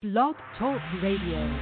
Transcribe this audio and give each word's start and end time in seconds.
Blog 0.00 0.36
Talk 0.56 0.80
Radio. 1.02 1.58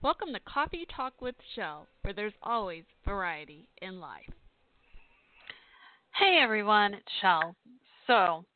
Welcome 0.00 0.32
to 0.32 0.40
Coffee 0.48 0.86
Talk 0.96 1.20
with 1.20 1.34
Shell, 1.54 1.86
where 2.00 2.14
there's 2.14 2.32
always 2.42 2.84
variety 3.04 3.68
in 3.82 4.00
life. 4.00 4.32
Hey 6.14 6.40
everyone, 6.42 6.94
it's 6.94 7.04
Shell. 7.20 7.54
So, 8.06 8.46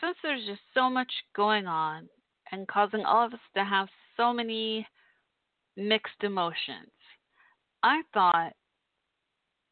since 0.00 0.16
there's 0.24 0.44
just 0.44 0.62
so 0.74 0.90
much 0.90 1.12
going 1.36 1.68
on 1.68 2.08
and 2.50 2.66
causing 2.66 3.04
all 3.04 3.24
of 3.24 3.32
us 3.32 3.38
to 3.56 3.64
have 3.64 3.86
so 4.16 4.32
many 4.32 4.84
mixed 5.76 6.24
emotions, 6.24 6.90
I 7.84 8.02
thought 8.12 8.54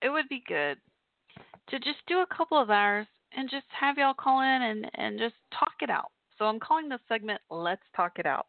it 0.00 0.10
would 0.10 0.28
be 0.28 0.44
good 0.46 0.78
to 1.70 1.78
just 1.80 2.06
do 2.06 2.20
a 2.20 2.36
couple 2.36 2.62
of 2.62 2.70
hours 2.70 3.08
and 3.36 3.50
just 3.50 3.66
have 3.78 3.98
y'all 3.98 4.14
call 4.14 4.40
in 4.40 4.62
and, 4.62 4.90
and 4.94 5.18
just 5.18 5.34
talk 5.58 5.74
it 5.80 5.90
out. 5.90 6.10
So 6.38 6.46
I'm 6.46 6.60
calling 6.60 6.88
this 6.88 7.00
segment 7.08 7.40
Let's 7.50 7.82
Talk 7.94 8.18
It 8.18 8.26
Out. 8.26 8.46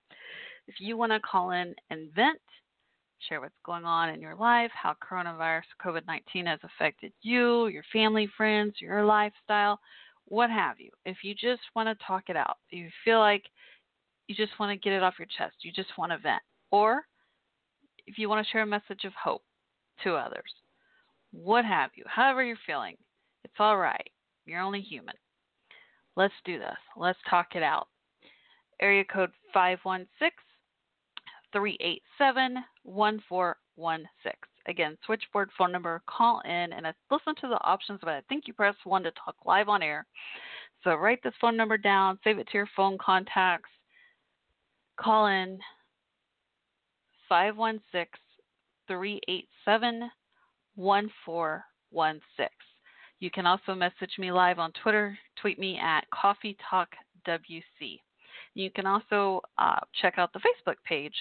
If 0.67 0.75
you 0.79 0.97
want 0.97 1.11
to 1.11 1.19
call 1.19 1.51
in 1.51 1.75
and 1.89 2.11
vent, 2.15 2.39
share 3.29 3.41
what's 3.41 3.53
going 3.65 3.85
on 3.85 4.09
in 4.09 4.21
your 4.21 4.35
life, 4.35 4.71
how 4.73 4.95
coronavirus 5.03 5.63
COVID 5.83 6.05
19 6.07 6.47
has 6.47 6.59
affected 6.63 7.11
you, 7.21 7.67
your 7.67 7.83
family, 7.93 8.27
friends, 8.35 8.75
your 8.79 9.05
lifestyle, 9.05 9.79
what 10.27 10.49
have 10.49 10.79
you. 10.79 10.89
If 11.05 11.17
you 11.23 11.33
just 11.33 11.61
want 11.75 11.87
to 11.87 12.05
talk 12.05 12.23
it 12.29 12.35
out, 12.35 12.57
you 12.69 12.89
feel 13.03 13.19
like 13.19 13.43
you 14.27 14.35
just 14.35 14.59
want 14.59 14.71
to 14.71 14.83
get 14.83 14.95
it 14.95 15.03
off 15.03 15.19
your 15.19 15.27
chest, 15.37 15.55
you 15.61 15.71
just 15.71 15.95
want 15.97 16.11
to 16.11 16.17
vent, 16.17 16.41
or 16.71 17.03
if 18.07 18.17
you 18.17 18.27
want 18.27 18.45
to 18.45 18.51
share 18.51 18.63
a 18.63 18.67
message 18.67 19.03
of 19.03 19.13
hope 19.13 19.43
to 20.03 20.15
others, 20.15 20.51
what 21.31 21.65
have 21.65 21.91
you, 21.95 22.03
however 22.07 22.43
you're 22.43 22.57
feeling, 22.65 22.95
it's 23.43 23.53
all 23.59 23.77
right. 23.77 24.09
You're 24.45 24.61
only 24.61 24.81
human. 24.81 25.15
Let's 26.15 26.33
do 26.45 26.59
this. 26.59 26.77
Let's 26.95 27.19
talk 27.29 27.55
it 27.55 27.63
out. 27.63 27.87
Area 28.81 29.03
code 29.05 29.31
516 29.53 30.31
387 31.51 32.63
1416. 32.83 34.33
Again, 34.67 34.97
switchboard 35.05 35.49
phone 35.57 35.71
number, 35.71 36.01
call 36.07 36.41
in 36.45 36.73
and 36.73 36.87
listen 37.11 37.35
to 37.41 37.47
the 37.47 37.63
options, 37.63 37.99
but 38.01 38.09
I 38.09 38.21
think 38.27 38.47
you 38.47 38.53
press 38.53 38.75
1 38.83 39.03
to 39.03 39.11
talk 39.11 39.35
live 39.45 39.69
on 39.69 39.83
air. 39.83 40.05
So 40.83 40.95
write 40.95 41.21
this 41.23 41.33
phone 41.39 41.55
number 41.55 41.77
down, 41.77 42.19
save 42.23 42.39
it 42.39 42.47
to 42.47 42.57
your 42.57 42.69
phone 42.75 42.97
contacts, 42.97 43.69
call 44.99 45.27
in 45.27 45.59
516 47.29 48.07
387 48.87 50.09
1416. 50.75 52.49
You 53.19 53.31
can 53.31 53.45
also 53.45 53.73
message 53.73 54.11
me 54.17 54.31
live 54.31 54.59
on 54.59 54.71
Twitter. 54.83 55.17
Tweet 55.41 55.57
me 55.57 55.79
at 55.81 56.01
Coffee 56.11 56.57
Talk 56.69 56.89
WC. 57.27 57.99
You 58.55 58.69
can 58.71 58.85
also 58.85 59.41
uh, 59.57 59.79
check 60.01 60.15
out 60.17 60.33
the 60.33 60.39
Facebook 60.39 60.75
page. 60.85 61.13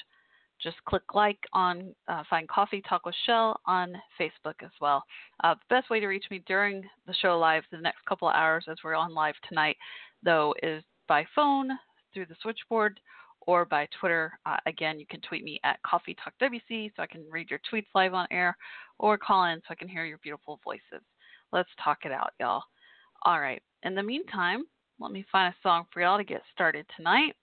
Just 0.62 0.76
click 0.86 1.02
like 1.14 1.38
on 1.52 1.94
uh, 2.08 2.22
find 2.30 2.48
Coffee 2.48 2.82
Talk 2.88 3.06
with 3.06 3.14
Shell 3.26 3.60
on 3.66 3.94
Facebook 4.20 4.54
as 4.62 4.70
well. 4.80 5.04
Uh, 5.42 5.54
the 5.54 5.74
best 5.74 5.90
way 5.90 6.00
to 6.00 6.06
reach 6.06 6.26
me 6.30 6.42
during 6.46 6.82
the 7.06 7.14
show 7.14 7.38
live, 7.38 7.64
the 7.70 7.78
next 7.78 8.04
couple 8.08 8.28
of 8.28 8.34
hours 8.34 8.64
as 8.68 8.78
we're 8.82 8.94
on 8.94 9.14
live 9.14 9.34
tonight, 9.48 9.76
though, 10.22 10.54
is 10.62 10.82
by 11.08 11.24
phone 11.34 11.70
through 12.12 12.26
the 12.26 12.36
switchboard 12.40 12.98
or 13.46 13.64
by 13.64 13.86
Twitter. 14.00 14.38
Uh, 14.46 14.56
again, 14.66 14.98
you 14.98 15.06
can 15.06 15.20
tweet 15.20 15.44
me 15.44 15.60
at 15.64 15.82
Coffee 15.82 16.16
Talk 16.22 16.32
WC 16.40 16.92
so 16.96 17.02
I 17.02 17.06
can 17.06 17.24
read 17.30 17.50
your 17.50 17.60
tweets 17.72 17.86
live 17.94 18.14
on 18.14 18.26
air, 18.30 18.56
or 18.98 19.18
call 19.18 19.44
in 19.46 19.58
so 19.58 19.66
I 19.70 19.74
can 19.74 19.88
hear 19.88 20.04
your 20.04 20.18
beautiful 20.18 20.60
voices. 20.64 21.04
Let's 21.54 21.70
talk 21.82 21.98
it 22.04 22.10
out, 22.10 22.32
y'all. 22.40 22.64
All 23.22 23.40
right. 23.40 23.62
In 23.84 23.94
the 23.94 24.02
meantime, 24.02 24.64
let 24.98 25.12
me 25.12 25.24
find 25.30 25.54
a 25.54 25.56
song 25.62 25.84
for 25.92 26.02
y'all 26.02 26.18
to 26.18 26.24
get 26.24 26.42
started 26.52 26.84
tonight. 26.96 27.36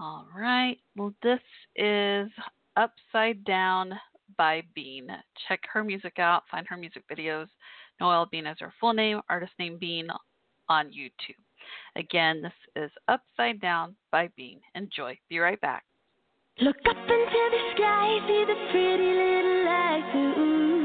All 0.00 0.28
right. 0.38 0.76
Well, 0.94 1.12
this 1.20 1.40
is 1.74 2.30
Upside 2.76 3.44
Down 3.44 3.92
by 4.38 4.62
Bean. 4.76 5.08
Check 5.48 5.60
her 5.72 5.82
music 5.82 6.20
out. 6.20 6.44
Find 6.48 6.64
her 6.68 6.76
music 6.76 7.02
videos. 7.10 7.48
Noelle 8.00 8.28
Bean 8.30 8.46
is 8.46 8.58
her 8.60 8.72
full 8.78 8.92
name, 8.92 9.20
artist 9.28 9.52
name 9.58 9.78
Bean 9.80 10.06
on 10.68 10.86
YouTube. 10.86 11.42
Again, 11.96 12.40
this 12.40 12.52
is 12.84 12.90
Upside 13.08 13.60
Down 13.60 13.96
by 14.12 14.28
Bean. 14.36 14.60
Enjoy. 14.76 15.18
Be 15.28 15.40
right 15.40 15.60
back. 15.60 15.82
Look 16.60 16.76
up 16.88 16.96
into 16.96 17.50
the 17.50 17.74
sky, 17.74 18.18
see 18.28 18.44
the 18.46 18.54
pretty 18.70 19.12
little 19.12 19.64
lights. 19.64 20.38
Ooh, 20.38 20.75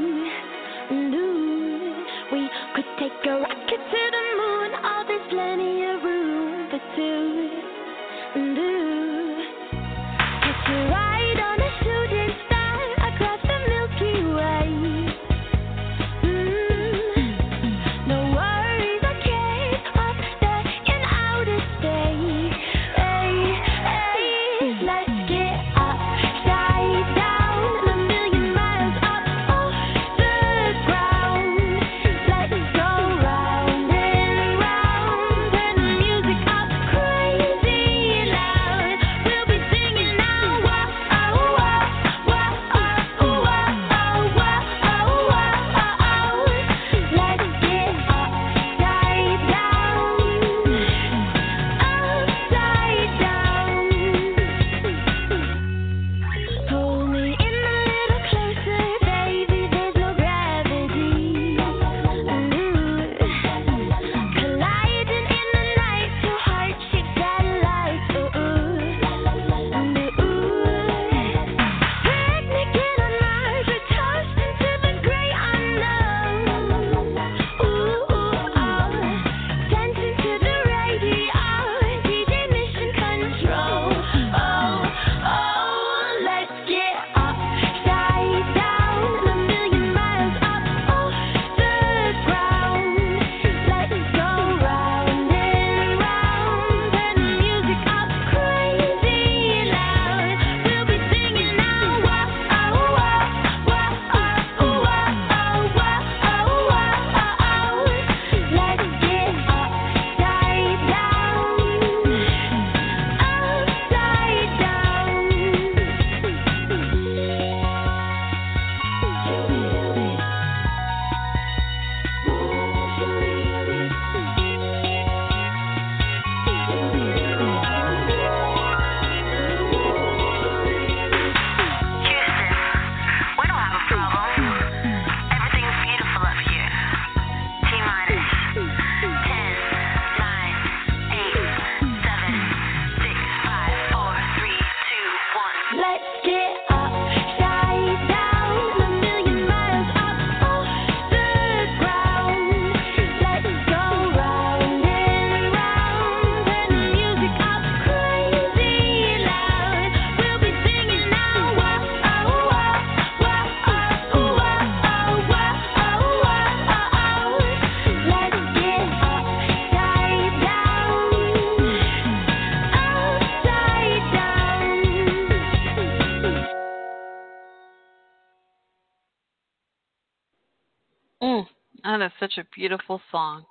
Is 182.02 182.12
such 182.18 182.38
a 182.38 182.46
beautiful 182.54 183.00
song. 183.10 183.44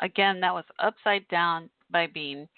Again, 0.00 0.40
that 0.40 0.54
was 0.54 0.64
Upside 0.78 1.26
Down 1.28 1.68
by 1.90 2.06
Bean. 2.06 2.48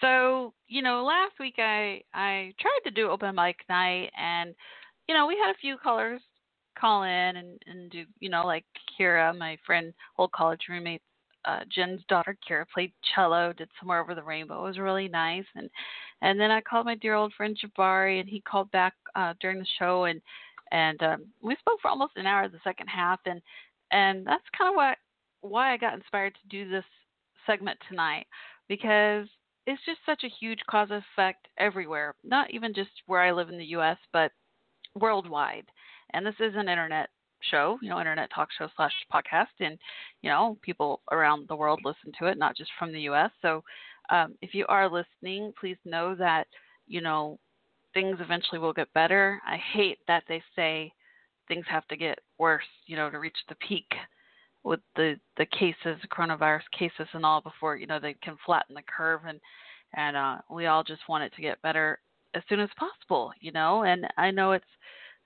So, 0.00 0.54
you 0.68 0.82
know, 0.82 1.04
last 1.04 1.32
week 1.40 1.56
I 1.58 2.02
I 2.14 2.54
tried 2.60 2.80
to 2.84 2.90
do 2.92 3.08
open 3.08 3.34
mic 3.34 3.56
night 3.68 4.10
and 4.16 4.54
you 5.08 5.14
know, 5.14 5.26
we 5.26 5.36
had 5.36 5.50
a 5.50 5.58
few 5.58 5.76
callers 5.78 6.20
call 6.78 7.02
in 7.02 7.36
and 7.36 7.60
and 7.66 7.90
do, 7.90 8.04
you 8.20 8.28
know, 8.28 8.46
like 8.46 8.64
Kira, 8.98 9.36
my 9.36 9.58
friend, 9.66 9.92
old 10.16 10.30
college 10.30 10.60
roommate 10.68 11.02
uh, 11.44 11.60
Jen's 11.74 12.02
daughter 12.08 12.36
Kira 12.48 12.64
played 12.72 12.92
cello, 13.14 13.52
did 13.52 13.68
somewhere 13.80 14.00
over 14.00 14.14
the 14.14 14.22
rainbow. 14.22 14.60
It 14.60 14.68
was 14.68 14.78
really 14.78 15.08
nice, 15.08 15.46
and 15.56 15.68
and 16.22 16.38
then 16.38 16.50
I 16.50 16.60
called 16.60 16.86
my 16.86 16.94
dear 16.94 17.14
old 17.14 17.32
friend 17.34 17.58
Jabari, 17.58 18.20
and 18.20 18.28
he 18.28 18.40
called 18.40 18.70
back 18.70 18.94
uh, 19.16 19.34
during 19.40 19.58
the 19.58 19.66
show, 19.78 20.04
and 20.04 20.20
and 20.70 21.02
um, 21.02 21.26
we 21.42 21.56
spoke 21.56 21.80
for 21.80 21.88
almost 21.88 22.16
an 22.16 22.26
hour 22.26 22.48
the 22.48 22.60
second 22.62 22.88
half, 22.88 23.20
and 23.26 23.40
and 23.90 24.26
that's 24.26 24.44
kind 24.56 24.70
of 24.70 24.76
what 24.76 24.98
why 25.40 25.72
I 25.72 25.76
got 25.76 25.94
inspired 25.94 26.34
to 26.34 26.48
do 26.48 26.68
this 26.68 26.84
segment 27.46 27.78
tonight 27.88 28.26
because 28.68 29.26
it's 29.66 29.84
just 29.84 30.00
such 30.06 30.24
a 30.24 30.34
huge 30.40 30.60
cause 30.68 30.88
effect 30.90 31.48
everywhere, 31.58 32.14
not 32.24 32.50
even 32.50 32.72
just 32.74 32.90
where 33.06 33.20
I 33.20 33.32
live 33.32 33.50
in 33.50 33.58
the 33.58 33.64
U.S., 33.66 33.98
but 34.12 34.32
worldwide. 34.94 35.66
And 36.14 36.24
this 36.24 36.34
is 36.40 36.54
an 36.56 36.68
internet 36.68 37.10
show, 37.50 37.78
you 37.82 37.90
know, 37.90 37.98
internet 37.98 38.30
talk 38.34 38.48
show 38.58 38.68
slash 38.76 38.92
podcast, 39.12 39.46
and 39.60 39.78
you 40.22 40.30
know, 40.30 40.58
people 40.62 41.02
around 41.12 41.46
the 41.48 41.56
world 41.56 41.80
listen 41.84 42.12
to 42.18 42.26
it, 42.26 42.38
not 42.38 42.56
just 42.56 42.70
from 42.78 42.92
the 42.92 43.02
U.S. 43.02 43.30
So, 43.42 43.62
um, 44.10 44.34
if 44.40 44.54
you 44.54 44.64
are 44.68 44.90
listening, 44.90 45.52
please 45.60 45.76
know 45.84 46.14
that 46.14 46.46
you 46.86 47.00
know 47.00 47.38
things 47.94 48.16
eventually 48.20 48.58
will 48.58 48.72
get 48.72 48.92
better. 48.94 49.40
I 49.46 49.58
hate 49.72 49.98
that 50.08 50.24
they 50.28 50.42
say 50.56 50.92
things 51.48 51.64
have 51.68 51.86
to 51.88 51.96
get 51.96 52.18
worse, 52.38 52.64
you 52.86 52.96
know, 52.96 53.10
to 53.10 53.18
reach 53.18 53.36
the 53.48 53.56
peak 53.56 53.86
with 54.64 54.80
the 54.96 55.18
the 55.36 55.46
cases, 55.46 56.00
coronavirus 56.12 56.62
cases, 56.78 57.08
and 57.12 57.24
all 57.24 57.40
before 57.40 57.76
you 57.76 57.86
know 57.86 57.98
they 57.98 58.14
can 58.22 58.36
flatten 58.44 58.74
the 58.74 58.82
curve, 58.82 59.22
and 59.26 59.40
and 59.94 60.16
uh, 60.16 60.36
we 60.50 60.66
all 60.66 60.84
just 60.84 61.08
want 61.08 61.24
it 61.24 61.32
to 61.34 61.42
get 61.42 61.62
better 61.62 61.98
as 62.34 62.42
soon 62.48 62.60
as 62.60 62.68
possible, 62.78 63.32
you 63.40 63.52
know. 63.52 63.82
And 63.84 64.06
I 64.16 64.30
know 64.30 64.52
it's 64.52 64.64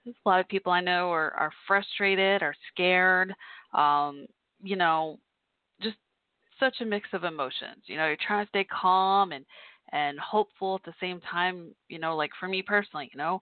a 0.07 0.29
lot 0.29 0.41
of 0.41 0.49
people 0.49 0.73
I 0.73 0.81
know 0.81 1.11
are, 1.11 1.33
are 1.35 1.53
frustrated, 1.67 2.43
are 2.43 2.55
scared, 2.73 3.35
um, 3.75 4.27
you 4.63 4.77
know, 4.77 5.19
just 5.81 5.97
such 6.59 6.77
a 6.81 6.85
mix 6.85 7.09
of 7.13 7.25
emotions. 7.25 7.85
You 7.87 7.97
know, 7.97 8.07
you're 8.07 8.17
trying 8.27 8.45
to 8.45 8.49
stay 8.51 8.65
calm 8.65 9.33
and 9.33 9.45
and 9.93 10.19
hopeful 10.19 10.77
at 10.77 10.85
the 10.85 10.95
same 11.01 11.21
time. 11.31 11.75
You 11.89 11.99
know, 11.99 12.17
like 12.17 12.31
for 12.39 12.49
me 12.49 12.63
personally, 12.63 13.11
you 13.13 13.19
know, 13.19 13.41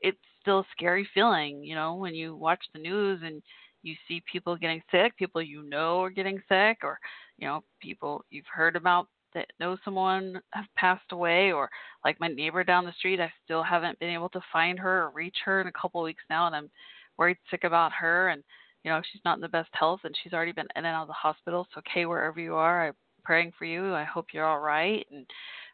it's 0.00 0.18
still 0.42 0.60
a 0.60 0.66
scary 0.72 1.08
feeling. 1.14 1.64
You 1.64 1.74
know, 1.74 1.94
when 1.94 2.14
you 2.14 2.36
watch 2.36 2.62
the 2.74 2.80
news 2.80 3.20
and 3.24 3.42
you 3.82 3.94
see 4.06 4.22
people 4.30 4.56
getting 4.56 4.82
sick, 4.90 5.16
people 5.16 5.40
you 5.40 5.62
know 5.62 6.02
are 6.02 6.10
getting 6.10 6.42
sick, 6.48 6.78
or 6.82 6.98
you 7.38 7.48
know, 7.48 7.62
people 7.80 8.24
you've 8.30 8.44
heard 8.52 8.76
about 8.76 9.08
that 9.34 9.46
know 9.58 9.76
someone 9.84 10.40
have 10.52 10.64
passed 10.76 11.10
away 11.12 11.52
or 11.52 11.68
like 12.04 12.20
my 12.20 12.28
neighbor 12.28 12.64
down 12.64 12.84
the 12.84 12.92
street 12.98 13.20
i 13.20 13.32
still 13.44 13.62
haven't 13.62 13.98
been 13.98 14.10
able 14.10 14.28
to 14.28 14.40
find 14.52 14.78
her 14.78 15.04
or 15.04 15.10
reach 15.10 15.36
her 15.44 15.60
in 15.60 15.66
a 15.66 15.72
couple 15.72 16.00
of 16.00 16.04
weeks 16.04 16.22
now 16.28 16.46
and 16.46 16.54
i'm 16.56 16.70
worried 17.18 17.36
sick 17.50 17.64
about 17.64 17.92
her 17.92 18.28
and 18.28 18.42
you 18.84 18.90
know 18.90 19.00
she's 19.10 19.22
not 19.24 19.36
in 19.36 19.40
the 19.40 19.48
best 19.48 19.70
health 19.72 20.00
and 20.04 20.14
she's 20.22 20.32
already 20.32 20.52
been 20.52 20.66
in 20.76 20.84
and 20.84 20.86
out 20.86 21.02
of 21.02 21.08
the 21.08 21.14
hospital 21.14 21.66
so 21.72 21.78
okay 21.80 22.06
wherever 22.06 22.40
you 22.40 22.54
are 22.54 22.88
i'm 22.88 22.94
praying 23.24 23.52
for 23.58 23.64
you 23.64 23.94
i 23.94 24.04
hope 24.04 24.26
you're 24.32 24.46
all 24.46 24.60
right 24.60 25.06
and 25.10 25.26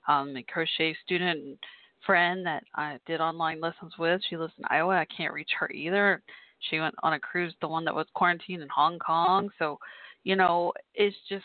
um 0.08 0.36
a 0.36 0.42
crochet 0.42 0.96
student 1.04 1.40
and 1.40 1.58
friend 2.04 2.44
that 2.46 2.62
i 2.74 2.98
did 3.06 3.20
online 3.20 3.60
lessons 3.60 3.92
with 3.98 4.20
she 4.28 4.36
lives 4.36 4.52
in 4.58 4.64
iowa 4.70 4.96
i 4.96 5.06
can't 5.14 5.34
reach 5.34 5.50
her 5.58 5.70
either 5.70 6.22
she 6.70 6.80
went 6.80 6.94
on 7.02 7.12
a 7.12 7.20
cruise 7.20 7.54
the 7.60 7.68
one 7.68 7.84
that 7.84 7.94
was 7.94 8.06
quarantined 8.14 8.62
in 8.62 8.68
hong 8.68 8.98
kong 8.98 9.48
so 9.58 9.78
you 10.24 10.36
know 10.36 10.72
it's 10.94 11.16
just 11.28 11.44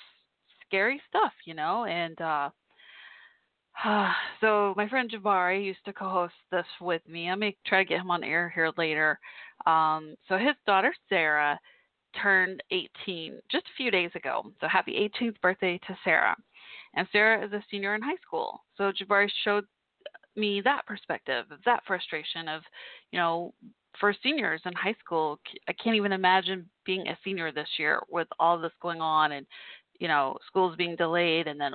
scary 0.73 0.99
stuff, 1.07 1.33
you 1.45 1.53
know, 1.53 1.85
and 1.85 2.19
uh 2.21 2.49
so 4.41 4.73
my 4.77 4.87
friend 4.87 5.11
Jabari 5.11 5.63
used 5.63 5.83
to 5.85 5.93
co-host 5.93 6.33
this 6.51 6.65
with 6.81 7.01
me. 7.07 7.29
I 7.29 7.35
may 7.35 7.55
try 7.65 7.83
to 7.83 7.89
get 7.89 8.01
him 8.01 8.11
on 8.11 8.23
air 8.23 8.51
here 8.53 8.71
later. 8.77 9.19
Um, 9.65 10.15
so 10.27 10.37
his 10.37 10.55
daughter 10.67 10.93
Sarah 11.09 11.59
turned 12.21 12.61
18 12.71 13.39
just 13.51 13.65
a 13.65 13.77
few 13.77 13.89
days 13.89 14.11
ago. 14.15 14.43
So 14.61 14.67
happy 14.67 15.09
18th 15.21 15.41
birthday 15.41 15.79
to 15.87 15.97
Sarah. 16.03 16.35
And 16.95 17.07
Sarah 17.11 17.43
is 17.43 17.51
a 17.51 17.63
senior 17.71 17.95
in 17.95 18.01
high 18.03 18.17
school. 18.25 18.61
So 18.77 18.91
Jabari 18.91 19.27
showed 19.43 19.65
me 20.35 20.61
that 20.61 20.85
perspective, 20.85 21.45
that 21.65 21.83
frustration 21.85 22.47
of, 22.47 22.61
you 23.11 23.19
know, 23.19 23.53
for 23.99 24.15
seniors 24.23 24.61
in 24.65 24.73
high 24.73 24.95
school, 25.03 25.39
I 25.67 25.73
can't 25.73 25.95
even 25.95 26.11
imagine 26.11 26.67
being 26.85 27.07
a 27.07 27.17
senior 27.23 27.51
this 27.51 27.67
year 27.77 27.99
with 28.09 28.27
all 28.39 28.59
this 28.59 28.71
going 28.81 29.01
on 29.01 29.33
and 29.33 29.45
you 29.99 30.07
know 30.07 30.37
schools 30.47 30.75
being 30.75 30.95
delayed 30.95 31.47
and 31.47 31.59
then 31.59 31.73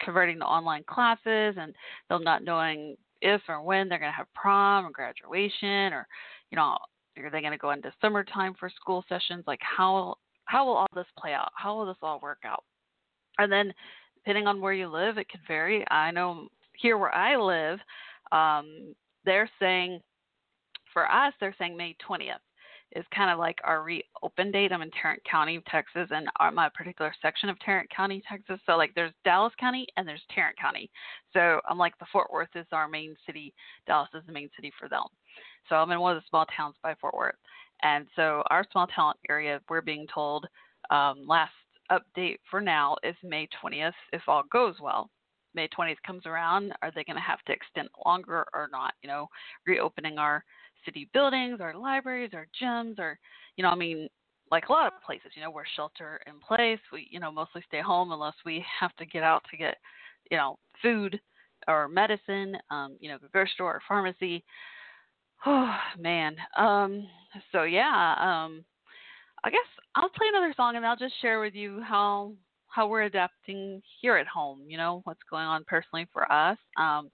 converting 0.00 0.38
to 0.38 0.44
online 0.44 0.84
classes 0.88 1.56
and 1.58 1.74
them 2.08 2.24
not 2.24 2.44
knowing 2.44 2.96
if 3.20 3.40
or 3.48 3.62
when 3.62 3.88
they're 3.88 3.98
going 3.98 4.10
to 4.10 4.16
have 4.16 4.26
prom 4.34 4.84
or 4.84 4.90
graduation 4.90 5.92
or 5.92 6.06
you 6.50 6.56
know 6.56 6.76
are 7.18 7.30
they 7.30 7.40
going 7.40 7.52
to 7.52 7.58
go 7.58 7.70
into 7.70 7.92
summertime 8.00 8.54
for 8.58 8.70
school 8.70 9.04
sessions? 9.08 9.44
Like 9.46 9.60
how 9.62 10.16
how 10.46 10.66
will 10.66 10.74
all 10.74 10.86
this 10.94 11.06
play 11.18 11.32
out? 11.32 11.50
How 11.54 11.76
will 11.76 11.86
this 11.86 11.96
all 12.02 12.20
work 12.20 12.40
out? 12.44 12.64
And 13.38 13.50
then 13.50 13.72
depending 14.16 14.46
on 14.46 14.60
where 14.60 14.72
you 14.72 14.88
live 14.88 15.18
it 15.18 15.28
could 15.28 15.40
vary. 15.46 15.84
I 15.90 16.10
know 16.10 16.48
here 16.76 16.98
where 16.98 17.14
i 17.14 17.36
live 17.36 17.78
um, 18.32 18.94
they're 19.24 19.50
saying 19.58 20.00
for 20.92 21.10
us 21.10 21.32
they're 21.40 21.54
saying 21.58 21.76
may 21.76 21.94
20th 22.08 22.36
is 22.94 23.04
kind 23.14 23.30
of 23.30 23.38
like 23.38 23.58
our 23.64 23.82
reopen 23.82 24.50
date. 24.50 24.72
I'm 24.72 24.82
in 24.82 24.90
Tarrant 24.90 25.22
County, 25.24 25.60
Texas, 25.70 26.08
and 26.10 26.28
my 26.54 26.68
particular 26.74 27.14
section 27.22 27.48
of 27.48 27.58
Tarrant 27.60 27.88
County, 27.90 28.22
Texas. 28.28 28.60
So 28.66 28.76
like 28.76 28.92
there's 28.94 29.12
Dallas 29.24 29.52
County 29.58 29.86
and 29.96 30.06
there's 30.06 30.22
Tarrant 30.34 30.58
County. 30.58 30.90
So 31.32 31.60
I'm 31.68 31.78
like 31.78 31.96
the 31.98 32.06
Fort 32.12 32.32
Worth 32.32 32.54
is 32.54 32.66
our 32.72 32.88
main 32.88 33.16
city. 33.26 33.54
Dallas 33.86 34.10
is 34.14 34.22
the 34.26 34.32
main 34.32 34.50
city 34.56 34.72
for 34.78 34.88
them. 34.88 35.04
So 35.68 35.76
I'm 35.76 35.90
in 35.90 36.00
one 36.00 36.16
of 36.16 36.22
the 36.22 36.28
small 36.28 36.46
towns 36.56 36.76
by 36.82 36.94
Fort 37.00 37.14
Worth. 37.14 37.34
And 37.82 38.06
so 38.14 38.42
our 38.50 38.64
small 38.70 38.86
town 38.86 39.14
area, 39.28 39.60
we're 39.68 39.80
being 39.80 40.06
told 40.12 40.46
um, 40.90 41.26
last 41.26 41.52
update 41.90 42.36
for 42.50 42.60
now 42.60 42.96
is 43.02 43.16
May 43.22 43.48
20th 43.62 43.92
if 44.12 44.22
all 44.28 44.42
goes 44.52 44.74
well. 44.80 45.10
May 45.54 45.68
20th 45.68 46.02
comes 46.06 46.26
around, 46.26 46.72
are 46.82 46.90
they 46.94 47.04
going 47.04 47.16
to 47.16 47.22
have 47.22 47.42
to 47.46 47.52
extend 47.52 47.88
longer 48.04 48.46
or 48.54 48.68
not? 48.72 48.94
You 49.02 49.08
know, 49.08 49.28
reopening 49.66 50.18
our 50.18 50.44
city 50.84 51.08
buildings, 51.12 51.60
our 51.60 51.74
libraries, 51.74 52.30
our 52.34 52.46
gyms, 52.60 52.98
or 52.98 53.18
you 53.56 53.62
know, 53.62 53.70
I 53.70 53.74
mean, 53.74 54.08
like 54.50 54.68
a 54.68 54.72
lot 54.72 54.86
of 54.86 55.02
places, 55.04 55.32
you 55.34 55.42
know, 55.42 55.50
we're 55.50 55.64
shelter 55.76 56.20
in 56.26 56.34
place. 56.38 56.78
We, 56.92 57.08
you 57.10 57.20
know, 57.20 57.32
mostly 57.32 57.62
stay 57.66 57.80
home 57.80 58.12
unless 58.12 58.34
we 58.44 58.64
have 58.80 58.94
to 58.96 59.06
get 59.06 59.22
out 59.22 59.42
to 59.50 59.56
get, 59.56 59.76
you 60.30 60.36
know, 60.36 60.58
food 60.82 61.20
or 61.68 61.88
medicine, 61.88 62.56
um, 62.70 62.96
you 63.00 63.08
know, 63.08 63.18
the 63.20 63.28
grocery 63.28 63.50
store 63.54 63.74
or 63.76 63.82
pharmacy. 63.88 64.44
Oh 65.46 65.74
man. 65.98 66.36
Um, 66.56 67.06
so 67.50 67.62
yeah, 67.62 68.14
um, 68.18 68.64
I 69.44 69.50
guess 69.50 69.60
I'll 69.94 70.10
play 70.10 70.26
another 70.28 70.52
song 70.56 70.76
and 70.76 70.84
I'll 70.84 70.96
just 70.96 71.14
share 71.20 71.40
with 71.40 71.54
you 71.54 71.82
how 71.82 72.32
how 72.72 72.86
we're 72.86 73.02
adapting 73.02 73.82
here 74.00 74.16
at 74.16 74.26
home. 74.26 74.60
You 74.66 74.78
know, 74.78 75.02
what's 75.04 75.20
going 75.30 75.44
on 75.44 75.64
personally 75.66 76.06
for 76.12 76.30
us. 76.32 76.58
Um, 76.78 77.10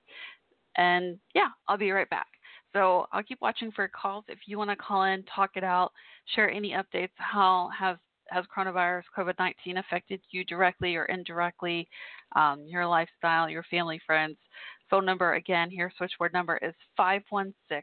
and 0.76 1.18
yeah, 1.34 1.48
I'll 1.66 1.76
be 1.76 1.90
right 1.90 2.08
back. 2.08 2.28
So 2.72 3.06
I'll 3.12 3.22
keep 3.22 3.40
watching 3.40 3.72
for 3.72 3.88
calls. 3.88 4.24
If 4.28 4.40
you 4.46 4.58
want 4.58 4.70
to 4.70 4.76
call 4.76 5.04
in, 5.04 5.24
talk 5.24 5.50
it 5.56 5.64
out, 5.64 5.92
share 6.34 6.50
any 6.50 6.72
updates. 6.72 7.10
How 7.16 7.70
has 7.76 7.96
has 8.30 8.44
coronavirus 8.54 9.04
COVID 9.16 9.34
19 9.38 9.78
affected 9.78 10.20
you 10.30 10.44
directly 10.44 10.96
or 10.96 11.06
indirectly, 11.06 11.88
um, 12.36 12.64
your 12.66 12.86
lifestyle, 12.86 13.48
your 13.48 13.64
family, 13.64 14.00
friends? 14.06 14.36
Phone 14.90 15.06
number 15.06 15.34
again 15.34 15.70
here, 15.70 15.90
switchboard 15.96 16.32
number 16.32 16.58
is 16.58 16.74
516 16.96 17.82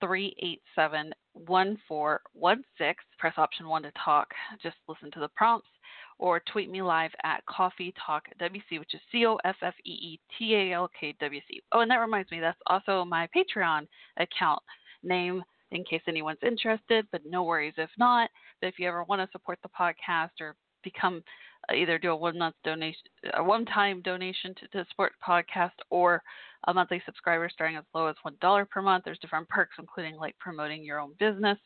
387 0.00 1.12
1416. 1.34 2.94
Press 3.18 3.34
option 3.36 3.68
1 3.68 3.82
to 3.82 3.92
talk. 4.02 4.28
Just 4.62 4.76
listen 4.88 5.10
to 5.12 5.20
the 5.20 5.28
prompts 5.36 5.68
or 6.18 6.40
tweet 6.40 6.70
me 6.70 6.82
live 6.82 7.10
at 7.24 7.44
Coffee 7.46 7.94
Talk 8.04 8.24
WC, 8.40 8.78
which 8.78 8.94
is 8.94 9.00
C 9.12 9.26
O 9.26 9.36
F 9.44 9.56
F 9.62 9.74
E 9.84 9.90
E 9.90 10.20
T 10.38 10.54
A 10.54 10.72
L 10.72 10.90
K 10.98 11.14
W 11.20 11.40
C. 11.48 11.62
Oh, 11.72 11.80
and 11.80 11.90
that 11.90 11.96
reminds 11.96 12.30
me, 12.30 12.40
that's 12.40 12.58
also 12.66 13.04
my 13.04 13.28
Patreon 13.36 13.86
account 14.18 14.62
name 15.02 15.42
in 15.72 15.84
case 15.84 16.02
anyone's 16.06 16.38
interested, 16.42 17.06
but 17.12 17.22
no 17.26 17.42
worries 17.44 17.74
if 17.76 17.90
not. 17.98 18.30
But 18.60 18.68
if 18.68 18.78
you 18.78 18.88
ever 18.88 19.04
want 19.04 19.20
to 19.20 19.28
support 19.32 19.58
the 19.62 19.68
podcast 19.68 20.30
or 20.40 20.56
become 20.82 21.22
uh, 21.68 21.74
either 21.74 21.98
do 21.98 22.12
a 22.12 22.16
one 22.16 22.38
month 22.38 22.54
donation, 22.64 23.00
a 23.34 23.42
one 23.42 23.64
time 23.66 24.00
donation 24.02 24.54
to, 24.54 24.68
to 24.68 24.86
support 24.90 25.12
podcast, 25.26 25.72
or 25.90 26.22
a 26.68 26.74
monthly 26.74 27.02
subscriber 27.04 27.48
starting 27.52 27.76
as 27.76 27.84
low 27.94 28.06
as 28.06 28.16
one 28.22 28.36
dollar 28.40 28.64
per 28.64 28.80
month. 28.80 29.04
There's 29.04 29.18
different 29.18 29.48
perks, 29.48 29.76
including 29.78 30.16
like 30.16 30.38
promoting 30.38 30.84
your 30.84 31.00
own 31.00 31.12
business 31.18 31.58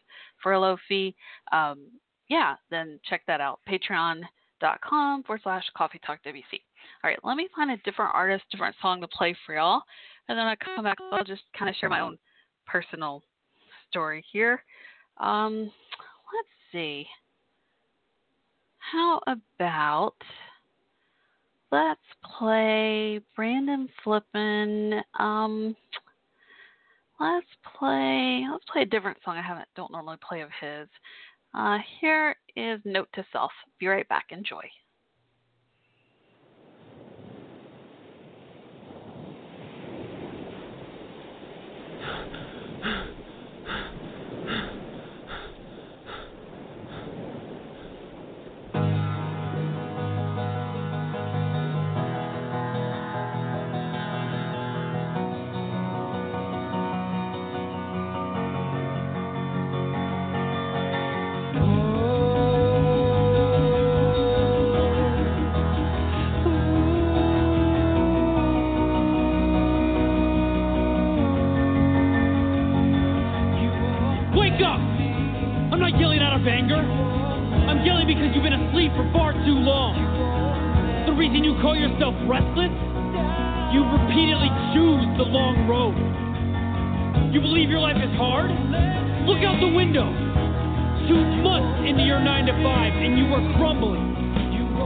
for 0.42 0.52
a 0.52 0.61
low 0.61 0.76
fee. 0.88 1.14
Um, 1.52 1.88
yeah, 2.28 2.54
then 2.71 2.99
check 3.09 3.23
that 3.26 3.40
out. 3.40 3.61
Patreon 3.69 4.23
dot 4.61 4.81
com 4.83 5.23
forward 5.23 5.40
slash 5.43 5.64
coffee 5.76 6.00
talk 6.07 6.19
WC. 6.25 6.61
All 7.02 7.11
right, 7.11 7.19
let 7.25 7.37
me 7.37 7.49
find 7.55 7.71
a 7.71 7.76
different 7.79 8.12
artist, 8.14 8.45
different 8.50 8.76
song 8.81 9.00
to 9.00 9.09
play 9.09 9.35
for 9.47 9.55
y'all. 9.55 9.83
And 10.29 10.38
then 10.38 10.47
I 10.47 10.55
come 10.57 10.85
back, 10.85 10.99
I'll 11.12 11.25
just 11.25 11.43
kind 11.59 11.69
of 11.69 11.75
share 11.76 11.88
my 11.88 12.00
own 12.00 12.19
personal 12.67 13.23
story 13.88 14.25
here. 14.33 14.62
Um, 15.19 15.64
let's 15.64 16.49
see. 16.73 17.07
how 18.79 19.21
about 19.26 20.14
let's 21.71 22.00
play 22.38 23.21
Brandon 23.37 23.88
Flippin. 24.02 25.00
Um, 25.19 25.76
let's 27.19 27.47
play 27.79 28.47
let's 28.50 28.64
play 28.73 28.83
a 28.83 28.87
different 28.87 29.19
song 29.25 29.37
I 29.37 29.43
haven't 29.43 29.69
don't 29.76 29.93
normally 29.93 30.19
play 30.26 30.40
of 30.40 30.50
his. 30.61 30.88
Uh, 31.55 31.79
here 32.00 32.37
is 32.61 32.81
Note 32.85 33.09
to 33.14 33.25
Self. 33.33 33.52
Be 33.79 33.88
right 33.88 34.09
back. 34.09 34.26
Enjoy. 34.31 34.62
I'm 75.81 75.89
not 75.89 75.97
yelling 75.97 76.21
out 76.21 76.37
of 76.37 76.45
anger. 76.45 76.77
I'm 76.77 77.81
yelling 77.89 78.05
because 78.05 78.37
you've 78.37 78.45
been 78.45 78.69
asleep 78.69 78.93
for 79.01 79.09
far 79.17 79.33
too 79.33 79.57
long. 79.65 79.97
The 81.09 81.17
reason 81.17 81.41
you 81.41 81.57
call 81.65 81.73
yourself 81.73 82.13
restless? 82.29 82.69
You 83.73 83.89
repeatedly 83.89 84.53
choose 84.77 85.09
the 85.17 85.25
long 85.25 85.65
road. 85.65 85.97
You 87.33 87.41
believe 87.41 87.73
your 87.73 87.81
life 87.81 87.97
is 87.97 88.13
hard? 88.21 88.53
Look 89.25 89.41
out 89.41 89.57
the 89.57 89.73
window. 89.73 90.05
Two 91.09 91.25
months 91.41 91.89
into 91.89 92.05
your 92.05 92.21
9 92.21 92.29
to 92.29 92.55
5 92.61 93.01
and 93.01 93.17
you 93.17 93.33
are 93.33 93.45
crumbling. 93.57 94.05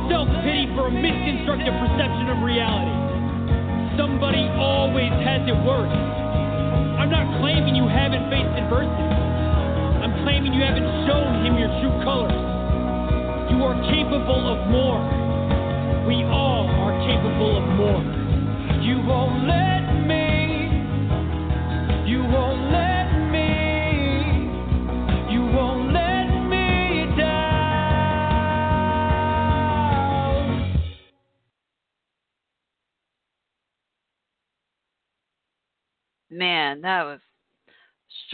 Self 0.07 0.31
pity 0.47 0.71
for 0.79 0.87
a 0.87 0.95
misconstructed 0.95 1.75
perception 1.75 2.31
of 2.31 2.39
reality. 2.47 2.95
Somebody 3.99 4.47
always 4.63 5.11
has 5.27 5.43
it 5.43 5.59
worse. 5.59 5.91
I'm 5.91 7.11
not 7.11 7.27
claiming 7.43 7.75
you 7.75 7.91
haven't 7.91 8.31
faced 8.31 8.55
adversity. 8.63 9.14
I'm 10.45 10.53
you 10.53 10.61
haven't 10.61 11.09
shown 11.09 11.47
him 11.47 11.57
your 11.57 11.69
true 11.81 11.97
colors. 12.05 12.33
You 13.51 13.65
are 13.65 13.75
capable 13.91 14.47
of 14.53 14.69
more. 14.69 15.01
We 16.07 16.23
all 16.25 16.69
are 16.69 16.93
capable 17.09 17.57
of 17.57 17.65
more. 17.79 18.05
You 18.83 19.01
won't 19.07 19.47
let 19.47 20.05
me. 20.07 20.69
You 22.07 22.23
won't 22.25 22.71
let 22.71 23.11
me. 23.33 24.51
You 25.33 25.47
won't 25.47 25.93
let 25.95 26.29
me 26.51 27.07
down. 27.17 28.05
Man, 36.29 36.83
that 36.83 37.05
was 37.05 37.21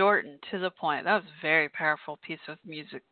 short 0.00 0.24
to 0.50 0.58
the 0.58 0.70
point. 0.70 1.04
That 1.04 1.16
was 1.16 1.24
a 1.24 1.42
very 1.42 1.68
powerful 1.68 2.18
piece 2.26 2.38
of 2.48 2.56
music. 2.64 3.02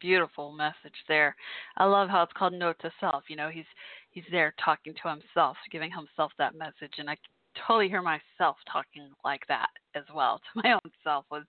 Beautiful 0.00 0.52
message 0.52 0.96
there. 1.06 1.36
I 1.76 1.84
love 1.84 2.08
how 2.08 2.24
it's 2.24 2.32
called 2.32 2.54
Note 2.54 2.76
to 2.80 2.90
Self. 2.98 3.24
You 3.28 3.36
know, 3.36 3.48
he's 3.48 3.64
he's 4.10 4.24
there 4.32 4.52
talking 4.64 4.94
to 5.00 5.08
himself, 5.08 5.56
giving 5.70 5.92
himself 5.92 6.32
that 6.38 6.56
message, 6.56 6.94
and 6.98 7.08
I 7.08 7.16
totally 7.66 7.88
hear 7.88 8.02
myself 8.02 8.56
talking 8.70 9.10
like 9.24 9.42
that 9.46 9.68
as 9.94 10.02
well 10.12 10.38
to 10.38 10.62
my 10.64 10.72
own 10.72 10.92
self. 11.04 11.24
Was, 11.30 11.44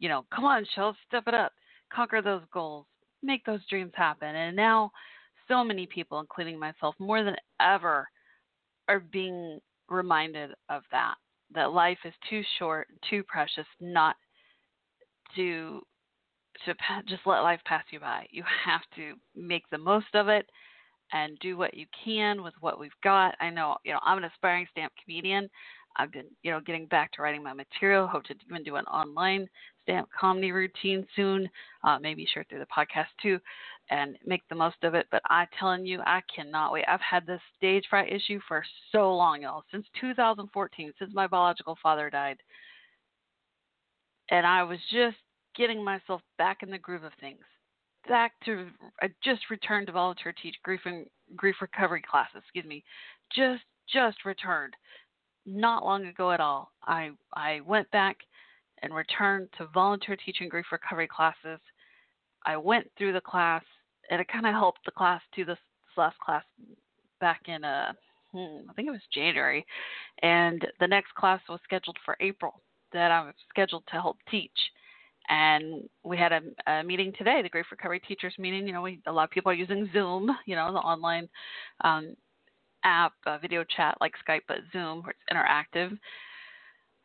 you 0.00 0.08
know, 0.08 0.24
come 0.34 0.44
on, 0.44 0.66
Shell, 0.74 0.96
step 1.06 1.24
it 1.28 1.34
up, 1.34 1.52
conquer 1.92 2.20
those 2.20 2.42
goals, 2.52 2.86
make 3.22 3.44
those 3.44 3.64
dreams 3.68 3.92
happen. 3.94 4.34
And 4.34 4.56
now, 4.56 4.90
so 5.46 5.62
many 5.62 5.86
people, 5.86 6.18
including 6.18 6.58
myself, 6.58 6.96
more 6.98 7.22
than 7.22 7.36
ever, 7.60 8.08
are 8.88 9.00
being 9.00 9.60
reminded 9.88 10.50
of 10.68 10.82
that 10.90 11.14
that 11.54 11.72
life 11.72 11.98
is 12.04 12.14
too 12.28 12.42
short, 12.58 12.88
too 13.08 13.22
precious 13.24 13.66
not 13.80 14.16
to 15.36 15.80
to 16.64 16.74
pa- 16.74 17.02
just 17.06 17.22
let 17.26 17.40
life 17.40 17.60
pass 17.64 17.84
you 17.90 18.00
by. 18.00 18.26
You 18.30 18.42
have 18.64 18.82
to 18.96 19.14
make 19.34 19.64
the 19.70 19.78
most 19.78 20.14
of 20.14 20.28
it 20.28 20.46
and 21.12 21.38
do 21.40 21.56
what 21.56 21.74
you 21.74 21.86
can 22.04 22.42
with 22.42 22.54
what 22.60 22.78
we've 22.78 22.90
got. 23.02 23.34
I 23.40 23.50
know, 23.50 23.76
you 23.84 23.92
know, 23.92 24.00
I'm 24.02 24.18
an 24.18 24.24
aspiring 24.24 24.66
stand-up 24.70 24.92
comedian. 25.02 25.48
I've 25.96 26.12
been, 26.12 26.26
you 26.42 26.52
know, 26.52 26.60
getting 26.60 26.86
back 26.86 27.10
to 27.12 27.22
writing 27.22 27.42
my 27.42 27.52
material. 27.52 28.06
Hope 28.06 28.24
to 28.24 28.34
even 28.48 28.62
do 28.62 28.76
an 28.76 28.84
online 28.86 29.48
stand-up 29.82 30.08
comedy 30.18 30.52
routine 30.52 31.06
soon. 31.16 31.48
Uh, 31.84 31.98
maybe 32.00 32.26
share 32.32 32.44
through 32.48 32.58
the 32.58 32.66
podcast 32.66 33.06
too, 33.22 33.38
and 33.90 34.16
make 34.26 34.42
the 34.48 34.54
most 34.54 34.76
of 34.82 34.94
it. 34.94 35.06
But 35.10 35.22
I'm 35.28 35.46
telling 35.58 35.86
you, 35.86 36.00
I 36.00 36.22
cannot 36.34 36.72
wait. 36.72 36.84
I've 36.88 37.00
had 37.00 37.26
this 37.26 37.40
stage 37.56 37.84
fright 37.90 38.12
issue 38.12 38.40
for 38.46 38.64
so 38.92 39.14
long, 39.14 39.42
y'all, 39.42 39.64
since 39.70 39.86
2014, 40.00 40.92
since 40.98 41.14
my 41.14 41.26
biological 41.26 41.76
father 41.82 42.10
died, 42.10 42.38
and 44.30 44.46
I 44.46 44.62
was 44.62 44.78
just 44.92 45.16
getting 45.56 45.84
myself 45.84 46.22
back 46.38 46.62
in 46.62 46.70
the 46.70 46.78
groove 46.78 47.04
of 47.04 47.12
things. 47.20 47.40
Back 48.08 48.32
to, 48.46 48.68
I 49.02 49.08
just 49.22 49.50
returned 49.50 49.88
to 49.88 49.92
volunteer 49.92 50.32
teach 50.40 50.56
grief 50.62 50.80
and 50.84 51.06
grief 51.36 51.56
recovery 51.60 52.02
classes. 52.08 52.42
Excuse 52.42 52.64
me, 52.64 52.82
just 53.34 53.62
just 53.92 54.24
returned 54.24 54.74
not 55.46 55.84
long 55.84 56.06
ago 56.06 56.30
at 56.30 56.40
all. 56.40 56.70
I 56.84 57.10
I 57.34 57.60
went 57.66 57.90
back 57.90 58.16
and 58.82 58.94
returned 58.94 59.48
to 59.58 59.66
volunteer 59.72 60.16
teaching 60.16 60.48
grief 60.48 60.66
recovery 60.72 61.08
classes. 61.08 61.60
I 62.44 62.56
went 62.56 62.86
through 62.96 63.12
the 63.12 63.20
class 63.20 63.62
and 64.10 64.20
it 64.20 64.28
kind 64.28 64.46
of 64.46 64.52
helped 64.52 64.84
the 64.84 64.90
class 64.90 65.20
to 65.34 65.44
this, 65.44 65.58
this 65.58 65.98
last 65.98 66.18
class 66.18 66.44
back 67.20 67.42
in 67.46 67.64
uh 67.64 67.92
hmm, 68.32 68.68
I 68.68 68.72
think 68.74 68.88
it 68.88 68.92
was 68.92 69.00
January, 69.12 69.66
and 70.22 70.64
the 70.78 70.86
next 70.86 71.14
class 71.14 71.40
was 71.48 71.60
scheduled 71.64 71.96
for 72.04 72.16
April 72.20 72.62
that 72.92 73.10
I 73.10 73.22
was 73.22 73.34
scheduled 73.48 73.84
to 73.88 74.00
help 74.00 74.18
teach. 74.30 74.50
And 75.28 75.88
we 76.02 76.16
had 76.16 76.32
a, 76.32 76.40
a 76.70 76.82
meeting 76.82 77.12
today, 77.16 77.40
the 77.42 77.48
Grief 77.48 77.66
Recovery 77.70 78.00
Teachers 78.00 78.34
meeting. 78.38 78.66
You 78.66 78.72
know, 78.72 78.82
we, 78.82 79.00
a 79.06 79.12
lot 79.12 79.24
of 79.24 79.30
people 79.30 79.52
are 79.52 79.54
using 79.54 79.88
Zoom, 79.92 80.28
you 80.46 80.56
know, 80.56 80.72
the 80.72 80.78
online 80.78 81.28
um, 81.84 82.16
app, 82.82 83.12
uh, 83.26 83.38
video 83.38 83.64
chat 83.76 83.96
like 84.00 84.14
Skype, 84.26 84.40
but 84.48 84.58
Zoom, 84.72 85.02
where 85.02 85.14
it's 85.14 85.32
interactive. 85.32 85.96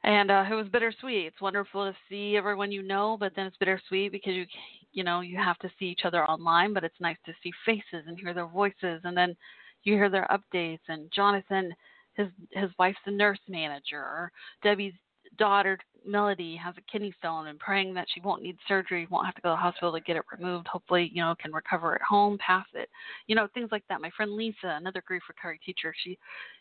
And 0.05 0.29
uh, 0.29 0.45
it 0.49 0.53
was 0.53 0.67
bittersweet. 0.67 1.25
It's 1.25 1.41
wonderful 1.41 1.83
to 1.85 1.97
see 2.07 2.37
everyone 2.37 2.71
you 2.71 2.83
know, 2.83 3.17
but 3.19 3.33
then 3.35 3.47
it's 3.47 3.57
bittersweet 3.57 4.11
because 4.11 4.33
you, 4.35 4.45
you 4.93 5.03
know, 5.03 5.21
you 5.21 5.35
have 5.37 5.57
to 5.59 5.69
see 5.79 5.85
each 5.85 6.05
other 6.05 6.23
online. 6.29 6.73
But 6.73 6.83
it's 6.83 6.99
nice 7.01 7.17
to 7.25 7.33
see 7.41 7.51
faces 7.65 8.05
and 8.07 8.17
hear 8.19 8.33
their 8.33 8.45
voices, 8.45 9.01
and 9.03 9.17
then 9.17 9.35
you 9.83 9.95
hear 9.95 10.09
their 10.09 10.27
updates. 10.29 10.79
And 10.87 11.11
Jonathan, 11.11 11.73
his 12.13 12.27
his 12.51 12.69
wife's 12.77 12.99
the 13.05 13.11
nurse 13.11 13.39
manager. 13.49 14.31
Debbie's 14.63 14.93
daughter 15.39 15.77
Melody 16.05 16.55
has 16.55 16.75
a 16.77 16.91
kidney 16.91 17.13
stone 17.17 17.47
and 17.47 17.59
praying 17.59 17.93
that 17.95 18.07
she 18.13 18.21
won't 18.21 18.43
need 18.43 18.57
surgery, 18.67 19.07
won't 19.09 19.25
have 19.25 19.35
to 19.35 19.41
go 19.41 19.49
to 19.49 19.53
the 19.53 19.57
hospital 19.57 19.91
to 19.93 19.99
get 20.01 20.17
it 20.17 20.23
removed. 20.31 20.67
Hopefully, 20.67 21.09
you 21.13 21.21
know, 21.21 21.33
can 21.41 21.51
recover 21.51 21.95
at 21.95 22.01
home, 22.01 22.37
pass 22.37 22.65
it. 22.73 22.89
You 23.27 23.35
know, 23.35 23.47
things 23.53 23.69
like 23.71 23.83
that. 23.89 24.01
My 24.01 24.11
friend 24.15 24.33
Lisa, 24.33 24.77
another 24.77 25.03
grief 25.05 25.23
recovery 25.27 25.59
teacher, 25.65 25.93
she, 26.03 26.17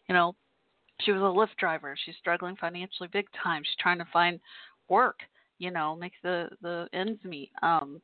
you 0.09 0.15
know, 0.15 0.35
she 1.01 1.13
was 1.13 1.21
a 1.21 1.25
Lyft 1.25 1.57
driver. 1.59 1.97
She's 2.05 2.15
struggling 2.17 2.57
financially 2.57 3.09
big 3.13 3.27
time. 3.43 3.63
She's 3.65 3.77
trying 3.81 3.99
to 3.99 4.07
find 4.13 4.41
work, 4.89 5.21
you 5.59 5.71
know, 5.71 5.97
make 5.97 6.13
the 6.23 6.49
the 6.63 6.89
ends 6.93 7.23
meet. 7.25 7.51
Um, 7.63 8.01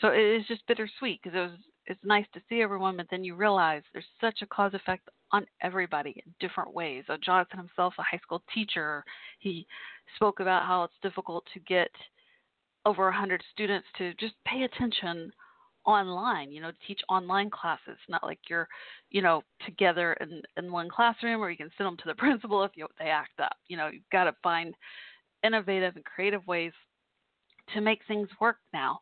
so 0.00 0.08
it 0.08 0.20
is 0.20 0.46
just 0.46 0.66
bittersweet 0.66 1.20
because 1.22 1.36
it 1.36 1.40
was 1.40 1.58
it's 1.86 2.00
nice 2.04 2.26
to 2.34 2.40
see 2.48 2.60
everyone, 2.60 2.96
but 2.98 3.06
then 3.10 3.24
you 3.24 3.34
realize 3.34 3.82
there's 3.92 4.04
such 4.20 4.42
a 4.42 4.46
cause 4.46 4.74
effect 4.74 5.08
on 5.32 5.46
everybody 5.62 6.22
in 6.24 6.34
different 6.38 6.72
ways. 6.72 7.04
Uh, 7.08 7.16
Jonathan 7.24 7.58
himself, 7.58 7.94
a 7.98 8.02
high 8.02 8.20
school 8.22 8.42
teacher, 8.54 9.04
he 9.38 9.66
spoke 10.16 10.40
about 10.40 10.64
how 10.64 10.84
it's 10.84 10.94
difficult 11.02 11.44
to 11.54 11.60
get 11.60 11.90
over 12.84 13.04
a 13.04 13.10
100 13.10 13.42
students 13.52 13.86
to 13.96 14.12
just 14.14 14.34
pay 14.46 14.64
attention 14.64 15.32
online 15.88 16.52
you 16.52 16.60
know 16.60 16.70
teach 16.86 17.00
online 17.08 17.48
classes 17.48 17.96
not 18.10 18.22
like 18.22 18.38
you're 18.48 18.68
you 19.10 19.22
know 19.22 19.42
together 19.64 20.12
in 20.20 20.42
in 20.58 20.70
one 20.70 20.88
classroom 20.90 21.40
or 21.40 21.50
you 21.50 21.56
can 21.56 21.70
send 21.78 21.86
them 21.86 21.96
to 21.96 22.04
the 22.06 22.14
principal 22.18 22.62
if 22.62 22.72
you, 22.74 22.86
they 22.98 23.06
act 23.06 23.40
up 23.42 23.56
you 23.68 23.76
know 23.76 23.88
you've 23.88 24.02
got 24.12 24.24
to 24.24 24.34
find 24.42 24.74
innovative 25.42 25.96
and 25.96 26.04
creative 26.04 26.46
ways 26.46 26.72
to 27.72 27.80
make 27.80 28.00
things 28.06 28.28
work 28.38 28.58
now 28.74 28.98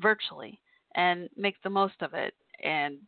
virtually 0.00 0.60
and 0.94 1.28
make 1.36 1.56
the 1.64 1.70
most 1.70 2.00
of 2.00 2.14
it 2.14 2.34
and 2.62 2.98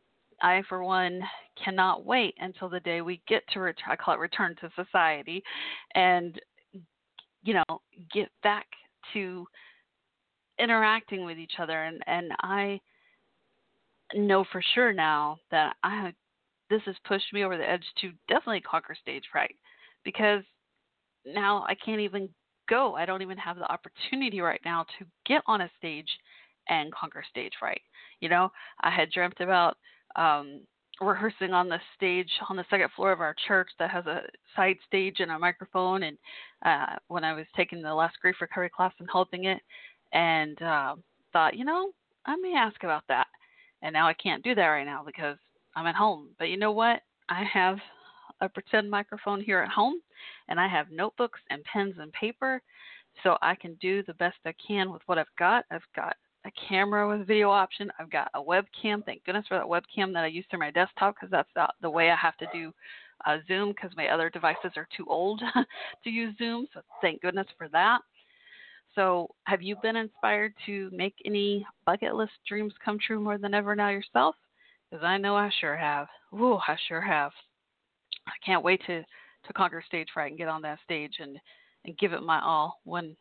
I, 0.43 0.63
for 0.69 0.83
one, 0.83 1.21
cannot 1.63 2.07
wait 2.07 2.35
until 2.39 2.69
the 2.69 2.81
day 2.81 3.03
we 3.03 3.21
get 3.29 3.43
to. 3.53 3.73
I 3.87 3.97
call 3.97 4.15
it 4.15 4.21
return 4.21 4.57
to 4.61 4.71
society, 4.75 5.43
and 5.95 6.41
you 7.43 7.55
know, 7.55 7.81
get 8.13 8.29
back 8.43 8.67
to 9.13 9.47
interacting 10.59 11.25
with 11.25 11.39
each 11.39 11.55
other. 11.59 11.85
And 11.85 12.03
and 12.07 12.33
I 12.41 12.81
know 14.15 14.45
for 14.51 14.63
sure 14.75 14.93
now 14.93 15.39
that 15.51 15.77
I 15.83 16.13
this 16.69 16.83
has 16.87 16.95
pushed 17.07 17.33
me 17.33 17.45
over 17.45 17.57
the 17.57 17.69
edge 17.69 17.85
to 18.01 18.13
definitely 18.29 18.61
conquer 18.61 18.95
stage 19.01 19.25
fright 19.33 19.55
because 20.05 20.43
now 21.27 21.65
I 21.69 21.75
can't 21.75 22.01
even 22.01 22.29
go. 22.69 22.95
I 22.95 23.05
don't 23.05 23.23
even 23.23 23.39
have 23.39 23.57
the 23.57 23.71
opportunity 23.71 24.41
right 24.41 24.61
now 24.65 24.85
to 24.99 25.05
get 25.27 25.43
on 25.47 25.63
a 25.63 25.71
stage 25.79 26.09
and 26.69 26.95
conquer 26.95 27.25
stage 27.29 27.53
fright. 27.59 27.83
You 28.21 28.29
know, 28.29 28.51
I 28.83 28.91
had 28.91 29.11
dreamt 29.11 29.41
about 29.41 29.77
um 30.17 30.61
rehearsing 31.01 31.53
on 31.55 31.69
the 31.69 31.79
stage 31.97 32.29
on 32.51 32.57
the 32.57 32.65
second 32.69 32.91
floor 32.95 33.11
of 33.11 33.21
our 33.21 33.35
church 33.49 33.71
that 33.79 33.91
has 33.91 34.05
a 34.07 34.21
side 34.55 34.77
stage 34.87 35.17
and 35.21 35.31
a 35.31 35.39
microphone 35.39 36.03
and 36.03 36.19
uh 36.67 36.97
when 37.09 37.25
I 37.25 37.33
was 37.33 37.47
taking 37.57 37.81
the 37.81 37.95
last 37.95 38.17
grief 38.21 38.37
recovery 38.41 38.69
class 38.69 38.93
and 38.99 39.09
helping 39.11 39.45
it 39.45 39.61
and 40.13 40.61
uh 40.63 40.95
thought, 41.33 41.57
you 41.57 41.65
know, 41.65 41.93
I 42.27 42.37
may 42.37 42.55
ask 42.55 42.83
about 42.83 43.05
that. 43.09 43.27
And 43.83 43.93
now 43.93 44.07
I 44.07 44.15
can't 44.15 44.45
do 44.45 44.55
that 44.55 44.67
right 44.67 44.87
now 44.87 45.03
because 45.05 45.37
I'm 45.77 45.87
at 45.87 45.95
home. 45.95 46.29
But 46.39 46.49
you 46.49 46.57
know 46.57 46.73
what? 46.73 47.03
I 47.29 47.45
have 47.45 47.79
a 48.41 48.49
pretend 48.49 48.91
microphone 48.91 49.41
here 49.41 49.61
at 49.61 49.71
home 49.71 50.01
and 50.49 50.59
I 50.59 50.67
have 50.69 50.91
notebooks 50.91 51.41
and 51.51 51.63
pens 51.65 51.95
and 51.99 52.13
paper 52.13 52.63
so 53.23 53.37
I 53.43 53.55
can 53.55 53.75
do 53.81 54.03
the 54.03 54.15
best 54.15 54.37
I 54.45 54.55
can 54.67 54.93
with 54.93 55.03
what 55.07 55.19
I've 55.19 55.27
got. 55.39 55.65
I've 55.71 55.83
got 55.95 56.17
a 56.47 56.51
camera 56.69 57.09
with 57.09 57.27
video 57.27 57.51
option. 57.51 57.91
I've 57.99 58.11
got 58.11 58.31
a 58.35 58.41
webcam. 58.41 59.05
Thank 59.05 59.25
goodness 59.25 59.47
for 59.47 59.59
that 59.59 59.67
webcam 59.67 60.13
that 60.15 60.25
I 60.25 60.29
use 60.29 60.45
through 60.51 60.61
my 60.61 60.71
desktop 60.71 61.15
because 61.15 61.31
that's 61.31 61.71
the, 61.83 61.91
way 61.91 62.11
I 62.11 62.17
have 62.17 62.37
to 62.39 62.47
do 62.53 62.73
uh, 63.27 63.39
Zoom 63.47 63.71
because 63.71 63.91
my 63.97 64.09
other 64.09 64.31
devices 64.31 64.73
are 64.77 64.89
too 64.97 65.05
old 65.09 65.43
to 66.05 66.11
use 66.11 66.35
Zoom. 66.39 66.67
So 66.73 66.81
thank 67.03 67.21
goodness 67.21 67.47
for 67.59 67.69
that. 67.69 68.01
So, 68.95 69.29
have 69.45 69.63
you 69.63 69.77
been 69.83 69.97
inspired 69.97 70.53
to 70.67 70.91
make 70.93 71.15
any 71.25 71.67
bucket 71.87 72.15
list 72.15 72.33
dreams 72.49 72.73
come 72.85 72.99
true 72.99 73.21
more 73.21 73.39
than 73.39 73.55
ever 73.55 73.77
now 73.77 73.91
yourself? 73.91 74.35
Because 74.91 75.05
I 75.05 75.17
know 75.17 75.37
I 75.37 75.51
sure 75.61 75.77
have. 75.77 76.09
Ooh, 76.35 76.57
I 76.57 76.77
sure 76.89 77.01
have. 77.01 77.33
I 78.27 78.33
can't 78.45 78.65
wait 78.65 78.81
to 78.87 79.05
to 79.47 79.53
conquer 79.55 79.83
stage 79.87 80.09
fright 80.13 80.31
and 80.31 80.39
get 80.39 80.49
on 80.49 80.63
that 80.63 80.79
stage 80.85 81.15
and 81.21 81.39
and 81.85 81.97
give 81.99 82.13
it 82.13 82.23
my 82.23 82.41
all 82.43 82.81
when 82.85 83.17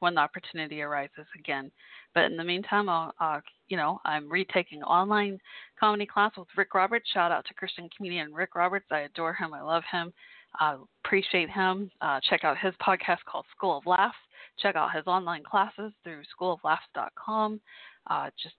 when 0.00 0.14
the 0.14 0.20
opportunity 0.20 0.82
arises 0.82 1.26
again. 1.38 1.70
But 2.14 2.24
in 2.24 2.36
the 2.36 2.44
meantime, 2.44 2.88
I'll, 2.88 3.12
uh, 3.20 3.40
you 3.68 3.76
know, 3.76 4.00
I'm 4.04 4.30
retaking 4.30 4.82
online 4.82 5.38
comedy 5.78 6.06
class 6.06 6.32
with 6.36 6.48
Rick 6.56 6.74
Roberts. 6.74 7.08
Shout 7.12 7.30
out 7.30 7.44
to 7.46 7.54
Christian 7.54 7.88
comedian 7.94 8.32
Rick 8.34 8.54
Roberts. 8.54 8.86
I 8.90 9.00
adore 9.00 9.34
him. 9.34 9.54
I 9.54 9.62
love 9.62 9.82
him. 9.92 10.12
I 10.58 10.76
appreciate 11.04 11.50
him. 11.50 11.90
Uh, 12.00 12.18
check 12.28 12.44
out 12.44 12.58
his 12.58 12.74
podcast 12.82 13.18
called 13.30 13.44
School 13.54 13.78
of 13.78 13.86
Laughs. 13.86 14.16
Check 14.60 14.76
out 14.76 14.94
his 14.94 15.06
online 15.06 15.42
classes 15.42 15.92
through 16.04 16.22
schooloflaughs.com. 16.38 17.60
Uh, 18.08 18.30
just 18.42 18.54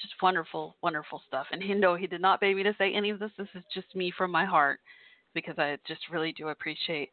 just 0.00 0.14
wonderful, 0.20 0.76
wonderful 0.82 1.22
stuff. 1.26 1.46
And 1.52 1.62
know 1.80 1.94
he 1.94 2.06
did 2.06 2.20
not 2.20 2.40
pay 2.40 2.52
me 2.52 2.62
to 2.62 2.74
say 2.76 2.92
any 2.92 3.10
of 3.10 3.18
this. 3.18 3.30
This 3.38 3.48
is 3.54 3.64
just 3.72 3.94
me 3.94 4.12
from 4.16 4.30
my 4.30 4.44
heart 4.44 4.80
because 5.34 5.58
I 5.58 5.78
just 5.86 6.00
really 6.10 6.32
do 6.32 6.48
appreciate 6.48 7.10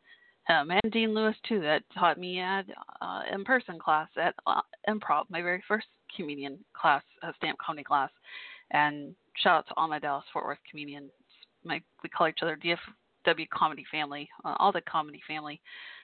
him 0.47 0.71
and 0.71 0.91
Dean 0.91 1.13
Lewis 1.13 1.35
too. 1.47 1.61
That 1.61 1.83
taught 1.97 2.19
me 2.19 2.39
at 2.39 2.65
uh, 3.01 3.21
in-person 3.31 3.79
class 3.79 4.09
at 4.17 4.35
uh, 4.45 4.61
improv, 4.89 5.25
my 5.29 5.41
very 5.41 5.63
first 5.67 5.87
comedian 6.15 6.59
class, 6.73 7.03
uh, 7.21 7.31
stand-up 7.37 7.57
comedy 7.65 7.83
class. 7.83 8.09
And 8.71 9.15
shout 9.37 9.59
out 9.59 9.67
to 9.67 9.73
all 9.77 9.87
my 9.87 9.99
Dallas 9.99 10.25
Fort 10.33 10.45
Worth 10.45 10.59
comedians. 10.69 11.11
My 11.63 11.81
we 12.03 12.09
call 12.09 12.27
each 12.27 12.39
other 12.41 12.57
DFW 12.57 13.47
comedy 13.53 13.85
family, 13.89 14.29
uh, 14.43 14.55
all 14.59 14.71
the 14.71 14.81
comedy 14.81 15.21
family. 15.27 15.61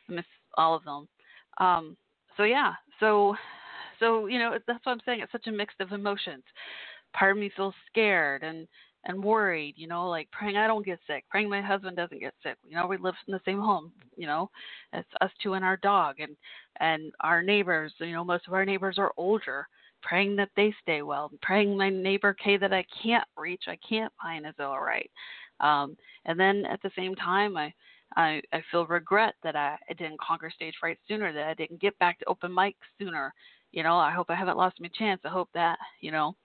I 0.10 0.14
miss 0.14 0.26
all 0.58 0.76
of 0.76 0.84
them. 0.86 1.08
Um, 1.58 1.98
so 2.40 2.46
yeah, 2.46 2.72
so 3.02 3.36
so 4.00 4.28
you 4.28 4.40
know 4.40 4.58
that's 4.66 4.86
what 4.86 4.94
I'm 4.94 5.02
saying. 5.06 5.20
It's 5.22 5.32
such 5.32 5.48
a 5.48 5.52
mix 5.52 5.74
of 5.82 5.92
emotions. 5.92 6.44
Part 7.14 7.34
of 7.36 7.38
me 7.38 7.52
feels 7.56 7.74
scared 7.92 8.44
and 8.44 8.66
and 9.06 9.22
worried, 9.24 9.76
you 9.78 9.88
know, 9.88 10.10
like 10.10 10.30
praying 10.32 10.56
I 10.58 10.68
don't 10.68 10.86
get 10.86 11.00
sick, 11.06 11.26
praying 11.30 11.50
my 11.50 11.62
husband 11.62 11.98
doesn't 11.98 12.20
get 12.20 12.34
sick. 12.42 12.56
You 12.68 12.76
know, 12.76 12.88
we 12.88 12.98
live 12.98 13.16
in 13.28 13.34
the 13.34 13.42
same 13.46 13.60
home, 13.60 13.92
you 14.16 14.26
know, 14.26 14.50
it's 14.94 15.08
us 15.22 15.32
two 15.44 15.54
and 15.54 15.66
our 15.66 15.78
dog 15.78 16.20
and 16.20 16.36
and 16.80 17.12
our 17.22 17.42
neighbors, 17.42 17.94
you 18.00 18.14
know, 18.14 18.24
most 18.24 18.48
of 18.48 18.54
our 18.54 18.66
neighbors 18.66 18.96
are 18.98 19.12
older, 19.18 19.68
praying 20.02 20.38
that 20.38 20.50
they 20.56 20.74
stay 20.82 21.02
well, 21.02 21.32
praying 21.42 21.78
my 21.78 21.90
neighbor 21.90 22.34
Kay 22.34 22.56
that 22.58 22.74
I 22.74 22.86
can't 23.04 23.28
reach, 23.38 23.64
I 23.68 23.78
can't 23.88 24.14
find 24.22 24.46
is 24.46 24.54
all 24.60 24.80
right. 24.80 25.12
Um, 25.60 25.98
and 26.26 26.40
then 26.40 26.66
at 26.66 26.82
the 26.84 26.92
same 26.96 27.16
time 27.16 27.58
I 27.58 27.74
I, 28.20 28.42
I 28.52 28.62
feel 28.70 28.86
regret 28.86 29.36
that 29.44 29.56
I, 29.56 29.78
didn't 29.98 30.20
conquer 30.20 30.52
stage 30.54 30.74
fright 30.78 30.98
sooner, 31.08 31.32
that 31.32 31.48
I 31.48 31.54
didn't 31.54 31.80
get 31.80 31.98
back 32.00 32.20
to 32.20 32.26
open 32.28 32.54
mic 32.54 32.76
sooner. 33.00 33.34
You 33.72 33.82
know, 33.82 33.96
I 33.96 34.12
hope 34.12 34.30
I 34.30 34.36
haven't 34.36 34.58
lost 34.58 34.82
my 34.82 34.90
chance. 34.94 35.22
I 35.24 35.30
hope 35.30 35.48
that, 35.54 35.78
you 36.02 36.12
know, 36.12 36.36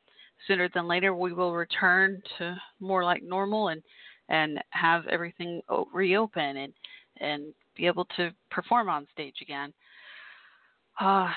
sooner 0.46 0.68
than 0.72 0.86
later 0.86 1.16
we 1.16 1.32
will 1.32 1.52
return 1.52 2.22
to 2.38 2.56
more 2.78 3.02
like 3.02 3.24
normal 3.24 3.68
and 3.68 3.82
and 4.28 4.62
have 4.70 5.06
everything 5.08 5.60
reopen 5.92 6.56
and 6.58 6.72
and 7.20 7.52
be 7.76 7.88
able 7.88 8.04
to 8.16 8.30
perform 8.52 8.88
on 8.88 9.08
stage 9.12 9.36
again. 9.42 9.72
Uh, 11.00 11.28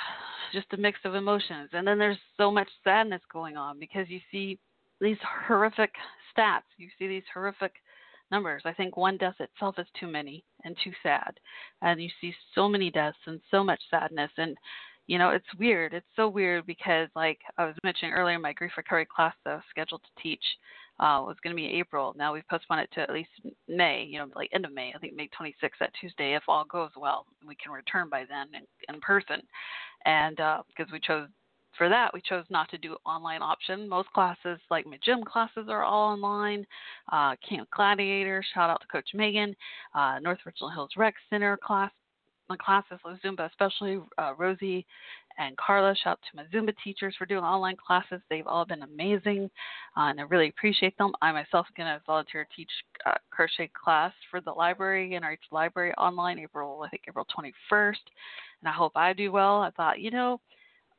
just 0.53 0.71
a 0.73 0.77
mix 0.77 0.99
of 1.03 1.15
emotions. 1.15 1.69
And 1.73 1.87
then 1.87 1.97
there's 1.97 2.17
so 2.37 2.51
much 2.51 2.69
sadness 2.83 3.21
going 3.33 3.57
on 3.57 3.79
because 3.79 4.05
you 4.07 4.19
see 4.31 4.59
these 5.01 5.17
horrific 5.47 5.93
stats. 6.31 6.69
You 6.77 6.89
see 6.99 7.07
these 7.07 7.23
horrific 7.33 7.73
numbers. 8.31 8.63
I 8.65 8.73
think 8.73 8.97
one 8.97 9.17
death 9.17 9.35
itself 9.39 9.75
is 9.77 9.87
too 9.99 10.07
many 10.07 10.43
and 10.63 10.75
too 10.83 10.91
sad. 11.03 11.39
And 11.81 12.01
you 12.01 12.09
see 12.19 12.33
so 12.55 12.67
many 12.67 12.91
deaths 12.91 13.17
and 13.25 13.39
so 13.51 13.63
much 13.63 13.79
sadness. 13.89 14.31
And, 14.37 14.57
you 15.07 15.17
know, 15.17 15.29
it's 15.29 15.45
weird. 15.57 15.93
It's 15.93 16.05
so 16.15 16.27
weird 16.27 16.65
because, 16.65 17.09
like 17.15 17.39
I 17.57 17.65
was 17.65 17.75
mentioning 17.83 18.13
earlier, 18.13 18.39
my 18.39 18.53
grief 18.53 18.71
recovery 18.77 19.07
class 19.13 19.33
that 19.45 19.51
I 19.51 19.55
was 19.55 19.63
scheduled 19.69 20.01
to 20.03 20.21
teach 20.21 20.43
uh, 20.99 21.21
was 21.25 21.37
going 21.43 21.55
to 21.55 21.61
be 21.61 21.67
April. 21.79 22.13
Now 22.17 22.33
we've 22.33 22.47
postponed 22.49 22.81
it 22.81 22.89
to 22.93 23.01
at 23.01 23.13
least 23.13 23.29
May, 23.67 24.03
you 24.03 24.19
know, 24.19 24.27
like 24.35 24.49
end 24.53 24.65
of 24.65 24.73
May. 24.73 24.93
I 24.95 24.99
think 24.99 25.15
May 25.15 25.29
26th, 25.39 25.77
that 25.79 25.91
Tuesday, 25.99 26.35
if 26.35 26.43
all 26.47 26.65
goes 26.65 26.89
well. 26.97 27.25
We 27.47 27.55
can 27.55 27.71
return 27.71 28.09
by 28.09 28.25
then 28.27 28.47
in, 28.53 28.93
in 28.93 28.99
person. 29.01 29.41
And 30.05 30.37
because 30.37 30.89
uh, 30.89 30.93
we 30.93 30.99
chose 30.99 31.27
for 31.77 31.89
that, 31.89 32.13
we 32.13 32.21
chose 32.21 32.45
not 32.49 32.69
to 32.69 32.77
do 32.77 32.97
online 33.05 33.41
option. 33.41 33.87
Most 33.87 34.09
classes, 34.13 34.59
like 34.69 34.85
my 34.85 34.97
gym 35.03 35.23
classes, 35.23 35.67
are 35.69 35.83
all 35.83 36.13
online. 36.13 36.65
Uh, 37.11 37.35
Camp 37.47 37.69
Gladiator, 37.75 38.43
shout 38.53 38.69
out 38.69 38.81
to 38.81 38.87
Coach 38.87 39.09
Megan. 39.13 39.55
Uh, 39.93 40.19
North 40.19 40.39
Richland 40.45 40.73
Hills 40.73 40.91
Rec 40.97 41.15
Center 41.29 41.57
class, 41.57 41.91
my 42.49 42.57
classes 42.57 42.99
with 43.05 43.21
Zumba, 43.21 43.49
especially 43.49 43.99
uh, 44.17 44.33
Rosie 44.37 44.85
and 45.37 45.55
Carla. 45.57 45.95
Shout 45.95 46.13
out 46.13 46.19
to 46.31 46.35
my 46.35 46.43
Zumba 46.45 46.73
teachers 46.83 47.15
for 47.17 47.25
doing 47.25 47.43
online 47.43 47.75
classes. 47.75 48.21
They've 48.29 48.47
all 48.47 48.65
been 48.65 48.83
amazing, 48.83 49.49
uh, 49.95 50.09
and 50.09 50.19
I 50.19 50.23
really 50.23 50.49
appreciate 50.49 50.97
them. 50.97 51.11
I 51.21 51.31
myself 51.31 51.67
am 51.67 51.73
going 51.83 51.93
to 51.93 52.01
volunteer 52.05 52.47
teach 52.55 52.71
uh, 53.05 53.15
crochet 53.29 53.69
class 53.73 54.13
for 54.31 54.41
the 54.41 54.51
library 54.51 55.15
in 55.15 55.23
our 55.23 55.37
library 55.51 55.93
online 55.93 56.39
April, 56.39 56.81
I 56.85 56.89
think 56.89 57.03
April 57.07 57.27
21st, 57.37 57.93
and 58.61 58.67
I 58.67 58.71
hope 58.71 58.93
I 58.95 59.13
do 59.13 59.31
well. 59.31 59.61
I 59.61 59.71
thought, 59.71 59.99
you 59.99 60.11
know, 60.11 60.39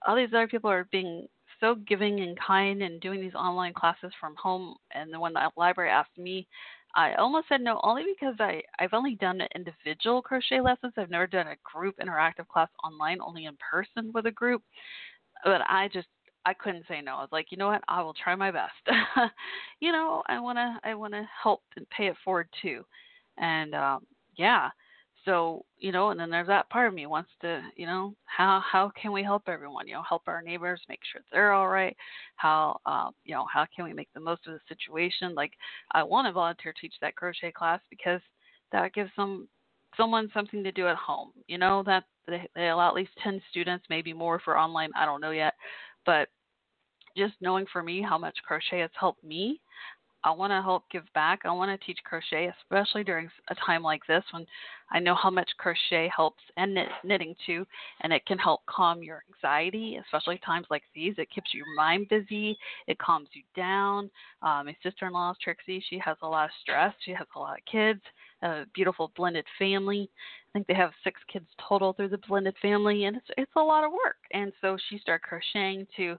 all 0.07 0.17
these 0.17 0.29
other 0.33 0.49
people 0.49 0.71
are 0.71 0.89
being 0.91 1.27
so 1.61 1.75
giving 1.87 2.21
and 2.21 2.39
kind 2.39 2.83
and 2.83 3.01
doing 3.01 3.21
these 3.21 3.35
online 3.35 3.73
classes 3.73 4.13
from 4.21 4.35
home. 4.37 4.77
And 4.95 5.13
then 5.13 5.21
when 5.21 5.33
the 5.33 5.51
library 5.57 5.91
asked 5.91 6.17
me, 6.17 6.47
I 6.95 7.15
almost 7.15 7.49
said 7.49 7.61
no, 7.61 7.81
only 7.83 8.05
because 8.19 8.35
I 8.41 8.63
I've 8.79 8.95
only 8.95 9.15
done 9.17 9.41
individual 9.55 10.23
crochet 10.23 10.61
lessons. 10.61 10.95
I've 10.97 11.11
never 11.11 11.27
done 11.27 11.49
a 11.49 11.57
group 11.63 11.97
interactive 11.99 12.49
class 12.49 12.69
online, 12.83 13.19
only 13.21 13.45
in 13.45 13.57
person 13.71 14.11
with 14.15 14.27
a 14.27 14.31
group. 14.31 14.63
But 15.45 15.61
I 15.69 15.89
just 15.93 16.09
I 16.47 16.55
couldn't 16.55 16.87
say 16.89 17.01
no. 17.03 17.17
I 17.17 17.21
was 17.21 17.29
like, 17.31 17.47
you 17.51 17.59
know 17.59 17.69
what? 17.69 17.83
I 17.89 18.03
will 18.03 18.15
try 18.15 18.35
my 18.35 18.51
best. 18.51 18.73
you 19.81 19.93
know, 19.93 20.23
I 20.27 20.41
wanna 20.41 20.81
I 20.85 20.95
wanna 20.95 21.29
help 21.43 21.63
and 21.77 21.89
pay 21.91 22.07
it 22.07 22.17
forward 22.25 22.49
too. 22.63 22.85
And 23.37 23.75
um, 23.75 24.07
yeah, 24.37 24.71
so 25.29 25.63
you 25.79 25.93
know 25.93 26.09
and 26.09 26.19
then 26.19 26.31
there's 26.31 26.47
that 26.47 26.71
part 26.71 26.89
of 26.89 26.95
me 26.95 27.05
wants 27.05 27.29
to 27.43 27.61
you 27.77 27.85
know 27.85 28.15
how 28.25 28.63
how 28.65 28.91
can 29.01 29.13
we 29.13 29.23
help 29.23 29.43
everyone? 29.47 29.87
You 29.87 29.93
know 29.93 30.03
help 30.09 30.23
our 30.27 30.41
neighbors 30.41 30.81
make 30.89 31.01
sure 31.13 31.21
they're 31.31 31.53
all 31.53 31.69
right. 31.69 31.95
How 32.37 32.81
um 32.87 33.11
you 33.27 33.35
know 33.35 33.45
how 33.53 33.67
can 33.75 33.85
we 33.85 33.93
make 33.93 34.09
the 34.15 34.21
most 34.21 34.47
of 34.47 34.55
the 34.55 34.61
situation? 34.69 35.35
Like 35.35 35.53
i 35.93 36.03
want 36.03 36.27
to 36.27 36.33
volunteer 36.33 36.73
teach 36.81 36.95
that 37.03 37.15
crochet 37.15 37.53
class 37.53 37.81
because 37.91 38.23
that 38.73 38.95
gives 38.95 39.11
some 39.15 39.49
someone 39.99 40.31
something 40.33 40.65
to 40.65 40.73
do 40.73 40.89
at 40.89 40.97
home. 40.97 41.33
You 41.47 41.59
know 41.59 41.83
that 41.85 42.05
they, 42.27 42.49
they 42.55 42.71
allow 42.71 42.89
at 42.89 42.95
least 42.95 43.13
10 43.23 43.43
students 43.51 43.85
maybe 43.91 44.15
more 44.15 44.41
for 44.43 44.57
online 44.59 44.91
i 44.97 45.05
don't 45.05 45.21
know 45.21 45.33
yet. 45.33 45.53
But 46.07 46.29
just 47.19 47.35
knowing 47.43 47.67
for 47.71 47.83
me 47.83 48.01
how 48.01 48.17
much 48.17 48.39
crochet 48.47 48.81
has 48.81 48.91
helped 48.99 49.23
me 49.23 49.61
I 50.25 50.33
want 50.33 50.51
to 50.51 50.61
help 50.61 50.85
give 50.91 51.05
back. 51.15 51.41
I 51.45 51.53
want 51.53 51.71
to 51.71 51.87
teach 51.87 51.99
crochet, 52.05 52.53
especially 52.63 53.05
during 53.05 53.31
a 53.51 53.55
time 53.55 53.83
like 53.83 54.03
this 54.07 54.25
when 54.33 54.47
I 54.91 54.99
know 54.99 55.15
how 55.15 55.31
much 55.31 55.49
crochet 55.59 56.11
helps 56.15 56.43
and 56.57 56.75
knit, 56.75 56.89
knitting 57.05 57.35
too, 57.47 57.65
and 58.01 58.13
it 58.13 58.27
can 58.27 58.39
help 58.39 58.67
calm 58.67 59.03
your 59.03 59.23
anxiety, 59.33 59.99
especially 60.05 60.41
times 60.45 60.67
like 60.71 60.83
these. 60.95 61.15
It 61.19 61.31
keeps 61.31 61.55
your 61.55 61.67
mind 61.77 62.09
busy, 62.09 62.59
it 62.89 62.99
calms 62.99 63.29
you 63.33 63.43
down. 63.55 64.11
Uh, 64.43 64.63
my 64.65 64.77
sister 64.83 65.07
in 65.07 65.13
law, 65.13 65.35
Trixie, 65.43 65.85
she 65.89 65.99
has 65.99 66.17
a 66.23 66.29
lot 66.29 66.47
of 66.47 66.51
stress. 66.63 66.95
She 67.05 67.13
has 67.13 67.27
a 67.37 67.39
lot 67.39 67.59
of 67.59 67.65
kids, 67.71 68.01
a 68.43 68.65
beautiful 68.75 69.13
blended 69.17 69.45
family. 69.59 70.11
I 70.49 70.53
think 70.53 70.67
they 70.67 70.75
have 70.75 70.91
six 71.05 71.21
kids 71.33 71.47
total 71.69 71.93
through 71.93 72.09
the 72.09 72.19
blended 72.29 72.57
family, 72.61 73.05
and 73.05 73.17
it's 73.17 73.27
it's 73.37 73.53
a 73.57 73.61
lot 73.61 73.85
of 73.85 73.93
work. 73.93 74.17
And 74.33 74.53
so 74.61 74.77
she 74.89 74.99
started 74.99 75.23
crocheting 75.23 75.87
to 75.97 76.17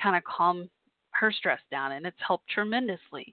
kind 0.00 0.16
of 0.16 0.24
calm 0.24 0.70
her 1.12 1.32
stress 1.32 1.60
down, 1.70 1.92
and 1.92 2.06
it's 2.06 2.16
helped 2.26 2.48
tremendously. 2.48 3.32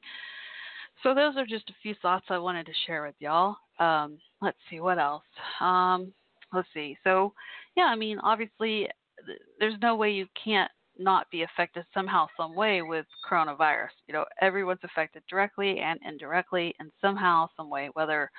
So 1.04 1.14
those 1.14 1.38
are 1.38 1.46
just 1.46 1.70
a 1.70 1.76
few 1.82 1.96
thoughts 2.02 2.26
I 2.30 2.38
wanted 2.38 2.66
to 2.66 2.74
share 2.86 3.06
with 3.06 3.16
y'all. 3.20 3.56
Um, 3.80 4.18
let's 4.42 4.58
see 4.70 4.80
what 4.80 5.00
else. 5.00 5.24
Um, 5.62 6.12
let's 6.54 6.68
see. 6.74 6.98
So 7.04 7.34
yeah, 7.78 7.86
I 7.86 7.96
mean, 7.96 8.20
obviously, 8.20 8.90
th- 9.26 9.40
there's 9.60 9.80
no 9.82 9.96
way 9.96 10.12
you 10.12 10.28
can't 10.42 10.72
not 10.98 11.30
be 11.32 11.44
affected 11.44 11.86
somehow, 11.94 12.28
some 12.36 12.54
way 12.54 12.82
with 12.82 13.06
coronavirus. 13.30 13.96
You 14.08 14.14
know, 14.14 14.26
everyone's 14.42 14.82
affected 14.84 15.24
directly 15.30 15.80
and 15.80 15.98
indirectly, 16.06 16.76
and 16.80 16.92
somehow, 17.00 17.48
some 17.56 17.70
way. 17.70 17.90
Whether 17.94 18.30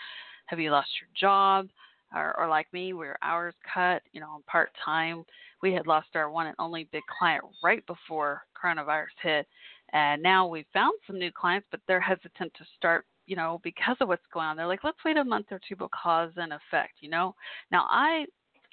have 0.47 0.61
you 0.61 0.71
lost 0.71 0.91
your 1.01 1.09
job, 1.19 1.69
or, 2.15 2.47
like 2.49 2.73
me, 2.73 2.93
where 2.93 3.19
hours 3.23 3.55
cut, 3.73 4.03
you 4.13 4.21
know, 4.21 4.43
part 4.47 4.71
time. 4.85 5.25
We 5.63 5.73
had 5.73 5.87
lost 5.87 6.09
our 6.15 6.31
one 6.31 6.47
and 6.47 6.57
only 6.59 6.89
big 6.91 7.03
client 7.19 7.45
right 7.63 7.87
before 7.87 8.43
coronavirus 8.61 9.07
hit, 9.23 9.47
and 9.93 10.23
now 10.23 10.47
we've 10.47 10.67
found 10.73 10.95
some 11.07 11.19
new 11.19 11.31
clients, 11.33 11.67
but 11.71 11.81
they're 11.87 12.01
hesitant 12.01 12.53
to 12.55 12.65
start 12.77 13.05
you 13.27 13.37
know, 13.37 13.61
because 13.63 13.97
of 14.01 14.09
what's 14.09 14.27
going 14.35 14.45
on. 14.47 14.57
They're 14.57 14.67
like, 14.67 14.83
let's 14.83 14.99
wait 15.05 15.17
a 15.17 15.23
month 15.23 15.47
or 15.53 15.61
two 15.69 15.77
cause 15.93 16.33
and 16.37 16.53
effect, 16.53 16.95
you 17.01 17.09
know. 17.09 17.37
Now 17.71 17.87
I 17.89 18.27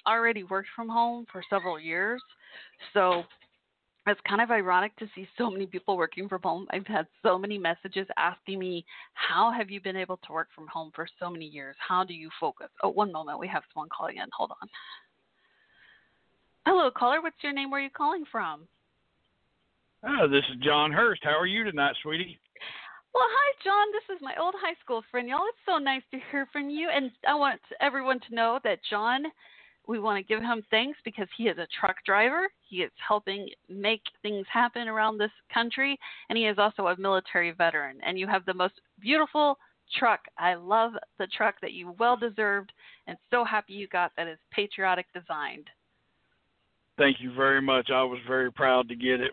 already 0.04 0.42
worked 0.42 0.70
from 0.74 0.88
home 0.88 1.26
for 1.30 1.44
several 1.48 1.78
years, 1.78 2.20
so 2.92 3.22
it's 4.10 4.20
kind 4.28 4.40
of 4.40 4.50
ironic 4.50 4.96
to 4.96 5.06
see 5.14 5.26
so 5.36 5.50
many 5.50 5.66
people 5.66 5.96
working 5.96 6.28
from 6.28 6.42
home. 6.42 6.66
I've 6.70 6.86
had 6.86 7.06
so 7.22 7.38
many 7.38 7.58
messages 7.58 8.06
asking 8.16 8.58
me, 8.58 8.84
How 9.14 9.52
have 9.56 9.70
you 9.70 9.80
been 9.80 9.96
able 9.96 10.18
to 10.18 10.32
work 10.32 10.48
from 10.54 10.66
home 10.68 10.92
for 10.94 11.08
so 11.18 11.30
many 11.30 11.46
years? 11.46 11.76
How 11.86 12.04
do 12.04 12.14
you 12.14 12.30
focus? 12.38 12.68
Oh, 12.82 12.90
one 12.90 13.12
moment. 13.12 13.38
We 13.38 13.48
have 13.48 13.62
someone 13.72 13.88
calling 13.96 14.16
in. 14.16 14.26
Hold 14.36 14.52
on. 14.62 14.68
Hello, 16.66 16.90
caller. 16.90 17.22
What's 17.22 17.42
your 17.42 17.52
name? 17.52 17.70
Where 17.70 17.80
are 17.80 17.84
you 17.84 17.90
calling 17.90 18.24
from? 18.30 18.68
Oh, 20.06 20.28
this 20.28 20.44
is 20.50 20.62
John 20.62 20.92
Hurst. 20.92 21.22
How 21.24 21.38
are 21.38 21.46
you 21.46 21.64
tonight, 21.64 21.96
sweetie? 22.02 22.38
Well, 23.14 23.26
hi, 23.26 23.52
John. 23.64 23.86
This 23.92 24.16
is 24.16 24.22
my 24.22 24.34
old 24.40 24.54
high 24.58 24.76
school 24.84 25.02
friend. 25.10 25.28
Y'all, 25.28 25.48
it's 25.48 25.58
so 25.66 25.78
nice 25.78 26.02
to 26.12 26.18
hear 26.30 26.46
from 26.52 26.70
you. 26.70 26.88
And 26.94 27.10
I 27.26 27.34
want 27.34 27.60
everyone 27.80 28.20
to 28.28 28.34
know 28.34 28.60
that 28.64 28.78
John 28.88 29.24
we 29.88 29.98
want 29.98 30.18
to 30.18 30.34
give 30.34 30.42
him 30.42 30.62
thanks 30.70 30.98
because 31.02 31.26
he 31.36 31.44
is 31.44 31.56
a 31.56 31.66
truck 31.80 31.96
driver. 32.04 32.46
He 32.68 32.82
is 32.82 32.92
helping 33.06 33.48
make 33.70 34.02
things 34.22 34.46
happen 34.52 34.86
around 34.86 35.16
this 35.16 35.30
country, 35.52 35.98
and 36.28 36.36
he 36.36 36.44
is 36.44 36.58
also 36.58 36.88
a 36.88 37.00
military 37.00 37.52
veteran. 37.52 37.96
And 38.06 38.18
you 38.18 38.26
have 38.26 38.44
the 38.44 38.54
most 38.54 38.74
beautiful 39.00 39.58
truck. 39.98 40.20
I 40.36 40.54
love 40.54 40.92
the 41.18 41.26
truck 41.28 41.54
that 41.62 41.72
you 41.72 41.94
well 41.98 42.18
deserved, 42.18 42.70
and 43.06 43.16
so 43.30 43.44
happy 43.44 43.72
you 43.72 43.88
got 43.88 44.12
that 44.18 44.28
is 44.28 44.38
patriotic 44.52 45.06
designed. 45.14 45.68
Thank 46.98 47.16
you 47.20 47.32
very 47.34 47.62
much. 47.62 47.88
I 47.90 48.02
was 48.02 48.18
very 48.28 48.52
proud 48.52 48.88
to 48.88 48.94
get 48.94 49.20
it. 49.20 49.30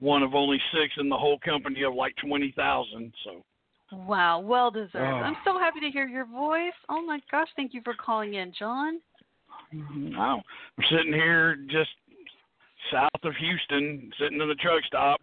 One 0.00 0.22
of 0.22 0.34
only 0.34 0.60
six 0.72 0.94
in 0.98 1.08
the 1.08 1.16
whole 1.16 1.38
company 1.38 1.84
of 1.84 1.94
like 1.94 2.14
twenty 2.16 2.52
thousand. 2.56 3.14
So. 3.24 3.44
Wow, 3.92 4.40
well 4.40 4.72
deserved. 4.72 4.96
Oh. 4.96 5.00
I'm 5.00 5.36
so 5.44 5.58
happy 5.60 5.78
to 5.80 5.90
hear 5.90 6.08
your 6.08 6.26
voice. 6.26 6.74
Oh 6.88 7.06
my 7.06 7.20
gosh, 7.30 7.48
thank 7.54 7.72
you 7.72 7.82
for 7.84 7.94
calling 7.94 8.34
in, 8.34 8.52
John. 8.58 9.00
I'm 10.18 10.42
sitting 10.90 11.12
here 11.12 11.56
just 11.70 11.90
south 12.92 13.10
of 13.24 13.34
Houston, 13.36 14.10
sitting 14.18 14.40
in 14.40 14.48
the 14.48 14.54
truck 14.56 14.84
stop. 14.86 15.20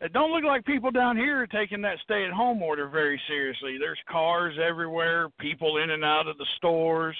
It 0.00 0.12
don't 0.12 0.30
look 0.30 0.44
like 0.44 0.64
people 0.66 0.90
down 0.90 1.16
here 1.16 1.42
are 1.42 1.46
taking 1.46 1.80
that 1.82 1.96
stay-at-home 2.04 2.62
order 2.62 2.86
very 2.88 3.20
seriously. 3.26 3.78
There's 3.78 3.98
cars 4.10 4.54
everywhere, 4.62 5.30
people 5.40 5.78
in 5.78 5.90
and 5.90 6.04
out 6.04 6.26
of 6.28 6.36
the 6.36 6.46
stores. 6.56 7.16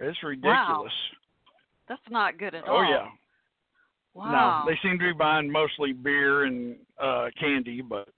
It's 0.00 0.22
ridiculous. 0.22 0.52
Wow. 0.54 0.86
That's 1.88 2.00
not 2.10 2.38
good 2.38 2.54
at 2.54 2.64
oh 2.66 2.72
all. 2.72 2.78
Oh 2.78 2.82
yeah. 2.82 3.08
Wow. 4.14 4.64
No, 4.64 4.70
they 4.70 4.78
seem 4.82 4.98
to 4.98 5.04
be 5.04 5.12
buying 5.12 5.50
mostly 5.50 5.92
beer 5.92 6.44
and 6.44 6.76
uh 7.00 7.28
candy, 7.38 7.80
but 7.80 8.08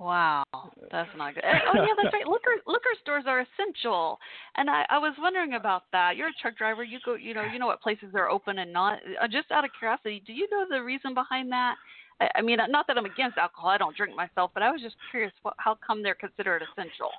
Wow, 0.00 0.44
that's 0.90 1.10
not 1.14 1.34
good. 1.34 1.44
Oh 1.44 1.74
yeah, 1.74 1.92
that's 2.02 2.14
right. 2.14 2.26
Liquor 2.26 2.56
liquor 2.66 2.96
stores 3.02 3.24
are 3.26 3.44
essential, 3.44 4.18
and 4.56 4.70
I 4.70 4.86
I 4.88 4.96
was 4.96 5.12
wondering 5.18 5.54
about 5.54 5.82
that. 5.92 6.16
You're 6.16 6.28
a 6.28 6.32
truck 6.40 6.56
driver. 6.56 6.82
You 6.82 6.98
go, 7.04 7.16
you 7.16 7.34
know, 7.34 7.44
you 7.44 7.58
know 7.58 7.66
what 7.66 7.82
places 7.82 8.14
are 8.14 8.30
open 8.30 8.60
and 8.60 8.72
not. 8.72 9.00
Uh, 9.22 9.28
just 9.28 9.50
out 9.50 9.66
of 9.66 9.70
curiosity, 9.78 10.22
do 10.26 10.32
you 10.32 10.48
know 10.50 10.64
the 10.70 10.82
reason 10.82 11.12
behind 11.12 11.52
that? 11.52 11.74
I, 12.18 12.28
I 12.36 12.40
mean, 12.40 12.56
not 12.70 12.86
that 12.86 12.96
I'm 12.96 13.04
against 13.04 13.36
alcohol. 13.36 13.68
I 13.68 13.76
don't 13.76 13.94
drink 13.94 14.16
myself, 14.16 14.52
but 14.54 14.62
I 14.62 14.70
was 14.70 14.80
just 14.80 14.96
curious. 15.10 15.32
What, 15.42 15.52
how 15.58 15.76
come 15.86 16.02
they're 16.02 16.14
considered 16.14 16.62
essential? 16.62 17.10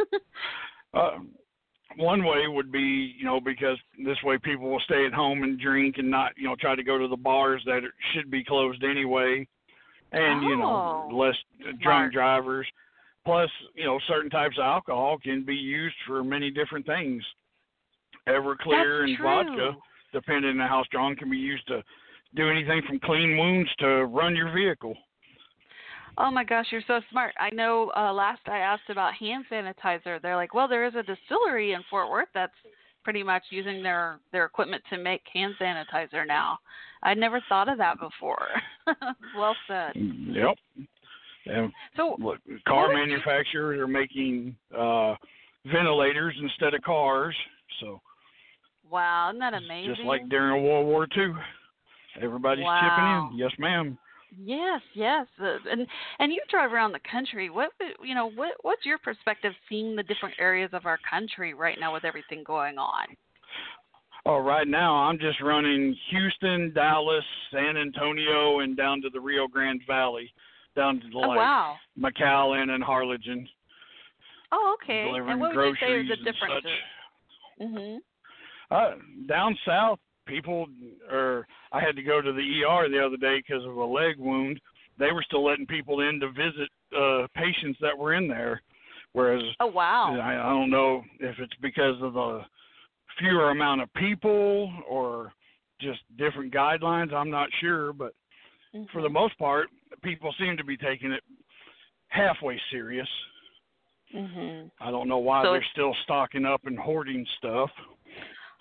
uh, 0.94 1.18
one 1.98 2.24
way 2.24 2.48
would 2.48 2.72
be, 2.72 3.14
you 3.18 3.26
know, 3.26 3.40
because 3.40 3.76
this 4.02 4.16
way 4.24 4.38
people 4.38 4.70
will 4.70 4.80
stay 4.80 5.04
at 5.04 5.12
home 5.12 5.42
and 5.42 5.60
drink 5.60 5.96
and 5.98 6.10
not, 6.10 6.32
you 6.38 6.48
know, 6.48 6.56
try 6.58 6.74
to 6.76 6.82
go 6.82 6.96
to 6.96 7.08
the 7.08 7.16
bars 7.16 7.60
that 7.66 7.82
should 8.14 8.30
be 8.30 8.42
closed 8.42 8.82
anyway 8.82 9.46
and 10.12 10.42
you 10.42 10.56
know 10.56 11.08
Oh. 11.10 11.16
less 11.16 11.36
Smart. 11.60 11.80
drunk 11.80 12.12
drivers. 12.12 12.66
Plus, 13.24 13.50
you 13.74 13.84
know, 13.84 13.98
certain 14.06 14.30
types 14.30 14.56
of 14.56 14.62
alcohol 14.62 15.18
can 15.18 15.42
be 15.44 15.54
used 15.56 15.96
for 16.06 16.22
many 16.22 16.50
different 16.50 16.86
things. 16.86 17.24
Everclear 18.28 19.00
That's 19.00 19.08
and 19.08 19.16
true. 19.16 19.26
vodka, 19.26 19.76
depending 20.12 20.60
on 20.60 20.68
how 20.68 20.84
strong, 20.84 21.16
can 21.16 21.28
be 21.30 21.36
used 21.36 21.66
to 21.68 21.82
do 22.34 22.48
anything 22.48 22.82
from 22.86 23.00
clean 23.00 23.36
wounds 23.36 23.70
to 23.78 24.04
run 24.04 24.36
your 24.36 24.52
vehicle. 24.52 24.96
Oh 26.18 26.30
my 26.30 26.44
gosh, 26.44 26.66
you're 26.70 26.82
so 26.86 27.00
smart. 27.10 27.34
I 27.38 27.50
know 27.50 27.92
uh 27.96 28.12
last 28.12 28.40
I 28.46 28.58
asked 28.58 28.88
about 28.88 29.14
hand 29.14 29.44
sanitizer. 29.50 30.20
They're 30.22 30.36
like, 30.36 30.54
"Well, 30.54 30.68
there 30.68 30.86
is 30.86 30.94
a 30.94 31.02
distillery 31.02 31.72
in 31.72 31.82
Fort 31.90 32.08
Worth 32.08 32.28
that's 32.32 32.54
pretty 33.06 33.22
much 33.22 33.44
using 33.50 33.82
their 33.84 34.18
their 34.32 34.44
equipment 34.44 34.82
to 34.90 34.98
make 34.98 35.22
hand 35.32 35.54
sanitizer 35.60 36.26
now." 36.26 36.58
I'd 37.04 37.18
never 37.18 37.40
thought 37.48 37.68
of 37.68 37.78
that 37.78 38.00
before. 38.00 38.48
well 39.36 39.54
said. 39.68 39.92
Yep. 39.94 40.56
And 41.46 41.72
So, 41.96 42.16
look, 42.18 42.38
car 42.66 42.88
would 42.88 42.94
you- 42.94 43.06
manufacturers 43.06 43.78
are 43.78 43.86
making 43.86 44.56
uh 44.76 45.14
ventilators 45.66 46.34
instead 46.42 46.74
of 46.74 46.82
cars. 46.82 47.34
So 47.80 48.00
wow, 48.90 49.28
isn't 49.30 49.38
that 49.38 49.54
amazing? 49.54 49.94
just 49.94 50.06
like 50.06 50.28
during 50.28 50.64
World 50.64 50.86
War 50.86 51.06
II. 51.16 51.32
Everybody's 52.20 52.64
Wow. 52.64 52.80
chipping 52.80 53.38
in. 53.38 53.38
Yes, 53.38 53.52
ma'am. 53.58 53.98
Yes, 54.38 54.80
yes, 54.94 55.26
uh, 55.40 55.56
and 55.70 55.86
and 56.18 56.32
you 56.32 56.40
drive 56.50 56.72
around 56.72 56.92
the 56.92 57.00
country. 57.10 57.48
What 57.48 57.70
you 58.02 58.14
know, 58.14 58.30
what 58.30 58.52
what's 58.62 58.84
your 58.84 58.98
perspective 58.98 59.52
seeing 59.68 59.96
the 59.96 60.02
different 60.02 60.34
areas 60.38 60.70
of 60.72 60.84
our 60.84 60.98
country 61.08 61.54
right 61.54 61.78
now 61.80 61.92
with 61.92 62.04
everything 62.04 62.44
going 62.44 62.76
on? 62.76 63.06
Oh, 64.26 64.38
right 64.38 64.66
now 64.66 64.94
I'm 64.94 65.18
just 65.18 65.40
running 65.40 65.96
Houston, 66.10 66.72
Dallas, 66.74 67.24
San 67.52 67.76
Antonio, 67.76 68.60
and 68.60 68.76
down 68.76 69.00
to 69.02 69.10
the 69.10 69.20
Rio 69.20 69.46
Grande 69.46 69.80
Valley, 69.86 70.30
down 70.74 71.00
to 71.00 71.06
oh 71.14 71.28
like 71.28 71.38
wow. 71.38 71.76
McAllen 71.98 72.70
and 72.70 72.82
Harlingen, 72.84 73.48
Oh 74.52 74.76
okay. 74.82 75.04
delivering 75.04 75.32
And 75.32 75.40
what 75.40 75.56
would 75.56 75.64
you 75.64 75.76
say 75.80 75.92
are 75.92 76.02
the 76.02 76.16
differences? 76.16 76.70
Mhm. 77.60 77.98
Uh, 78.70 78.94
down 79.28 79.56
south, 79.64 79.98
people 80.26 80.66
are. 81.10 81.46
I 81.76 81.80
had 81.84 81.96
to 81.96 82.02
go 82.02 82.22
to 82.22 82.32
the 82.32 82.64
ER 82.64 82.88
the 82.88 83.04
other 83.04 83.18
day 83.18 83.42
because 83.46 83.64
of 83.64 83.76
a 83.76 83.84
leg 83.84 84.18
wound. 84.18 84.58
They 84.98 85.12
were 85.12 85.22
still 85.22 85.44
letting 85.44 85.66
people 85.66 86.00
in 86.00 86.18
to 86.20 86.28
visit 86.28 86.70
uh, 86.96 87.26
patients 87.34 87.78
that 87.82 87.96
were 87.96 88.14
in 88.14 88.26
there, 88.28 88.62
whereas 89.12 89.42
Oh 89.60 89.66
wow. 89.66 90.18
I, 90.18 90.34
I 90.40 90.48
don't 90.50 90.70
know 90.70 91.02
if 91.20 91.38
it's 91.38 91.56
because 91.60 91.96
of 92.00 92.14
the 92.14 92.40
fewer 93.18 93.50
amount 93.50 93.82
of 93.82 93.92
people 93.94 94.72
or 94.88 95.32
just 95.80 96.00
different 96.16 96.52
guidelines. 96.52 97.12
I'm 97.12 97.30
not 97.30 97.48
sure, 97.60 97.92
but 97.92 98.12
for 98.92 99.02
the 99.02 99.08
most 99.08 99.38
part, 99.38 99.68
people 100.02 100.34
seem 100.38 100.56
to 100.56 100.64
be 100.64 100.76
taking 100.76 101.12
it 101.12 101.22
halfway 102.08 102.58
serious. 102.70 103.08
Mhm. 104.14 104.70
I 104.80 104.90
don't 104.90 105.08
know 105.08 105.18
why 105.18 105.42
So 105.42 105.52
they're 105.52 105.66
still 105.72 105.94
stocking 106.04 106.46
up 106.46 106.64
and 106.64 106.78
hoarding 106.78 107.26
stuff. 107.38 107.70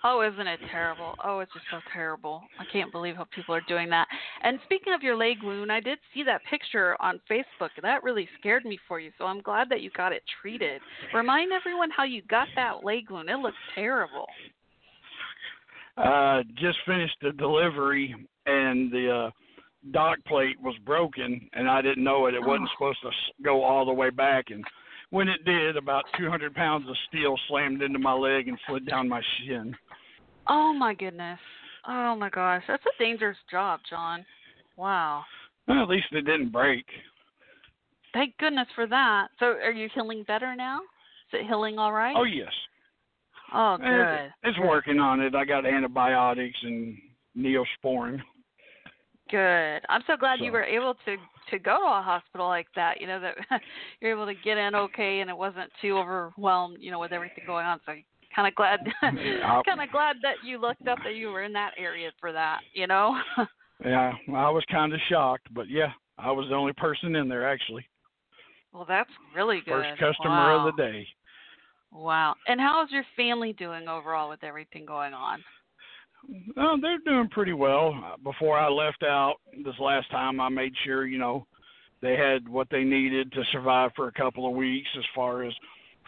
Oh, 0.07 0.21
isn't 0.21 0.45
it 0.47 0.59
terrible? 0.69 1.15
Oh, 1.23 1.39
it's 1.39 1.51
just 1.51 1.65
so 1.71 1.79
terrible. 1.91 2.43
I 2.59 2.63
can't 2.71 2.91
believe 2.91 3.15
how 3.15 3.25
people 3.33 3.55
are 3.55 3.61
doing 3.67 3.89
that. 3.89 4.07
And 4.43 4.59
speaking 4.65 4.93
of 4.93 5.01
your 5.01 5.15
leg 5.17 5.37
wound, 5.41 5.71
I 5.71 5.79
did 5.79 5.97
see 6.13 6.21
that 6.23 6.41
picture 6.47 6.95
on 7.01 7.19
Facebook. 7.29 7.69
That 7.81 8.03
really 8.03 8.29
scared 8.39 8.65
me 8.65 8.77
for 8.87 8.99
you. 8.99 9.09
So 9.17 9.25
I'm 9.25 9.41
glad 9.41 9.67
that 9.69 9.81
you 9.81 9.89
got 9.97 10.13
it 10.13 10.21
treated. 10.41 10.79
Remind 11.11 11.51
everyone 11.51 11.89
how 11.89 12.03
you 12.03 12.21
got 12.29 12.47
that 12.55 12.83
leg 12.83 13.09
wound. 13.09 13.29
It 13.31 13.37
looks 13.37 13.57
terrible. 13.73 14.27
Uh, 15.97 16.43
just 16.55 16.77
finished 16.85 17.15
the 17.23 17.31
delivery 17.31 18.13
and 18.45 18.91
the 18.91 19.09
uh, 19.27 19.31
dock 19.91 20.17
plate 20.27 20.59
was 20.61 20.75
broken, 20.85 21.49
and 21.53 21.67
I 21.67 21.81
didn't 21.81 22.03
know 22.03 22.27
it. 22.27 22.35
It 22.35 22.41
wasn't 22.43 22.69
Oh. 22.69 22.73
supposed 22.73 23.01
to 23.01 23.07
s- 23.07 23.31
go 23.43 23.63
all 23.63 23.85
the 23.85 23.93
way 23.93 24.11
back, 24.11 24.51
and 24.51 24.63
when 25.15 25.29
it 25.29 25.45
did, 25.45 25.77
about 25.77 26.03
200 26.17 26.53
pounds 26.53 26.89
of 26.89 26.95
steel 27.07 27.37
slammed 27.47 27.81
into 27.81 27.97
my 27.97 28.11
leg 28.11 28.49
and 28.49 28.59
slid 28.67 28.85
down 28.85 29.07
my 29.07 29.21
shin. 29.37 29.73
Oh 30.49 30.73
my 30.73 30.93
goodness. 30.93 31.39
Oh 31.87 32.17
my 32.17 32.29
gosh. 32.29 32.63
That's 32.67 32.83
a 32.85 33.01
dangerous 33.01 33.37
job, 33.49 33.79
John. 33.89 34.25
Wow. 34.75 35.23
Well, 35.69 35.81
at 35.83 35.87
least 35.87 36.07
it 36.11 36.25
didn't 36.25 36.49
break. 36.49 36.83
Thank 38.11 38.37
goodness 38.39 38.67
for 38.75 38.87
that. 38.87 39.29
So 39.39 39.45
are 39.45 39.71
you 39.71 39.87
healing 39.95 40.25
better 40.27 40.53
now? 40.53 40.79
Is 41.31 41.39
it 41.39 41.47
healing 41.47 41.79
all 41.79 41.93
right? 41.93 42.15
Oh 42.17 42.23
yes, 42.25 42.51
Oh, 43.53 43.75
It- 43.75 43.81
good. 43.83 44.33
it's 44.43 44.59
working 44.59 44.99
on 44.99 45.21
it. 45.21 45.33
I 45.33 45.45
got 45.45 45.65
antibiotics 45.65 46.61
and 46.61 46.97
neosporin. 47.37 48.21
Good. 49.29 49.81
I'm 49.87 50.03
so 50.07 50.17
glad 50.17 50.39
you 50.41 50.51
were 50.51 50.63
able 50.63 50.93
to 51.05 51.17
to 51.51 51.59
go 51.59 51.77
to 51.77 51.85
a 51.85 52.01
hospital 52.01 52.47
like 52.47 52.67
that. 52.75 53.01
You 53.01 53.07
know 53.07 53.19
that 53.19 53.35
you're 54.01 54.11
able 54.11 54.25
to 54.25 54.33
get 54.43 54.57
in 54.57 54.75
okay, 54.75 55.19
and 55.19 55.29
it 55.29 55.37
wasn't 55.37 55.71
too 55.81 55.97
overwhelmed. 55.97 56.77
You 56.79 56.91
know, 56.91 56.99
with 56.99 57.11
everything 57.11 57.43
going 57.45 57.65
on. 57.65 57.79
So 57.85 57.93
kind 58.35 58.47
of 58.47 58.55
glad, 58.55 58.79
kind 59.01 59.81
of 59.81 59.91
glad 59.91 60.17
that 60.23 60.35
you 60.43 60.59
looked 60.59 60.87
up 60.87 60.99
that 61.03 61.15
you 61.15 61.29
were 61.29 61.43
in 61.43 61.53
that 61.53 61.71
area 61.77 62.11
for 62.19 62.31
that. 62.31 62.59
You 62.73 62.87
know. 62.87 63.17
Yeah, 63.83 64.13
I 64.33 64.49
was 64.49 64.63
kind 64.71 64.93
of 64.93 65.01
shocked, 65.09 65.47
but 65.53 65.69
yeah, 65.69 65.91
I 66.17 66.31
was 66.31 66.47
the 66.47 66.55
only 66.55 66.71
person 66.71 67.13
in 67.13 67.27
there 67.27 67.45
actually. 67.45 67.85
well, 68.71 68.85
that's 68.87 69.09
really 69.35 69.59
good. 69.65 69.83
First 69.83 69.99
customer 69.99 70.29
wow. 70.29 70.65
of 70.65 70.73
the 70.73 70.81
day. 70.81 71.05
Wow. 71.91 72.35
And 72.47 72.59
how's 72.59 72.91
your 72.91 73.05
family 73.15 73.53
doing 73.53 73.87
overall 73.87 74.29
with 74.29 74.43
everything 74.43 74.85
going 74.85 75.13
on? 75.13 75.43
Oh, 76.57 76.77
they're 76.81 76.99
doing 76.99 77.29
pretty 77.29 77.53
well. 77.53 78.17
Before 78.23 78.57
I 78.57 78.69
left 78.69 79.03
out 79.03 79.35
this 79.63 79.75
last 79.79 80.09
time, 80.11 80.39
I 80.39 80.49
made 80.49 80.73
sure 80.85 81.05
you 81.05 81.17
know 81.17 81.45
they 82.01 82.15
had 82.15 82.47
what 82.47 82.67
they 82.69 82.83
needed 82.83 83.31
to 83.33 83.43
survive 83.51 83.91
for 83.95 84.07
a 84.07 84.11
couple 84.11 84.47
of 84.47 84.55
weeks, 84.55 84.89
as 84.97 85.03
far 85.13 85.43
as 85.43 85.53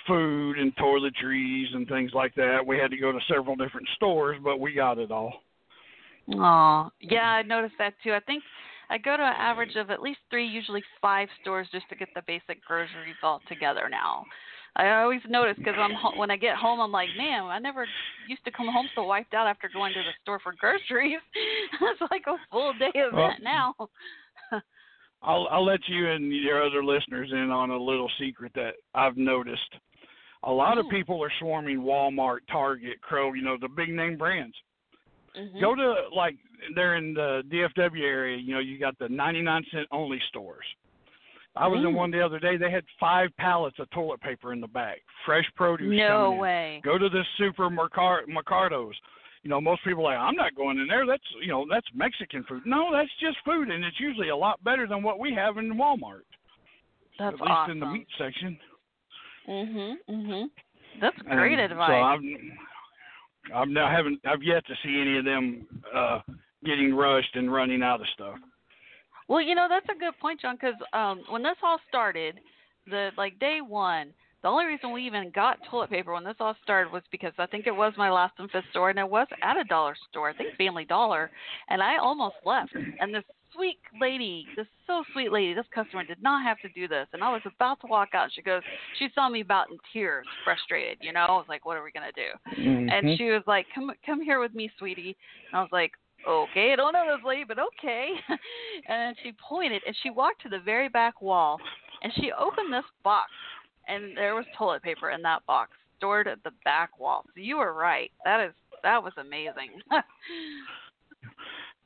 food 0.07 0.57
and 0.57 0.75
toiletries 0.77 1.73
and 1.73 1.87
things 1.87 2.11
like 2.13 2.33
that. 2.35 2.65
We 2.65 2.77
had 2.77 2.91
to 2.91 2.97
go 2.97 3.11
to 3.11 3.19
several 3.27 3.55
different 3.55 3.87
stores, 3.95 4.37
but 4.43 4.59
we 4.59 4.73
got 4.73 4.97
it 4.97 5.11
all. 5.11 5.33
Oh, 6.33 6.89
yeah, 6.99 7.29
I 7.29 7.41
noticed 7.43 7.75
that 7.79 7.93
too. 8.03 8.13
I 8.13 8.19
think 8.21 8.43
I 8.89 8.97
go 8.97 9.17
to 9.17 9.23
an 9.23 9.33
average 9.37 9.75
of 9.75 9.89
at 9.89 10.01
least 10.01 10.19
three, 10.29 10.47
usually 10.47 10.83
five 11.01 11.29
stores 11.41 11.67
just 11.71 11.87
to 11.89 11.95
get 11.95 12.09
the 12.15 12.21
basic 12.27 12.63
groceries 12.65 13.15
all 13.23 13.41
together 13.47 13.87
now. 13.89 14.25
I 14.77 15.01
always 15.01 15.21
notice 15.27 15.55
because 15.57 15.73
I'm 15.77 15.93
ho- 15.95 16.17
when 16.17 16.29
I 16.29 16.37
get 16.37 16.55
home, 16.55 16.79
I'm 16.79 16.91
like, 16.91 17.09
man, 17.17 17.43
I 17.45 17.57
never 17.59 17.85
used 18.27 18.45
to 18.45 18.51
come 18.51 18.67
home 18.67 18.87
so 18.93 19.03
wiped 19.03 19.33
out 19.33 19.47
after 19.47 19.69
going 19.73 19.91
to 19.93 19.99
the 19.99 20.11
store 20.21 20.39
for 20.39 20.53
groceries. 20.59 21.17
it's 21.81 22.01
like 22.11 22.23
a 22.27 22.35
full 22.51 22.73
day 22.79 22.91
event 22.93 23.13
Well- 23.13 23.35
now. 23.41 23.73
I'll 25.23 25.47
I'll 25.49 25.65
let 25.65 25.79
you 25.87 26.09
and 26.11 26.31
your 26.31 26.63
other 26.63 26.83
listeners 26.85 27.29
in 27.31 27.49
on 27.49 27.71
a 27.71 27.77
little 27.77 28.09
secret 28.19 28.51
that 28.53 28.73
I've 28.93 29.17
noticed. 29.17 29.73
A 30.43 30.51
lot 30.51 30.77
of 30.77 30.85
Mm. 30.85 30.91
people 30.91 31.23
are 31.23 31.31
swarming 31.39 31.79
Walmart, 31.79 32.41
Target, 32.51 32.97
Kroger, 33.01 33.35
you 33.35 33.41
know, 33.41 33.57
the 33.59 33.67
big 33.67 33.89
name 33.89 34.15
brands. 34.15 34.55
Mhm. 35.35 35.59
Go 35.59 35.73
to 35.73 35.95
like 36.15 36.35
they're 36.75 36.95
in 36.97 37.15
the 37.15 37.41
DFW 37.49 38.03
area. 38.03 38.37
You 38.37 38.53
know, 38.53 38.59
you 38.59 38.77
got 38.77 38.97
the 38.99 39.09
99 39.09 39.65
cent 39.71 39.87
only 39.91 40.19
stores. 40.29 40.65
I 41.59 41.67
was 41.67 41.83
in 41.83 41.93
one 41.93 42.11
the 42.11 42.23
other 42.23 42.39
day. 42.39 42.57
They 42.57 42.71
had 42.71 42.83
five 42.99 43.29
pallets 43.37 43.77
of 43.79 43.89
toilet 43.91 44.21
paper 44.21 44.53
in 44.53 44.61
the 44.61 44.67
back, 44.67 44.97
fresh 45.25 45.45
produce. 45.55 45.97
no 45.97 46.31
way. 46.31 46.81
Go 46.83 46.97
to 46.97 47.09
the 47.09 47.23
super 47.37 47.69
Mercar- 47.69 48.25
Mercados. 48.27 48.93
You 49.43 49.49
know, 49.49 49.61
most 49.61 49.83
people 49.83 50.05
are 50.07 50.15
like, 50.15 50.19
I'm 50.19 50.35
not 50.35 50.55
going 50.55 50.77
in 50.79 50.87
there. 50.87 51.05
That's 51.05 51.23
you 51.41 51.47
know, 51.47 51.65
that's 51.69 51.87
Mexican 51.93 52.43
food. 52.43 52.63
No, 52.65 52.89
that's 52.91 53.09
just 53.19 53.37
food, 53.45 53.69
and 53.69 53.83
it's 53.83 53.99
usually 53.99 54.29
a 54.29 54.35
lot 54.35 54.63
better 54.63 54.87
than 54.87 55.03
what 55.03 55.19
we 55.19 55.33
have 55.33 55.57
in 55.57 55.73
Walmart. 55.73 56.25
That's 57.19 57.33
at 57.35 57.41
least 57.41 57.51
awesome. 57.51 57.71
in 57.71 57.79
the 57.79 57.85
meat 57.85 58.07
section. 58.17 58.59
Mhm. 59.47 59.95
Mhm. 60.09 60.49
That's 60.99 61.17
And 61.25 61.39
great 61.39 61.59
advice. 61.59 61.89
So 61.89 61.93
I'm, 61.93 62.57
I'm 63.53 63.73
now 63.73 63.89
haven't 63.89 64.19
I've 64.25 64.43
yet 64.43 64.65
to 64.67 64.75
see 64.83 64.99
any 64.99 65.17
of 65.17 65.25
them 65.25 65.65
uh 65.93 66.19
getting 66.65 66.93
rushed 66.93 67.35
and 67.35 67.51
running 67.51 67.81
out 67.83 68.01
of 68.01 68.07
stuff. 68.13 68.37
Well, 69.27 69.41
you 69.41 69.55
know 69.55 69.67
that's 69.69 69.87
a 69.89 69.99
good 69.99 70.17
point, 70.19 70.41
John. 70.41 70.55
Because 70.55 70.79
um, 70.93 71.23
when 71.29 71.43
this 71.43 71.57
all 71.63 71.79
started, 71.87 72.39
the 72.85 73.09
like 73.17 73.39
day 73.39 73.59
one, 73.65 74.13
the 74.43 74.47
only 74.47 74.65
reason 74.65 74.91
we 74.91 75.05
even 75.05 75.31
got 75.31 75.57
toilet 75.69 75.89
paper 75.89 76.13
when 76.13 76.23
this 76.23 76.35
all 76.39 76.55
started 76.63 76.91
was 76.91 77.03
because 77.11 77.33
I 77.37 77.47
think 77.47 77.67
it 77.67 77.75
was 77.75 77.93
my 77.97 78.09
last 78.09 78.33
and 78.37 78.49
fifth 78.51 78.65
store, 78.71 78.89
and 78.89 78.99
it 78.99 79.09
was 79.09 79.27
at 79.41 79.57
a 79.57 79.63
dollar 79.63 79.95
store. 80.09 80.29
I 80.29 80.33
think 80.33 80.55
Family 80.55 80.85
Dollar, 80.85 81.31
and 81.69 81.81
I 81.81 81.97
almost 81.97 82.35
left. 82.45 82.73
And 82.99 83.13
this 83.13 83.23
sweet 83.53 83.79
lady, 83.99 84.45
this 84.55 84.67
so 84.85 85.03
sweet 85.13 85.31
lady, 85.31 85.53
this 85.53 85.65
customer 85.73 86.03
did 86.03 86.21
not 86.21 86.43
have 86.43 86.59
to 86.59 86.69
do 86.69 86.87
this, 86.87 87.07
and 87.13 87.23
I 87.23 87.31
was 87.31 87.41
about 87.45 87.81
to 87.81 87.87
walk 87.87 88.09
out. 88.13 88.25
And 88.25 88.33
she 88.33 88.41
goes, 88.41 88.61
she 88.99 89.09
saw 89.15 89.27
me 89.27 89.41
about 89.41 89.71
in 89.71 89.77
tears, 89.91 90.27
frustrated. 90.43 90.99
You 91.01 91.13
know, 91.13 91.21
I 91.21 91.31
was 91.31 91.45
like, 91.49 91.65
what 91.65 91.75
are 91.75 91.83
we 91.83 91.91
gonna 91.91 92.11
do? 92.13 92.61
Mhm. 92.61 92.91
and 92.91 93.17
she 93.17 93.31
was 93.31 93.43
like, 93.47 93.65
"Come, 93.73 93.91
come 94.05 94.21
here 94.21 94.39
with 94.39 94.53
me, 94.53 94.71
sweetie." 94.77 95.17
And 95.47 95.59
I 95.59 95.61
was 95.61 95.71
like, 95.71 95.93
"Okay, 96.27 96.73
I 96.73 96.75
don't 96.75 96.93
know 96.93 97.15
this 97.15 97.25
lady, 97.25 97.43
but 97.43 97.57
okay." 97.59 98.11
and 98.87 99.15
she 99.23 99.33
pointed, 99.47 99.81
and 99.85 99.95
she 100.03 100.09
walked 100.09 100.41
to 100.43 100.49
the 100.49 100.59
very 100.59 100.89
back 100.89 101.21
wall, 101.21 101.57
and 102.03 102.13
she 102.15 102.31
opened 102.31 102.73
this 102.73 102.85
box, 103.03 103.31
and 103.87 104.15
there 104.15 104.35
was 104.35 104.45
toilet 104.57 104.83
paper 104.83 105.11
in 105.11 105.21
that 105.23 105.45
box 105.45 105.71
stored 105.97 106.27
at 106.27 106.43
the 106.43 106.51
back 106.63 106.99
wall. 106.99 107.23
So 107.33 107.41
you 107.41 107.57
were 107.57 107.73
right. 107.73 108.11
That 108.23 108.45
is 108.45 108.53
that 108.83 109.03
was 109.03 109.13
amazing. 109.17 109.81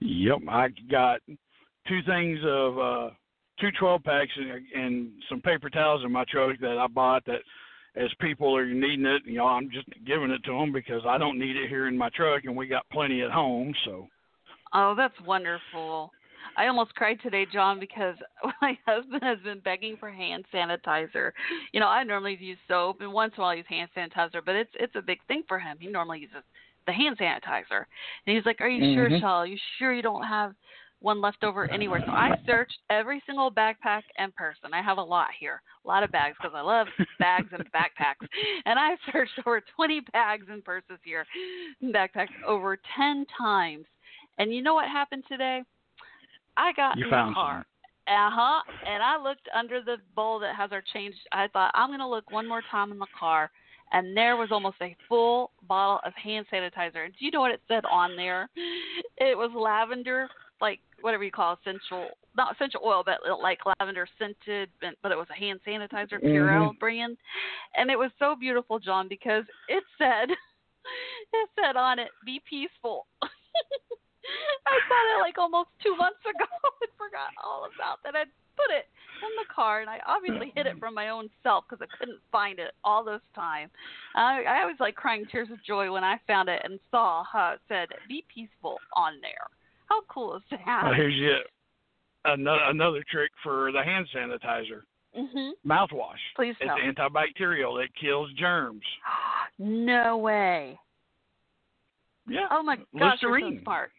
Yep, 0.01 0.39
I 0.49 0.69
got 0.89 1.19
two 1.87 1.99
things 2.07 2.39
of 2.43 2.79
uh 2.79 3.09
two 3.59 3.69
12 3.79 4.03
packs 4.03 4.31
and, 4.35 4.83
and 4.83 5.11
some 5.29 5.41
paper 5.41 5.69
towels 5.69 6.03
in 6.03 6.11
my 6.11 6.25
truck 6.27 6.59
that 6.59 6.77
I 6.79 6.87
bought 6.87 7.23
that 7.25 7.41
as 7.95 8.09
people 8.19 8.55
are 8.55 8.65
needing 8.65 9.05
it, 9.05 9.21
you 9.25 9.35
know, 9.35 9.45
I'm 9.45 9.69
just 9.69 9.87
giving 10.05 10.31
it 10.31 10.43
to 10.45 10.51
them 10.53 10.71
because 10.71 11.03
I 11.07 11.19
don't 11.19 11.37
need 11.37 11.55
it 11.55 11.69
here 11.69 11.87
in 11.87 11.95
my 11.95 12.09
truck 12.15 12.45
and 12.45 12.55
we 12.55 12.65
got 12.65 12.89
plenty 12.91 13.21
at 13.21 13.29
home, 13.29 13.73
so 13.85 14.07
oh, 14.73 14.93
that's 14.95 15.19
wonderful. 15.25 16.11
I 16.57 16.67
almost 16.67 16.93
cried 16.95 17.19
today, 17.21 17.45
John, 17.51 17.79
because 17.79 18.15
my 18.61 18.77
husband 18.85 19.23
has 19.23 19.39
been 19.39 19.59
begging 19.59 19.95
for 19.97 20.09
hand 20.09 20.45
sanitizer. 20.53 21.31
You 21.71 21.79
know, 21.79 21.87
I 21.87 22.03
normally 22.03 22.37
use 22.39 22.57
soap, 22.67 23.01
and 23.01 23.11
once 23.13 23.33
in 23.37 23.41
a 23.41 23.43
while 23.43 23.51
I 23.51 23.55
use 23.55 23.65
hand 23.69 23.89
sanitizer, 23.95 24.41
but 24.45 24.55
it's 24.55 24.71
it's 24.79 24.95
a 24.95 25.01
big 25.01 25.19
thing 25.27 25.43
for 25.47 25.59
him. 25.59 25.77
He 25.79 25.87
normally 25.87 26.19
uses 26.19 26.43
the 26.87 26.93
hand 26.93 27.17
sanitizer, 27.17 27.85
and 28.25 28.35
he's 28.35 28.45
like, 28.45 28.59
"Are 28.59 28.67
you 28.67 28.95
sure, 28.95 29.09
Mhm. 29.09 29.19
Shell? 29.19 29.29
Are 29.29 29.45
you 29.45 29.57
sure 29.77 29.93
you 29.93 30.01
don't 30.01 30.23
have 30.23 30.55
one 30.99 31.21
left 31.21 31.43
over 31.43 31.69
anywhere?" 31.71 32.01
So 32.05 32.11
I 32.11 32.35
searched 32.45 32.79
every 32.89 33.21
single 33.25 33.51
backpack 33.51 34.01
and 34.17 34.35
purse, 34.35 34.57
and 34.63 34.73
I 34.73 34.81
have 34.81 34.97
a 34.97 35.03
lot 35.03 35.29
here, 35.39 35.61
a 35.85 35.87
lot 35.87 36.03
of 36.03 36.11
bags 36.11 36.35
because 36.41 36.55
I 36.55 36.61
love 36.61 36.87
bags 37.19 37.49
and 37.53 37.71
backpacks. 37.71 38.27
And 38.65 38.77
I 38.79 38.97
searched 39.11 39.39
over 39.45 39.61
20 39.75 40.01
bags 40.11 40.47
and 40.49 40.65
purses 40.65 40.99
here, 41.03 41.25
backpacks 41.83 42.29
over 42.45 42.77
10 42.97 43.25
times. 43.37 43.85
And 44.37 44.53
you 44.53 44.61
know 44.61 44.73
what 44.73 44.87
happened 44.87 45.23
today? 45.27 45.63
I 46.57 46.73
got 46.73 46.97
you 46.97 47.05
in 47.05 47.09
found 47.09 47.31
the 47.31 47.35
car. 47.35 47.65
Uh 48.07 48.29
huh. 48.31 48.61
And 48.85 49.01
I 49.03 49.21
looked 49.21 49.47
under 49.55 49.81
the 49.81 49.97
bowl 50.15 50.39
that 50.39 50.55
has 50.55 50.71
our 50.71 50.83
change. 50.93 51.15
I 51.31 51.47
thought 51.47 51.71
I'm 51.75 51.89
gonna 51.91 52.09
look 52.09 52.29
one 52.31 52.47
more 52.47 52.61
time 52.71 52.91
in 52.91 52.99
the 52.99 53.07
car, 53.17 53.51
and 53.91 54.15
there 54.17 54.35
was 54.35 54.49
almost 54.51 54.77
a 54.81 54.95
full 55.07 55.51
bottle 55.67 55.99
of 56.05 56.13
hand 56.15 56.45
sanitizer. 56.51 57.05
And 57.05 57.13
do 57.17 57.25
you 57.25 57.31
know 57.31 57.41
what 57.41 57.51
it 57.51 57.61
said 57.67 57.85
on 57.85 58.15
there? 58.15 58.49
It 59.17 59.37
was 59.37 59.51
lavender, 59.55 60.27
like 60.59 60.79
whatever 61.01 61.23
you 61.23 61.31
call 61.31 61.57
essential, 61.61 62.09
not 62.35 62.55
essential 62.55 62.81
oil, 62.83 63.03
but 63.05 63.19
like 63.41 63.59
lavender 63.79 64.07
scented. 64.17 64.69
but- 65.01 65.11
it 65.11 65.17
was 65.17 65.29
a 65.29 65.33
hand 65.33 65.59
sanitizer, 65.65 66.19
Purell 66.21 66.73
Mhm. 66.73 66.79
brand, 66.79 67.17
and 67.75 67.89
it 67.91 67.97
was 67.99 68.11
so 68.19 68.35
beautiful, 68.35 68.79
John, 68.79 69.07
because 69.07 69.45
it 69.67 69.83
said, 69.97 70.29
it 71.33 71.49
said 71.55 71.75
on 71.77 71.99
it, 71.99 72.11
"Be 72.25 72.39
peaceful." 72.49 73.05
I 74.67 74.75
bought 74.87 75.07
it 75.17 75.19
like 75.21 75.37
almost 75.37 75.69
two 75.83 75.95
months 75.95 76.21
ago 76.23 76.45
and 76.81 76.91
forgot 76.97 77.31
all 77.43 77.67
about 77.75 77.99
that. 78.03 78.15
I 78.15 78.25
put 78.55 78.71
it 78.75 78.87
in 79.21 79.33
the 79.37 79.53
car, 79.53 79.81
and 79.81 79.89
I 79.89 79.99
obviously 80.07 80.51
hid 80.55 80.65
it 80.65 80.79
from 80.79 80.93
my 80.93 81.09
own 81.09 81.29
self 81.43 81.65
because 81.69 81.85
I 81.85 81.89
couldn't 81.97 82.19
find 82.31 82.59
it 82.59 82.71
all 82.83 83.03
this 83.03 83.21
time. 83.35 83.69
I, 84.15 84.43
I 84.43 84.65
was 84.65 84.75
like 84.79 84.95
crying 84.95 85.25
tears 85.31 85.49
of 85.51 85.63
joy 85.63 85.91
when 85.91 86.03
I 86.03 86.17
found 86.27 86.49
it 86.49 86.61
and 86.63 86.79
saw 86.89 87.23
how 87.31 87.53
it 87.53 87.59
said 87.67 87.89
"Be 88.07 88.25
peaceful" 88.33 88.77
on 88.95 89.13
there. 89.21 89.47
How 89.87 90.01
cool 90.09 90.35
is 90.37 90.43
that? 90.51 90.83
Well, 90.83 90.93
here's 90.93 91.15
yet 91.15 91.45
another 92.25 92.61
another 92.65 93.03
trick 93.09 93.31
for 93.43 93.71
the 93.71 93.83
hand 93.83 94.07
sanitizer. 94.15 94.81
Mhm. 95.17 95.51
Mouthwash. 95.65 96.21
Please 96.35 96.55
It's 96.59 96.71
antibacterial. 96.71 97.83
It 97.83 97.91
kills 97.99 98.31
germs. 98.33 98.83
no 99.59 100.17
way. 100.17 100.79
Yeah. 102.27 102.47
Oh 102.49 102.63
my 102.63 102.77
gosh, 102.77 102.85
you're 102.93 103.11
so 103.11 103.27
Listerine. 103.27 103.61
smart. 103.63 103.91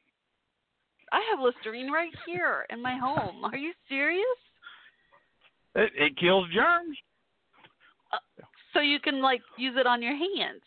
I 1.13 1.21
have 1.31 1.41
Listerine 1.41 1.91
right 1.93 2.13
here 2.27 2.67
in 2.71 2.83
my 2.83 2.97
home. 2.97 3.45
Are 3.45 3.57
you 3.57 3.73
serious? 3.89 4.25
It, 5.75 5.93
it 5.97 6.17
kills 6.19 6.47
germs. 6.55 6.97
Uh, 8.13 8.43
so 8.73 8.81
you 8.81 8.99
can 8.99 9.21
like 9.23 9.43
use 9.59 9.75
it 9.79 9.87
on 9.87 10.03
your 10.03 10.17
hands. 10.17 10.63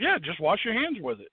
Yeah, 0.00 0.16
just 0.22 0.40
wash 0.40 0.60
your 0.64 0.74
hands 0.74 0.98
with 1.00 1.20
it. 1.20 1.28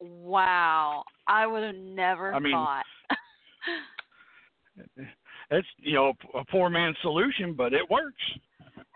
Wow. 0.00 1.04
I 1.26 1.46
would 1.46 1.62
have 1.62 1.74
never 1.74 2.34
I 2.34 2.38
mean- 2.38 2.52
thought. 2.52 2.84
It's 5.50 5.68
you 5.76 5.92
know 5.94 6.14
a 6.34 6.44
poor 6.46 6.70
man's 6.70 6.96
solution, 7.02 7.52
but 7.52 7.74
it 7.74 7.82
works. 7.90 8.22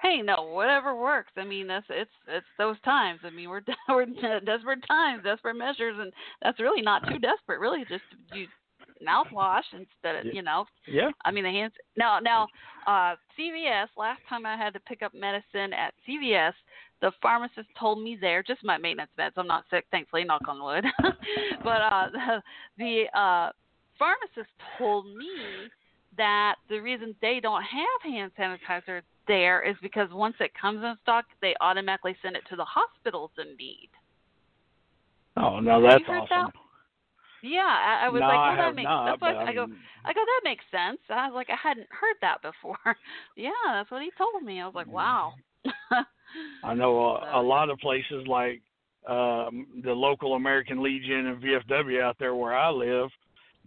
Hey, 0.03 0.23
no, 0.23 0.51
whatever 0.53 0.95
works. 0.95 1.33
I 1.37 1.45
mean, 1.45 1.67
that's 1.67 1.87
it's 1.91 2.11
it's 2.29 2.47
those 2.59 2.77
times. 2.85 3.21
I 3.25 3.31
mean, 3.31 3.49
we're 3.49 3.63
we're 3.89 4.07
desperate 4.41 4.85
times, 4.87 5.25
desperate 5.25 5.57
measures, 5.57 5.97
and 5.99 6.13
that's 6.43 6.61
really 6.61 6.83
not 6.83 7.03
too 7.09 7.19
desperate. 7.19 7.61
Really, 7.61 7.85
just 7.89 8.05
use 8.35 8.49
mouthwash 9.07 9.65
instead 9.73 10.27
of 10.27 10.35
you 10.35 10.43
know. 10.43 10.65
Yeah. 10.87 11.11
I 11.25 11.31
mean, 11.31 11.45
the 11.45 11.51
hands. 11.51 11.73
Now, 11.97 12.19
now, 12.19 12.47
uh, 12.87 13.17
CVS. 13.39 13.89
Last 13.97 14.21
time 14.29 14.47
I 14.47 14.57
had 14.57 14.73
to 14.75 14.81
pick 14.81 15.03
up 15.03 15.13
medicine 15.15 15.73
at 15.73 15.95
CVS, 16.09 16.53
the 17.01 17.13
pharmacist 17.21 17.69
told 17.79 18.03
me 18.03 18.17
there, 18.21 18.43
just 18.43 18.65
my 18.65 18.79
maintenance 18.79 19.11
meds. 19.19 19.33
I'm 19.37 19.47
not 19.47 19.65
sick, 19.71 19.85
thankfully, 19.91 20.25
knock 20.25 20.43
on 20.49 20.63
wood. 20.63 20.85
but 21.65 21.83
uh, 21.83 22.09
the, 22.13 22.43
the 22.79 23.19
uh, 23.19 23.51
pharmacist 23.99 24.53
told 24.79 25.07
me 25.07 25.69
that 26.17 26.57
the 26.69 26.81
reason 26.81 27.15
they 27.21 27.41
don't 27.41 27.63
have 27.63 28.13
hand 28.13 28.33
sanitizer 28.39 29.03
there 29.27 29.69
is 29.69 29.77
because 29.83 30.09
once 30.13 30.37
it 30.41 30.53
comes 30.61 30.83
in 30.83 30.95
stock, 31.03 31.25
they 31.43 31.55
automatically 31.61 32.17
send 32.23 32.37
it 32.37 32.43
to 32.51 32.57
the 32.57 32.65
hospitals 32.65 33.31
in 33.39 33.57
need. 33.57 33.91
Oh 35.37 35.61
no, 35.61 35.83
that's 35.83 36.05
awesome. 36.09 36.29
that? 36.29 36.53
Yeah, 37.43 37.61
I, 37.61 38.07
I 38.07 38.09
was 38.09 38.21
no, 38.21 38.27
like, 38.27 38.39
I 38.39 38.57
that 38.57 38.75
makes. 38.75 38.85
not. 38.85 39.07
that's 39.07 39.21
why 39.21 39.35
but 39.35 39.43
I 39.47 39.55
go. 39.55 39.67
mean, 39.67 39.77
I 40.05 40.13
go, 40.13 40.21
that 40.21 40.41
makes 40.45 40.65
sense. 40.71 40.99
I 41.11 41.29
was 41.29 41.35
like, 41.35 41.49
I 41.51 41.57
hadn't 41.63 41.89
heard 41.91 42.17
that 42.23 42.43
before. 42.43 42.79
yeah, 43.37 43.51
that's 43.73 43.91
what 43.91 44.03
he 44.03 44.11
told 44.17 44.43
me. 44.43 44.61
I 44.61 44.67
was 44.67 44.75
like, 44.75 44.91
wow. 44.91 45.35
I 46.65 46.75
know 46.75 46.99
a, 46.99 47.41
a 47.41 47.43
lot 47.43 47.71
of 47.71 47.79
places 47.79 48.27
like 48.27 48.63
um, 49.09 49.67
the 49.85 49.93
local 49.93 50.35
American 50.35 50.83
Legion 50.83 51.27
and 51.27 51.43
VFW 51.43 52.03
out 52.03 52.17
there 52.19 52.35
where 52.35 52.57
I 52.57 52.71
live. 52.71 53.11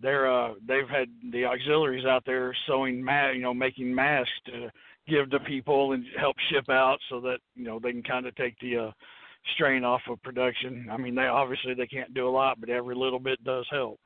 They're 0.01 0.31
uh, 0.31 0.53
they've 0.67 0.89
had 0.89 1.09
the 1.31 1.45
auxiliaries 1.45 2.05
out 2.05 2.23
there 2.25 2.55
sewing 2.67 3.03
ma- 3.03 3.31
you 3.31 3.41
know, 3.41 3.53
making 3.53 3.93
masks 3.93 4.31
to 4.47 4.69
give 5.07 5.29
to 5.31 5.39
people 5.41 5.93
and 5.93 6.05
help 6.17 6.35
ship 6.51 6.69
out 6.69 6.99
so 7.09 7.19
that 7.21 7.39
you 7.55 7.65
know 7.65 7.79
they 7.79 7.91
can 7.91 8.03
kind 8.03 8.25
of 8.25 8.35
take 8.35 8.57
the 8.59 8.77
uh, 8.77 8.91
strain 9.55 9.83
off 9.83 10.01
of 10.09 10.21
production. 10.23 10.87
I 10.91 10.97
mean, 10.97 11.15
they 11.15 11.23
obviously 11.23 11.73
they 11.73 11.87
can't 11.87 12.13
do 12.13 12.27
a 12.27 12.29
lot, 12.29 12.59
but 12.59 12.69
every 12.69 12.95
little 12.95 13.19
bit 13.19 13.43
does 13.43 13.65
help. 13.71 13.99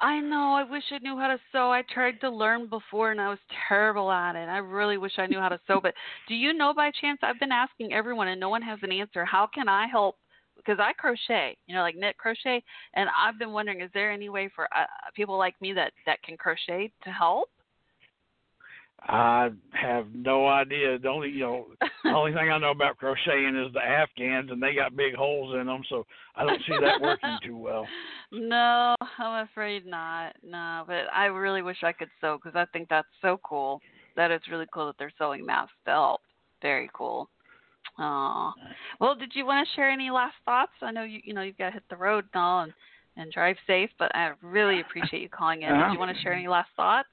I 0.00 0.18
know. 0.18 0.54
I 0.54 0.68
wish 0.68 0.82
I 0.90 0.98
knew 0.98 1.16
how 1.16 1.28
to 1.28 1.38
sew. 1.52 1.70
I 1.70 1.82
tried 1.94 2.20
to 2.22 2.30
learn 2.30 2.68
before 2.68 3.12
and 3.12 3.20
I 3.20 3.28
was 3.28 3.38
terrible 3.68 4.10
at 4.10 4.34
it. 4.34 4.48
I 4.48 4.56
really 4.58 4.98
wish 4.98 5.12
I 5.16 5.26
knew 5.26 5.38
how 5.38 5.48
to 5.48 5.60
sew. 5.68 5.78
But 5.80 5.94
do 6.26 6.34
you 6.34 6.52
know 6.52 6.74
by 6.74 6.90
chance? 7.00 7.20
I've 7.22 7.38
been 7.38 7.52
asking 7.52 7.92
everyone 7.92 8.26
and 8.26 8.40
no 8.40 8.48
one 8.48 8.62
has 8.62 8.80
an 8.82 8.90
answer. 8.90 9.24
How 9.24 9.46
can 9.46 9.68
I 9.68 9.86
help? 9.86 10.16
Because 10.64 10.80
I 10.80 10.92
crochet, 10.92 11.56
you 11.66 11.74
know, 11.74 11.82
like 11.82 11.96
knit 11.96 12.16
crochet, 12.18 12.62
and 12.94 13.08
I've 13.18 13.38
been 13.38 13.52
wondering, 13.52 13.80
is 13.80 13.90
there 13.94 14.12
any 14.12 14.28
way 14.28 14.50
for 14.54 14.64
uh, 14.64 14.86
people 15.14 15.36
like 15.36 15.60
me 15.60 15.72
that 15.72 15.92
that 16.06 16.22
can 16.22 16.36
crochet 16.36 16.92
to 17.04 17.10
help? 17.10 17.48
I 19.08 19.50
have 19.72 20.06
no 20.14 20.46
idea. 20.46 20.98
The 20.98 21.08
only 21.08 21.30
you 21.30 21.40
know 21.40 21.66
the 22.04 22.10
only 22.10 22.32
thing 22.32 22.50
I 22.50 22.58
know 22.58 22.70
about 22.70 22.98
crocheting 22.98 23.56
is 23.56 23.72
the 23.72 23.80
Afghans, 23.80 24.50
and 24.50 24.62
they 24.62 24.74
got 24.74 24.96
big 24.96 25.14
holes 25.14 25.56
in 25.60 25.66
them, 25.66 25.82
so 25.88 26.06
I 26.36 26.44
don't 26.44 26.62
see 26.66 26.76
that 26.80 27.00
working 27.00 27.38
too 27.44 27.56
well. 27.56 27.86
No, 28.34 28.94
I'm 29.18 29.46
afraid 29.46 29.84
not. 29.84 30.34
No, 30.42 30.84
but 30.86 31.04
I 31.12 31.26
really 31.26 31.60
wish 31.60 31.76
I 31.82 31.92
could 31.92 32.08
sew 32.18 32.38
because 32.42 32.56
I 32.56 32.64
think 32.72 32.88
that's 32.88 33.06
so 33.20 33.38
cool. 33.44 33.82
That 34.16 34.30
is 34.30 34.40
really 34.50 34.64
cool 34.72 34.86
that 34.86 34.94
they're 34.98 35.12
sewing 35.18 35.44
masks 35.44 35.74
to 35.84 35.90
help. 35.90 36.22
Very 36.62 36.88
cool. 36.94 37.28
Aw. 37.98 38.52
Well, 39.00 39.14
did 39.14 39.32
you 39.34 39.44
want 39.44 39.66
to 39.66 39.74
share 39.74 39.90
any 39.90 40.10
last 40.10 40.34
thoughts? 40.44 40.72
I 40.80 40.90
know 40.90 41.04
you 41.04 41.20
you 41.24 41.34
know 41.34 41.42
you've 41.42 41.58
got 41.58 41.66
to 41.66 41.72
hit 41.72 41.84
the 41.90 41.96
road 41.96 42.24
and 42.32 42.42
all 42.42 42.62
and 42.62 42.72
and 43.16 43.30
drive 43.32 43.56
safe, 43.66 43.90
but 43.98 44.14
I 44.14 44.32
really 44.42 44.80
appreciate 44.80 45.22
you 45.22 45.28
calling 45.28 45.62
in. 45.62 45.68
Did 45.68 45.76
you 45.76 45.82
uh-huh. 45.82 45.96
want 45.98 46.16
to 46.16 46.22
share 46.22 46.32
any 46.32 46.48
last 46.48 46.70
thoughts? 46.76 47.08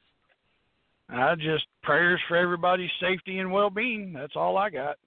I 1.10 1.36
just 1.36 1.66
prayers 1.84 2.22
for 2.28 2.38
everybody's 2.38 2.92
safety 3.02 3.40
and 3.40 3.52
well-being. 3.52 4.14
That's 4.14 4.36
all 4.36 4.58
I 4.58 4.70
got. 4.70 4.98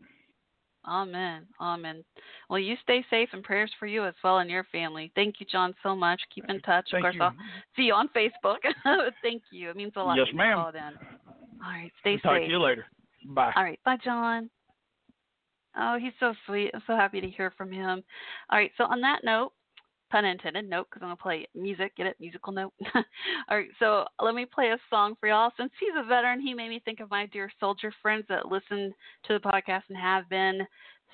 Amen. 0.87 1.47
Amen. 1.61 2.03
Well, 2.51 2.59
you 2.59 2.75
stay 2.83 3.05
safe 3.09 3.29
and 3.33 3.43
prayers 3.45 3.71
for 3.79 3.87
you 3.87 4.05
as 4.05 4.15
well 4.25 4.39
and 4.39 4.51
your 4.51 4.65
family. 4.65 5.13
Thank 5.15 5.37
you, 5.39 5.47
John, 5.51 5.75
so 5.83 5.95
much. 5.95 6.21
Keep 6.35 6.51
in 6.51 6.61
touch. 6.63 6.89
Thank 6.91 7.05
of 7.07 7.13
course, 7.13 7.15
you. 7.15 7.23
I'll 7.23 7.35
see 7.77 7.83
you 7.83 7.95
on 7.95 8.09
Facebook. 8.09 8.59
Thank 9.23 9.43
you. 9.53 9.71
It 9.71 9.77
means 9.77 9.93
a 9.95 10.01
lot. 10.01 10.17
Yes, 10.17 10.27
ma'am. 10.35 10.59
All 10.59 10.73
right. 10.73 11.93
Stay 12.01 12.15
Talk 12.17 12.23
safe. 12.23 12.23
Talk 12.23 12.39
to 12.41 12.49
you 12.49 12.61
later. 12.61 12.87
Bye. 13.29 13.53
All 13.55 13.63
right. 13.63 13.79
Bye, 13.85 13.99
John. 14.05 14.51
Oh, 15.77 15.99
he's 15.99 16.13
so 16.21 16.35
sweet. 16.47 16.71
I'm 16.75 16.83
so 16.87 16.97
happy 16.97 17.21
to 17.21 17.29
hear 17.29 17.53
from 17.57 17.73
him. 17.73 18.03
All 18.51 18.59
right. 18.59 18.71
So, 18.77 18.85
on 18.85 19.01
that 19.01 19.21
note, 19.25 19.53
pun 20.11 20.25
intended, 20.25 20.69
note, 20.69 20.89
because 20.91 21.03
I'm 21.03 21.09
going 21.09 21.17
to 21.17 21.23
play 21.23 21.47
music. 21.55 21.97
Get 21.97 22.07
it? 22.07 22.17
Musical 22.21 22.53
note. 22.53 22.73
All 22.95 23.57
right. 23.57 23.71
So, 23.79 24.05
let 24.21 24.35
me 24.35 24.45
play 24.45 24.69
a 24.69 24.79
song 24.91 25.15
for 25.19 25.29
y'all. 25.29 25.51
Since 25.57 25.73
he's 25.81 25.95
a 25.97 26.07
veteran, 26.07 26.41
he 26.41 26.55
made 26.55 26.69
me 26.69 26.83
think 26.85 27.01
of 27.01 27.11
my 27.11 27.27
dear 27.27 27.51
soldier 27.59 27.93
friends 28.03 28.25
that 28.29 28.51
listen 28.51 28.93
to 29.27 29.33
the 29.35 29.41
podcast 29.41 29.83
and 29.89 29.99
have 29.99 30.29
been 30.29 30.61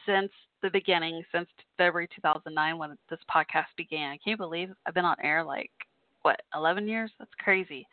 since 0.07 0.31
the 0.63 0.71
beginning, 0.71 1.23
since 1.33 1.49
February 1.77 2.09
2009 2.15 2.79
when 2.79 2.99
this 3.11 3.21
podcast 3.33 3.67
began. 3.77 4.19
Can 4.19 4.31
you 4.33 4.37
believe 4.37 4.71
I've 4.87 4.95
been 4.95 5.05
on 5.05 5.17
air 5.23 5.45
like, 5.45 5.71
what, 6.23 6.41
11 6.55 6.89
years? 6.89 7.11
That's 7.19 7.31
crazy. 7.39 7.87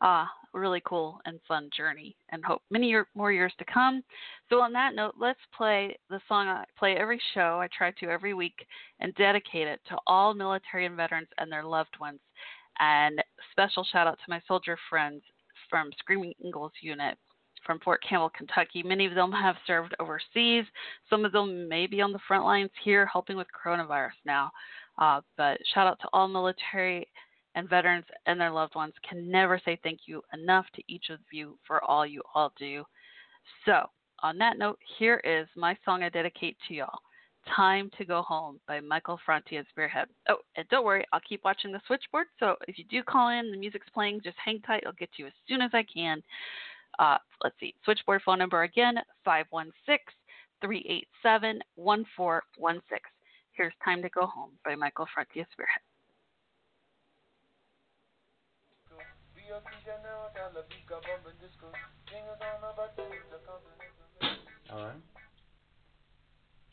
Uh, 0.00 0.24
really 0.56 0.82
cool 0.84 1.20
and 1.24 1.38
fun 1.46 1.70
journey 1.76 2.16
and 2.30 2.44
hope 2.44 2.62
many 2.70 2.88
year, 2.88 3.06
more 3.14 3.32
years 3.32 3.52
to 3.58 3.64
come. 3.64 4.02
So, 4.50 4.60
on 4.60 4.72
that 4.72 4.94
note, 4.94 5.14
let's 5.18 5.40
play 5.56 5.96
the 6.10 6.20
song 6.28 6.48
I 6.48 6.64
play 6.78 6.96
every 6.96 7.20
show. 7.34 7.58
I 7.60 7.68
try 7.76 7.92
to 7.92 8.10
every 8.10 8.34
week 8.34 8.66
and 9.00 9.14
dedicate 9.14 9.68
it 9.68 9.80
to 9.88 9.96
all 10.06 10.34
military 10.34 10.86
and 10.86 10.96
veterans 10.96 11.28
and 11.38 11.50
their 11.50 11.64
loved 11.64 11.96
ones. 12.00 12.20
And 12.78 13.22
special 13.52 13.86
shout 13.90 14.06
out 14.06 14.18
to 14.18 14.30
my 14.30 14.40
soldier 14.46 14.76
friends 14.90 15.22
from 15.70 15.90
Screaming 15.98 16.34
Eagles 16.40 16.72
Unit 16.82 17.16
from 17.64 17.80
Fort 17.80 18.00
Campbell, 18.08 18.30
Kentucky. 18.30 18.82
Many 18.82 19.06
of 19.06 19.14
them 19.14 19.32
have 19.32 19.56
served 19.66 19.94
overseas. 19.98 20.64
Some 21.10 21.24
of 21.24 21.32
them 21.32 21.68
may 21.68 21.86
be 21.86 22.00
on 22.00 22.12
the 22.12 22.20
front 22.28 22.44
lines 22.44 22.70
here 22.84 23.04
helping 23.06 23.36
with 23.36 23.48
coronavirus 23.52 24.10
now. 24.24 24.50
Uh, 24.98 25.20
but 25.36 25.58
shout 25.74 25.86
out 25.86 25.98
to 26.00 26.08
all 26.12 26.28
military 26.28 27.08
and 27.56 27.68
veterans 27.68 28.04
and 28.26 28.40
their 28.40 28.50
loved 28.50 28.76
ones. 28.76 28.92
Can 29.08 29.28
never 29.30 29.60
say 29.64 29.78
thank 29.82 30.00
you 30.06 30.22
enough 30.32 30.66
to 30.76 30.82
each 30.86 31.06
of 31.10 31.18
you 31.32 31.58
for 31.66 31.82
all 31.82 32.06
you 32.06 32.22
all 32.34 32.52
do. 32.58 32.84
So, 33.64 33.86
on 34.22 34.38
that 34.38 34.58
note, 34.58 34.78
here 34.98 35.20
is 35.24 35.48
my 35.56 35.76
song 35.84 36.02
I 36.02 36.08
dedicate 36.10 36.56
to 36.68 36.74
y'all. 36.74 36.98
Time 37.54 37.90
to 37.96 38.04
Go 38.04 38.22
Home 38.22 38.58
by 38.66 38.80
Michael 38.80 39.18
Franti 39.24 39.56
and 39.56 39.66
Spearhead. 39.70 40.08
Oh, 40.28 40.38
and 40.56 40.68
don't 40.68 40.84
worry, 40.84 41.04
I'll 41.12 41.20
keep 41.28 41.44
watching 41.44 41.72
the 41.72 41.80
switchboard. 41.86 42.26
So 42.40 42.56
if 42.66 42.78
you 42.78 42.84
do 42.84 43.02
call 43.02 43.28
in, 43.30 43.50
the 43.50 43.56
music's 43.56 43.88
playing, 43.94 44.20
just 44.22 44.36
hang 44.44 44.60
tight. 44.62 44.82
I'll 44.86 44.92
get 44.92 45.12
to 45.12 45.22
you 45.22 45.26
as 45.28 45.32
soon 45.48 45.62
as 45.62 45.70
I 45.72 45.84
can. 45.84 46.22
Uh, 46.98 47.18
let's 47.42 47.54
see, 47.60 47.74
switchboard 47.84 48.22
phone 48.24 48.38
number 48.38 48.62
again 48.62 48.96
516 49.24 49.98
387 50.60 51.60
1416. 51.76 52.98
Here's 53.52 53.72
Time 53.84 54.02
to 54.02 54.08
Go 54.10 54.26
Home 54.26 54.50
by 54.64 54.74
Michael 54.74 55.06
Franti 55.14 55.40
and 55.40 55.48
Spearhead. 55.52 55.80
All 64.70 64.84
right. 64.84 65.00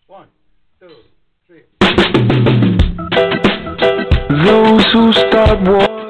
One, 0.07 0.27
two, 0.79 0.91
three. 1.47 1.63
Those 4.45 4.85
who 4.91 5.13
start 5.13 5.61
wars 5.67 6.02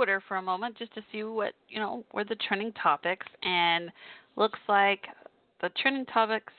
Twitter 0.00 0.22
for 0.26 0.38
a 0.38 0.42
moment 0.42 0.78
just 0.78 0.94
to 0.94 1.02
see 1.12 1.24
what, 1.24 1.52
you 1.68 1.78
know, 1.78 2.06
were 2.14 2.24
the 2.24 2.36
trending 2.48 2.72
topics 2.72 3.26
and 3.42 3.90
looks 4.34 4.58
like 4.66 5.04
the 5.60 5.68
trending 5.76 6.06
topics 6.06 6.54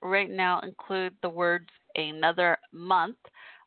right 0.00 0.30
now 0.30 0.60
include 0.60 1.12
the 1.20 1.28
words 1.28 1.66
another 1.96 2.56
month. 2.72 3.18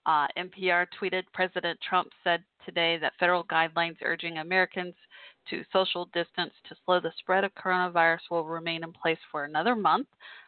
Uh, 0.07 0.25
NPR 0.35 0.87
tweeted 0.99 1.21
President 1.31 1.77
Trump 1.87 2.07
said 2.23 2.43
today 2.65 2.97
that 2.97 3.13
federal 3.19 3.43
guidelines 3.43 3.97
urging 4.03 4.39
Americans 4.39 4.95
to 5.51 5.61
social 5.71 6.05
distance 6.05 6.53
to 6.67 6.75
slow 6.83 6.99
the 6.99 7.11
spread 7.19 7.43
of 7.43 7.53
coronavirus 7.53 8.21
will 8.31 8.45
remain 8.45 8.83
in 8.83 8.91
place 8.91 9.19
for 9.31 9.43
another 9.43 9.75
month. 9.75 10.07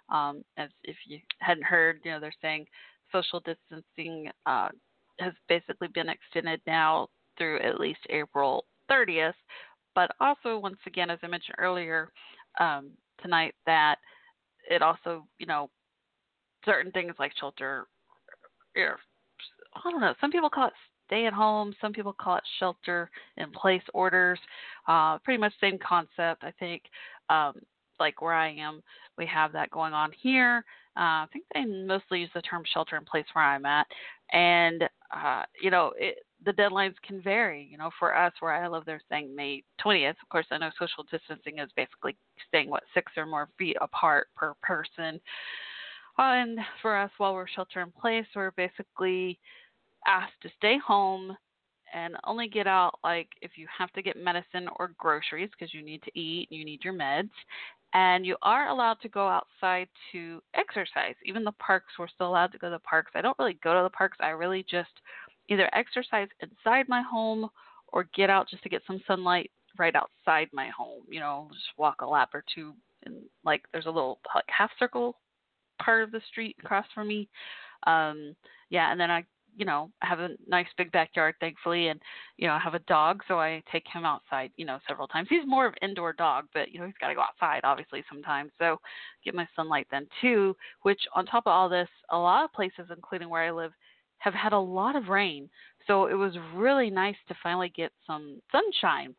Um, 0.10 0.44
as 0.58 0.70
if 0.86 0.96
you 1.06 1.20
hadn't 1.38 1.66
heard, 1.66 2.00
you 2.04 2.10
know, 2.10 2.20
they're 2.20 2.34
saying 2.42 2.66
social 3.12 3.42
distancing 3.42 4.32
uh, 4.48 4.70
has 5.20 5.34
basically 5.48 5.90
been 5.90 6.10
extended 6.10 6.62
now 6.66 7.10
through 7.38 7.60
at 7.60 7.80
least 7.80 8.00
April 8.10 8.66
30th. 8.92 9.34
But 9.94 10.12
also, 10.20 10.58
once 10.58 10.78
again, 10.88 11.10
as 11.10 11.20
I 11.22 11.28
mentioned 11.28 11.56
earlier 11.58 12.12
um, 12.60 12.92
tonight, 13.22 13.54
that 13.66 13.98
it 14.70 14.82
also, 14.82 15.26
you 15.38 15.46
know, 15.46 15.70
certain 16.66 16.92
things 16.92 17.14
like 17.20 17.34
shelter, 17.40 17.88
know, 18.76 18.96
I 19.76 19.92
don't 19.92 20.02
know, 20.02 20.14
some 20.22 20.32
people 20.32 20.50
call 20.50 20.68
it 20.68 20.74
stay 21.08 21.26
at 21.26 21.34
home, 21.34 21.74
some 21.82 21.92
people 21.92 22.14
call 22.14 22.38
it 22.38 22.44
shelter 22.60 23.10
in 23.38 23.52
place 23.52 23.82
orders. 23.94 24.40
Uh, 24.88 25.18
pretty 25.20 25.40
much 25.40 25.52
same 25.60 25.78
concept, 25.86 26.44
I 26.44 26.54
think. 26.58 26.84
Um, 27.30 27.56
like 28.00 28.22
where 28.22 28.34
I 28.34 28.50
am, 28.50 28.82
we 29.18 29.26
have 29.28 29.52
that 29.54 29.70
going 29.70 29.94
on 29.94 30.12
here. 30.22 30.64
Uh, 30.98 31.24
I 31.24 31.28
think 31.32 31.46
they 31.54 31.66
mostly 31.66 32.22
use 32.22 32.30
the 32.34 32.42
term 32.42 32.64
shelter 32.74 32.98
in 32.98 33.06
place 33.06 33.26
where 33.34 33.46
I'm 33.46 33.66
at, 33.66 33.88
and 34.34 34.84
uh, 35.16 35.44
you 35.62 35.70
know 35.70 35.94
it, 35.98 36.18
the 36.44 36.54
deadlines 36.54 36.96
can 37.06 37.22
vary. 37.22 37.68
You 37.72 37.78
know, 37.78 37.92
for 38.00 38.16
us 38.16 38.34
where 38.40 38.54
I 38.54 38.68
live, 38.68 38.84
they're 38.86 39.02
saying 39.10 39.36
May 39.36 39.64
20th. 39.84 40.16
Of 40.22 40.30
course, 40.30 40.48
I 40.52 40.58
know 40.58 40.72
social 40.80 41.06
distancing 41.12 41.60
is 41.60 41.70
basically 41.76 42.16
staying 42.48 42.70
what 42.70 42.84
six 42.94 43.12
or 43.18 43.26
more 43.26 43.50
feet 43.58 43.78
apart 43.82 44.28
per 44.36 44.54
person. 44.62 45.20
And 46.18 46.60
for 46.82 46.98
us, 46.98 47.12
while 47.18 47.34
we're 47.34 47.48
shelter 47.48 47.82
in 47.82 47.92
place, 47.92 48.26
we're 48.36 48.52
basically 48.52 49.40
asked 50.08 50.42
to 50.42 50.50
stay 50.58 50.78
home 50.86 51.36
and 51.94 52.16
only 52.26 52.48
get 52.48 52.68
out 52.68 53.00
like 53.04 53.28
if 53.42 53.52
you 53.56 53.68
have 53.78 53.92
to 53.92 54.02
get 54.02 54.18
medicine 54.18 54.68
or 54.78 54.94
groceries 54.98 55.50
because 55.52 55.74
you 55.74 55.84
need 55.84 56.02
to 56.04 56.20
eat, 56.20 56.48
you 56.52 56.64
need 56.64 56.84
your 56.84 56.94
meds, 56.94 57.30
and 57.94 58.26
you 58.26 58.38
are 58.42 58.70
allowed 58.70 59.00
to 59.02 59.10
go 59.10 59.28
outside 59.28 59.88
to 60.12 60.42
exercise. 60.54 61.16
Even 61.26 61.44
the 61.44 61.52
parks, 61.54 61.94
we're 62.00 62.08
still 62.08 62.30
allowed 62.30 62.52
to 62.52 62.58
go 62.58 62.70
to 62.70 62.76
the 62.76 62.80
parks. 62.80 63.12
I 63.16 63.22
don't 63.22 63.38
really 63.38 63.58
go 63.64 63.76
to 63.76 63.84
the 63.84 63.90
parks. 63.90 64.18
I 64.22 64.30
really 64.30 64.66
just 64.70 65.02
either 65.50 65.70
exercise 65.76 66.28
inside 66.42 66.88
my 66.88 67.02
home 67.02 67.50
or 67.90 68.08
get 68.16 68.30
out 68.30 68.50
just 68.50 68.64
to 68.64 68.70
get 68.70 68.82
some 68.88 69.02
sunlight 69.08 69.52
right 69.78 69.96
outside 69.96 70.48
my 70.54 70.70
home. 70.70 71.04
You 71.10 71.20
know, 71.20 71.50
just 71.52 71.66
walk 71.78 72.02
a 72.02 72.06
lap 72.06 72.30
or 72.34 72.44
two. 72.54 72.74
And 73.06 73.16
like, 73.44 73.64
there's 73.72 73.88
a 73.88 73.92
little 73.92 74.20
like 74.36 74.46
half 74.48 74.72
circle 74.78 75.18
part 75.82 76.04
of 76.04 76.12
the 76.12 76.22
street 76.30 76.56
across 76.60 76.86
from 76.94 77.08
me. 77.08 77.28
Um, 77.88 78.36
yeah, 78.70 78.92
and 78.92 79.00
then 79.00 79.10
I 79.12 79.26
you 79.56 79.66
know, 79.66 79.92
have 80.02 80.20
a 80.20 80.30
nice 80.48 80.68
big 80.78 80.92
backyard, 80.92 81.36
thankfully, 81.40 81.90
and 81.90 82.02
you 82.38 82.48
know, 82.48 82.54
I 82.54 82.60
have 82.60 82.74
a 82.74 82.80
dog, 82.80 83.22
so 83.28 83.40
I 83.40 83.62
take 83.72 83.84
him 83.92 84.06
outside, 84.06 84.52
you 84.56 84.66
know, 84.66 84.80
several 84.88 85.08
times. 85.08 85.28
He's 85.30 85.46
more 85.46 85.66
of 85.66 85.74
an 85.82 85.90
indoor 85.90 86.14
dog, 86.14 86.46
but 86.54 86.72
you 86.72 86.80
know, 86.80 86.86
he's 86.86 86.96
got 87.00 87.10
to 87.10 87.16
go 87.16 87.22
outside, 87.22 87.62
obviously, 87.64 88.04
sometimes. 88.10 88.52
So 88.58 88.78
get 89.26 89.36
my 89.36 89.48
sunlight 89.56 89.88
then 89.92 90.08
too. 90.22 90.56
Which, 90.84 91.02
on 91.16 91.26
top 91.26 91.44
of 91.46 91.52
all 91.52 91.70
this, 91.70 91.90
a 92.10 92.18
lot 92.18 92.46
of 92.46 92.54
places, 92.54 92.92
including 92.96 93.30
where 93.30 93.44
I 93.44 93.52
live, 93.52 93.72
have 94.22 94.36
had 94.36 94.54
a 94.54 94.60
lot 94.60 94.96
of 94.96 95.10
rain. 95.10 95.50
So 95.88 96.06
it 96.06 96.14
was 96.14 96.34
really 96.54 96.92
nice 96.92 97.16
to 97.28 97.36
finally 97.42 97.74
get 97.76 97.92
some 98.06 98.40
sunshine. 98.52 99.16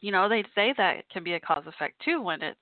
You 0.00 0.10
know, 0.10 0.28
they 0.28 0.42
say 0.54 0.72
that 0.76 1.08
can 1.10 1.22
be 1.22 1.34
a 1.34 1.40
cause 1.40 1.64
effect 1.66 2.00
too 2.04 2.22
when 2.22 2.42
it's 2.42 2.58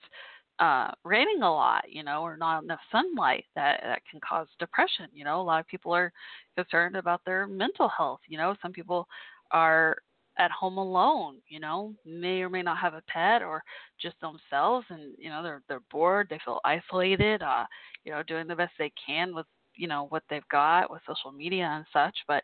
uh 0.59 0.91
raining 1.05 1.43
a 1.43 1.51
lot 1.53 1.85
you 1.87 2.03
know 2.03 2.23
or 2.23 2.39
not 2.39 2.65
enough 2.65 2.81
sunlight 2.91 3.45
that 3.55 3.79
that 3.83 4.01
can 4.11 4.19
cause 4.27 4.47
depression 4.59 5.07
you 5.13 5.23
know 5.23 5.39
a 5.39 5.43
lot 5.43 5.61
of 5.61 5.67
people 5.67 5.93
are 5.93 6.11
concerned 6.57 6.97
about 6.97 7.21
their 7.27 7.47
mental 7.47 7.91
health 7.91 8.21
you 8.27 8.39
know 8.39 8.57
some 8.63 8.73
people 8.73 9.07
are 9.51 9.99
at 10.39 10.51
home 10.51 10.79
alone 10.79 11.37
you 11.49 11.61
know 11.61 11.93
may 12.07 12.41
or 12.41 12.49
may 12.49 12.63
not 12.63 12.79
have 12.79 12.95
a 12.95 13.03
pet 13.07 13.43
or 13.43 13.63
just 14.01 14.17
themselves 14.23 14.87
and 14.89 15.13
you 15.19 15.29
know 15.29 15.43
they're 15.43 15.63
they're 15.69 15.83
bored 15.91 16.27
they 16.31 16.41
feel 16.43 16.59
isolated 16.65 17.43
uh 17.43 17.67
you 18.07 18.11
know 18.11 18.23
doing 18.23 18.47
the 18.47 18.57
best 18.57 18.73
they 18.79 18.91
can 19.07 19.35
with 19.35 19.45
you 19.77 19.89
know 19.89 20.07
what 20.09 20.23
they've 20.29 20.49
got 20.51 20.91
with 20.91 21.01
social 21.07 21.33
media 21.33 21.65
and 21.65 21.85
such 21.93 22.17
but 22.27 22.43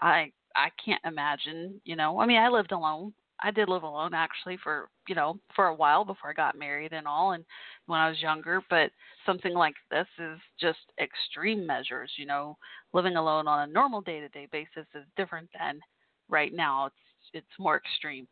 i 0.00 0.30
i 0.56 0.68
can't 0.84 1.00
imagine 1.04 1.80
you 1.84 1.96
know 1.96 2.20
i 2.20 2.26
mean 2.26 2.38
i 2.38 2.48
lived 2.48 2.72
alone 2.72 3.12
I 3.42 3.50
did 3.50 3.68
live 3.68 3.82
alone 3.82 4.14
actually 4.14 4.56
for 4.62 4.88
you 5.08 5.14
know 5.14 5.38
for 5.54 5.66
a 5.66 5.74
while 5.74 6.04
before 6.04 6.30
I 6.30 6.34
got 6.34 6.58
married 6.58 6.92
and 6.92 7.06
all, 7.06 7.32
and 7.32 7.44
when 7.86 7.98
I 7.98 8.08
was 8.08 8.22
younger. 8.22 8.62
But 8.70 8.90
something 9.26 9.52
like 9.52 9.74
this 9.90 10.06
is 10.18 10.38
just 10.60 10.78
extreme 11.00 11.66
measures. 11.66 12.10
You 12.16 12.26
know, 12.26 12.56
living 12.92 13.16
alone 13.16 13.48
on 13.48 13.68
a 13.68 13.72
normal 13.72 14.00
day-to-day 14.00 14.48
basis 14.52 14.86
is 14.94 15.04
different 15.16 15.48
than 15.58 15.80
right 16.28 16.52
now. 16.54 16.86
It's 16.86 16.96
it's 17.34 17.58
more 17.58 17.76
extreme. 17.76 18.28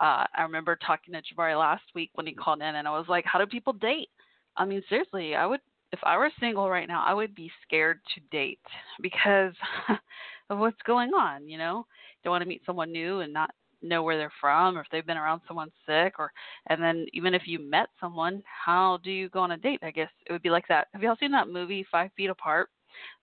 Uh, 0.00 0.24
I 0.34 0.42
remember 0.42 0.76
talking 0.76 1.14
to 1.14 1.22
Jabari 1.22 1.58
last 1.58 1.84
week 1.94 2.10
when 2.14 2.26
he 2.26 2.32
called 2.32 2.60
in, 2.60 2.76
and 2.76 2.88
I 2.88 2.96
was 2.96 3.08
like, 3.08 3.24
"How 3.26 3.38
do 3.38 3.46
people 3.46 3.74
date?" 3.74 4.08
I 4.56 4.64
mean, 4.64 4.82
seriously, 4.88 5.34
I 5.34 5.46
would 5.46 5.60
if 5.92 6.00
I 6.02 6.16
were 6.16 6.30
single 6.40 6.68
right 6.68 6.88
now, 6.88 7.04
I 7.04 7.14
would 7.14 7.34
be 7.34 7.50
scared 7.66 8.00
to 8.14 8.20
date 8.30 8.60
because 9.00 9.54
of 10.50 10.58
what's 10.58 10.82
going 10.86 11.10
on. 11.10 11.48
You 11.48 11.58
know, 11.58 11.86
don't 12.22 12.32
want 12.32 12.42
to 12.42 12.48
meet 12.48 12.62
someone 12.66 12.92
new 12.92 13.20
and 13.20 13.32
not 13.32 13.50
know 13.80 14.02
where 14.02 14.16
they're 14.16 14.32
from 14.40 14.76
or 14.76 14.80
if 14.80 14.86
they've 14.90 15.06
been 15.06 15.16
around 15.16 15.40
someone 15.46 15.70
sick 15.86 16.14
or 16.18 16.32
and 16.68 16.82
then 16.82 17.06
even 17.12 17.32
if 17.32 17.42
you 17.46 17.60
met 17.60 17.88
someone 18.00 18.42
how 18.44 18.98
do 19.04 19.10
you 19.12 19.28
go 19.28 19.38
on 19.38 19.52
a 19.52 19.56
date 19.56 19.78
i 19.82 19.90
guess? 19.90 20.10
It 20.26 20.32
would 20.32 20.42
be 20.42 20.50
like 20.50 20.66
that. 20.68 20.88
Have 20.92 21.02
y'all 21.02 21.16
seen 21.20 21.30
that 21.30 21.48
movie 21.48 21.86
five 21.90 22.10
feet 22.16 22.30
apart? 22.30 22.70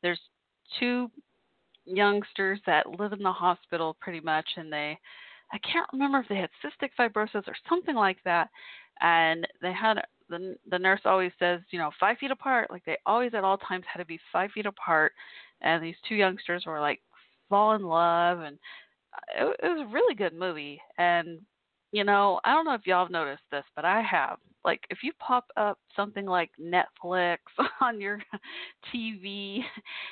There's 0.02 0.20
two 0.80 1.12
youngsters 1.86 2.60
that 2.66 3.00
live 3.00 3.14
in 3.14 3.22
the 3.22 3.32
hospital 3.32 3.96
pretty 4.00 4.20
much 4.20 4.48
and 4.58 4.72
they 4.72 4.98
i 5.54 5.58
can't 5.60 5.88
remember 5.94 6.20
if 6.20 6.28
they 6.28 6.36
had 6.36 6.50
cystic 6.64 6.90
fibrosis 7.00 7.48
or 7.48 7.56
something 7.70 7.96
like 7.96 8.18
that 8.26 8.50
and 9.02 9.48
they 9.62 9.72
had 9.72 10.02
the 10.30 10.56
the 10.70 10.80
nurse 10.80 11.02
always 11.06 11.32
says 11.40 11.62
you 11.72 11.80
know 11.80 11.92
five 12.00 12.18
feet 12.18 12.32
apart 12.32 12.70
like 12.70 12.84
they 12.86 12.98
always 13.06 13.34
at 13.34 13.44
all 13.44 13.58
times 13.58 13.86
had 13.92 14.00
to 14.00 14.06
be 14.06 14.20
five 14.32 14.52
feet 14.52 14.66
apart 14.66 15.14
and 15.62 15.84
these 15.84 15.96
two 16.08 16.16
youngsters 16.16 16.64
were 16.66 16.80
like 16.80 17.02
fall 17.50 17.74
in 17.76 17.84
love 17.84 18.40
and 18.40 18.58
uh, 19.14 19.48
it, 19.48 19.60
it 19.64 19.68
was 19.68 19.88
a 19.88 19.94
really 19.94 20.16
good 20.16 20.34
movie 20.34 20.80
and 20.98 21.40
you 21.92 22.04
know 22.04 22.40
i 22.44 22.54
don't 22.54 22.66
know 22.66 22.74
if 22.74 22.86
y'all 22.86 23.06
have 23.06 23.12
noticed 23.12 23.44
this 23.52 23.66
but 23.76 23.86
i 23.86 24.02
have. 24.02 24.38
Like 24.64 24.82
if 24.90 25.04
you 25.04 25.12
pop 25.20 25.46
up 25.58 25.78
something 25.96 26.26
like 26.26 26.50
netflix 26.60 27.38
on 27.82 28.02
your 28.02 28.20
tv 28.94 29.60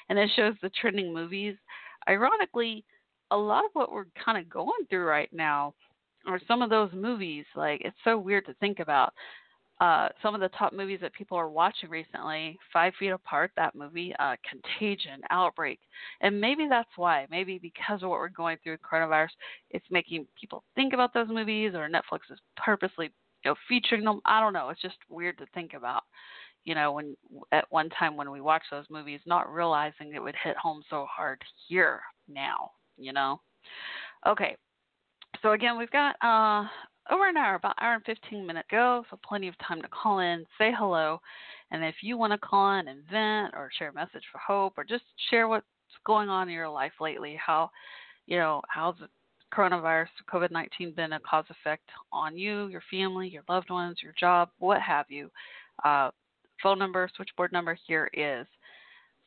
and 0.09 0.19
it 0.19 0.29
shows 0.35 0.53
the 0.61 0.69
trending 0.79 1.11
movies 1.11 1.55
ironically 2.07 2.85
a 3.31 3.37
lot 3.37 3.65
of 3.65 3.71
what 3.73 3.91
we're 3.91 4.05
kind 4.23 4.37
of 4.37 4.47
going 4.47 4.85
through 4.89 5.05
right 5.05 5.29
now 5.33 5.73
are 6.27 6.39
some 6.47 6.61
of 6.61 6.69
those 6.69 6.91
movies 6.93 7.45
like 7.55 7.81
it's 7.83 7.97
so 8.03 8.17
weird 8.17 8.45
to 8.45 8.53
think 8.55 8.79
about 8.79 9.11
uh, 9.83 10.07
some 10.21 10.33
of 10.33 10.39
the 10.39 10.47
top 10.57 10.71
movies 10.71 10.99
that 11.01 11.13
people 11.13 11.37
are 11.37 11.49
watching 11.49 11.89
recently 11.89 12.57
Five 12.71 12.93
Feet 12.97 13.09
Apart, 13.09 13.51
that 13.57 13.75
movie, 13.75 14.15
uh, 14.17 14.37
Contagion, 14.49 15.19
Outbreak. 15.29 15.77
And 16.21 16.39
maybe 16.39 16.67
that's 16.69 16.89
why. 16.95 17.27
Maybe 17.29 17.59
because 17.59 18.01
of 18.01 18.07
what 18.07 18.19
we're 18.19 18.29
going 18.29 18.55
through 18.63 18.73
with 18.73 18.81
coronavirus, 18.81 19.31
it's 19.71 19.85
making 19.91 20.25
people 20.39 20.63
think 20.73 20.93
about 20.93 21.13
those 21.13 21.27
movies, 21.27 21.73
or 21.75 21.89
Netflix 21.89 22.31
is 22.31 22.39
purposely 22.55 23.11
you 23.43 23.51
know, 23.51 23.55
featuring 23.67 24.05
them. 24.05 24.21
I 24.23 24.39
don't 24.39 24.53
know. 24.53 24.69
It's 24.69 24.81
just 24.81 24.95
weird 25.09 25.37
to 25.39 25.45
think 25.53 25.73
about. 25.73 26.03
You 26.63 26.75
know, 26.75 26.93
when 26.93 27.17
at 27.51 27.65
one 27.69 27.89
time 27.89 28.15
when 28.15 28.31
we 28.31 28.39
watched 28.39 28.71
those 28.71 28.85
movies, 28.89 29.19
not 29.25 29.53
realizing 29.53 30.13
it 30.13 30.23
would 30.23 30.35
hit 30.41 30.55
home 30.55 30.81
so 30.89 31.05
hard 31.13 31.41
here 31.67 31.99
now. 32.29 32.71
You 32.97 33.11
know. 33.11 33.41
Okay, 34.25 34.55
so 35.41 35.51
again, 35.51 35.77
we've 35.77 35.91
got 35.91 36.15
uh, 36.21 36.69
over 37.11 37.27
an 37.27 37.37
hour, 37.37 37.55
about 37.55 37.75
hour 37.81 37.95
and 37.95 38.05
15 38.05 38.45
minute 38.45 38.65
go, 38.71 39.03
so 39.09 39.19
plenty 39.27 39.47
of 39.47 39.55
time 39.59 39.81
to 39.81 39.87
call 39.89 40.19
in, 40.19 40.45
say 40.57 40.71
hello, 40.77 41.19
and 41.71 41.83
if 41.83 41.95
you 42.01 42.17
want 42.17 42.31
to 42.31 42.37
call 42.37 42.79
in 42.79 42.87
and 42.87 43.03
vent 43.11 43.53
or 43.55 43.69
share 43.77 43.89
a 43.89 43.93
message 43.93 44.23
for 44.31 44.37
hope 44.37 44.73
or 44.77 44.83
just 44.83 45.03
share 45.29 45.47
what's 45.47 45.65
going 46.05 46.29
on 46.29 46.47
in 46.47 46.53
your 46.53 46.69
life 46.69 46.93
lately, 47.01 47.37
how, 47.43 47.69
you 48.27 48.37
know, 48.37 48.61
how's 48.69 48.95
the 48.99 49.09
coronavirus, 49.53 50.07
COVID 50.31 50.51
19 50.51 50.93
been 50.93 51.13
a 51.13 51.19
cause 51.19 51.45
effect 51.49 51.89
on 52.11 52.37
you, 52.37 52.67
your 52.67 52.83
family, 52.89 53.27
your 53.27 53.43
loved 53.49 53.69
ones, 53.69 53.97
your 54.01 54.13
job, 54.19 54.49
what 54.59 54.81
have 54.81 55.05
you. 55.09 55.29
Uh, 55.83 56.09
phone 56.61 56.79
number, 56.79 57.09
switchboard 57.15 57.51
number 57.51 57.77
here 57.87 58.09
is 58.13 58.47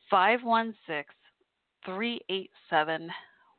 516 0.09 1.05
387 1.85 3.09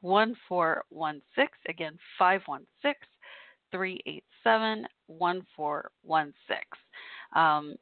1416. 0.01 1.49
Again, 1.69 1.99
516 2.19 2.95
387 3.71 4.87
1416. 5.07 6.59
Um, 7.35 7.77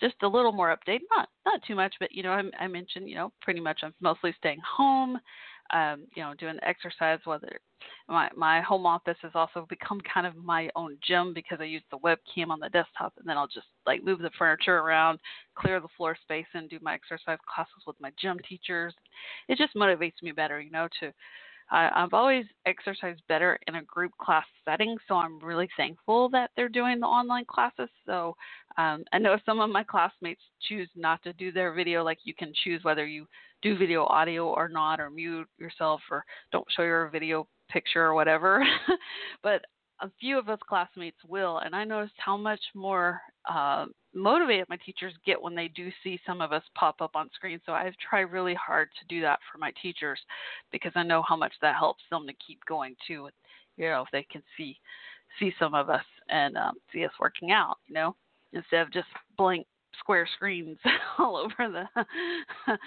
just 0.00 0.16
a 0.22 0.28
little 0.28 0.52
more 0.52 0.76
update, 0.76 1.00
not 1.10 1.28
not 1.46 1.62
too 1.66 1.74
much, 1.74 1.94
but 2.00 2.12
you 2.12 2.22
know, 2.22 2.32
I, 2.32 2.64
I 2.64 2.66
mentioned, 2.66 3.08
you 3.08 3.14
know, 3.14 3.32
pretty 3.40 3.60
much 3.60 3.80
I'm 3.82 3.94
mostly 4.00 4.34
staying 4.38 4.60
home, 4.76 5.18
um, 5.72 6.06
you 6.14 6.22
know, 6.22 6.34
doing 6.34 6.58
exercise. 6.62 7.20
Whether 7.24 7.60
my 8.08 8.28
my 8.36 8.60
home 8.60 8.86
office 8.86 9.16
has 9.22 9.32
also 9.34 9.66
become 9.68 10.00
kind 10.12 10.26
of 10.26 10.36
my 10.36 10.68
own 10.76 10.98
gym 11.06 11.32
because 11.34 11.58
I 11.60 11.64
use 11.64 11.82
the 11.90 11.98
webcam 11.98 12.48
on 12.50 12.60
the 12.60 12.68
desktop, 12.70 13.14
and 13.18 13.28
then 13.28 13.36
I'll 13.36 13.46
just 13.46 13.66
like 13.86 14.04
move 14.04 14.18
the 14.18 14.30
furniture 14.38 14.78
around, 14.78 15.18
clear 15.54 15.80
the 15.80 15.88
floor 15.96 16.16
space, 16.22 16.46
and 16.54 16.68
do 16.68 16.78
my 16.82 16.94
exercise 16.94 17.38
classes 17.52 17.84
with 17.86 17.96
my 18.00 18.10
gym 18.20 18.38
teachers. 18.48 18.94
It 19.48 19.58
just 19.58 19.74
motivates 19.74 20.22
me 20.22 20.32
better, 20.32 20.60
you 20.60 20.70
know, 20.70 20.88
to 21.00 21.12
I, 21.70 21.90
I've 21.94 22.14
always 22.14 22.44
exercised 22.66 23.22
better 23.28 23.58
in 23.66 23.76
a 23.76 23.82
group 23.82 24.12
class 24.20 24.44
setting, 24.64 24.96
so 25.08 25.16
I'm 25.16 25.38
really 25.40 25.68
thankful 25.76 26.28
that 26.30 26.50
they're 26.56 26.68
doing 26.68 27.00
the 27.00 27.06
online 27.06 27.44
classes. 27.46 27.88
So 28.06 28.36
um, 28.76 29.04
I 29.12 29.18
know 29.18 29.38
some 29.46 29.60
of 29.60 29.70
my 29.70 29.82
classmates 29.82 30.42
choose 30.68 30.88
not 30.94 31.22
to 31.22 31.32
do 31.32 31.52
their 31.52 31.72
video, 31.72 32.04
like 32.04 32.18
you 32.24 32.34
can 32.34 32.52
choose 32.64 32.82
whether 32.84 33.06
you 33.06 33.26
do 33.62 33.78
video 33.78 34.04
audio 34.04 34.48
or 34.48 34.68
not, 34.68 35.00
or 35.00 35.10
mute 35.10 35.48
yourself, 35.58 36.00
or 36.10 36.24
don't 36.52 36.66
show 36.76 36.82
your 36.82 37.08
video 37.08 37.46
picture 37.70 38.04
or 38.04 38.14
whatever. 38.14 38.64
but 39.42 39.62
a 40.00 40.10
few 40.20 40.38
of 40.38 40.48
us 40.48 40.58
classmates 40.68 41.16
will, 41.26 41.58
and 41.58 41.74
I 41.74 41.84
noticed 41.84 42.14
how 42.18 42.36
much 42.36 42.60
more 42.74 43.20
uh, 43.48 43.86
motivated 44.14 44.68
my 44.68 44.78
teachers 44.84 45.12
get 45.26 45.40
when 45.40 45.54
they 45.54 45.68
do 45.68 45.90
see 46.02 46.18
some 46.26 46.40
of 46.40 46.52
us 46.52 46.62
pop 46.74 47.00
up 47.00 47.14
on 47.14 47.30
screen. 47.34 47.60
So 47.66 47.72
I've 47.72 47.94
tried 47.96 48.32
really 48.32 48.54
hard 48.54 48.88
to 48.98 49.14
do 49.14 49.20
that 49.22 49.40
for 49.50 49.58
my 49.58 49.72
teachers 49.82 50.18
because 50.72 50.92
I 50.94 51.02
know 51.02 51.22
how 51.22 51.36
much 51.36 51.52
that 51.62 51.76
helps 51.76 52.02
them 52.10 52.26
to 52.26 52.32
keep 52.46 52.64
going 52.66 52.96
too. 53.06 53.28
You 53.76 53.90
know, 53.90 54.02
if 54.02 54.08
they 54.12 54.26
can 54.30 54.42
see 54.56 54.78
see 55.40 55.52
some 55.58 55.74
of 55.74 55.90
us 55.90 56.04
and 56.28 56.56
um, 56.56 56.74
see 56.92 57.04
us 57.04 57.10
working 57.18 57.50
out, 57.50 57.78
you 57.86 57.94
know, 57.94 58.14
instead 58.52 58.82
of 58.82 58.92
just 58.92 59.08
blank 59.36 59.66
square 59.98 60.28
screens 60.36 60.78
all 61.18 61.36
over 61.36 61.70
the. 61.70 62.76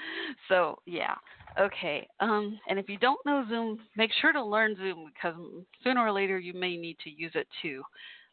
so 0.47 0.78
yeah, 0.86 1.15
okay. 1.59 2.07
Um, 2.19 2.59
and 2.69 2.80
if 2.80 2.89
you 2.89 2.97
don't 2.97 3.23
know 3.25 3.45
Zoom, 3.49 3.80
make 3.95 4.11
sure 4.21 4.34
to 4.34 4.43
learn 4.43 4.75
Zoom 4.78 5.11
because 5.13 5.36
sooner 5.84 6.01
or 6.05 6.11
later 6.11 6.39
you 6.39 6.53
may 6.53 6.78
need 6.78 6.97
to 7.03 7.09
use 7.09 7.32
it 7.36 7.47
too. 7.61 7.84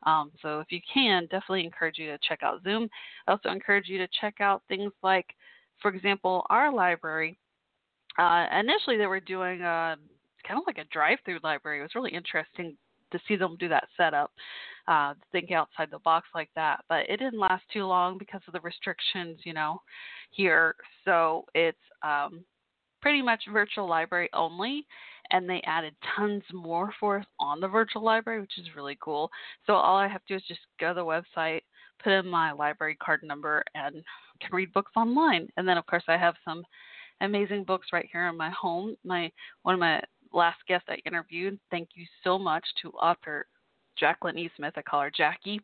Um, 0.05 0.31
so 0.43 0.61
if 0.61 0.67
you 0.71 0.81
can, 0.93 1.25
definitely 1.25 1.65
encourage 1.65 1.99
you 1.99 2.07
to 2.09 2.19
check 2.27 2.43
out 2.43 2.63
Zoom. 2.63 2.89
I 3.27 3.33
also 3.33 3.49
encourage 3.49 3.89
you 3.89 3.99
to 3.99 4.09
check 4.21 4.41
out 4.41 4.63
things 4.69 4.93
like, 5.03 5.27
for 5.81 5.93
example, 5.93 6.47
our 6.51 6.73
library. 6.73 7.39
Uh, 8.19 8.47
initially, 8.59 8.97
they 8.97 9.07
were 9.07 9.21
doing 9.21 9.63
a 9.63 9.97
kind 10.47 10.61
of 10.61 10.65
like 10.67 10.79
a 10.79 10.85
drive-through 10.93 11.41
library. 11.43 11.81
It 11.81 11.83
was 11.83 11.95
really 11.95 12.13
interesting 12.13 12.77
to 13.13 13.19
see 13.27 13.37
them 13.37 13.57
do 13.59 13.69
that 13.69 13.89
setup, 13.97 14.33
uh, 14.89 15.15
think 15.33 15.51
outside 15.53 15.89
the 15.91 15.99
box 16.01 16.29
like 16.35 16.51
that. 16.55 16.85
But 16.89 17.09
it 17.09 17.19
didn't 17.19 17.39
last 17.39 17.65
too 17.73 17.85
long 17.85 18.19
because 18.19 18.43
of 18.47 18.53
the 18.53 18.61
restrictions, 18.61 19.41
you 19.45 19.55
know, 19.55 19.81
here. 20.31 20.75
So 21.05 21.45
it's 21.55 21.79
um, 22.03 22.45
pretty 23.01 23.23
much 23.23 23.43
virtual 23.53 23.89
library 23.89 24.29
only 24.33 24.87
and 25.31 25.49
they 25.49 25.63
added 25.65 25.95
tons 26.17 26.43
more 26.53 26.93
for 26.99 27.19
us 27.21 27.27
on 27.41 27.61
the 27.61 27.69
virtual 27.69 28.03
library, 28.03 28.41
which 28.41 28.59
is 28.59 28.77
really 28.77 28.97
cool. 29.03 29.31
So 29.67 29.75
all 29.75 29.97
I 29.97 30.09
have 30.09 30.25
to 30.27 30.35
do 30.35 30.37
is 30.37 30.43
just 30.49 30.61
go 30.81 30.89
to 30.89 30.95
the 30.95 31.05
website, 31.05 31.63
put 32.03 32.13
in 32.13 32.27
my 32.27 32.53
library 32.53 32.97
card 32.97 33.23
number, 33.23 33.65
and 33.75 33.97
can 34.41 34.51
read 34.53 34.73
books 34.73 34.93
online. 34.97 35.49
And 35.57 35.67
then, 35.67 35.79
of 35.79 35.87
course, 35.87 36.05
I 36.09 36.17
have 36.17 36.35
some 36.45 36.65
amazing 37.21 37.65
books 37.65 37.89
right 37.93 38.09
here 38.11 38.29
in 38.29 38.37
my 38.37 38.51
home. 38.51 38.97
My 39.05 39.31
one 39.63 39.75
of 39.75 39.81
my 39.81 40.03
last 40.33 40.59
guests 40.69 40.89
I 40.89 40.97
interviewed. 41.07 41.59
Thank 41.71 41.91
you 41.95 42.05
so 42.23 42.39
much 42.39 42.65
to 42.83 42.91
author 42.91 43.47
Jacqueline 43.99 44.39
E. 44.39 44.51
Smith. 44.57 44.75
I 44.77 44.83
call 44.83 45.03
her 45.03 45.13
Jackie. 45.17 45.61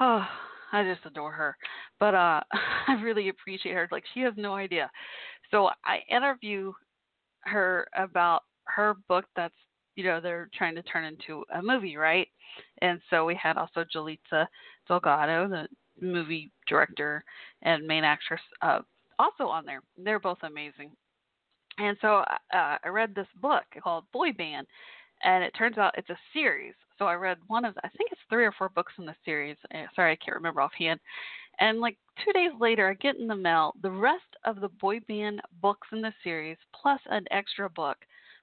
Oh, 0.00 0.26
I 0.72 0.84
just 0.84 1.06
adore 1.06 1.32
her. 1.32 1.56
But 1.98 2.14
uh 2.14 2.40
I 2.88 3.00
really 3.02 3.28
appreciate 3.28 3.74
her. 3.74 3.88
Like 3.90 4.04
she 4.12 4.20
has 4.20 4.34
no 4.36 4.54
idea. 4.54 4.90
So 5.50 5.70
I 5.84 6.00
interview 6.10 6.72
her 7.42 7.86
about 7.96 8.42
her 8.74 8.94
book 9.08 9.24
that's 9.36 9.54
you 9.96 10.04
know 10.04 10.20
they're 10.20 10.48
trying 10.56 10.74
to 10.74 10.82
turn 10.82 11.04
into 11.04 11.44
a 11.54 11.62
movie, 11.62 11.96
right? 11.96 12.28
And 12.80 13.00
so 13.10 13.24
we 13.24 13.34
had 13.34 13.56
also 13.56 13.84
Julissa 13.94 14.46
Delgado, 14.88 15.48
the 15.48 15.68
movie 16.00 16.50
director 16.68 17.22
and 17.62 17.86
main 17.86 18.04
actress, 18.04 18.40
uh, 18.62 18.80
also 19.18 19.44
on 19.44 19.64
there. 19.66 19.82
They're 19.98 20.20
both 20.20 20.38
amazing. 20.42 20.90
And 21.78 21.96
so 22.00 22.18
uh, 22.52 22.76
I 22.84 22.88
read 22.88 23.14
this 23.14 23.26
book 23.40 23.62
called 23.82 24.04
Boy 24.12 24.32
Band, 24.32 24.66
and 25.22 25.44
it 25.44 25.52
turns 25.56 25.78
out 25.78 25.94
it's 25.96 26.10
a 26.10 26.18
series. 26.32 26.74
So 26.98 27.06
I 27.06 27.14
read 27.14 27.38
one 27.46 27.64
of, 27.64 27.74
I 27.78 27.88
think 27.88 28.10
it's 28.12 28.20
three 28.28 28.44
or 28.44 28.52
four 28.52 28.68
books 28.70 28.92
in 28.98 29.06
the 29.06 29.14
series. 29.24 29.56
Uh, 29.74 29.84
sorry, 29.94 30.12
I 30.12 30.24
can't 30.24 30.36
remember 30.36 30.60
offhand. 30.60 31.00
And 31.58 31.80
like 31.80 31.96
two 32.24 32.32
days 32.32 32.50
later, 32.58 32.88
I 32.88 32.94
get 32.94 33.16
in 33.16 33.26
the 33.26 33.36
mail 33.36 33.74
the 33.82 33.90
rest 33.90 34.36
of 34.44 34.60
the 34.60 34.68
boy 34.68 35.00
band 35.08 35.40
books 35.62 35.88
in 35.92 36.00
the 36.00 36.12
series, 36.22 36.56
plus 36.74 37.00
an 37.06 37.24
extra 37.30 37.68
book 37.70 37.96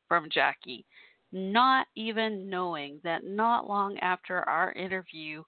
from 0.07 0.27
Jackie 0.33 0.85
not 1.31 1.87
even 1.95 2.49
knowing 2.49 2.99
that 3.03 3.25
not 3.25 3.67
long 3.67 3.97
after 3.99 4.47
our 4.47 4.71
interview 4.73 5.41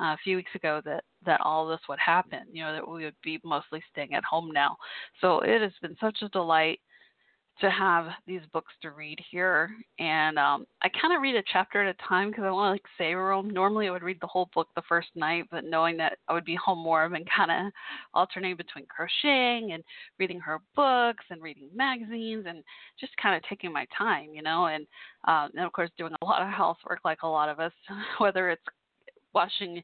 uh, 0.00 0.14
a 0.14 0.18
few 0.24 0.36
weeks 0.36 0.54
ago 0.54 0.80
that 0.84 1.04
that 1.24 1.40
all 1.42 1.66
this 1.66 1.80
would 1.88 1.98
happen 1.98 2.40
you 2.52 2.62
know 2.62 2.72
that 2.72 2.88
we 2.88 3.04
would 3.04 3.14
be 3.22 3.38
mostly 3.44 3.82
staying 3.90 4.14
at 4.14 4.24
home 4.24 4.50
now. 4.52 4.76
So 5.20 5.40
it 5.40 5.60
has 5.60 5.72
been 5.82 5.96
such 6.00 6.18
a 6.22 6.28
delight 6.30 6.80
to 7.60 7.70
have 7.70 8.08
these 8.26 8.42
books 8.52 8.72
to 8.82 8.90
read 8.90 9.18
here. 9.30 9.70
And 9.98 10.38
um, 10.38 10.66
I 10.82 10.88
kind 11.00 11.14
of 11.14 11.22
read 11.22 11.36
a 11.36 11.42
chapter 11.50 11.82
at 11.82 11.94
a 11.94 12.08
time 12.08 12.30
because 12.30 12.44
I 12.44 12.50
want 12.50 12.68
to 12.68 12.72
like 12.72 12.82
savor 12.98 13.34
them. 13.34 13.48
Normally, 13.48 13.88
I 13.88 13.90
would 13.90 14.02
read 14.02 14.20
the 14.20 14.26
whole 14.26 14.50
book 14.54 14.68
the 14.76 14.82
first 14.88 15.08
night, 15.14 15.44
but 15.50 15.64
knowing 15.64 15.96
that 15.96 16.18
I 16.28 16.34
would 16.34 16.44
be 16.44 16.56
home 16.56 16.80
more, 16.80 17.04
I've 17.04 17.12
been 17.12 17.24
kind 17.34 17.50
of 17.50 17.72
alternating 18.12 18.56
between 18.56 18.86
crocheting 18.86 19.72
and 19.72 19.82
reading 20.18 20.40
her 20.40 20.60
books 20.74 21.24
and 21.30 21.42
reading 21.42 21.70
magazines 21.74 22.44
and 22.46 22.62
just 23.00 23.16
kind 23.16 23.34
of 23.34 23.42
taking 23.48 23.72
my 23.72 23.86
time, 23.96 24.34
you 24.34 24.42
know. 24.42 24.66
And, 24.66 24.86
um, 25.26 25.50
and 25.56 25.64
of 25.64 25.72
course, 25.72 25.90
doing 25.96 26.12
a 26.20 26.24
lot 26.24 26.42
of 26.42 26.48
housework 26.48 27.00
like 27.04 27.22
a 27.22 27.28
lot 27.28 27.48
of 27.48 27.58
us, 27.58 27.72
whether 28.18 28.50
it's 28.50 28.64
washing 29.34 29.82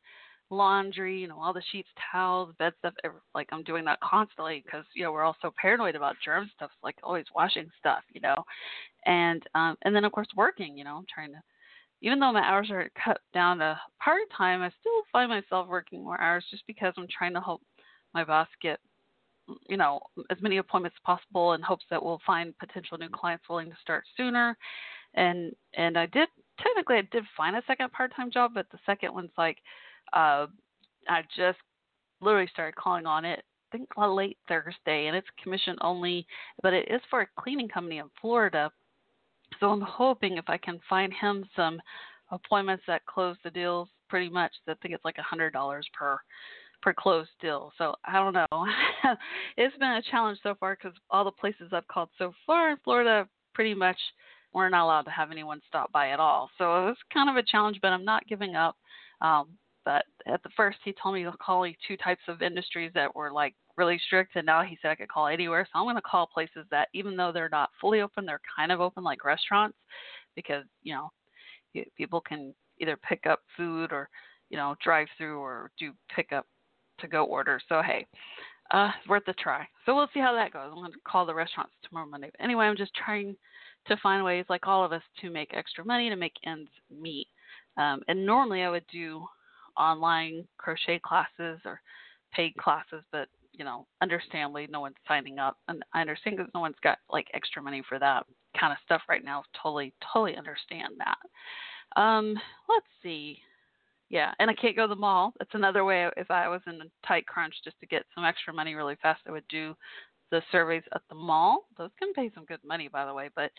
laundry, 0.53 1.19
you 1.19 1.29
know, 1.29 1.39
all 1.41 1.53
the 1.53 1.63
sheets, 1.73 1.89
towels, 2.13 2.55
bed 2.59 2.73
stuff. 2.79 2.95
Like 3.35 3.49
I'm 3.53 3.65
doing 3.65 3.85
that 3.87 4.01
constantly 4.01 4.63
because 4.65 4.85
you 4.95 5.03
know 5.03 5.13
we're 5.13 5.23
all 5.23 5.37
so 5.43 5.53
paranoid 5.61 5.97
about 5.97 6.17
germ 6.25 6.51
stuff. 6.55 6.71
Like 6.83 6.97
always 7.03 7.25
washing 7.35 7.69
stuff, 7.79 8.03
you 8.13 8.21
know, 8.21 8.37
and 9.07 9.43
um, 9.55 9.77
and 9.83 9.95
then 9.95 10.05
of 10.05 10.13
course 10.13 10.29
working. 10.37 10.77
You 10.77 10.85
know, 10.85 10.97
I'm 10.97 11.07
trying 11.13 11.33
to. 11.33 11.43
Even 12.05 12.19
though 12.19 12.33
my 12.33 12.41
hours 12.41 12.69
are 12.71 12.91
cut 13.03 13.19
down 13.33 13.59
to 13.59 13.79
part 14.03 14.23
time, 14.37 14.61
I 14.61 14.71
still 14.81 15.03
find 15.13 15.31
myself 15.31 15.69
working 15.69 16.03
more 16.03 16.21
hours 16.21 16.45
just 16.51 16.65
because 16.67 16.93
I'm 16.97 17.07
trying 17.17 17.33
to 17.35 17.41
help 17.41 17.63
my 18.13 18.25
boss 18.25 18.49
get 18.61 18.81
you 19.69 19.77
know 19.77 20.01
as 20.31 20.39
many 20.41 20.59
appointments 20.59 20.97
as 20.99 21.05
possible 21.05 21.55
in 21.55 21.63
hopes 21.63 21.85
that 21.91 22.03
we'll 22.03 22.21
find 22.27 22.57
potential 22.59 22.99
new 22.99 23.09
clients 23.09 23.49
willing 23.49 23.69
to 23.69 23.77
start 23.81 24.05
sooner 24.17 24.57
and 25.15 25.53
and 25.75 25.99
i 25.99 26.07
did 26.07 26.29
technically 26.61 26.97
i 26.97 27.09
did 27.11 27.25
find 27.37 27.57
a 27.57 27.63
second 27.67 27.91
part 27.93 28.15
time 28.15 28.31
job 28.31 28.53
but 28.55 28.67
the 28.71 28.79
second 28.87 29.13
one's 29.13 29.31
like 29.37 29.59
uh, 30.13 30.47
I 31.09 31.23
just 31.37 31.59
literally 32.21 32.49
started 32.53 32.77
calling 32.77 33.07
on 33.07 33.25
it. 33.25 33.43
I 33.73 33.77
think 33.77 33.89
late 33.97 34.37
Thursday, 34.49 35.07
and 35.07 35.17
it's 35.17 35.27
commission 35.43 35.77
only, 35.81 36.27
but 36.63 36.75
it 36.75 36.89
is 36.91 37.01
for 37.09 37.23
a 37.23 37.41
cleaning 37.41 37.69
company 37.69 37.99
in 37.99 38.11
Florida. 38.21 38.71
So 39.61 39.71
I'm 39.71 39.81
hoping 39.81 40.37
if 40.37 40.45
I 40.49 40.59
can 40.59 40.79
find 40.89 41.13
him 41.13 41.45
some 41.57 41.81
appointments 42.31 42.85
that 42.87 43.07
close 43.07 43.37
the 43.45 43.51
deals 43.51 43.89
pretty 44.09 44.29
much. 44.29 44.53
I 44.69 44.75
think 44.83 44.95
it's 44.95 45.05
like 45.05 45.19
a 45.19 45.23
hundred 45.23 45.53
dollars 45.53 45.87
per 45.99 46.19
per 46.83 46.93
closed 46.93 47.31
deal. 47.41 47.73
So 47.79 47.95
I 48.05 48.15
don't 48.15 48.35
know. 48.35 48.67
it's 49.57 49.77
been 49.79 49.93
a 49.93 50.03
challenge 50.11 50.39
so 50.43 50.55
far 50.59 50.77
because 50.77 50.97
all 51.11 51.25
the 51.25 51.31
places 51.31 51.71
I've 51.73 51.89
called 51.89 52.11
so 52.19 52.33
far 52.47 52.71
in 52.71 52.77
Florida 52.85 53.29
pretty 53.55 53.75
much 53.75 53.97
we're 54.53 54.69
not 54.69 54.85
allowed 54.85 55.03
to 55.03 55.11
have 55.11 55.31
anyone 55.31 55.61
stop 55.69 55.91
by 55.93 56.11
at 56.11 56.21
all. 56.21 56.51
So 56.59 56.89
it's 56.89 57.01
kind 57.13 57.31
of 57.31 57.37
a 57.37 57.43
challenge, 57.43 57.79
but 57.81 57.89
I'm 57.89 58.05
not 58.05 58.27
giving 58.27 58.55
up. 58.55 58.77
Um, 59.21 59.49
but 59.85 60.05
at 60.27 60.43
the 60.43 60.51
first, 60.57 60.79
he 60.85 60.95
told 61.03 61.15
me 61.15 61.25
to 61.25 61.33
call 61.33 61.67
two 61.87 61.97
types 61.97 62.23
of 62.29 62.43
industries 62.43 62.93
that 62.95 63.15
were 63.15 63.33
like 63.33 63.55
really 63.77 64.01
strict, 64.07 64.37
and 64.37 64.47
now 64.47 64.63
he 64.63 64.79
said 64.81 64.91
I 64.91 64.95
could 64.95 65.09
call 65.09 65.27
anywhere. 65.27 65.67
So 65.67 65.79
I'm 65.79 65.87
going 65.87 65.97
to 65.97 66.03
call 66.03 66.27
places 66.27 66.67
that, 66.71 66.89
even 66.95 67.17
though 67.17 67.33
they're 67.33 67.49
not 67.49 67.71
fully 67.81 68.01
open, 68.01 68.25
they're 68.25 68.41
kind 68.57 68.71
of 68.71 68.81
open, 68.81 69.03
like 69.03 69.25
restaurants, 69.25 69.77
because 70.37 70.65
you 70.83 70.95
know 70.95 71.11
people 71.97 72.21
can 72.21 72.55
either 72.81 72.97
pick 72.97 73.27
up 73.27 73.41
food 73.57 73.93
or 73.93 74.09
you 74.51 74.57
know 74.57 74.75
drive 74.83 75.09
through 75.19 75.39
or 75.39 75.71
do 75.79 75.93
pick 76.15 76.33
up 76.33 76.47
to 77.01 77.09
go 77.09 77.25
order. 77.25 77.61
So 77.69 77.83
hey, 77.83 78.07
uh, 78.73 78.91
worth 79.09 79.27
a 79.29 79.35
try. 79.35 79.67
So 79.85 79.95
we'll 79.95 80.09
see 80.15 80.21
how 80.21 80.35
that 80.35 80.53
goes. 80.53 80.69
I'm 80.71 80.77
going 80.77 80.93
to 80.93 80.99
call 81.07 81.27
the 81.27 81.35
restaurants 81.35 81.73
tomorrow 81.87 82.07
Monday. 82.07 82.31
But 82.37 82.45
anyway, 82.45 82.67
I'm 82.67 82.77
just 82.77 82.95
trying 82.95 83.37
to 83.87 83.97
find 84.03 84.25
ways, 84.25 84.45
like 84.49 84.67
all 84.67 84.85
of 84.85 84.93
us, 84.93 85.03
to 85.21 85.31
make 85.31 85.55
extra 85.55 85.85
money 85.85 86.09
to 86.09 86.17
make 86.17 86.35
ends 86.47 86.71
meet. 86.91 87.27
Um, 87.77 88.03
and 88.09 88.25
normally 88.25 88.63
I 88.63 88.71
would 88.71 88.87
do 88.93 89.25
online 89.77 90.47
crochet 90.59 91.01
classes 91.05 91.61
or 91.65 91.81
paid 92.33 92.55
classes, 92.57 93.03
but 93.13 93.29
you 93.53 93.65
know, 93.65 93.87
understandably, 94.01 94.67
no 94.71 94.81
one's 94.81 94.97
signing 95.07 95.39
up, 95.39 95.59
and 95.69 95.85
I 95.93 96.01
understand 96.01 96.37
because 96.39 96.51
no 96.55 96.61
one's 96.61 96.77
got 96.83 96.99
like 97.11 97.27
extra 97.35 97.61
money 97.63 97.83
for 97.87 97.99
that 97.99 98.25
kind 98.59 98.73
of 98.73 98.79
stuff 98.85 99.03
right 99.09 99.25
now. 99.25 99.43
Totally, 99.63 99.93
totally 100.13 100.37
understand 100.37 100.95
that. 100.99 102.01
Um, 102.01 102.35
let's 102.69 102.87
see. 103.03 103.39
Yeah, 104.09 104.33
and 104.39 104.51
I 104.51 104.55
can't 104.55 104.77
go 104.77 104.83
to 104.83 104.95
the 104.95 105.01
mall. 105.01 105.33
That's 105.39 105.55
another 105.55 105.85
way. 105.85 106.09
If 106.17 106.31
I 106.31 106.49
was 106.49 106.61
in 106.67 106.75
a 106.75 107.07
tight 107.07 107.27
crunch 107.27 107.55
just 107.65 107.79
to 107.81 107.87
get 107.87 108.05
some 108.15 108.25
extra 108.25 108.53
money 108.53 108.75
really 108.75 108.97
fast, 109.03 109.21
I 109.27 109.33
would 109.33 109.49
do 109.49 109.75
the 110.31 110.43
surveys 110.51 110.83
at 110.95 111.03
the 111.09 111.15
mall. 111.15 111.67
Those 111.79 111.91
can 111.99 112.13
pay 112.15 112.31
some 112.35 112.45
good 112.45 112.61
money, 112.65 112.89
by 112.89 113.05
the 113.05 113.15
way, 113.15 113.31
but 113.37 113.51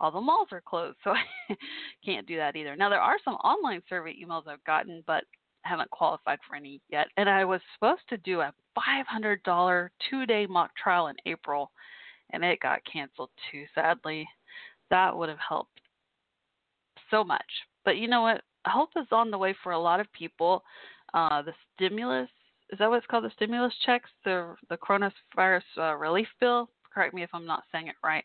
all 0.00 0.10
the 0.10 0.20
malls 0.20 0.48
are 0.50 0.62
closed, 0.62 0.96
so 1.04 1.10
I 1.10 1.56
can't 2.04 2.26
do 2.26 2.36
that 2.36 2.56
either. 2.56 2.74
Now 2.74 2.88
there 2.88 3.00
are 3.00 3.18
some 3.24 3.34
online 3.36 3.82
survey 3.88 4.16
emails 4.22 4.48
I've 4.48 4.64
gotten, 4.64 5.04
but 5.06 5.24
haven't 5.62 5.90
qualified 5.90 6.38
for 6.48 6.56
any 6.56 6.80
yet. 6.90 7.08
And 7.16 7.28
I 7.28 7.44
was 7.44 7.60
supposed 7.74 8.02
to 8.08 8.16
do 8.18 8.40
a 8.40 8.52
$500 8.76 9.88
two 10.10 10.26
day 10.26 10.46
mock 10.46 10.70
trial 10.76 11.08
in 11.08 11.16
April, 11.26 11.70
and 12.30 12.44
it 12.44 12.60
got 12.60 12.80
canceled 12.90 13.30
too, 13.50 13.64
sadly. 13.74 14.26
That 14.90 15.16
would 15.16 15.28
have 15.28 15.38
helped 15.46 15.80
so 17.10 17.24
much. 17.24 17.40
But 17.84 17.96
you 17.96 18.08
know 18.08 18.22
what? 18.22 18.42
Help 18.64 18.90
is 18.96 19.06
on 19.10 19.30
the 19.30 19.38
way 19.38 19.54
for 19.62 19.72
a 19.72 19.78
lot 19.78 20.00
of 20.00 20.12
people. 20.12 20.62
Uh, 21.14 21.42
the 21.42 21.52
stimulus 21.74 22.28
is 22.70 22.78
that 22.78 22.88
what 22.88 22.96
it's 22.96 23.06
called? 23.06 23.24
The 23.24 23.30
stimulus 23.36 23.74
checks, 23.84 24.10
the 24.24 24.54
the 24.70 24.78
coronavirus 24.78 25.62
uh, 25.78 25.94
relief 25.96 26.28
bill 26.40 26.68
correct 26.92 27.14
me 27.14 27.22
if 27.22 27.30
I'm 27.32 27.46
not 27.46 27.64
saying 27.72 27.88
it 27.88 27.94
right. 28.04 28.24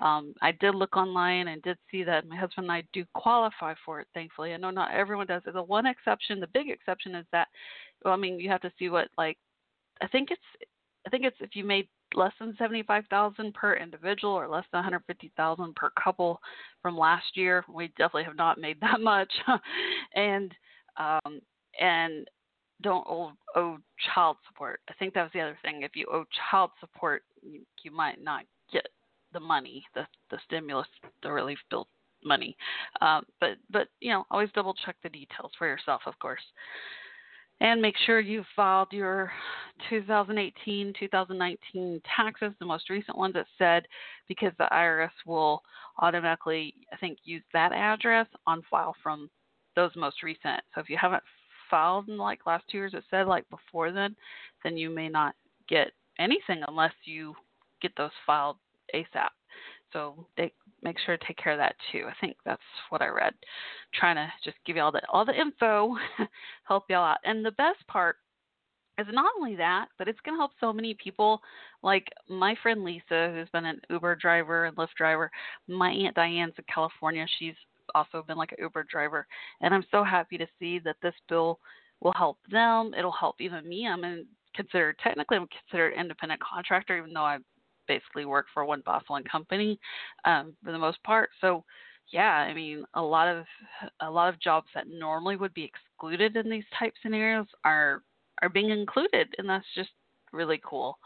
Um, 0.00 0.34
I 0.42 0.52
did 0.52 0.74
look 0.74 0.96
online 0.96 1.48
and 1.48 1.62
did 1.62 1.78
see 1.90 2.04
that 2.04 2.26
my 2.26 2.36
husband 2.36 2.64
and 2.66 2.72
I 2.72 2.82
do 2.92 3.04
qualify 3.14 3.74
for 3.84 4.00
it. 4.00 4.06
Thankfully, 4.14 4.52
I 4.52 4.56
know 4.56 4.70
not 4.70 4.92
everyone 4.92 5.26
does. 5.26 5.42
The 5.44 5.62
one 5.62 5.86
exception, 5.86 6.40
the 6.40 6.46
big 6.48 6.70
exception, 6.70 7.14
is 7.14 7.26
that 7.32 7.48
well, 8.04 8.14
I 8.14 8.16
mean, 8.16 8.38
you 8.38 8.48
have 8.50 8.60
to 8.62 8.72
see 8.78 8.88
what 8.88 9.08
like 9.16 9.38
I 10.00 10.08
think 10.08 10.30
it's 10.30 10.70
I 11.06 11.10
think 11.10 11.24
it's 11.24 11.36
if 11.40 11.54
you 11.54 11.64
made 11.64 11.88
less 12.14 12.32
than 12.40 12.54
75,000 12.58 13.52
per 13.54 13.74
individual 13.74 14.32
or 14.32 14.48
less 14.48 14.64
than 14.72 14.78
150,000 14.78 15.76
per 15.76 15.90
couple 16.02 16.40
from 16.80 16.96
last 16.96 17.36
year. 17.36 17.64
We 17.72 17.88
definitely 17.88 18.24
have 18.24 18.36
not 18.36 18.58
made 18.58 18.80
that 18.80 19.00
much. 19.00 19.32
and 20.14 20.54
um 20.96 21.40
and 21.80 22.28
don't 22.82 23.06
owe, 23.08 23.32
owe 23.56 23.78
child 24.14 24.36
support. 24.46 24.80
I 24.88 24.94
think 24.94 25.14
that 25.14 25.22
was 25.22 25.32
the 25.34 25.40
other 25.40 25.58
thing. 25.62 25.82
If 25.82 25.96
you 25.96 26.06
owe 26.12 26.24
child 26.50 26.70
support, 26.80 27.22
you, 27.42 27.60
you 27.82 27.90
might 27.90 28.22
not 28.22 28.44
get 28.72 28.86
the 29.32 29.40
money, 29.40 29.84
the 29.94 30.06
the 30.30 30.38
stimulus, 30.46 30.86
the 31.22 31.30
relief 31.30 31.58
bill 31.70 31.88
money. 32.24 32.56
Um, 33.00 33.24
but 33.40 33.56
but 33.70 33.88
you 34.00 34.12
know, 34.12 34.24
always 34.30 34.50
double 34.54 34.74
check 34.84 34.96
the 35.02 35.08
details 35.08 35.52
for 35.58 35.66
yourself, 35.66 36.02
of 36.06 36.18
course, 36.18 36.42
and 37.60 37.82
make 37.82 37.96
sure 38.06 38.20
you 38.20 38.44
filed 38.54 38.88
your 38.92 39.32
2018, 39.90 40.92
2019 40.98 42.00
taxes, 42.16 42.52
the 42.58 42.66
most 42.66 42.90
recent 42.90 43.16
ones. 43.16 43.34
It 43.36 43.46
said 43.58 43.84
because 44.28 44.52
the 44.58 44.68
IRS 44.72 45.10
will 45.26 45.62
automatically, 46.00 46.74
I 46.92 46.96
think, 46.96 47.18
use 47.24 47.42
that 47.52 47.72
address 47.72 48.26
on 48.46 48.62
file 48.70 48.94
from 49.02 49.28
those 49.76 49.90
most 49.96 50.22
recent. 50.22 50.60
So 50.74 50.80
if 50.80 50.88
you 50.88 50.96
haven't 51.00 51.22
filed 51.70 52.08
in 52.08 52.16
like 52.16 52.46
last 52.46 52.64
two 52.70 52.78
years, 52.78 52.94
it 52.94 53.04
said 53.10 53.26
like 53.26 53.48
before 53.50 53.92
then, 53.92 54.16
then 54.64 54.76
you 54.76 54.90
may 54.90 55.08
not 55.08 55.34
get 55.68 55.92
anything 56.18 56.62
unless 56.66 56.92
you 57.04 57.34
get 57.80 57.92
those 57.96 58.10
filed 58.26 58.56
ASAP. 58.94 59.28
So 59.92 60.26
they 60.36 60.52
make 60.82 60.96
sure 60.98 61.16
to 61.16 61.26
take 61.26 61.38
care 61.38 61.52
of 61.52 61.58
that 61.58 61.76
too. 61.90 62.04
I 62.08 62.12
think 62.20 62.36
that's 62.44 62.60
what 62.90 63.02
I 63.02 63.08
read. 63.08 63.34
trying 63.94 64.16
to 64.16 64.28
just 64.44 64.56
give 64.66 64.76
you 64.76 64.82
all 64.82 64.92
the 64.92 65.00
all 65.08 65.24
the 65.24 65.38
info, 65.38 65.96
help 66.64 66.84
y'all 66.88 67.04
out. 67.04 67.18
And 67.24 67.44
the 67.44 67.52
best 67.52 67.86
part 67.88 68.16
is 68.98 69.06
not 69.12 69.32
only 69.38 69.56
that, 69.56 69.86
but 69.96 70.08
it's 70.08 70.20
going 70.24 70.34
to 70.34 70.40
help 70.40 70.50
so 70.60 70.72
many 70.72 70.94
people. 71.02 71.40
Like 71.82 72.08
my 72.28 72.54
friend 72.62 72.84
Lisa, 72.84 73.32
who's 73.32 73.48
been 73.50 73.64
an 73.64 73.80
Uber 73.90 74.16
driver 74.16 74.66
and 74.66 74.76
Lyft 74.76 74.94
driver. 74.96 75.30
My 75.68 75.90
aunt 75.90 76.16
Diane's 76.16 76.54
in 76.58 76.64
California. 76.72 77.26
She's 77.38 77.54
also 77.94 78.22
been 78.22 78.36
like 78.36 78.52
an 78.52 78.58
Uber 78.60 78.84
driver, 78.90 79.26
and 79.60 79.74
I'm 79.74 79.84
so 79.90 80.04
happy 80.04 80.38
to 80.38 80.46
see 80.58 80.78
that 80.80 80.96
this 81.02 81.14
bill 81.28 81.58
will 82.00 82.14
help 82.16 82.38
them. 82.50 82.92
It'll 82.96 83.12
help 83.12 83.40
even 83.40 83.68
me. 83.68 83.86
I'm 83.86 84.04
in, 84.04 84.26
considered 84.54 84.96
technically 85.02 85.36
I'm 85.36 85.48
considered 85.48 85.94
independent 85.98 86.40
contractor, 86.40 86.96
even 86.96 87.12
though 87.12 87.22
I 87.22 87.38
basically 87.86 88.24
work 88.24 88.46
for 88.52 88.64
one 88.64 88.82
boss, 88.84 89.02
one 89.08 89.24
company, 89.24 89.78
um, 90.24 90.54
for 90.64 90.72
the 90.72 90.78
most 90.78 91.02
part. 91.02 91.30
So 91.40 91.64
yeah, 92.12 92.32
I 92.32 92.54
mean, 92.54 92.84
a 92.94 93.02
lot 93.02 93.28
of 93.28 93.44
a 94.00 94.10
lot 94.10 94.32
of 94.32 94.40
jobs 94.40 94.68
that 94.74 94.88
normally 94.88 95.36
would 95.36 95.54
be 95.54 95.64
excluded 95.64 96.36
in 96.36 96.48
these 96.50 96.64
type 96.78 96.94
scenarios 97.02 97.46
are 97.64 98.02
are 98.42 98.48
being 98.48 98.70
included, 98.70 99.28
and 99.38 99.48
that's 99.48 99.66
just 99.74 99.90
really 100.32 100.60
cool. 100.64 100.98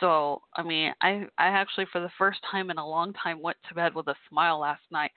So, 0.00 0.42
I 0.56 0.62
mean, 0.62 0.92
I 1.00 1.26
I 1.38 1.48
actually 1.48 1.86
for 1.92 2.00
the 2.00 2.10
first 2.18 2.40
time 2.50 2.70
in 2.70 2.78
a 2.78 2.86
long 2.86 3.12
time 3.14 3.40
went 3.40 3.56
to 3.68 3.74
bed 3.74 3.94
with 3.94 4.08
a 4.08 4.14
smile 4.28 4.58
last 4.58 4.82
night, 4.90 5.12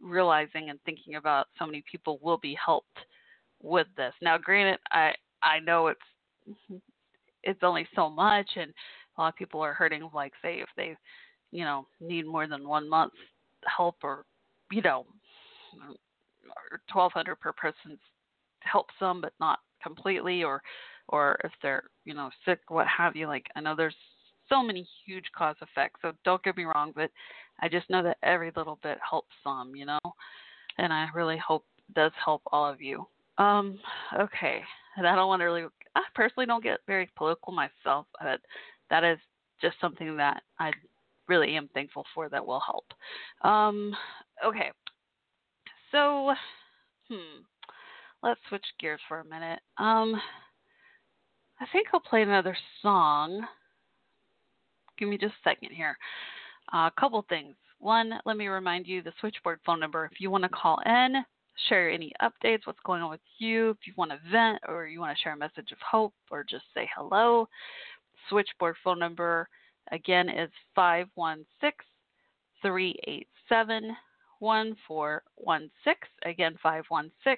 realizing 0.00 0.70
and 0.70 0.78
thinking 0.84 1.16
about 1.16 1.48
so 1.58 1.66
many 1.66 1.82
people 1.90 2.18
will 2.22 2.38
be 2.38 2.56
helped 2.64 2.98
with 3.62 3.86
this. 3.96 4.14
Now, 4.22 4.38
granted, 4.38 4.78
I 4.90 5.12
I 5.42 5.60
know 5.60 5.88
it's 5.88 6.00
it's 7.42 7.60
only 7.62 7.86
so 7.94 8.08
much, 8.08 8.48
and 8.56 8.72
a 9.16 9.20
lot 9.20 9.28
of 9.28 9.36
people 9.36 9.60
are 9.60 9.74
hurting. 9.74 10.08
Like, 10.14 10.32
say, 10.42 10.60
if 10.60 10.68
they, 10.76 10.96
you 11.50 11.64
know, 11.64 11.86
need 12.00 12.26
more 12.26 12.46
than 12.46 12.68
one 12.68 12.88
month 12.88 13.12
help, 13.66 13.96
or 14.02 14.24
you 14.70 14.82
know, 14.82 15.06
or 15.80 16.80
twelve 16.90 17.12
hundred 17.12 17.36
per 17.36 17.52
person 17.52 17.98
helps 18.60 18.94
some, 18.98 19.20
but 19.20 19.32
not 19.40 19.58
completely, 19.82 20.42
or 20.42 20.62
or 21.08 21.38
if 21.44 21.52
they're 21.62 21.84
you 22.04 22.14
know 22.14 22.30
sick, 22.44 22.60
what 22.68 22.86
have 22.86 23.16
you. 23.16 23.26
Like, 23.26 23.46
I 23.56 23.60
know 23.60 23.74
there's 23.76 23.96
so 24.48 24.62
many 24.62 24.86
huge 25.06 25.26
cause 25.36 25.56
effects. 25.62 26.00
So 26.02 26.12
don't 26.24 26.42
get 26.42 26.56
me 26.56 26.64
wrong, 26.64 26.92
but 26.94 27.10
I 27.60 27.68
just 27.68 27.88
know 27.90 28.02
that 28.02 28.18
every 28.22 28.52
little 28.56 28.78
bit 28.82 28.98
helps 29.08 29.34
some, 29.44 29.74
you 29.74 29.86
know, 29.86 29.98
and 30.78 30.92
I 30.92 31.08
really 31.14 31.38
hope 31.38 31.64
does 31.94 32.12
help 32.24 32.42
all 32.52 32.68
of 32.68 32.80
you. 32.80 33.06
Um, 33.38 33.78
okay, 34.18 34.60
and 34.96 35.06
I 35.06 35.14
don't 35.14 35.28
want 35.28 35.40
to 35.40 35.46
really. 35.46 35.64
I 35.96 36.02
personally 36.14 36.46
don't 36.46 36.62
get 36.62 36.78
very 36.86 37.10
political 37.16 37.52
myself, 37.52 38.06
but 38.20 38.40
that 38.90 39.02
is 39.04 39.18
just 39.60 39.76
something 39.80 40.16
that 40.16 40.42
I 40.58 40.72
really 41.28 41.56
am 41.56 41.68
thankful 41.74 42.04
for 42.14 42.28
that 42.28 42.44
will 42.44 42.60
help. 42.60 42.84
Um, 43.42 43.94
okay, 44.44 44.70
so 45.90 46.34
hmm, 47.08 47.42
let's 48.22 48.40
switch 48.48 48.64
gears 48.78 49.00
for 49.08 49.20
a 49.20 49.24
minute. 49.24 49.60
Um, 49.78 50.20
I 51.60 51.66
think 51.72 51.88
I'll 51.92 52.00
play 52.00 52.22
another 52.22 52.56
song. 52.82 53.46
Give 54.98 55.08
me 55.08 55.18
just 55.18 55.34
a 55.34 55.48
second 55.48 55.70
here. 55.70 55.96
Uh, 56.72 56.88
a 56.88 56.92
couple 56.98 57.24
things. 57.28 57.54
One, 57.78 58.14
let 58.26 58.36
me 58.36 58.46
remind 58.48 58.86
you 58.86 59.02
the 59.02 59.12
switchboard 59.20 59.58
phone 59.64 59.80
number. 59.80 60.04
If 60.04 60.20
you 60.20 60.30
want 60.30 60.44
to 60.44 60.50
call 60.50 60.78
in, 60.84 61.24
share 61.68 61.90
any 61.90 62.12
updates, 62.22 62.60
what's 62.64 62.78
going 62.84 63.02
on 63.02 63.10
with 63.10 63.20
you, 63.38 63.70
if 63.70 63.78
you 63.86 63.92
want 63.96 64.10
to 64.10 64.18
vent 64.30 64.58
or 64.68 64.86
you 64.86 65.00
want 65.00 65.16
to 65.16 65.22
share 65.22 65.32
a 65.32 65.36
message 65.36 65.72
of 65.72 65.78
hope 65.78 66.14
or 66.30 66.44
just 66.44 66.64
say 66.74 66.88
hello, 66.96 67.48
switchboard 68.28 68.76
phone 68.84 68.98
number 68.98 69.48
again 69.92 70.28
is 70.28 70.50
516 70.74 71.72
387 72.62 73.96
1416. 74.38 75.94
Again, 76.24 76.58
516 76.62 77.36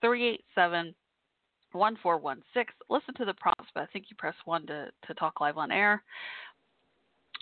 387 0.00 0.94
1416. 1.72 2.74
Listen 2.90 3.14
to 3.14 3.24
the 3.24 3.34
prompts, 3.34 3.70
but 3.74 3.82
I 3.82 3.86
think 3.86 4.06
you 4.08 4.16
press 4.16 4.34
1 4.44 4.66
to, 4.66 4.88
to 5.06 5.14
talk 5.14 5.40
live 5.40 5.58
on 5.58 5.70
air. 5.70 6.02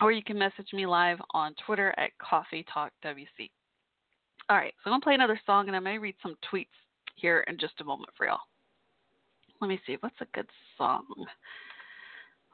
Or 0.01 0.13
you 0.13 0.23
can 0.23 0.39
message 0.39 0.73
me 0.73 0.87
live 0.87 1.19
on 1.33 1.55
Twitter 1.67 1.95
at 1.99 2.11
Coffee 2.19 2.65
Talk 2.73 2.93
WC. 3.05 3.51
All 4.49 4.57
right, 4.57 4.73
so 4.83 4.91
I'm 4.91 5.01
to 5.01 5.05
play 5.05 5.15
another 5.15 5.39
song 5.45 5.69
and 5.69 5.77
I 5.77 5.81
may 5.81 5.99
read 5.99 6.15
some 6.23 6.37
tweets 6.51 6.67
here 7.17 7.45
in 7.49 7.59
just 7.59 7.81
a 7.81 7.85
moment 7.85 8.11
for 8.17 8.27
y'all. 8.27 8.41
Let 9.61 9.69
me 9.69 9.79
see, 9.87 9.97
what's 10.01 10.21
a 10.21 10.27
good 10.35 10.49
song? 10.79 11.05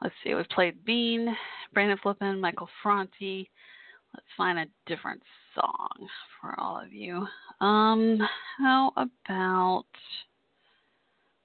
Let's 0.01 0.13
see, 0.23 0.35
we've 0.35 0.47
played 0.49 0.83
Bean, 0.85 1.35
Brandon 1.73 1.97
Flippin, 2.03 2.39
Michael 2.39 2.69
Franti. 2.83 3.49
Let's 4.13 4.27
find 4.35 4.59
a 4.59 4.65
different 4.85 5.23
song 5.55 6.07
for 6.39 6.59
all 6.59 6.79
of 6.79 6.93
you. 6.93 7.25
Um, 7.61 8.19
how 8.59 8.91
about 8.95 9.85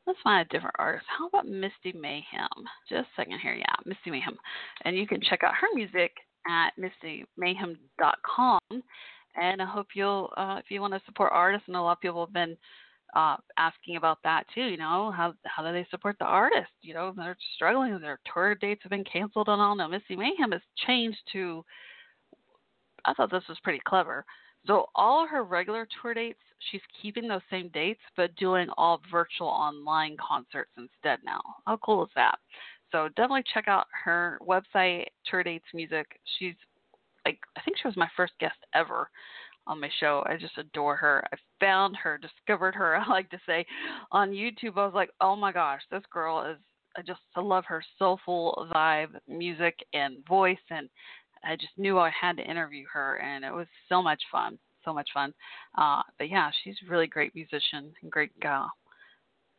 let's 0.06 0.18
find 0.22 0.46
a 0.46 0.52
different 0.52 0.76
artist. 0.78 1.06
How 1.18 1.26
about 1.28 1.46
Misty 1.46 1.92
Mayhem? 1.98 2.48
Just 2.88 3.08
a 3.08 3.16
second 3.16 3.38
here, 3.40 3.54
yeah, 3.54 3.74
Misty 3.84 4.10
Mayhem. 4.10 4.36
And 4.84 4.96
you 4.96 5.06
can 5.06 5.20
check 5.20 5.42
out 5.44 5.54
her 5.54 5.68
music 5.74 6.12
at 6.48 6.70
mistymayhem.com. 6.78 8.60
And 9.34 9.62
I 9.62 9.64
hope 9.64 9.86
you'll, 9.94 10.30
uh, 10.36 10.56
if 10.58 10.70
you 10.70 10.80
want 10.80 10.92
to 10.94 11.00
support 11.06 11.32
artists, 11.32 11.68
and 11.68 11.76
a 11.76 11.80
lot 11.80 11.92
of 11.92 12.00
people 12.00 12.24
have 12.24 12.34
been 12.34 12.56
uh, 13.14 13.36
asking 13.58 13.96
about 13.96 14.18
that 14.24 14.44
too. 14.54 14.62
You 14.62 14.76
know, 14.76 15.12
how 15.14 15.34
how 15.44 15.62
do 15.62 15.72
they 15.72 15.86
support 15.90 16.16
the 16.18 16.24
artists? 16.24 16.72
You 16.80 16.94
know, 16.94 17.12
they're 17.16 17.36
struggling. 17.54 17.98
Their 18.00 18.18
tour 18.32 18.54
dates 18.54 18.82
have 18.82 18.90
been 18.90 19.04
canceled 19.04 19.48
and 19.48 19.60
all. 19.60 19.76
Now, 19.76 19.88
Misty 19.88 20.16
Mayhem 20.16 20.52
has 20.52 20.62
changed 20.86 21.18
to. 21.32 21.64
I 23.04 23.14
thought 23.14 23.30
this 23.30 23.42
was 23.48 23.58
pretty 23.62 23.80
clever. 23.86 24.24
So 24.66 24.86
all 24.94 25.26
her 25.26 25.44
regular 25.44 25.86
tour 26.00 26.14
dates, 26.14 26.38
she's 26.70 26.80
keeping 27.00 27.26
those 27.26 27.40
same 27.50 27.68
dates, 27.68 28.00
but 28.16 28.34
doing 28.36 28.68
all 28.76 29.00
virtual 29.10 29.48
online 29.48 30.16
concerts 30.16 30.70
instead 30.76 31.18
now. 31.24 31.40
How 31.66 31.78
cool 31.78 32.04
is 32.04 32.10
that? 32.14 32.38
So 32.92 33.08
definitely 33.16 33.44
check 33.52 33.68
out 33.68 33.86
her 34.04 34.38
website, 34.46 35.06
Tour 35.28 35.42
Dates 35.42 35.64
Music. 35.74 36.06
She's 36.38 36.54
like 37.24 37.38
I 37.56 37.62
think 37.62 37.78
she 37.78 37.88
was 37.88 37.96
my 37.96 38.08
first 38.16 38.34
guest 38.38 38.56
ever 38.74 39.08
on 39.66 39.80
my 39.80 39.90
show. 40.00 40.22
I 40.26 40.36
just 40.36 40.58
adore 40.58 40.96
her. 40.96 41.24
I 41.32 41.36
found 41.60 41.96
her, 41.96 42.18
discovered 42.18 42.74
her, 42.74 42.96
I 43.00 43.08
like 43.08 43.30
to 43.30 43.40
say, 43.46 43.64
on 44.10 44.30
YouTube. 44.30 44.76
I 44.76 44.84
was 44.84 44.94
like, 44.94 45.10
oh 45.20 45.36
my 45.36 45.52
gosh, 45.52 45.82
this 45.90 46.02
girl 46.12 46.44
is, 46.44 46.58
I 46.96 47.02
just 47.02 47.20
I 47.36 47.40
love 47.40 47.64
her 47.66 47.82
soulful 47.98 48.68
vibe, 48.74 49.18
music, 49.26 49.78
and 49.94 50.24
voice. 50.26 50.58
And 50.70 50.88
I 51.44 51.56
just 51.56 51.76
knew 51.76 51.98
I 51.98 52.10
had 52.10 52.36
to 52.36 52.48
interview 52.48 52.84
her, 52.92 53.16
and 53.16 53.44
it 53.44 53.52
was 53.52 53.66
so 53.88 54.02
much 54.02 54.22
fun. 54.30 54.58
So 54.84 54.92
much 54.92 55.08
fun. 55.14 55.32
Uh, 55.78 56.02
but 56.18 56.28
yeah, 56.28 56.50
she's 56.62 56.76
a 56.84 56.90
really 56.90 57.06
great 57.06 57.34
musician 57.34 57.92
and 58.02 58.10
great 58.10 58.38
gal. 58.40 58.70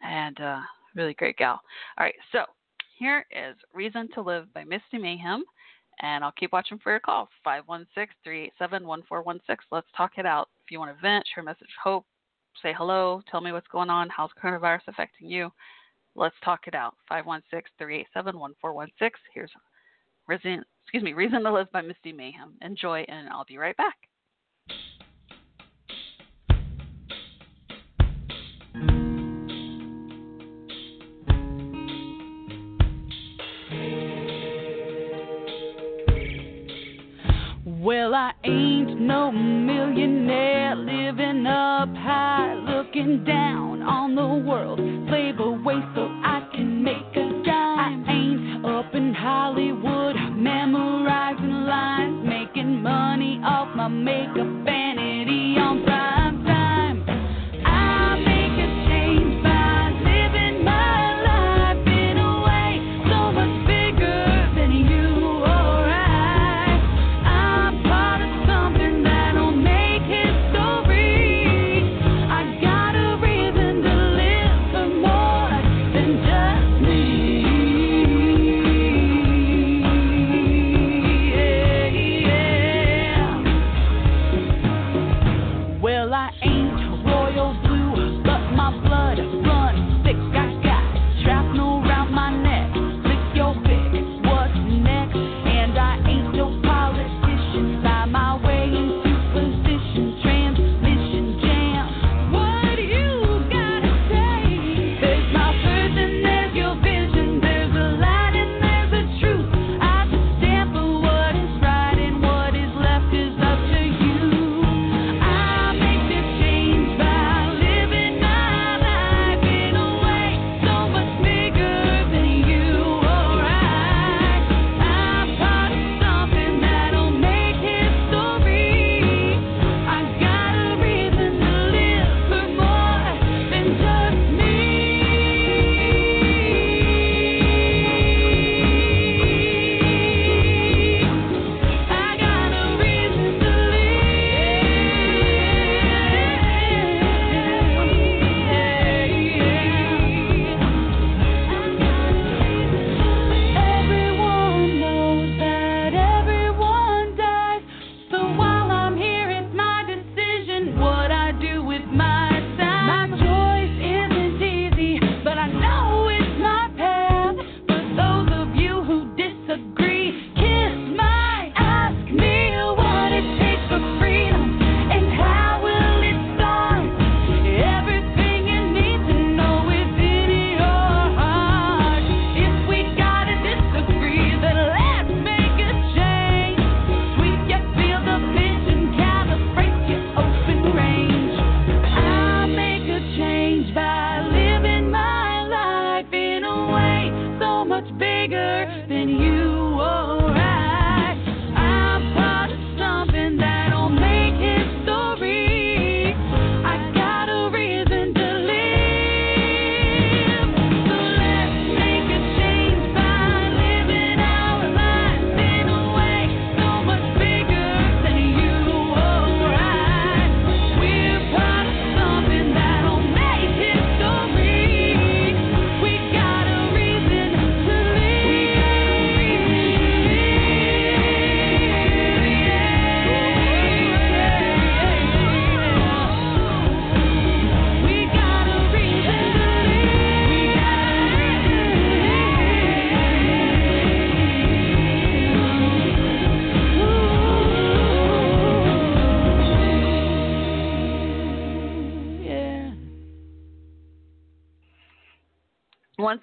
And 0.02 0.40
uh, 0.42 0.60
really 0.96 1.14
great 1.14 1.38
gal. 1.38 1.62
All 1.98 2.06
right, 2.06 2.16
so 2.32 2.44
here 2.98 3.26
is 3.32 3.56
Reason 3.74 4.10
to 4.16 4.22
Live 4.22 4.54
by 4.54 4.66
Misty 4.66 4.98
Mayhem 4.98 5.46
and 6.02 6.24
I'll 6.24 6.32
keep 6.32 6.52
watching 6.52 6.80
for 6.80 6.92
your 6.92 7.00
calls. 7.00 7.30
516-387-1416. 7.46 9.40
Let's 9.72 9.88
talk 9.96 10.14
it 10.18 10.26
out. 10.26 10.50
If 10.64 10.72
you 10.72 10.80
want 10.80 10.96
to 10.96 11.02
vent, 11.02 11.26
share 11.34 11.42
a 11.42 11.46
message 11.46 11.68
hope, 11.82 12.06
say 12.62 12.74
hello, 12.78 13.22
tell 13.30 13.42
me 13.42 13.52
what's 13.52 13.68
going 13.68 13.90
on, 13.90 14.10
how's 14.10 14.32
coronavirus 14.42 14.82
affecting 14.88 15.30
you. 15.30 15.52
Let's 16.16 16.36
talk 16.44 16.68
it 16.68 16.76
out. 16.76 16.96
516-387-1416. 17.12 19.12
Here's 19.34 19.52
Reason, 20.28 20.64
excuse 20.86 21.04
me, 21.04 21.14
Reason 21.14 21.44
to 21.44 21.52
Live 21.52 21.72
by 21.72 21.82
Misty 21.82 22.14
Mayhem. 22.14 22.54
Enjoy, 22.62 23.04
and 23.10 23.28
I'll 23.28 23.46
be 23.46 23.58
right 23.58 23.76
back. 23.76 23.98
Well, 37.66 38.16
I 38.16 38.32
ain't 38.46 39.02
no 39.02 39.30
millionaire 39.30 40.74
living 40.78 41.46
up 41.46 41.90
high, 41.96 42.54
looking 42.54 43.26
down 43.26 43.82
on 43.82 44.16
the 44.16 44.50
world. 44.50 44.80
Slave 45.10 45.40
away 45.40 45.84
so 45.94 46.08
I 46.24 46.48
can 46.56 46.82
make 46.82 46.96
a 47.12 47.44
dime. 47.44 48.06
I 48.08 48.12
ain't 48.12 48.66
up 48.66 48.96
in 48.96 49.14
Hollywood 49.14 50.13
memorizing 50.44 51.66
lines, 51.66 52.26
making 52.28 52.82
money 52.82 53.40
off 53.46 53.76
my 53.76 53.88
makeup 53.88 54.63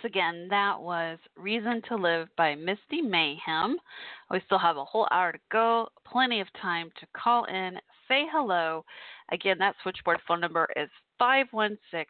once 0.02 0.10
again, 0.10 0.46
that 0.48 0.80
was 0.80 1.18
Reason 1.36 1.82
to 1.88 1.96
Live 1.96 2.28
by 2.36 2.54
Misty 2.54 3.02
Mayhem. 3.02 3.76
We 4.30 4.40
still 4.46 4.58
have 4.58 4.78
a 4.78 4.84
whole 4.84 5.06
hour 5.10 5.32
to 5.32 5.38
go, 5.52 5.88
plenty 6.10 6.40
of 6.40 6.46
time 6.60 6.90
to 7.00 7.06
call 7.14 7.44
in, 7.44 7.74
say 8.08 8.24
hello. 8.32 8.84
Again, 9.30 9.58
that 9.58 9.74
switchboard 9.82 10.18
phone 10.26 10.40
number 10.40 10.66
is 10.76 10.88
516 11.18 12.06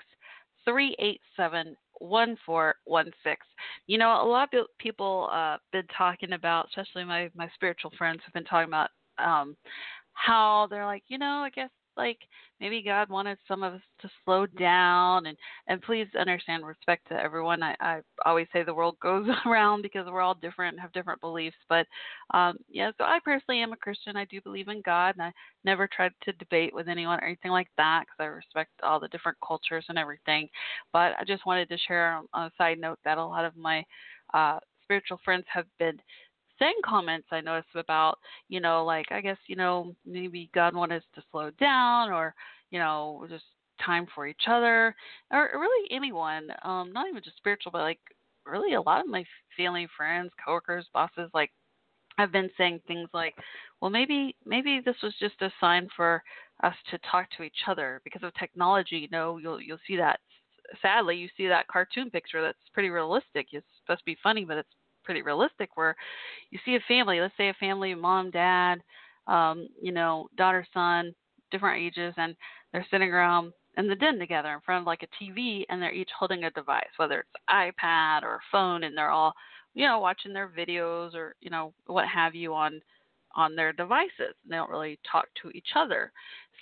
387 0.64 1.76
1416. 1.98 3.36
You 3.86 3.98
know, 3.98 4.22
a 4.22 4.28
lot 4.28 4.54
of 4.54 4.66
people 4.78 5.28
uh 5.32 5.56
been 5.72 5.86
talking 5.96 6.32
about, 6.32 6.66
especially 6.68 7.04
my 7.04 7.28
my 7.34 7.48
spiritual 7.54 7.90
friends 7.98 8.20
have 8.24 8.34
been 8.34 8.44
talking 8.44 8.68
about 8.68 8.90
um 9.18 9.56
how 10.12 10.68
they're 10.70 10.86
like, 10.86 11.02
you 11.08 11.18
know, 11.18 11.42
I 11.44 11.50
guess 11.50 11.70
like 11.96 12.18
maybe 12.60 12.82
God 12.82 13.08
wanted 13.08 13.38
some 13.48 13.62
of 13.62 13.74
us 13.74 13.80
to 14.02 14.10
slow 14.24 14.46
down 14.46 15.26
and 15.26 15.36
and 15.66 15.82
please 15.82 16.06
understand 16.18 16.66
respect 16.66 17.08
to 17.08 17.14
everyone. 17.14 17.62
I, 17.62 17.74
I 17.80 18.00
always 18.24 18.46
say 18.52 18.62
the 18.62 18.74
world 18.74 18.96
goes 19.00 19.26
around 19.46 19.82
because 19.82 20.06
we're 20.06 20.20
all 20.20 20.34
different 20.34 20.78
have 20.78 20.92
different 20.92 21.20
beliefs. 21.20 21.56
But 21.68 21.86
um 22.32 22.58
yeah, 22.68 22.90
so 22.98 23.04
I 23.04 23.18
personally 23.24 23.62
am 23.62 23.72
a 23.72 23.76
Christian. 23.76 24.16
I 24.16 24.24
do 24.26 24.40
believe 24.40 24.68
in 24.68 24.82
God 24.82 25.14
and 25.16 25.22
I 25.22 25.32
never 25.64 25.88
tried 25.88 26.12
to 26.22 26.32
debate 26.32 26.74
with 26.74 26.88
anyone 26.88 27.18
or 27.20 27.26
anything 27.26 27.52
like 27.52 27.68
that 27.76 28.04
because 28.04 28.24
I 28.24 28.24
respect 28.26 28.70
all 28.82 29.00
the 29.00 29.08
different 29.08 29.38
cultures 29.46 29.84
and 29.88 29.98
everything. 29.98 30.48
But 30.92 31.12
I 31.18 31.24
just 31.26 31.46
wanted 31.46 31.68
to 31.68 31.78
share 31.78 32.20
on 32.34 32.44
a 32.46 32.52
side 32.58 32.78
note 32.78 32.98
that 33.04 33.18
a 33.18 33.24
lot 33.24 33.44
of 33.44 33.56
my 33.56 33.84
uh 34.34 34.58
spiritual 34.82 35.20
friends 35.24 35.44
have 35.52 35.66
been 35.78 36.00
saying 36.60 36.76
comments 36.84 37.26
I 37.32 37.40
noticed 37.40 37.74
about, 37.74 38.18
you 38.48 38.60
know, 38.60 38.84
like 38.84 39.06
I 39.10 39.20
guess, 39.20 39.38
you 39.48 39.56
know, 39.56 39.94
maybe 40.06 40.50
God 40.54 40.74
wanted 40.74 40.98
us 40.98 41.08
to 41.16 41.22
slow 41.32 41.50
down 41.58 42.12
or, 42.12 42.34
you 42.70 42.78
know, 42.78 43.26
just 43.28 43.44
time 43.84 44.06
for 44.14 44.26
each 44.26 44.44
other 44.46 44.94
or 45.32 45.50
really 45.54 45.90
anyone, 45.90 46.48
um, 46.62 46.92
not 46.92 47.08
even 47.08 47.22
just 47.22 47.38
spiritual, 47.38 47.72
but 47.72 47.80
like 47.82 48.00
really 48.46 48.74
a 48.74 48.80
lot 48.80 49.00
of 49.00 49.06
my 49.08 49.24
family, 49.56 49.88
friends, 49.96 50.30
coworkers, 50.44 50.86
bosses, 50.92 51.30
like 51.34 51.50
have 52.18 52.32
been 52.32 52.50
saying 52.58 52.80
things 52.86 53.08
like, 53.14 53.34
well, 53.80 53.90
maybe 53.90 54.36
maybe 54.44 54.80
this 54.84 54.96
was 55.02 55.14
just 55.18 55.40
a 55.40 55.50
sign 55.60 55.88
for 55.96 56.22
us 56.62 56.74
to 56.90 56.98
talk 57.10 57.26
to 57.36 57.42
each 57.42 57.62
other 57.66 58.00
because 58.04 58.22
of 58.22 58.34
technology. 58.34 58.96
You 58.96 59.08
know, 59.10 59.38
you'll 59.38 59.60
you'll 59.60 59.78
see 59.86 59.96
that. 59.96 60.20
Sadly, 60.82 61.16
you 61.16 61.28
see 61.36 61.48
that 61.48 61.66
cartoon 61.66 62.10
picture 62.10 62.42
that's 62.42 62.58
pretty 62.72 62.90
realistic. 62.90 63.48
It's 63.52 63.66
supposed 63.80 64.00
to 64.00 64.04
be 64.04 64.16
funny, 64.22 64.44
but 64.44 64.58
it's 64.58 64.68
pretty 65.10 65.22
realistic 65.22 65.70
where 65.74 65.96
you 66.52 66.58
see 66.64 66.76
a 66.76 66.80
family, 66.86 67.20
let's 67.20 67.36
say 67.36 67.48
a 67.48 67.54
family, 67.54 67.96
mom, 67.96 68.30
dad, 68.30 68.80
um, 69.26 69.66
you 69.82 69.90
know, 69.90 70.28
daughter, 70.36 70.64
son, 70.72 71.12
different 71.50 71.82
ages, 71.82 72.14
and 72.16 72.36
they're 72.72 72.86
sitting 72.92 73.10
around 73.10 73.52
in 73.76 73.88
the 73.88 73.96
den 73.96 74.20
together 74.20 74.52
in 74.54 74.60
front 74.60 74.82
of 74.82 74.86
like 74.86 75.02
a 75.02 75.24
TV, 75.24 75.64
and 75.68 75.82
they're 75.82 75.92
each 75.92 76.10
holding 76.16 76.44
a 76.44 76.50
device, 76.52 76.84
whether 76.96 77.18
it's 77.18 77.44
iPad 77.50 78.22
or 78.22 78.38
phone, 78.52 78.84
and 78.84 78.96
they're 78.96 79.10
all, 79.10 79.32
you 79.74 79.84
know, 79.84 79.98
watching 79.98 80.32
their 80.32 80.48
videos 80.48 81.12
or 81.16 81.34
you 81.40 81.50
know 81.50 81.74
what 81.86 82.06
have 82.06 82.36
you 82.36 82.54
on 82.54 82.80
on 83.34 83.56
their 83.56 83.72
devices. 83.72 84.36
They 84.48 84.54
don't 84.54 84.70
really 84.70 85.00
talk 85.10 85.26
to 85.42 85.50
each 85.50 85.70
other. 85.74 86.12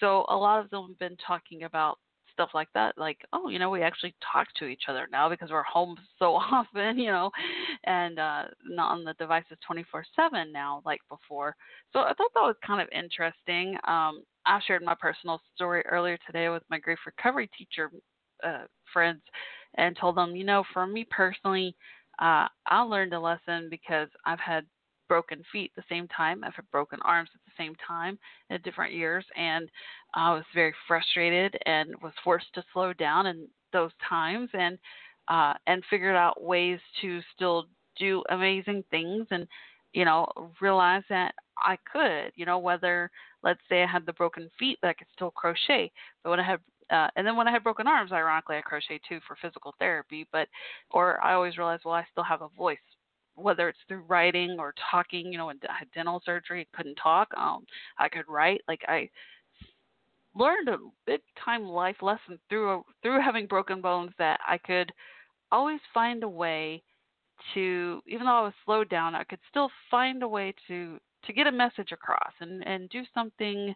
So 0.01 0.24
a 0.30 0.36
lot 0.36 0.61
of 0.61 0.70
them 0.70 0.88
have 0.88 0.99
been 0.99 1.18
talking 1.26 1.64
about 1.64 1.99
stuff 2.39 2.51
like 2.55 2.68
that 2.72 2.97
like 2.97 3.18
oh 3.32 3.49
you 3.49 3.59
know 3.59 3.68
we 3.68 3.82
actually 3.82 4.14
talk 4.32 4.47
to 4.57 4.66
each 4.66 4.82
other 4.89 5.09
now 5.11 5.28
because 5.28 5.51
we're 5.51 5.64
home 5.64 5.97
so 6.20 6.34
often 6.36 6.97
you 6.97 7.11
know 7.11 7.30
and 7.84 8.20
uh 8.20 8.45
not 8.64 8.93
on 8.93 9.05
the 9.05 9.12
devices 9.14 9.59
24 9.66 10.05
7 10.14 10.53
now 10.53 10.80
like 10.84 11.01
before. 11.09 11.57
So 11.93 12.01
i 12.01 12.12
thought 12.14 12.30
that 12.34 12.43
was 12.43 12.55
kind 12.64 12.80
of 12.80 12.89
interesting 12.93 13.76
um 13.89 14.22
i 14.47 14.61
shared 14.66 14.84
my 14.84 14.95
personal 15.01 15.41
story 15.55 15.82
earlier 15.86 16.16
today 16.26 16.49
with 16.49 16.62
my 16.70 16.78
grief 16.78 16.99
recovery 17.05 17.51
teacher 17.59 17.91
uh 18.45 18.64
friends 18.93 19.20
and 19.76 19.97
told 20.01 20.16
them 20.16 20.36
you 20.36 20.45
know 20.45 20.62
for 20.72 20.86
me 20.86 21.05
personally 21.11 21.74
uh 22.20 22.47
i 22.66 22.80
learned 22.80 23.14
a 23.14 23.20
lesson 23.20 23.66
because 23.68 24.09
i've 24.26 24.41
had 24.41 24.64
broken 25.09 25.42
feet 25.50 25.72
at 25.76 25.82
the 25.82 25.94
same 25.94 26.06
time. 26.09 26.44
I've 26.44 26.54
had 26.54 26.70
broken 26.70 26.98
arms 27.04 27.30
at 27.34 27.40
the 27.44 27.62
same 27.62 27.74
time 27.86 28.18
in 28.50 28.61
different 28.62 28.92
years, 28.92 29.24
and 29.36 29.68
I 30.14 30.32
was 30.34 30.44
very 30.54 30.74
frustrated 30.86 31.56
and 31.66 31.94
was 32.02 32.12
forced 32.22 32.52
to 32.54 32.64
slow 32.72 32.92
down 32.92 33.26
in 33.26 33.48
those 33.72 33.92
times 34.09 34.50
and 34.52 34.78
uh, 35.28 35.54
and 35.66 35.82
figured 35.90 36.16
out 36.16 36.42
ways 36.42 36.80
to 37.02 37.20
still 37.34 37.66
do 37.98 38.22
amazing 38.30 38.82
things 38.90 39.26
and 39.30 39.46
you 39.92 40.04
know 40.04 40.26
realize 40.61 41.02
that 41.09 41.34
I 41.59 41.76
could. 41.90 42.32
You 42.34 42.46
know 42.46 42.59
whether 42.59 43.11
let's 43.42 43.61
say 43.68 43.82
I 43.82 43.86
had 43.86 44.06
the 44.06 44.12
broken 44.12 44.50
feet, 44.59 44.78
but 44.80 44.88
I 44.88 44.94
could 44.94 45.09
still 45.14 45.30
crochet. 45.30 45.90
But 46.22 46.30
when 46.30 46.40
I 46.40 46.46
had 46.46 46.61
uh, 46.90 47.09
and 47.16 47.26
then 47.26 47.36
when 47.36 47.46
I 47.46 47.52
had 47.52 47.62
broken 47.62 47.86
arms, 47.86 48.12
ironically, 48.12 48.56
I 48.56 48.62
crochet 48.62 49.00
too 49.09 49.20
for 49.26 49.36
physical 49.42 49.74
therapy. 49.78 50.26
But 50.32 50.48
or 50.90 51.22
I 51.22 51.34
always 51.34 51.59
realized, 51.59 51.82
well, 51.84 51.94
I 51.94 52.06
still 52.11 52.24
have 52.24 52.42
a 52.42 52.48
voice 52.56 52.78
whether 53.39 53.68
it's 53.68 53.78
through 53.89 54.03
writing 54.09 54.57
or 54.59 54.74
talking, 54.91 55.32
you 55.32 55.39
know, 55.39 55.51
I 55.51 55.55
had 55.78 55.91
dental 55.95 56.20
surgery, 56.24 56.68
couldn't 56.74 56.97
talk, 56.97 57.28
um, 57.36 57.64
I 57.99 58.09
could 58.09 58.24
write. 58.28 58.61
Like 58.68 58.82
I 58.89 59.09
learned 60.34 60.68
a 60.68 60.78
big 61.07 61.20
time 61.45 61.64
life 61.64 61.97
lesson 62.03 62.39
through 62.49 62.84
through 63.03 63.20
having 63.20 63.47
broken 63.47 63.80
bones 63.80 64.12
that 64.18 64.41
I 64.47 64.59
could 64.59 64.93
always 65.51 65.80
find 65.95 66.22
a 66.22 66.28
way 66.28 66.82
to, 67.55 68.03
even 68.07 68.26
though 68.26 68.32
I 68.32 68.43
was 68.43 68.53
slowed 68.64 68.89
down, 68.89 69.14
I 69.14 69.24
could 69.24 69.39
still 69.51 69.70
find 69.91 70.22
a 70.22 70.28
way 70.28 70.55
to 70.68 70.99
to 71.24 71.32
get 71.32 71.47
a 71.47 71.53
message 71.53 71.93
across 71.93 72.32
and 72.41 72.66
and 72.66 72.89
do 72.91 73.03
something 73.14 73.74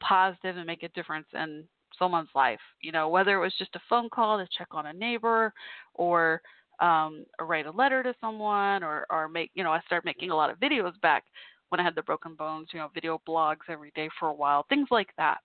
positive 0.00 0.56
and 0.56 0.66
make 0.66 0.82
a 0.82 0.88
difference 0.88 1.26
in 1.34 1.64
someone's 1.98 2.30
life. 2.34 2.60
You 2.80 2.92
know, 2.92 3.08
whether 3.08 3.36
it 3.36 3.40
was 3.40 3.54
just 3.58 3.76
a 3.76 3.82
phone 3.88 4.08
call 4.10 4.38
to 4.38 4.48
check 4.56 4.68
on 4.72 4.86
a 4.86 4.92
neighbor 4.92 5.52
or 5.94 6.42
um, 6.80 7.24
or 7.38 7.46
write 7.46 7.66
a 7.66 7.70
letter 7.70 8.02
to 8.02 8.14
someone 8.20 8.82
or, 8.82 9.06
or 9.10 9.28
make, 9.28 9.50
you 9.54 9.64
know, 9.64 9.72
I 9.72 9.80
started 9.86 10.04
making 10.04 10.30
a 10.30 10.36
lot 10.36 10.50
of 10.50 10.58
videos 10.58 10.98
back 11.00 11.24
when 11.68 11.80
I 11.80 11.84
had 11.84 11.94
the 11.94 12.02
broken 12.02 12.34
bones, 12.34 12.68
you 12.72 12.78
know, 12.78 12.88
video 12.92 13.20
blogs 13.26 13.68
every 13.68 13.92
day 13.94 14.08
for 14.18 14.28
a 14.28 14.34
while, 14.34 14.66
things 14.68 14.88
like 14.90 15.10
that. 15.16 15.38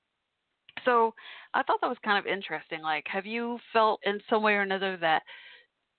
So 0.85 1.13
I 1.53 1.63
thought 1.63 1.79
that 1.81 1.89
was 1.89 1.97
kind 2.03 2.17
of 2.17 2.31
interesting. 2.31 2.81
Like, 2.81 3.05
have 3.07 3.25
you 3.25 3.59
felt 3.73 3.99
in 4.03 4.19
some 4.29 4.43
way 4.43 4.53
or 4.53 4.61
another 4.61 4.97
that 4.97 5.23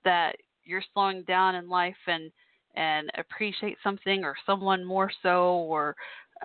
that 0.05 0.37
you're 0.64 0.83
slowing 0.93 1.22
down 1.24 1.55
in 1.55 1.68
life 1.68 1.97
and 2.07 2.31
and 2.76 3.11
appreciate 3.18 3.76
something 3.83 4.24
or 4.24 4.37
someone 4.47 4.85
more 4.85 5.11
so, 5.22 5.55
or 5.68 5.97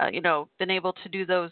uh, 0.02 0.08
you 0.08 0.22
know, 0.22 0.50
been 0.58 0.72
able 0.72 0.94
to 0.94 1.10
do 1.10 1.26
those 1.26 1.52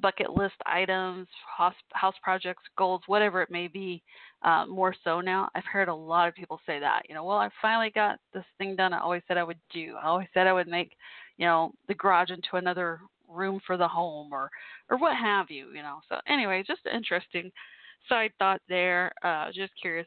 bucket 0.00 0.30
list 0.30 0.54
items, 0.66 1.26
house, 1.56 1.74
house 1.92 2.14
projects, 2.22 2.62
goals, 2.76 3.00
whatever 3.06 3.42
it 3.42 3.50
may 3.50 3.66
be, 3.66 4.02
uh, 4.46 4.64
more 4.64 4.94
so 5.02 5.20
now. 5.20 5.50
I've 5.54 5.64
heard 5.64 5.88
a 5.88 5.94
lot 5.94 6.28
of 6.28 6.34
people 6.34 6.60
say 6.64 6.78
that. 6.78 7.02
You 7.08 7.14
know, 7.14 7.24
well, 7.24 7.36
I 7.38 7.50
finally 7.60 7.90
got 7.90 8.18
this 8.32 8.44
thing 8.58 8.76
done. 8.76 8.92
I 8.92 9.00
always 9.00 9.22
said 9.26 9.36
I 9.36 9.44
would 9.44 9.58
do. 9.74 9.96
I 10.00 10.06
always 10.06 10.28
said 10.32 10.46
I 10.46 10.52
would 10.52 10.68
make, 10.68 10.92
you 11.36 11.46
know, 11.46 11.72
the 11.88 11.94
garage 11.94 12.30
into 12.30 12.54
another 12.54 13.00
room 13.28 13.60
for 13.66 13.76
the 13.76 13.88
home, 13.88 14.32
or 14.32 14.48
or 14.88 14.98
what 14.98 15.16
have 15.16 15.50
you. 15.50 15.70
You 15.74 15.82
know. 15.82 15.98
So 16.08 16.16
anyway, 16.28 16.62
just 16.66 16.80
interesting 16.86 17.50
side 18.08 18.30
thought 18.38 18.62
there. 18.68 19.10
Uh, 19.24 19.48
just 19.52 19.72
curious 19.80 20.06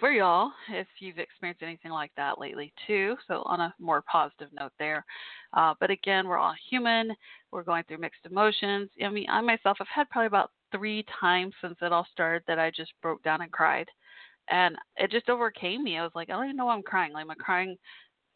for 0.00 0.10
y'all 0.10 0.50
if 0.70 0.86
you've 0.98 1.18
experienced 1.18 1.62
anything 1.62 1.92
like 1.92 2.10
that 2.16 2.40
lately 2.40 2.72
too. 2.88 3.16
So 3.28 3.42
on 3.46 3.60
a 3.60 3.74
more 3.78 4.02
positive 4.10 4.48
note 4.52 4.72
there. 4.80 5.04
Uh, 5.52 5.74
but 5.78 5.90
again, 5.90 6.26
we're 6.26 6.38
all 6.38 6.54
human. 6.68 7.14
We're 7.52 7.62
going 7.62 7.84
through 7.84 7.98
mixed 7.98 8.26
emotions. 8.28 8.90
I 9.02 9.08
mean, 9.08 9.26
I 9.30 9.40
myself 9.40 9.78
have 9.78 9.88
had 9.94 10.10
probably 10.10 10.26
about 10.26 10.50
three 10.72 11.04
times 11.20 11.54
since 11.60 11.76
it 11.80 11.92
all 11.92 12.06
started 12.12 12.42
that 12.46 12.58
I 12.58 12.70
just 12.70 12.92
broke 13.02 13.22
down 13.22 13.42
and 13.42 13.52
cried, 13.52 13.88
and 14.50 14.76
it 14.96 15.10
just 15.10 15.28
overcame 15.28 15.84
me. 15.84 15.98
I 15.98 16.02
was 16.02 16.12
like, 16.14 16.30
I 16.30 16.32
don't 16.32 16.44
even 16.44 16.56
know 16.56 16.66
why 16.66 16.74
I'm 16.74 16.82
crying. 16.82 17.12
Like 17.12 17.26
I'm 17.28 17.36
crying 17.36 17.76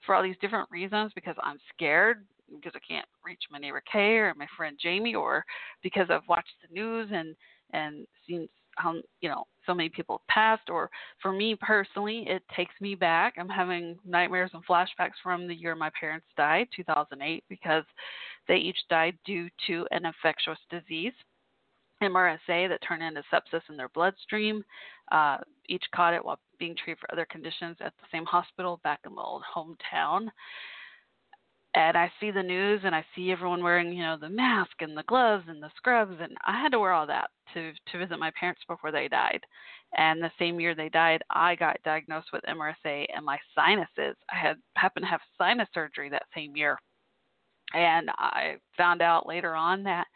for 0.05 0.15
all 0.15 0.23
these 0.23 0.37
different 0.41 0.71
reasons 0.71 1.13
because 1.15 1.37
I'm 1.43 1.59
scared 1.75 2.25
because 2.55 2.73
I 2.75 2.81
can't 2.87 3.07
reach 3.25 3.43
my 3.51 3.59
neighbor 3.59 3.83
Kay 3.91 4.17
or 4.17 4.35
my 4.37 4.47
friend 4.57 4.79
Jamie 4.81 5.15
or 5.15 5.45
because 5.83 6.09
I've 6.11 6.29
watched 6.29 6.55
the 6.63 6.75
news 6.75 7.09
and 7.13 7.35
and 7.73 8.07
seen 8.27 8.49
how 8.77 8.95
you 9.21 9.29
know 9.29 9.45
so 9.67 9.75
many 9.75 9.89
people 9.89 10.21
have 10.29 10.35
passed 10.35 10.71
or 10.71 10.91
for 11.21 11.33
me 11.33 11.57
personally 11.61 12.25
it 12.27 12.43
takes 12.57 12.75
me 12.81 12.95
back 12.95 13.35
i'm 13.39 13.49
having 13.49 13.99
nightmares 14.07 14.51
and 14.55 14.65
flashbacks 14.67 15.21
from 15.23 15.47
the 15.47 15.55
year 15.55 15.75
my 15.75 15.91
parents 15.99 16.27
died 16.37 16.67
2008 16.75 17.45
because 17.49 17.85
they 18.49 18.57
each 18.57 18.79
died 18.89 19.17
due 19.27 19.49
to 19.67 19.87
an 19.91 20.07
infectious 20.07 20.59
disease 20.71 21.13
mrsa 22.09 22.69
that 22.69 22.81
turned 22.87 23.03
into 23.03 23.23
sepsis 23.33 23.63
in 23.69 23.77
their 23.77 23.89
bloodstream 23.91 24.65
uh, 25.11 25.39
each 25.69 25.85
caught 25.95 26.15
it 26.15 26.25
while 26.25 26.39
being 26.59 26.75
treated 26.77 26.99
for 26.99 27.13
other 27.13 27.27
conditions 27.31 27.77
at 27.81 27.93
the 28.01 28.07
same 28.11 28.25
hospital 28.25 28.81
back 28.83 29.01
in 29.07 29.15
my 29.15 29.23
old 29.23 29.43
hometown 29.55 30.29
and 31.75 31.97
I 31.97 32.13
see 32.21 32.31
the 32.31 32.43
news 32.43 32.83
and 32.85 32.95
I 32.95 33.05
see 33.15 33.33
everyone 33.33 33.63
wearing, 33.63 33.93
you 33.93 34.03
know, 34.03 34.19
the 34.21 34.29
mask 34.29 34.73
and 34.81 34.97
the 34.97 35.05
gloves 35.05 35.45
and 35.49 35.63
the 35.63 35.71
scrubs 35.77 36.17
and 36.21 36.37
I 36.45 36.61
had 36.61 36.73
to 36.73 36.79
wear 36.79 36.93
all 36.93 37.07
that 37.07 37.31
to 37.55 37.73
to 37.73 37.99
visit 37.99 38.19
my 38.19 38.31
parents 38.39 38.61
before 38.69 38.93
they 38.93 39.09
died. 39.09 39.41
And 39.97 40.23
the 40.23 40.31
same 40.39 40.61
year 40.61 40.75
they 40.75 40.91
died, 40.91 41.23
I 41.31 41.55
got 41.55 41.83
diagnosed 41.83 42.29
with 42.33 42.43
MRSA 42.45 43.07
and 43.15 43.25
my 43.25 43.39
sinuses. 43.55 44.17
I 44.31 44.37
had 44.37 44.57
happened 44.77 45.05
to 45.05 45.11
have 45.11 45.21
sinus 45.39 45.69
surgery 45.73 46.11
that 46.11 46.27
same 46.35 46.57
year. 46.57 46.79
And 47.75 48.11
I 48.19 48.57
found 48.77 49.01
out 49.01 49.27
later 49.27 49.55
on 49.55 49.83
that 49.85 50.07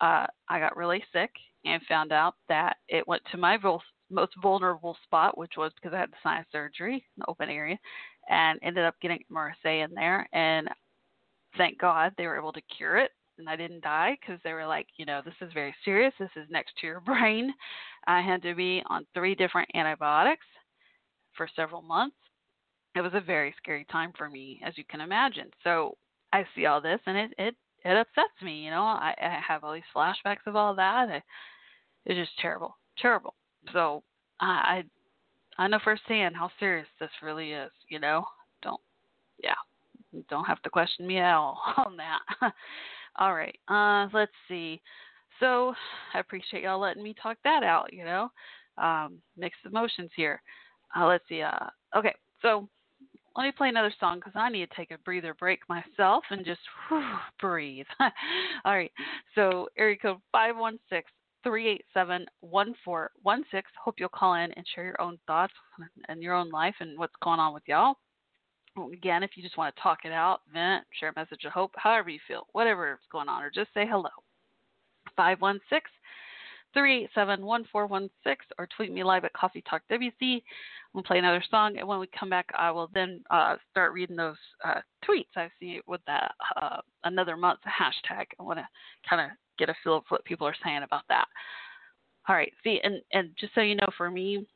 uh 0.00 0.26
I 0.48 0.58
got 0.58 0.76
really 0.76 1.02
sick 1.12 1.30
and 1.64 1.82
found 1.88 2.12
out 2.12 2.34
that 2.48 2.76
it 2.88 3.06
went 3.06 3.22
to 3.30 3.38
my 3.38 3.58
most 4.10 4.32
vulnerable 4.42 4.96
spot, 5.04 5.38
which 5.38 5.52
was 5.56 5.72
because 5.74 5.94
I 5.94 6.00
had 6.00 6.10
the 6.10 6.16
sinus 6.22 6.46
surgery 6.50 6.94
in 6.94 7.18
the 7.18 7.30
open 7.30 7.48
area, 7.48 7.78
and 8.28 8.58
ended 8.62 8.84
up 8.84 8.96
getting 9.00 9.22
MRSA 9.30 9.84
in 9.84 9.94
there. 9.94 10.28
And 10.32 10.68
thank 11.56 11.78
God 11.78 12.12
they 12.16 12.26
were 12.26 12.38
able 12.38 12.52
to 12.52 12.62
cure 12.76 12.96
it, 12.98 13.10
and 13.38 13.48
I 13.48 13.56
didn't 13.56 13.82
die 13.82 14.16
because 14.20 14.40
they 14.44 14.52
were 14.52 14.66
like, 14.66 14.86
you 14.96 15.06
know, 15.06 15.20
this 15.24 15.34
is 15.40 15.52
very 15.52 15.74
serious. 15.84 16.12
This 16.18 16.30
is 16.36 16.46
next 16.50 16.72
to 16.80 16.86
your 16.86 17.00
brain. 17.06 17.52
I 18.06 18.20
had 18.20 18.42
to 18.42 18.54
be 18.54 18.82
on 18.88 19.06
three 19.14 19.34
different 19.34 19.70
antibiotics 19.74 20.46
for 21.36 21.48
several 21.54 21.82
months. 21.82 22.16
It 22.96 23.02
was 23.02 23.12
a 23.14 23.20
very 23.20 23.54
scary 23.56 23.86
time 23.90 24.12
for 24.18 24.28
me, 24.28 24.60
as 24.64 24.76
you 24.76 24.84
can 24.88 25.00
imagine. 25.00 25.50
So 25.62 25.96
I 26.32 26.44
see 26.54 26.66
all 26.66 26.80
this, 26.80 27.00
and 27.06 27.16
it 27.16 27.30
it 27.38 27.54
it 27.84 27.96
upsets 27.96 28.42
me. 28.42 28.64
You 28.64 28.70
know, 28.70 28.82
I, 28.82 29.14
I 29.20 29.40
have 29.46 29.64
all 29.64 29.72
these 29.72 29.82
flashbacks 29.94 30.46
of 30.46 30.56
all 30.56 30.74
that. 30.74 31.08
I, 31.08 31.22
it's 32.06 32.18
just 32.18 32.38
terrible, 32.40 32.76
terrible. 32.98 33.34
So 33.72 34.02
I 34.40 34.84
I 35.58 35.64
I 35.64 35.68
know 35.68 35.78
firsthand 35.82 36.36
how 36.36 36.50
serious 36.58 36.86
this 36.98 37.10
really 37.22 37.52
is. 37.52 37.70
You 37.88 38.00
know, 38.00 38.24
don't 38.62 38.80
yeah, 39.42 39.54
don't 40.28 40.44
have 40.44 40.62
to 40.62 40.70
question 40.70 41.06
me 41.06 41.18
at 41.18 41.34
all 41.34 41.60
on 41.76 41.96
that. 41.96 42.20
all 43.18 43.34
right, 43.34 43.58
uh, 43.68 44.08
let's 44.12 44.32
see. 44.48 44.80
So 45.38 45.74
I 46.14 46.18
appreciate 46.18 46.62
y'all 46.62 46.80
letting 46.80 47.02
me 47.02 47.14
talk 47.20 47.38
that 47.44 47.62
out. 47.62 47.92
You 47.92 48.04
know, 48.04 48.28
um, 48.78 49.18
mixed 49.36 49.60
emotions 49.64 50.10
here. 50.16 50.42
Uh, 50.96 51.06
let's 51.06 51.24
see. 51.28 51.42
Uh, 51.42 51.66
okay, 51.96 52.14
so 52.42 52.68
let 53.40 53.46
me 53.46 53.52
play 53.52 53.70
another 53.70 53.92
song 53.98 54.18
because 54.18 54.34
I 54.34 54.50
need 54.50 54.68
to 54.68 54.76
take 54.76 54.90
a 54.90 54.98
breather 54.98 55.32
break 55.32 55.60
myself 55.66 56.24
and 56.28 56.44
just 56.44 56.60
whew, 56.88 57.02
breathe. 57.40 57.86
All 58.66 58.74
right. 58.74 58.92
So 59.34 59.66
area 59.78 59.96
code 59.96 60.18
five 60.30 60.58
one 60.58 60.78
six 60.90 61.10
three 61.42 61.66
eight 61.66 61.86
seven 61.94 62.26
one 62.42 62.74
four 62.84 63.12
one 63.22 63.42
six. 63.50 63.70
Hope 63.82 63.94
you'll 63.96 64.10
call 64.10 64.34
in 64.34 64.52
and 64.52 64.66
share 64.74 64.84
your 64.84 65.00
own 65.00 65.18
thoughts 65.26 65.54
and 66.10 66.22
your 66.22 66.34
own 66.34 66.50
life 66.50 66.74
and 66.80 66.98
what's 66.98 67.14
going 67.22 67.40
on 67.40 67.54
with 67.54 67.62
y'all. 67.66 67.94
Again, 68.92 69.22
if 69.22 69.30
you 69.36 69.42
just 69.42 69.56
want 69.56 69.74
to 69.74 69.82
talk 69.82 70.00
it 70.04 70.12
out, 70.12 70.40
vent, 70.52 70.84
share 70.98 71.08
a 71.08 71.18
message 71.18 71.46
of 71.46 71.52
hope, 71.52 71.72
however 71.76 72.10
you 72.10 72.20
feel, 72.28 72.46
whatever 72.52 72.92
is 72.92 72.98
going 73.10 73.30
on, 73.30 73.42
or 73.42 73.48
just 73.48 73.72
say 73.72 73.86
hello. 73.88 74.10
Five 76.74 77.40
one 77.40 77.40
six 77.42 77.42
387 77.44 77.46
1416 77.46 78.46
or 78.58 78.68
tweet 78.76 78.92
me 78.92 79.02
live 79.02 79.24
at 79.24 79.32
Coffee 79.32 79.62
Talk 79.68 79.82
WC. 79.90 80.42
We'll 80.92 81.04
play 81.04 81.18
another 81.18 81.42
song, 81.50 81.78
and 81.78 81.86
when 81.86 82.00
we 82.00 82.08
come 82.18 82.30
back, 82.30 82.46
I 82.56 82.70
will 82.70 82.90
then 82.92 83.22
uh, 83.30 83.56
start 83.70 83.92
reading 83.92 84.16
those 84.16 84.36
uh, 84.64 84.80
tweets 85.04 85.36
I 85.36 85.48
see 85.58 85.80
with 85.86 86.00
that 86.06 86.32
uh, 86.60 86.78
another 87.04 87.36
month 87.36 87.60
hashtag. 87.66 88.26
I 88.38 88.42
want 88.42 88.58
to 88.58 88.68
kind 89.08 89.22
of 89.22 89.36
get 89.58 89.68
a 89.68 89.74
feel 89.84 89.96
of 89.96 90.04
what 90.08 90.24
people 90.24 90.46
are 90.46 90.54
saying 90.64 90.82
about 90.82 91.02
that. 91.08 91.26
All 92.28 92.34
right, 92.34 92.52
see, 92.64 92.80
and, 92.82 93.00
and 93.12 93.30
just 93.38 93.54
so 93.54 93.60
you 93.60 93.76
know, 93.76 93.88
for 93.96 94.10
me, 94.10 94.46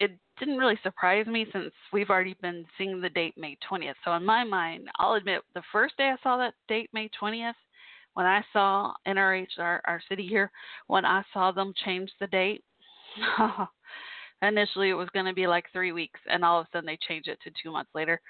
it 0.00 0.12
didn't 0.38 0.58
really 0.58 0.78
surprise 0.82 1.26
me 1.26 1.46
since 1.52 1.72
we've 1.92 2.10
already 2.10 2.36
been 2.40 2.64
seeing 2.78 3.00
the 3.00 3.10
date 3.10 3.34
May 3.36 3.56
20th. 3.70 3.94
So 4.04 4.12
in 4.14 4.24
my 4.24 4.44
mind, 4.44 4.88
I'll 4.98 5.14
admit 5.14 5.42
the 5.54 5.62
first 5.72 5.96
day 5.96 6.10
I 6.10 6.22
saw 6.22 6.36
that 6.38 6.54
date 6.68 6.88
May 6.92 7.10
20th, 7.20 7.52
when 8.14 8.26
I 8.26 8.42
saw 8.52 8.92
NRH, 9.06 9.58
our, 9.58 9.80
our 9.86 10.02
city 10.08 10.26
here, 10.26 10.50
when 10.88 11.04
I 11.04 11.22
saw 11.32 11.52
them 11.52 11.72
change 11.84 12.10
the 12.20 12.26
date, 12.26 12.64
initially 14.42 14.90
it 14.90 14.94
was 14.94 15.08
going 15.12 15.26
to 15.26 15.32
be 15.32 15.46
like 15.46 15.66
three 15.72 15.92
weeks, 15.92 16.20
and 16.30 16.44
all 16.44 16.60
of 16.60 16.66
a 16.66 16.68
sudden 16.72 16.86
they 16.86 16.98
changed 17.08 17.28
it 17.28 17.38
to 17.44 17.50
two 17.62 17.72
months 17.72 17.90
later. 17.94 18.20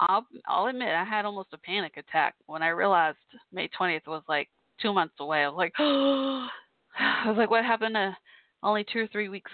I'll, 0.00 0.26
I'll 0.46 0.66
admit 0.66 0.88
I 0.88 1.04
had 1.04 1.24
almost 1.24 1.48
a 1.52 1.58
panic 1.58 1.96
attack 1.96 2.34
when 2.46 2.62
I 2.62 2.68
realized 2.68 3.18
May 3.52 3.68
20th 3.78 4.06
was 4.06 4.22
like 4.28 4.48
two 4.80 4.92
months 4.92 5.14
away. 5.18 5.44
I 5.44 5.48
was 5.48 5.56
like, 5.56 5.72
I 5.78 7.28
was 7.28 7.36
like, 7.36 7.50
what 7.50 7.64
happened 7.64 7.94
to 7.94 8.16
only 8.62 8.84
two 8.92 9.00
or 9.00 9.06
three 9.08 9.28
weeks, 9.28 9.50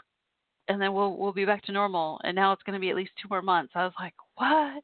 and 0.69 0.81
then 0.81 0.93
we'll 0.95 1.17
we'll 1.17 1.33
be 1.33 1.45
back 1.45 1.63
to 1.65 1.73
normal, 1.73 2.21
and 2.25 2.35
now 2.35 2.53
it's 2.53 2.63
going 2.63 2.75
to 2.75 2.81
be 2.81 2.91
at 2.91 2.97
least 2.97 3.13
two 3.21 3.29
more 3.29 3.43
months. 3.43 3.73
I 3.75 3.85
was 3.85 3.93
like, 4.01 4.15
what? 4.37 4.83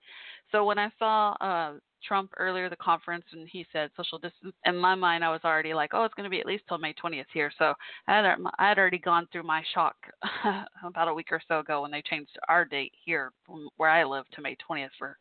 So 0.52 0.64
when 0.64 0.78
I 0.78 0.90
saw 0.98 1.32
uh 1.40 1.72
Trump 2.06 2.32
earlier 2.36 2.68
the 2.68 2.76
conference 2.76 3.24
and 3.32 3.48
he 3.48 3.66
said 3.72 3.90
social 3.96 4.18
distance. 4.18 4.54
In 4.64 4.76
my 4.76 4.94
mind, 4.94 5.24
I 5.24 5.30
was 5.30 5.40
already 5.44 5.74
like, 5.74 5.90
oh, 5.92 6.04
it's 6.04 6.14
going 6.14 6.24
to 6.24 6.30
be 6.30 6.40
at 6.40 6.46
least 6.46 6.64
till 6.68 6.78
May 6.78 6.94
20th 6.94 7.26
here. 7.32 7.50
So 7.58 7.74
I 8.06 8.16
had, 8.16 8.36
I 8.58 8.68
had 8.68 8.78
already 8.78 8.98
gone 8.98 9.28
through 9.30 9.44
my 9.44 9.62
shock 9.74 9.96
about 10.84 11.08
a 11.08 11.14
week 11.14 11.28
or 11.30 11.40
so 11.48 11.60
ago 11.60 11.82
when 11.82 11.90
they 11.90 12.02
changed 12.02 12.36
our 12.48 12.64
date 12.64 12.92
here 13.04 13.32
where 13.76 13.90
I 13.90 14.04
live 14.04 14.24
to 14.32 14.42
May 14.42 14.56
20th 14.68 14.90
for 14.98 15.16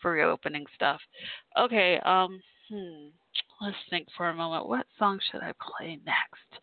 for 0.00 0.12
reopening 0.12 0.64
stuff. 0.74 0.98
Okay, 1.58 1.98
um, 2.06 2.40
hmm, 2.70 3.08
let's 3.60 3.76
think 3.90 4.08
for 4.16 4.30
a 4.30 4.34
moment. 4.34 4.68
What 4.68 4.86
song 4.98 5.18
should 5.30 5.42
I 5.42 5.52
play 5.60 5.98
next? 6.06 6.62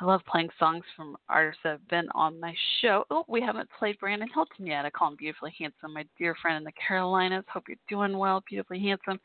I 0.00 0.04
love 0.04 0.22
playing 0.26 0.50
songs 0.58 0.84
from 0.96 1.16
artists 1.28 1.60
that 1.62 1.70
have 1.70 1.88
been 1.88 2.08
on 2.14 2.40
my 2.40 2.54
show. 2.80 3.04
Oh, 3.10 3.24
we 3.28 3.40
haven't 3.40 3.68
played 3.78 3.98
Brandon 3.98 4.28
Hilton 4.32 4.66
yet. 4.66 4.84
I 4.84 4.90
call 4.90 5.08
him 5.08 5.16
Beautifully 5.16 5.54
Handsome, 5.58 5.94
my 5.94 6.04
dear 6.18 6.34
friend 6.42 6.56
in 6.58 6.64
the 6.64 6.72
Carolinas. 6.72 7.44
Hope 7.52 7.64
you're 7.68 7.76
doing 7.88 8.18
well, 8.18 8.42
Beautifully 8.48 8.80
Handsome. 8.80 9.20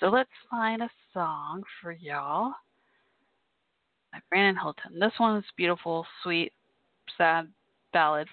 So 0.00 0.08
let's 0.08 0.30
find 0.50 0.82
a 0.82 0.90
song 1.14 1.62
for 1.80 1.92
y'all. 1.92 2.52
By 4.12 4.18
Brandon 4.28 4.60
Hilton. 4.60 4.98
This 4.98 5.12
one 5.16 5.38
is 5.38 5.44
beautiful, 5.56 6.06
sweet, 6.22 6.52
sad 7.16 7.48
ballad 7.94 8.28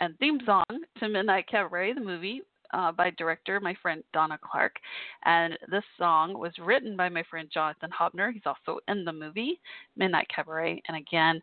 and 0.00 0.16
theme 0.18 0.38
song 0.46 0.64
to 0.98 1.08
Midnight 1.08 1.46
Cabaret, 1.48 1.94
the 1.94 2.00
movie 2.00 2.42
uh, 2.72 2.92
by 2.92 3.10
director, 3.10 3.60
my 3.60 3.74
friend 3.80 4.02
Donna 4.12 4.38
Clark. 4.42 4.76
And 5.24 5.58
this 5.70 5.84
song 5.98 6.38
was 6.38 6.52
written 6.58 6.96
by 6.96 7.08
my 7.08 7.22
friend 7.30 7.48
Jonathan 7.52 7.90
Hobner. 7.98 8.32
He's 8.32 8.42
also 8.46 8.80
in 8.88 9.04
the 9.04 9.12
movie 9.12 9.60
Midnight 9.96 10.28
Cabaret. 10.34 10.82
And 10.88 10.96
again, 10.96 11.42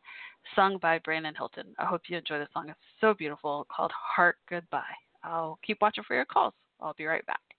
sung 0.56 0.78
by 0.82 1.00
Brandon 1.00 1.36
Hilton. 1.36 1.74
I 1.80 1.86
hope 1.86 2.02
you 2.08 2.18
enjoy 2.18 2.40
the 2.40 2.48
song. 2.54 2.70
It's 2.70 2.80
so 3.02 3.14
beautiful 3.14 3.66
called 3.76 3.92
Heart 3.92 4.38
Goodbye. 4.50 4.84
I'll 5.24 5.60
keep 5.66 5.80
watching 5.82 6.04
for 6.08 6.16
your 6.16 6.26
calls. 6.26 6.54
I'll 6.80 6.94
be 6.98 7.06
right 7.06 7.26
back. 7.26 7.55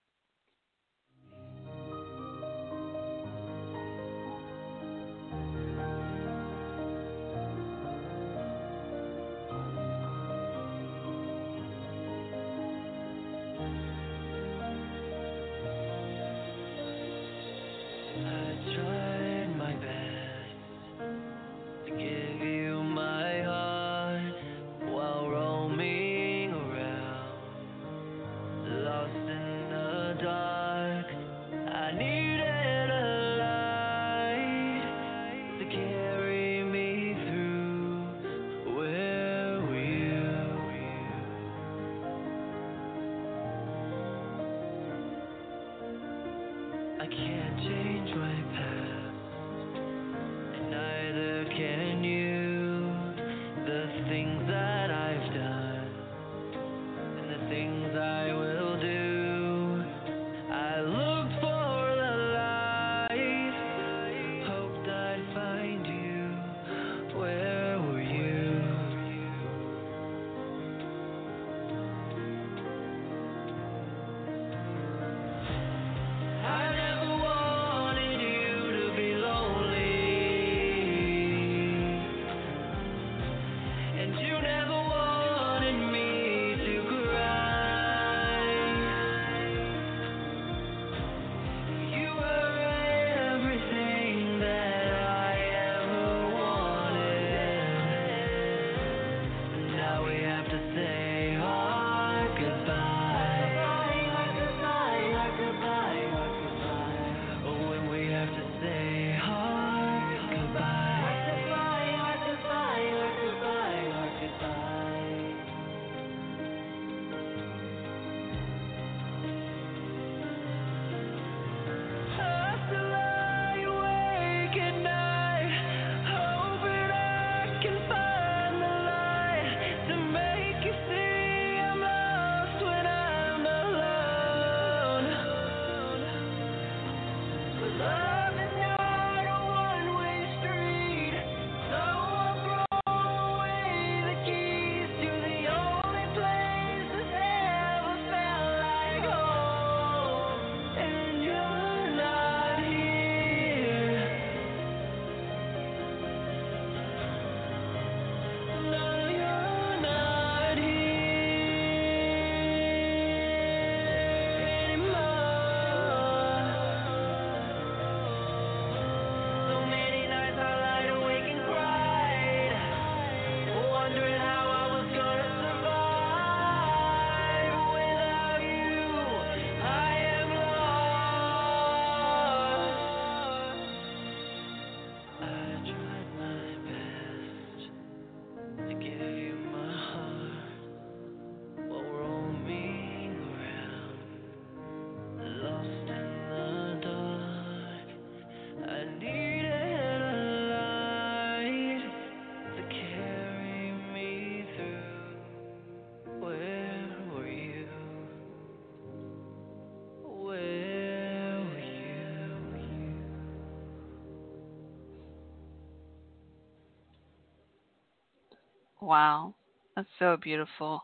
Wow. 218.86 219.34
That's 219.74 219.88
so 219.98 220.16
beautiful. 220.16 220.80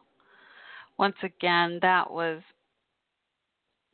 Once 0.99 1.15
again, 1.23 1.79
that 1.83 2.11
was 2.11 2.43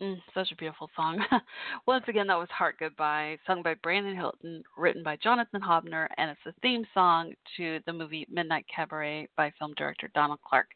mm, 0.01 0.17
such 0.33 0.51
a 0.51 0.57
beautiful 0.57 0.89
song. 0.97 1.23
Once 1.87 2.05
again, 2.09 2.27
that 2.29 2.39
was 2.39 2.49
Heart 2.49 2.77
Goodbye, 2.79 3.37
sung 3.47 3.63
by 3.63 3.75
Brandon 3.83 4.17
Hilton, 4.17 4.63
written 4.79 5.03
by 5.03 5.17
Jonathan 5.23 5.61
Hobner, 5.61 6.09
and 6.17 6.31
it's 6.31 6.41
the 6.47 6.55
theme 6.63 6.87
song 6.95 7.35
to 7.59 7.81
the 7.85 7.93
movie 7.93 8.27
Midnight 8.31 8.65
Cabaret 8.75 9.29
by 9.37 9.53
film 9.59 9.75
director 9.77 10.11
Donald 10.15 10.41
Clark. 10.41 10.69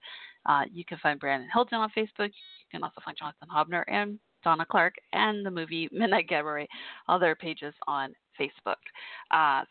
Uh, 0.45 0.65
you 0.71 0.85
can 0.85 0.99
find 0.99 1.19
Brandon 1.19 1.49
Hilton 1.51 1.79
on 1.79 1.89
Facebook. 1.97 2.29
You 2.29 2.71
can 2.71 2.83
also 2.83 3.01
find 3.03 3.17
Jonathan 3.17 3.49
Hobner 3.51 3.85
and 3.89 4.19
Donna 4.45 4.67
Clark 4.71 4.93
and 5.15 5.47
the 5.47 5.51
movie 5.51 5.89
Midnight 5.91 6.29
Cabaret, 6.29 6.69
all 7.09 7.19
their 7.19 7.35
pages 7.35 7.73
on 7.89 8.13
Facebook. 8.39 8.77
Uh, 9.31 9.65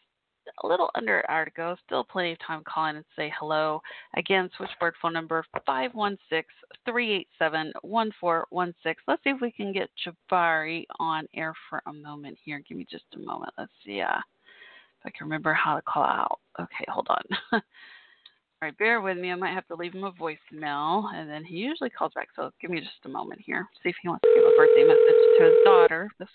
a 0.63 0.67
little 0.67 0.89
under 0.95 1.19
an 1.19 1.25
hour 1.29 1.45
to 1.45 1.51
go. 1.51 1.75
Still 1.85 2.03
plenty 2.03 2.33
of 2.33 2.39
time 2.45 2.59
to 2.59 2.65
call 2.65 2.87
in 2.87 2.97
and 2.97 3.05
say 3.15 3.31
hello. 3.37 3.81
Again, 4.15 4.49
switchboard 4.57 4.93
phone 5.01 5.13
number 5.13 5.43
516 5.65 6.43
387 6.85 7.73
1416. 7.81 9.03
Let's 9.07 9.23
see 9.23 9.29
if 9.29 9.41
we 9.41 9.51
can 9.51 9.73
get 9.73 9.89
Jabari 10.05 10.85
on 10.99 11.27
air 11.35 11.53
for 11.69 11.81
a 11.87 11.93
moment 11.93 12.37
here. 12.43 12.61
Give 12.67 12.77
me 12.77 12.87
just 12.89 13.05
a 13.15 13.19
moment. 13.19 13.53
Let's 13.57 13.71
see 13.85 14.01
uh, 14.01 14.17
if 14.17 15.05
I 15.05 15.09
can 15.09 15.25
remember 15.25 15.53
how 15.53 15.75
to 15.75 15.81
call 15.81 16.03
out. 16.03 16.39
Okay, 16.59 16.85
hold 16.87 17.07
on. 17.09 17.23
All 17.53 18.67
right, 18.67 18.77
bear 18.77 19.01
with 19.01 19.17
me. 19.17 19.31
I 19.31 19.35
might 19.35 19.55
have 19.55 19.67
to 19.67 19.75
leave 19.75 19.95
him 19.95 20.03
a 20.03 20.11
voicemail, 20.11 21.11
and 21.15 21.27
then 21.27 21.43
he 21.43 21.55
usually 21.55 21.89
calls 21.89 22.11
back. 22.13 22.27
So 22.35 22.51
give 22.61 22.69
me 22.69 22.79
just 22.79 22.91
a 23.05 23.09
moment 23.09 23.41
here. 23.43 23.67
See 23.81 23.89
if 23.89 23.95
he 24.01 24.07
wants 24.07 24.21
to 24.21 24.31
give 24.35 24.45
a 24.45 24.55
birthday 24.55 24.83
message 24.83 25.39
to 25.39 25.45
his 25.45 25.55
daughter. 25.65 26.09
This 26.19 26.29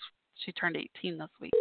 she 0.45 0.51
turned 0.51 0.77
18 0.77 1.17
this 1.17 1.29
week. 1.41 1.53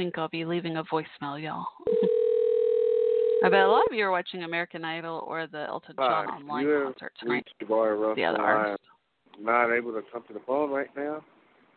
Think 0.00 0.16
I'll 0.16 0.28
be 0.28 0.46
leaving 0.46 0.78
a 0.78 0.84
voicemail, 0.84 1.42
y'all. 1.42 1.66
I 3.44 3.50
bet 3.50 3.64
a 3.64 3.68
lot 3.70 3.84
of 3.90 3.94
you 3.94 4.04
are 4.04 4.10
watching 4.10 4.44
American 4.44 4.82
Idol 4.82 5.22
or 5.26 5.46
the 5.46 5.66
Elton 5.68 5.94
John 5.98 6.26
online 6.26 6.64
you 6.64 6.70
have 6.70 6.84
concert 6.84 7.12
tonight. 7.20 7.44
reached 7.60 7.70
Jabari 7.70 8.16
The 8.16 8.24
other 8.24 8.40
I 8.40 8.52
artist. 8.52 8.82
am 9.38 9.44
not 9.44 9.70
able 9.74 9.92
to 9.92 10.00
come 10.10 10.22
to 10.28 10.32
the 10.32 10.40
phone 10.46 10.70
right 10.70 10.88
now. 10.96 11.22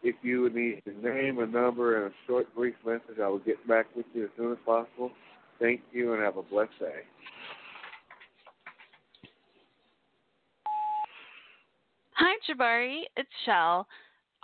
If 0.03 0.15
you 0.21 0.41
would 0.41 0.55
need 0.55 0.81
a 0.85 1.05
name, 1.05 1.39
a 1.39 1.45
number, 1.45 1.97
and 1.97 2.13
a 2.13 2.15
short, 2.25 2.53
brief 2.55 2.75
message, 2.85 3.19
I 3.21 3.27
will 3.27 3.39
get 3.39 3.65
back 3.67 3.87
with 3.93 4.05
you 4.13 4.23
as 4.25 4.29
soon 4.37 4.53
as 4.53 4.57
possible. 4.65 5.11
Thank 5.59 5.81
you 5.91 6.13
and 6.13 6.21
have 6.23 6.37
a 6.37 6.43
blessed 6.43 6.71
day. 6.79 7.01
Hi, 12.13 12.35
Jabari. 12.49 13.01
It's 13.17 13.29
Shell. 13.45 13.85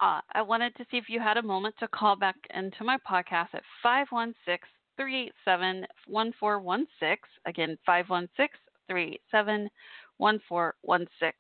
Uh, 0.02 0.22
I 0.34 0.42
wanted 0.42 0.76
to 0.76 0.86
see 0.90 0.98
if 0.98 1.10
you 1.10 1.20
had 1.20 1.38
a 1.38 1.42
moment 1.42 1.76
to 1.80 1.88
call 1.88 2.16
back 2.16 2.36
into 2.56 2.84
my 2.84 2.98
podcast 3.10 3.50
at 3.54 3.64
516 3.84 4.58
387 4.96 5.86
1416. 6.08 7.18
Again, 7.46 7.78
516 7.86 8.48
387 8.88 9.70
1416. 10.18 11.34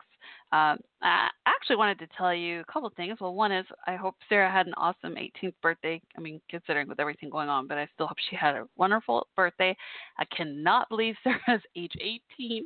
Um, 0.51 0.79
I 1.01 1.29
actually 1.45 1.77
wanted 1.77 1.99
to 1.99 2.07
tell 2.17 2.33
you 2.33 2.59
a 2.59 2.71
couple 2.71 2.91
things. 2.95 3.19
Well, 3.21 3.33
one 3.33 3.51
is 3.51 3.65
I 3.87 3.95
hope 3.95 4.15
Sarah 4.27 4.51
had 4.51 4.67
an 4.67 4.73
awesome 4.75 5.15
18th 5.15 5.53
birthday. 5.61 6.01
I 6.17 6.21
mean, 6.21 6.41
considering 6.49 6.87
with 6.87 6.99
everything 6.99 7.29
going 7.29 7.49
on, 7.49 7.67
but 7.67 7.77
I 7.77 7.87
still 7.93 8.07
hope 8.07 8.17
she 8.29 8.35
had 8.35 8.55
a 8.55 8.67
wonderful 8.75 9.27
birthday. 9.35 9.75
I 10.17 10.25
cannot 10.35 10.89
believe 10.89 11.15
Sarah's 11.23 11.61
age 11.75 11.93
18. 12.01 12.65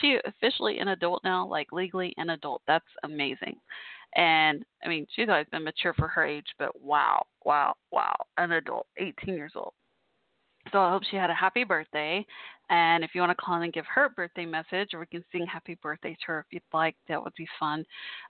She 0.00 0.18
officially 0.24 0.78
an 0.78 0.88
adult 0.88 1.22
now, 1.22 1.46
like 1.46 1.70
legally 1.70 2.14
an 2.16 2.30
adult. 2.30 2.62
That's 2.66 2.84
amazing. 3.04 3.56
And 4.16 4.64
I 4.84 4.88
mean, 4.88 5.06
she's 5.14 5.28
always 5.28 5.46
been 5.50 5.64
mature 5.64 5.94
for 5.94 6.08
her 6.08 6.24
age, 6.24 6.46
but 6.58 6.80
wow, 6.80 7.26
wow, 7.44 7.74
wow, 7.90 8.14
an 8.36 8.52
adult, 8.52 8.86
18 8.98 9.34
years 9.34 9.52
old. 9.54 9.72
So 10.72 10.80
I 10.80 10.90
hope 10.90 11.02
she 11.10 11.16
had 11.16 11.30
a 11.30 11.34
happy 11.34 11.64
birthday. 11.64 12.24
And 12.70 13.02
if 13.02 13.10
you 13.14 13.20
want 13.20 13.30
to 13.30 13.42
call 13.42 13.56
in 13.56 13.62
and 13.62 13.72
give 13.72 13.86
her 13.86 14.06
a 14.06 14.10
birthday 14.10 14.44
message, 14.44 14.92
or 14.92 15.00
we 15.00 15.06
can 15.06 15.24
sing 15.32 15.46
happy 15.46 15.78
birthday 15.82 16.14
to 16.14 16.26
her 16.26 16.40
if 16.40 16.46
you'd 16.50 16.62
like, 16.72 16.96
that 17.08 17.22
would 17.22 17.34
be 17.36 17.48
fun. 17.58 17.84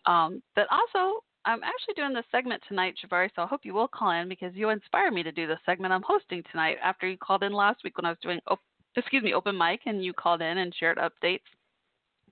Um, 0.06 0.42
but 0.54 0.66
also, 0.70 1.22
I'm 1.44 1.62
actually 1.62 1.94
doing 1.96 2.12
this 2.12 2.24
segment 2.30 2.62
tonight, 2.68 2.94
Jabari, 3.02 3.30
so 3.34 3.42
I 3.42 3.46
hope 3.46 3.60
you 3.64 3.74
will 3.74 3.88
call 3.88 4.10
in 4.10 4.28
because 4.28 4.54
you 4.54 4.68
inspire 4.68 5.10
me 5.10 5.22
to 5.22 5.32
do 5.32 5.46
the 5.46 5.58
segment 5.64 5.92
I'm 5.92 6.02
hosting 6.02 6.42
tonight 6.50 6.76
after 6.82 7.08
you 7.08 7.16
called 7.16 7.42
in 7.42 7.52
last 7.52 7.80
week 7.82 7.96
when 7.96 8.04
I 8.04 8.10
was 8.10 8.18
doing, 8.22 8.40
op- 8.48 8.60
excuse 8.96 9.22
me, 9.22 9.34
open 9.34 9.56
mic 9.56 9.80
and 9.86 10.04
you 10.04 10.12
called 10.12 10.42
in 10.42 10.58
and 10.58 10.74
shared 10.78 10.98
updates, 10.98 11.40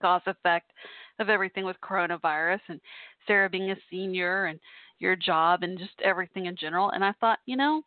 cause 0.00 0.22
effect 0.26 0.70
of 1.18 1.28
everything 1.28 1.64
with 1.64 1.76
coronavirus 1.82 2.60
and 2.68 2.80
Sarah 3.26 3.50
being 3.50 3.70
a 3.70 3.76
senior 3.90 4.46
and 4.46 4.58
your 4.98 5.16
job 5.16 5.62
and 5.62 5.78
just 5.78 5.92
everything 6.02 6.46
in 6.46 6.56
general. 6.56 6.90
And 6.90 7.04
I 7.04 7.12
thought, 7.20 7.38
you 7.46 7.56
know, 7.56 7.82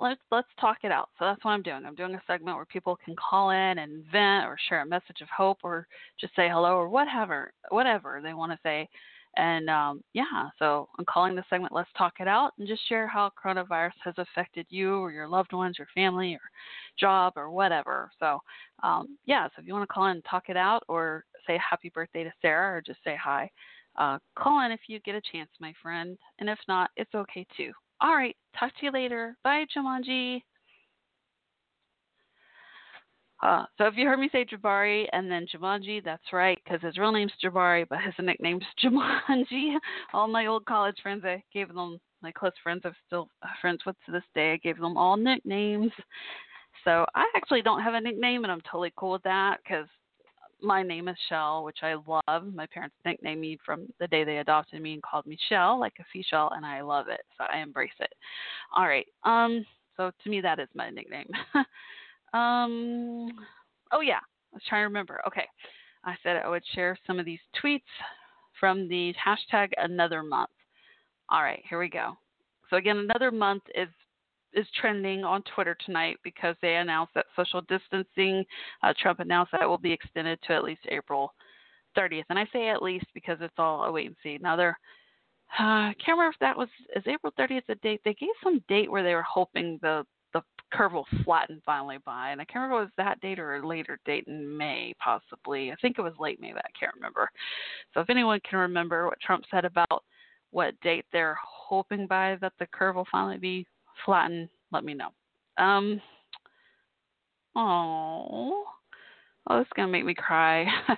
let's 0.00 0.20
let's 0.30 0.48
talk 0.60 0.78
it 0.82 0.92
out. 0.92 1.10
So 1.18 1.24
that's 1.24 1.44
what 1.44 1.52
I'm 1.52 1.62
doing. 1.62 1.84
I'm 1.84 1.94
doing 1.94 2.14
a 2.14 2.22
segment 2.26 2.56
where 2.56 2.66
people 2.66 2.98
can 3.04 3.14
call 3.16 3.50
in 3.50 3.78
and 3.78 4.04
vent 4.10 4.46
or 4.46 4.56
share 4.68 4.82
a 4.82 4.86
message 4.86 5.20
of 5.20 5.28
hope 5.36 5.58
or 5.62 5.86
just 6.20 6.34
say 6.36 6.48
hello 6.48 6.76
or 6.76 6.88
whatever 6.88 7.52
whatever 7.70 8.20
they 8.22 8.34
want 8.34 8.52
to 8.52 8.58
say. 8.62 8.88
And 9.36 9.70
um, 9.70 10.02
yeah, 10.12 10.48
so 10.58 10.88
I'm 10.98 11.04
calling 11.04 11.36
the 11.36 11.44
segment 11.48 11.72
"Let's 11.72 11.88
Talk 11.96 12.14
It 12.18 12.26
Out" 12.26 12.52
and 12.58 12.66
just 12.66 12.86
share 12.88 13.06
how 13.06 13.30
coronavirus 13.42 13.92
has 14.02 14.14
affected 14.18 14.66
you 14.70 14.96
or 14.96 15.12
your 15.12 15.28
loved 15.28 15.52
ones, 15.52 15.76
your 15.78 15.86
family, 15.94 16.34
or 16.34 16.40
job, 16.98 17.34
or 17.36 17.50
whatever. 17.50 18.10
So 18.18 18.40
um, 18.82 19.16
yeah, 19.26 19.46
so 19.46 19.52
if 19.60 19.68
you 19.68 19.72
want 19.72 19.88
to 19.88 19.92
call 19.92 20.06
in 20.06 20.16
and 20.16 20.24
talk 20.28 20.48
it 20.48 20.56
out, 20.56 20.82
or 20.88 21.24
say 21.46 21.58
happy 21.58 21.90
birthday 21.90 22.24
to 22.24 22.32
Sarah, 22.42 22.76
or 22.76 22.80
just 22.80 22.98
say 23.04 23.16
hi, 23.22 23.48
uh, 23.98 24.18
call 24.38 24.64
in 24.64 24.72
if 24.72 24.80
you 24.88 25.00
get 25.00 25.14
a 25.14 25.22
chance, 25.32 25.50
my 25.60 25.72
friend. 25.82 26.16
And 26.38 26.48
if 26.48 26.58
not, 26.68 26.90
it's 26.96 27.14
okay 27.14 27.46
too. 27.56 27.72
All 28.00 28.14
right. 28.14 28.36
Talk 28.58 28.72
to 28.78 28.86
you 28.86 28.92
later. 28.92 29.36
Bye, 29.44 29.66
Jumanji. 29.76 30.42
Uh, 33.42 33.64
so 33.78 33.86
if 33.86 33.94
you 33.96 34.06
heard 34.06 34.18
me 34.18 34.28
say 34.32 34.44
Jabari 34.44 35.06
and 35.12 35.30
then 35.30 35.46
Jumanji, 35.46 36.04
that's 36.04 36.32
right, 36.32 36.58
because 36.62 36.82
his 36.82 36.98
real 36.98 37.12
name's 37.12 37.32
Jabari, 37.42 37.86
but 37.88 38.00
his 38.02 38.14
nickname's 38.20 38.64
Jumanji. 38.84 39.76
All 40.12 40.28
my 40.28 40.46
old 40.46 40.66
college 40.66 40.96
friends, 41.02 41.24
I 41.24 41.42
gave 41.52 41.68
them, 41.72 41.98
my 42.22 42.32
close 42.32 42.52
friends 42.62 42.82
I'm 42.84 42.94
still 43.06 43.28
friends 43.60 43.80
with 43.86 43.96
to 44.06 44.12
this 44.12 44.24
day, 44.34 44.52
I 44.52 44.56
gave 44.58 44.78
them 44.78 44.98
all 44.98 45.16
nicknames. 45.16 45.92
So 46.84 47.06
I 47.14 47.24
actually 47.34 47.62
don't 47.62 47.82
have 47.82 47.94
a 47.94 48.00
nickname, 48.00 48.44
and 48.44 48.52
I'm 48.52 48.60
totally 48.62 48.92
cool 48.96 49.12
with 49.12 49.22
that 49.22 49.58
because 49.64 49.86
my 50.62 50.82
name 50.82 51.08
is 51.08 51.16
Shell, 51.28 51.64
which 51.64 51.78
I 51.82 51.94
love. 51.94 52.54
My 52.54 52.66
parents 52.66 52.96
nicknamed 53.04 53.40
me 53.40 53.58
from 53.64 53.88
the 53.98 54.06
day 54.06 54.24
they 54.24 54.38
adopted 54.38 54.80
me 54.82 54.94
and 54.94 55.02
called 55.02 55.26
me 55.26 55.38
Shell, 55.48 55.78
like 55.78 55.94
a 56.00 56.04
seashell, 56.12 56.50
and 56.54 56.64
I 56.64 56.80
love 56.82 57.08
it. 57.08 57.20
So 57.36 57.44
I 57.52 57.58
embrace 57.58 57.90
it. 58.00 58.12
All 58.76 58.86
right. 58.86 59.06
Um. 59.24 59.64
So 59.96 60.10
to 60.22 60.30
me, 60.30 60.40
that 60.40 60.58
is 60.58 60.68
my 60.74 60.90
nickname. 60.90 61.28
um. 62.34 63.28
Oh 63.92 64.00
yeah, 64.00 64.20
I 64.20 64.54
was 64.54 64.62
trying 64.68 64.82
to 64.82 64.84
remember. 64.84 65.20
Okay, 65.26 65.46
I 66.04 66.14
said 66.22 66.36
I 66.36 66.48
would 66.48 66.64
share 66.74 66.96
some 67.06 67.18
of 67.18 67.26
these 67.26 67.40
tweets 67.62 67.80
from 68.58 68.88
the 68.88 69.14
hashtag 69.14 69.70
Another 69.78 70.22
Month. 70.22 70.50
All 71.28 71.42
right, 71.42 71.62
here 71.68 71.78
we 71.78 71.88
go. 71.88 72.16
So 72.68 72.76
again, 72.76 72.98
another 72.98 73.30
month 73.30 73.62
is 73.74 73.88
is 74.54 74.66
trending 74.80 75.24
on 75.24 75.42
Twitter 75.54 75.76
tonight 75.84 76.18
because 76.22 76.56
they 76.60 76.76
announced 76.76 77.14
that 77.14 77.26
social 77.36 77.62
distancing, 77.62 78.44
uh, 78.82 78.92
Trump 79.00 79.20
announced 79.20 79.52
that 79.52 79.68
will 79.68 79.78
be 79.78 79.92
extended 79.92 80.38
to 80.46 80.52
at 80.52 80.64
least 80.64 80.80
April 80.88 81.32
30th. 81.96 82.24
And 82.30 82.38
I 82.38 82.46
say 82.52 82.68
at 82.68 82.82
least 82.82 83.06
because 83.14 83.38
it's 83.40 83.54
all 83.58 83.84
a 83.84 83.92
wait 83.92 84.06
and 84.06 84.16
see. 84.22 84.38
Now 84.40 84.56
they're, 84.56 84.78
uh, 85.58 85.62
I 85.62 85.94
can't 86.04 86.18
remember 86.18 86.34
if 86.34 86.40
that 86.40 86.56
was, 86.56 86.68
is 86.96 87.04
April 87.06 87.32
30th 87.38 87.66
the 87.68 87.74
date? 87.76 88.00
They 88.04 88.14
gave 88.14 88.30
some 88.42 88.62
date 88.68 88.90
where 88.90 89.02
they 89.02 89.14
were 89.14 89.22
hoping 89.22 89.78
the, 89.82 90.04
the 90.32 90.42
curve 90.72 90.92
will 90.92 91.06
flatten 91.24 91.60
finally 91.66 91.98
by. 92.04 92.30
And 92.30 92.40
I 92.40 92.44
can't 92.44 92.62
remember 92.62 92.82
if 92.82 92.86
it 92.86 92.92
was 92.96 93.04
that 93.04 93.20
date 93.20 93.38
or 93.38 93.56
a 93.56 93.66
later 93.66 93.98
date 94.04 94.24
in 94.26 94.56
May, 94.56 94.94
possibly. 95.02 95.72
I 95.72 95.76
think 95.82 95.98
it 95.98 96.02
was 96.02 96.14
late 96.18 96.40
May, 96.40 96.52
but 96.52 96.64
I 96.64 96.78
can't 96.78 96.94
remember. 96.94 97.30
So 97.92 98.00
if 98.00 98.10
anyone 98.10 98.40
can 98.48 98.58
remember 98.58 99.06
what 99.06 99.20
Trump 99.20 99.44
said 99.50 99.64
about 99.64 100.04
what 100.52 100.80
date 100.80 101.04
they're 101.12 101.38
hoping 101.44 102.06
by 102.06 102.36
that 102.40 102.52
the 102.58 102.66
curve 102.66 102.96
will 102.96 103.06
finally 103.10 103.38
be 103.38 103.66
flatten, 104.04 104.48
let 104.72 104.84
me 104.84 104.94
know. 104.94 105.10
Um, 105.58 106.00
oh, 107.56 108.64
oh, 109.48 109.58
this 109.58 109.66
is 109.66 109.72
gonna 109.76 109.92
make 109.92 110.04
me 110.04 110.14
cry. 110.14 110.66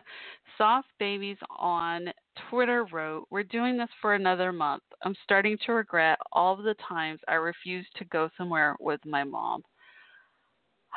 Soft 0.58 0.88
Babies 0.98 1.38
on 1.58 2.12
Twitter 2.50 2.84
wrote, 2.92 3.26
"We're 3.30 3.42
doing 3.42 3.76
this 3.76 3.88
for 4.00 4.14
another 4.14 4.52
month. 4.52 4.82
I'm 5.02 5.16
starting 5.24 5.58
to 5.66 5.72
regret 5.72 6.18
all 6.32 6.58
of 6.58 6.64
the 6.64 6.76
times 6.88 7.20
I 7.26 7.34
refused 7.34 7.88
to 7.96 8.04
go 8.06 8.30
somewhere 8.36 8.76
with 8.78 9.00
my 9.04 9.24
mom." 9.24 9.62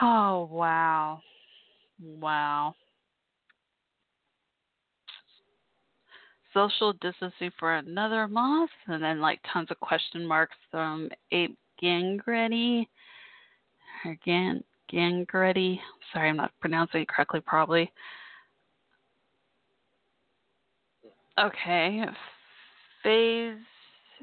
Oh 0.01 0.49
wow, 0.51 1.21
wow. 1.99 2.75
Social 6.53 6.93
distancing 6.93 7.51
for 7.59 7.75
another 7.75 8.27
month, 8.27 8.71
and 8.87 9.03
then 9.03 9.19
like 9.19 9.39
tons 9.51 9.71
of 9.71 9.79
question 9.79 10.25
marks 10.25 10.55
from 10.71 11.09
Ape 11.31 11.57
Gangretti. 11.81 12.87
Again, 14.05 14.63
Gangretti. 14.91 15.79
Sorry, 16.13 16.29
I'm 16.29 16.37
not 16.37 16.51
pronouncing 16.61 17.01
it 17.01 17.07
correctly, 17.07 17.41
probably. 17.41 17.91
Okay. 21.39 22.03
Phase 23.03 23.57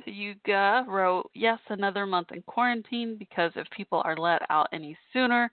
Yuga 0.07 0.85
wrote, 0.89 1.31
Yes, 1.35 1.59
another 1.69 2.07
month 2.07 2.33
in 2.33 2.43
quarantine 2.43 3.17
because 3.19 3.53
if 3.57 3.69
people 3.71 4.03
are 4.05 4.17
let 4.17 4.43
out 4.51 4.69
any 4.73 4.97
sooner, 5.13 5.51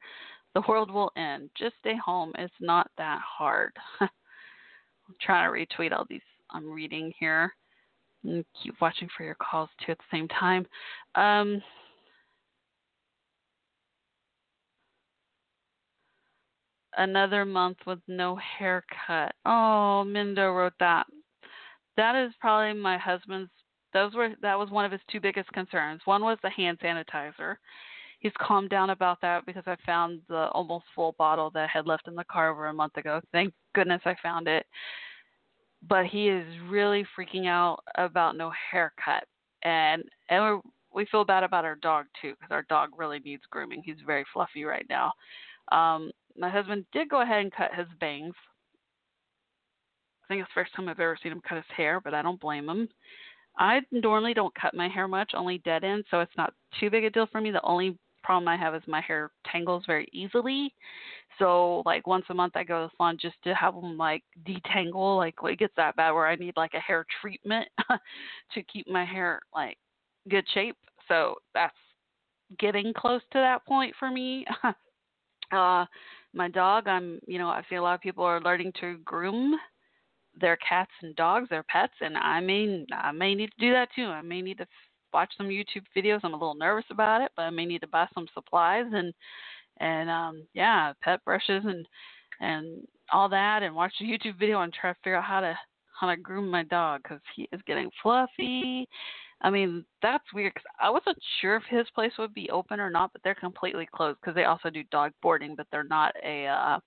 the 0.55 0.63
world 0.67 0.91
will 0.91 1.11
end. 1.15 1.49
Just 1.57 1.76
stay 1.80 1.95
home. 2.03 2.31
It's 2.38 2.53
not 2.59 2.89
that 2.97 3.19
hard. 3.21 3.71
I'm 4.01 4.09
trying 5.21 5.51
to 5.51 5.76
retweet 5.76 5.91
all 5.91 6.05
these 6.09 6.21
I'm 6.51 6.69
reading 6.69 7.13
here. 7.19 7.53
And 8.23 8.43
keep 8.61 8.76
watching 8.81 9.07
for 9.15 9.23
your 9.23 9.35
calls 9.35 9.69
too 9.85 9.93
at 9.93 9.97
the 9.97 10.03
same 10.11 10.27
time. 10.27 10.65
Um, 11.15 11.61
another 16.99 17.45
month 17.45 17.77
with 17.88 17.99
no 18.07 18.35
haircut. 18.35 19.34
Oh, 19.45 20.03
Mindo 20.05 20.55
wrote 20.55 20.73
that. 20.80 21.07
That 21.97 22.15
is 22.15 22.34
probably 22.39 22.80
my 22.80 22.97
husband's. 22.97 23.49
Those 23.93 24.13
were 24.13 24.30
that 24.43 24.59
was 24.59 24.69
one 24.69 24.85
of 24.85 24.91
his 24.91 25.01
two 25.11 25.19
biggest 25.19 25.51
concerns. 25.51 26.01
One 26.05 26.23
was 26.23 26.38
the 26.43 26.49
hand 26.51 26.77
sanitizer. 26.80 27.55
He's 28.19 28.34
calmed 28.39 28.69
down 28.69 28.91
about 28.91 29.19
that 29.21 29.45
because 29.45 29.63
I 29.65 29.77
found 29.85 30.21
the 30.27 30.49
almost 30.49 30.85
full 30.93 31.15
bottle 31.17 31.49
that 31.51 31.63
I 31.63 31.67
had 31.71 31.88
left 31.88 32.07
in 32.07 32.15
the 32.15 32.26
car 32.26 32.49
over 32.49 32.67
a 32.67 32.73
month 32.73 32.97
ago. 32.97 33.21
Thank 33.31 33.53
goodness 33.73 34.01
I 34.05 34.15
found 34.21 34.47
it. 34.47 34.65
But 35.88 36.05
he 36.05 36.27
is 36.27 36.45
really 36.69 37.05
freaking 37.17 37.47
out 37.47 37.80
about 37.95 38.35
no 38.35 38.51
haircut, 38.71 39.23
and 39.63 40.03
and 40.30 40.43
we're, 40.43 40.59
we 40.93 41.05
feel 41.05 41.23
bad 41.23 41.43
about 41.43 41.65
our 41.65 41.77
dog 41.77 42.05
too 42.21 42.34
because 42.38 42.51
our 42.51 42.65
dog 42.69 42.89
really 42.97 43.19
needs 43.19 43.43
grooming. 43.49 43.81
He's 43.84 43.95
very 44.05 44.26
fluffy 44.34 44.65
right 44.65 44.85
now. 44.89 45.13
Um, 45.71 46.11
my 46.38 46.49
husband 46.49 46.85
did 46.93 47.10
go 47.10 47.22
ahead 47.22 47.41
and 47.41 47.51
cut 47.51 47.73
his 47.76 47.88
bangs. 47.99 48.35
I 50.23 50.27
think 50.27 50.41
it's 50.41 50.49
the 50.53 50.61
first 50.61 50.76
time 50.76 50.88
I've 50.88 50.99
ever 50.99 51.18
seen 51.22 51.31
him 51.31 51.41
cut 51.47 51.57
his 51.57 51.65
hair, 51.76 51.99
but 51.99 52.14
I 52.14 52.22
don't 52.22 52.39
blame 52.39 52.69
him. 52.69 52.88
I 53.57 53.81
normally 53.91 54.34
don't 54.34 54.53
cut 54.56 54.73
my 54.73 54.88
hair 54.88 55.07
much, 55.07 55.31
only 55.34 55.57
dead 55.60 55.84
ends, 55.84 56.07
so 56.11 56.19
it's 56.22 56.38
not 56.38 56.53
too 56.80 56.89
big 56.89 57.03
a 57.03 57.10
deal 57.10 57.27
for 57.31 57.41
me. 57.41 57.51
The 57.51 57.61
only 57.64 57.97
problem 58.23 58.47
I 58.47 58.57
have 58.57 58.76
is 58.76 58.84
my 58.88 59.01
hair 59.01 59.31
tangles 59.51 59.84
very 59.88 60.07
easily. 60.14 60.73
So 61.38 61.81
like 61.85 62.06
once 62.06 62.26
a 62.30 62.34
month 62.34 62.56
I 62.56 62.64
go 62.64 62.84
to 62.84 62.88
the 62.88 62.97
salon 62.97 63.18
just 63.19 63.35
to 63.43 63.56
have 63.56 63.76
them 63.76 63.97
like 63.97 64.23
detangle. 64.47 65.18
Like 65.18 65.35
it 65.43 65.60
gets 65.60 65.73
that 65.77 65.95
bad 65.95 66.11
where 66.11 66.27
I 66.27 66.35
need 66.35 66.56
like 66.57 66.73
a 66.73 66.80
hair 66.80 67.06
treatment 67.22 67.68
to 68.53 68.64
keep 68.64 68.88
my 68.88 69.06
hair 69.06 69.39
like 69.53 69.77
good 70.30 70.45
shape. 70.53 70.77
So 71.07 71.35
that's 71.53 71.76
getting 72.60 72.93
close 72.93 73.22
to 73.31 73.39
that 73.39 73.65
point 73.65 73.93
for 73.97 74.11
me. 74.11 74.45
uh 75.51 75.85
my 76.34 76.47
dog 76.47 76.88
i'm 76.88 77.19
you 77.27 77.38
know 77.38 77.47
i 77.47 77.61
see 77.69 77.76
a 77.76 77.81
lot 77.81 77.95
of 77.95 78.01
people 78.01 78.23
are 78.23 78.41
learning 78.41 78.72
to 78.80 78.97
groom 79.06 79.56
their 80.39 80.57
cats 80.57 80.91
and 81.01 81.15
dogs 81.15 81.49
their 81.49 81.64
pets 81.64 81.93
and 82.01 82.18
i 82.18 82.39
mean 82.39 82.85
i 82.93 83.11
may 83.11 83.35
need 83.35 83.49
to 83.51 83.65
do 83.65 83.72
that 83.72 83.89
too. 83.95 84.06
I 84.06 84.22
may 84.22 84.41
need 84.41 84.57
to 84.60 84.68
watch 85.14 85.31
some 85.38 85.47
youtube 85.47 85.85
videos. 85.95 86.19
I'm 86.23 86.34
a 86.34 86.38
little 86.38 86.56
nervous 86.56 86.85
about 86.91 87.22
it 87.22 87.31
but 87.35 87.43
i 87.43 87.49
may 87.49 87.65
need 87.65 87.81
to 87.81 87.88
buy 87.88 88.07
some 88.14 88.27
supplies 88.34 88.85
and 88.93 89.14
and 89.80 90.10
um 90.10 90.43
yeah 90.53 90.93
pet 91.01 91.23
brushes 91.26 91.64
and 91.65 91.85
and 92.41 92.88
all 93.11 93.27
that 93.30 93.64
and 93.64 93.76
watch 93.76 93.93
a 94.01 94.03
youtube 94.03 94.38
video 94.38 94.61
and 94.61 94.73
try 94.73 94.91
to 94.91 94.99
figure 95.03 95.15
out 95.15 95.23
how 95.23 95.39
to 95.39 95.57
how 95.99 96.07
to 96.07 96.18
groom 96.18 96.49
my 96.49 96.64
dog 96.64 97.01
because 97.03 97.19
he 97.35 97.49
is 97.51 97.61
getting 97.65 97.89
fluffy 98.01 98.88
I 99.41 99.49
mean, 99.49 99.85
that's 100.01 100.23
weird 100.33 100.53
because 100.53 100.67
I 100.81 100.89
wasn't 100.89 101.17
sure 101.39 101.55
if 101.55 101.63
his 101.69 101.89
place 101.95 102.11
would 102.19 102.33
be 102.33 102.49
open 102.49 102.79
or 102.79 102.89
not, 102.89 103.13
but 103.13 103.21
they're 103.23 103.35
completely 103.35 103.87
closed 103.93 104.19
because 104.21 104.35
they 104.35 104.43
also 104.43 104.69
do 104.69 104.83
dog 104.91 105.11
boarding, 105.21 105.55
but 105.55 105.67
they're 105.71 105.83
not 105.83 106.13
a 106.23 106.45
uh, 106.47 106.79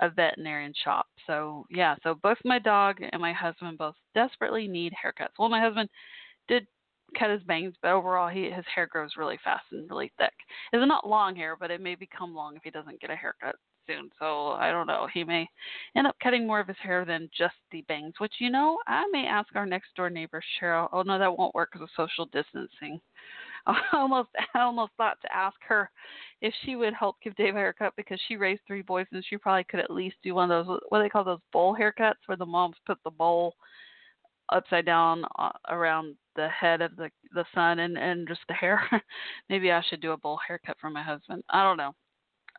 a 0.00 0.10
veterinarian 0.10 0.72
shop. 0.84 1.06
So 1.26 1.66
yeah, 1.70 1.96
so 2.02 2.14
both 2.22 2.38
my 2.44 2.58
dog 2.58 2.98
and 3.00 3.20
my 3.20 3.32
husband 3.32 3.78
both 3.78 3.94
desperately 4.14 4.66
need 4.68 4.92
haircuts. 4.92 5.38
Well, 5.38 5.48
my 5.48 5.60
husband 5.60 5.88
did 6.48 6.66
cut 7.18 7.30
his 7.30 7.42
bangs, 7.44 7.74
but 7.82 7.92
overall 7.92 8.28
he 8.28 8.50
his 8.50 8.64
hair 8.74 8.86
grows 8.86 9.12
really 9.16 9.38
fast 9.44 9.64
and 9.72 9.88
really 9.88 10.12
thick. 10.18 10.34
It's 10.72 10.86
not 10.86 11.08
long 11.08 11.36
hair, 11.36 11.56
but 11.58 11.70
it 11.70 11.80
may 11.80 11.94
become 11.94 12.34
long 12.34 12.56
if 12.56 12.62
he 12.64 12.70
doesn't 12.70 13.00
get 13.00 13.10
a 13.10 13.16
haircut 13.16 13.56
soon. 13.88 14.10
So 14.18 14.50
I 14.50 14.70
don't 14.70 14.86
know. 14.86 15.08
He 15.12 15.24
may 15.24 15.48
end 15.96 16.06
up 16.06 16.16
cutting 16.22 16.46
more 16.46 16.60
of 16.60 16.68
his 16.68 16.76
hair 16.82 17.04
than 17.04 17.30
just 17.36 17.54
the 17.72 17.82
bangs, 17.82 18.14
which 18.18 18.34
you 18.38 18.50
know 18.50 18.78
I 18.86 19.04
may 19.12 19.26
ask 19.26 19.48
our 19.54 19.66
next 19.66 19.94
door 19.96 20.10
neighbor 20.10 20.42
Cheryl. 20.60 20.88
Oh 20.92 21.02
no, 21.02 21.18
that 21.18 21.36
won't 21.36 21.54
work 21.54 21.70
because 21.72 21.84
of 21.84 21.90
social 21.96 22.26
distancing. 22.26 23.00
I 23.66 23.80
almost 23.92 24.28
I 24.54 24.60
almost 24.60 24.92
thought 24.96 25.18
to 25.22 25.34
ask 25.34 25.56
her 25.68 25.90
if 26.40 26.54
she 26.64 26.76
would 26.76 26.94
help 26.94 27.16
give 27.22 27.34
Dave 27.36 27.54
a 27.54 27.58
haircut 27.58 27.94
because 27.96 28.20
she 28.28 28.36
raised 28.36 28.62
three 28.66 28.82
boys 28.82 29.06
and 29.12 29.24
she 29.28 29.36
probably 29.36 29.64
could 29.64 29.80
at 29.80 29.90
least 29.90 30.16
do 30.22 30.34
one 30.34 30.50
of 30.50 30.66
those 30.66 30.80
what 30.88 30.98
do 30.98 31.04
they 31.04 31.08
call 31.08 31.24
those 31.24 31.40
bowl 31.52 31.76
haircuts 31.78 32.14
where 32.26 32.36
the 32.36 32.46
moms 32.46 32.76
put 32.86 32.98
the 33.04 33.10
bowl 33.10 33.54
upside 34.50 34.86
down 34.86 35.24
uh, 35.38 35.50
around 35.68 36.14
the 36.36 36.48
head 36.48 36.80
of 36.80 36.96
the 36.96 37.10
the 37.34 37.44
son 37.54 37.80
and 37.80 37.98
and 37.98 38.26
just 38.28 38.40
the 38.48 38.54
hair. 38.54 38.80
Maybe 39.50 39.70
I 39.72 39.82
should 39.88 40.00
do 40.00 40.12
a 40.12 40.16
bowl 40.16 40.38
haircut 40.46 40.76
for 40.80 40.90
my 40.90 41.02
husband. 41.02 41.42
I 41.50 41.62
don't 41.62 41.76
know. 41.76 41.94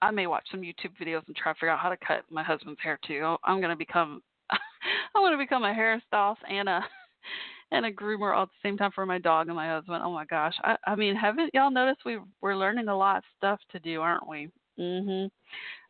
I 0.02 0.12
may 0.12 0.28
watch 0.28 0.46
some 0.52 0.62
YouTube 0.62 0.96
videos 1.02 1.28
and 1.28 1.36
try 1.36 1.52
to 1.52 1.56
figure 1.56 1.70
out 1.70 1.80
how 1.80 1.90
to 1.90 1.98
cut 1.98 2.24
my 2.30 2.44
husband's 2.44 2.80
hair 2.82 3.00
too. 3.06 3.36
I'm 3.44 3.62
gonna 3.62 3.76
become 3.76 4.22
I'm 4.52 5.24
gonna 5.24 5.38
become 5.38 5.64
a 5.64 5.74
hairstylist 5.74 6.38
and 6.50 6.70
a 6.70 6.82
and 7.72 7.86
a 7.86 7.92
groomer 7.92 8.36
all 8.36 8.44
at 8.44 8.50
the 8.50 8.68
same 8.68 8.78
time 8.78 8.92
for 8.94 9.06
my 9.06 9.20
dog 9.20 9.48
and 9.48 9.56
my 9.56 9.68
husband. 9.68 10.02
Oh 10.04 10.12
my 10.12 10.26
gosh. 10.26 10.56
I 10.64 10.76
I 10.88 10.96
mean, 10.96 11.16
haven't 11.16 11.52
y'all 11.54 11.72
noticed 11.72 12.06
we 12.06 12.20
we're 12.42 12.56
learning 12.56 12.88
a 12.88 12.98
lot 12.98 13.18
of 13.18 13.24
stuff 13.38 13.60
to 13.72 13.80
do, 13.80 14.02
aren't 14.02 14.28
we? 14.28 14.50
Mhm. 14.80 15.30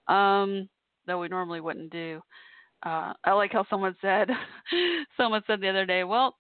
Um 0.07 0.69
that 1.05 1.17
we 1.17 1.27
normally 1.27 1.61
wouldn't 1.61 1.91
do. 1.91 2.21
Uh 2.85 3.13
I 3.23 3.33
like 3.33 3.53
how 3.53 3.65
someone 3.69 3.95
said 4.01 4.29
someone 5.17 5.43
said 5.47 5.61
the 5.61 5.69
other 5.69 5.85
day, 5.85 6.03
well, 6.03 6.35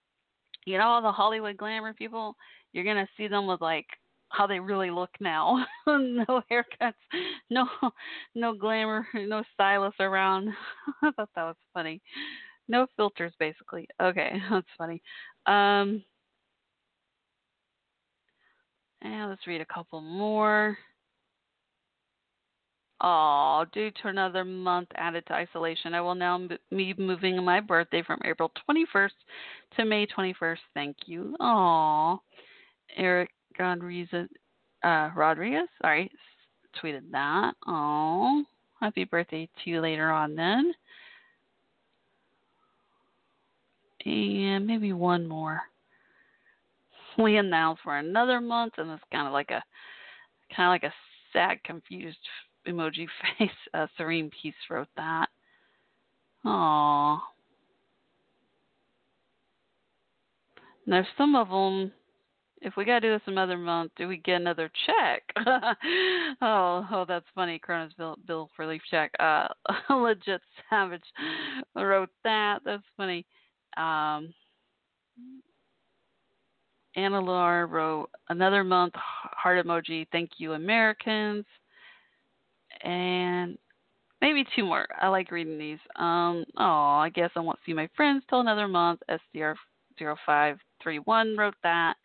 you 0.65 0.77
know 0.77 0.85
all 0.85 1.01
the 1.01 1.11
Hollywood 1.11 1.57
glamour 1.57 1.93
people, 1.93 2.35
you're 2.73 2.83
gonna 2.85 3.07
see 3.17 3.27
them 3.27 3.47
with 3.47 3.61
like 3.61 3.85
how 4.29 4.47
they 4.47 4.59
really 4.59 4.91
look 4.91 5.09
now. 5.19 5.65
no 5.87 6.41
haircuts, 6.51 6.93
no 7.49 7.67
no 8.35 8.53
glamour, 8.53 9.07
no 9.13 9.43
stylist 9.53 9.99
around. 9.99 10.49
I 11.03 11.11
thought 11.11 11.29
that 11.35 11.43
was 11.43 11.55
funny. 11.73 12.01
No 12.67 12.87
filters 12.95 13.33
basically. 13.39 13.87
Okay, 14.01 14.39
that's 14.49 14.67
funny. 14.77 15.01
Um 15.45 16.03
and 19.01 19.29
let's 19.29 19.47
read 19.47 19.61
a 19.61 19.65
couple 19.65 20.01
more. 20.01 20.77
Oh, 23.01 23.65
due 23.71 23.91
to 24.01 24.09
another 24.09 24.43
month 24.43 24.89
added 24.95 25.25
to 25.27 25.33
isolation, 25.33 25.93
I 25.93 26.01
will 26.01 26.15
now 26.15 26.49
be 26.69 26.93
moving 26.97 27.41
my 27.45 27.61
birthday 27.61 28.03
from 28.05 28.19
April 28.25 28.51
21st 28.69 29.11
to 29.77 29.85
May 29.85 30.05
21st. 30.05 30.57
Thank 30.73 30.97
you. 31.05 31.33
Oh, 31.39 32.19
Eric 32.97 33.29
Rodriguez, 33.59 34.29
uh, 34.83 35.09
Rodriguez, 35.15 35.67
sorry, 35.81 36.09
tweeted 36.81 37.11
that. 37.11 37.53
Oh, 37.67 38.43
happy 38.79 39.03
birthday 39.03 39.49
to 39.63 39.69
you 39.69 39.81
later 39.81 40.09
on 40.09 40.35
then. 40.35 40.73
And 44.05 44.65
maybe 44.65 44.93
one 44.93 45.27
more. 45.27 45.61
We 47.17 47.35
announced 47.35 47.81
for 47.83 47.97
another 47.97 48.39
month, 48.39 48.73
and 48.77 48.89
it's 48.91 49.03
kind 49.11 49.27
of 49.27 49.33
like 49.33 49.51
a 49.51 49.61
kind 50.55 50.67
of 50.67 50.71
like 50.71 50.83
a 50.83 50.93
sad, 51.33 51.61
confused 51.63 52.17
emoji 52.67 53.07
face. 53.37 53.49
Uh, 53.73 53.87
Serene 53.97 54.31
Peace 54.41 54.53
wrote 54.69 54.87
that. 54.95 55.27
Aww. 56.45 57.19
There's 60.87 61.05
some 61.17 61.35
of 61.35 61.49
them 61.49 61.91
if 62.61 62.75
we 62.75 62.85
gotta 62.85 63.01
do 63.01 63.11
this 63.13 63.21
another 63.27 63.57
month, 63.57 63.91
do 63.95 64.07
we 64.07 64.17
get 64.17 64.41
another 64.41 64.69
check? 64.85 65.23
oh, 66.41 66.85
oh, 66.91 67.05
that's 67.07 67.25
funny. 67.33 67.59
Cronus 67.59 67.93
bill, 67.97 68.17
bill 68.27 68.49
for 68.55 68.67
leaf 68.67 68.81
check. 68.89 69.11
Uh, 69.19 69.47
legit 69.89 70.41
savage 70.69 71.03
wrote 71.75 72.09
that. 72.23 72.59
That's 72.65 72.83
funny. 72.97 73.25
Um, 73.77 74.33
Anna 76.95 77.21
Laura 77.21 77.65
wrote 77.65 78.09
another 78.29 78.63
month 78.63 78.93
heart 78.95 79.65
emoji. 79.65 80.07
Thank 80.11 80.31
you, 80.37 80.53
Americans. 80.53 81.45
And 82.83 83.57
maybe 84.21 84.45
two 84.55 84.65
more. 84.65 84.85
I 84.99 85.07
like 85.07 85.31
reading 85.31 85.57
these. 85.57 85.79
Um, 85.95 86.45
oh, 86.57 86.97
I 86.99 87.09
guess 87.13 87.29
I 87.35 87.39
won't 87.39 87.59
see 87.65 87.73
my 87.73 87.89
friends 87.95 88.23
till 88.29 88.41
another 88.41 88.67
month. 88.67 88.99
SDR0531 90.01 91.37
wrote 91.37 91.55
that 91.63 91.95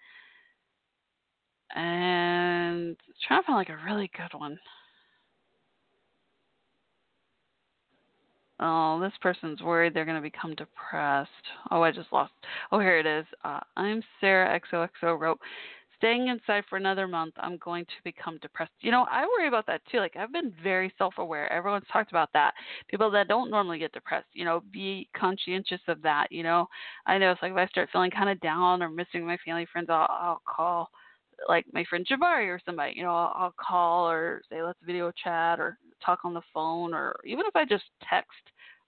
and 1.75 2.97
trying 3.27 3.43
to 3.43 3.47
find 3.47 3.57
like 3.57 3.69
a 3.69 3.85
really 3.85 4.11
good 4.17 4.39
one. 4.39 4.59
Oh, 8.61 9.01
this 9.01 9.13
person's 9.21 9.61
worried 9.61 9.95
they're 9.95 10.05
going 10.05 10.17
to 10.17 10.23
become 10.23 10.55
depressed. 10.55 11.31
Oh, 11.71 11.83
I 11.83 11.91
just 11.91 12.13
lost. 12.13 12.33
Oh, 12.71 12.79
here 12.79 12.99
it 12.99 13.07
is. 13.07 13.27
Uh, 13.45 13.61
I'm 13.77 14.03
Sarah 14.21 14.61
XOXO 14.73 15.19
wrote, 15.19 15.41
staying 15.97 16.29
inside 16.29 16.65
for 16.69 16.77
another 16.77 17.09
month, 17.09 17.35
I'm 17.39 17.57
going 17.59 17.85
to 17.87 17.93
become 18.05 18.39
depressed. 18.43 18.73
You 18.81 18.91
know, 18.91 19.07
I 19.11 19.27
worry 19.27 19.49
about 19.49 19.67
that 19.67 19.81
too. 19.91 19.99
Like 19.99 20.17
I've 20.17 20.33
been 20.33 20.53
very 20.63 20.93
self-aware. 20.99 21.53
Everyone's 21.53 21.87
talked 21.93 22.11
about 22.11 22.29
that. 22.35 22.53
People 22.89 23.11
that 23.11 23.27
don't 23.27 23.51
normally 23.51 23.79
get 23.79 23.93
depressed, 23.93 24.27
you 24.35 24.45
know, 24.45 24.63
be 24.73 25.09
conscientious 25.17 25.81
of 25.89 26.03
that. 26.03 26.29
You 26.31 26.43
know, 26.43 26.69
I 27.07 27.19
know 27.19 27.33
it's 27.33 27.43
like 27.43 27.53
if 27.53 27.59
I 27.59 27.67
start 27.69 27.89
feeling 27.93 28.11
kind 28.11 28.29
of 28.29 28.41
down 28.41 28.83
or 28.83 28.89
missing 28.89 29.27
my 29.27 29.39
family 29.45 29.67
friends, 29.73 29.89
I'll, 29.91 30.07
I'll 30.11 30.43
call 30.47 30.91
like 31.49 31.65
my 31.73 31.85
friend 31.89 32.07
Jabari 32.07 32.49
or 32.49 32.61
somebody. 32.65 32.95
You 32.97 33.05
know, 33.05 33.15
I'll, 33.15 33.33
I'll 33.37 33.55
call 33.61 34.09
or 34.09 34.43
say 34.51 34.63
let's 34.63 34.79
video 34.85 35.13
chat 35.23 35.61
or 35.61 35.79
talk 36.05 36.21
on 36.25 36.35
the 36.35 36.43
phone 36.53 36.95
or 36.95 37.17
even 37.25 37.45
if 37.47 37.57
I 37.57 37.65
just 37.65 37.85
text 38.09 38.31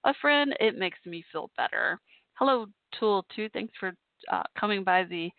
a 0.04 0.14
friend, 0.20 0.54
it 0.60 0.78
makes 0.78 0.98
me 1.04 1.24
feel 1.32 1.50
better. 1.56 1.98
Hello, 2.34 2.66
Tool 2.98 3.24
Two. 3.34 3.48
Thanks 3.52 3.72
for 3.78 3.92
uh, 4.32 4.42
coming 4.58 4.84
by 4.84 5.04
the 5.04 5.30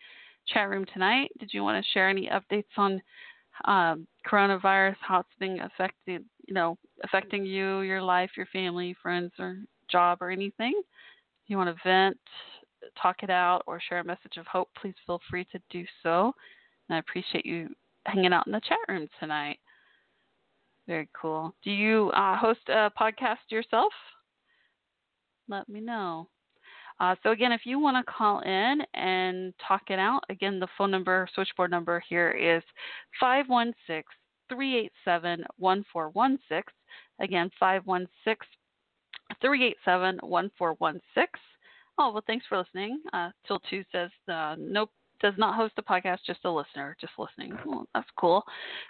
chat 0.46 0.68
room 0.68 0.84
tonight. 0.92 1.30
Did 1.38 1.50
you 1.52 1.62
want 1.62 1.82
to 1.82 1.90
share 1.92 2.08
any 2.08 2.28
updates 2.28 2.64
on 2.76 3.00
um, 3.64 4.06
coronavirus, 4.30 4.96
how 5.00 5.20
it's 5.20 5.28
being 5.40 5.60
affected, 5.60 6.24
you 6.46 6.54
know, 6.54 6.76
affecting 7.04 7.44
you, 7.44 7.80
your 7.80 8.02
life, 8.02 8.30
your 8.36 8.46
family, 8.46 8.94
friends, 9.02 9.32
or 9.38 9.58
job, 9.90 10.18
or 10.20 10.30
anything? 10.30 10.80
You 11.46 11.56
want 11.56 11.74
to 11.74 11.82
vent, 11.82 12.18
talk 13.00 13.22
it 13.22 13.30
out, 13.30 13.62
or 13.66 13.80
share 13.80 14.00
a 14.00 14.04
message 14.04 14.36
of 14.36 14.46
hope, 14.46 14.68
please 14.80 14.94
feel 15.06 15.20
free 15.30 15.46
to 15.52 15.60
do 15.70 15.84
so. 16.02 16.34
And 16.88 16.96
I 16.96 16.98
appreciate 16.98 17.46
you 17.46 17.68
hanging 18.06 18.32
out 18.32 18.46
in 18.46 18.52
the 18.52 18.60
chat 18.60 18.78
room 18.88 19.08
tonight. 19.20 19.58
Very 20.86 21.08
cool. 21.20 21.54
Do 21.62 21.70
you 21.70 22.10
uh, 22.10 22.36
host 22.36 22.60
a 22.68 22.90
podcast 22.98 23.50
yourself? 23.50 23.92
Let 25.48 25.68
me 25.68 25.80
know. 25.80 26.28
Uh, 27.00 27.14
so 27.22 27.30
again, 27.30 27.52
if 27.52 27.60
you 27.64 27.78
want 27.78 27.96
to 27.96 28.12
call 28.12 28.40
in 28.40 28.82
and 28.94 29.52
talk 29.66 29.82
it 29.88 29.98
out, 29.98 30.22
again, 30.30 30.58
the 30.58 30.66
phone 30.76 30.90
number, 30.90 31.28
switchboard 31.34 31.70
number 31.70 32.02
here 32.08 32.30
is 32.30 32.62
516 33.20 34.02
387 34.48 35.44
1416. 35.58 36.62
Again, 37.20 37.50
516 37.60 38.48
387 39.40 40.18
1416. 40.22 41.26
Oh, 41.98 42.12
well, 42.12 42.22
thanks 42.26 42.46
for 42.48 42.58
listening. 42.58 43.00
Uh, 43.12 43.30
Till 43.46 43.60
2 43.70 43.84
says, 43.92 44.10
uh, 44.32 44.56
nope, 44.58 44.90
does 45.20 45.34
not 45.36 45.54
host 45.54 45.74
a 45.78 45.82
podcast, 45.82 46.18
just 46.26 46.44
a 46.44 46.50
listener, 46.50 46.96
just 47.00 47.12
listening. 47.18 47.56
Well, 47.66 47.86
that's 47.94 48.08
cool. 48.18 48.42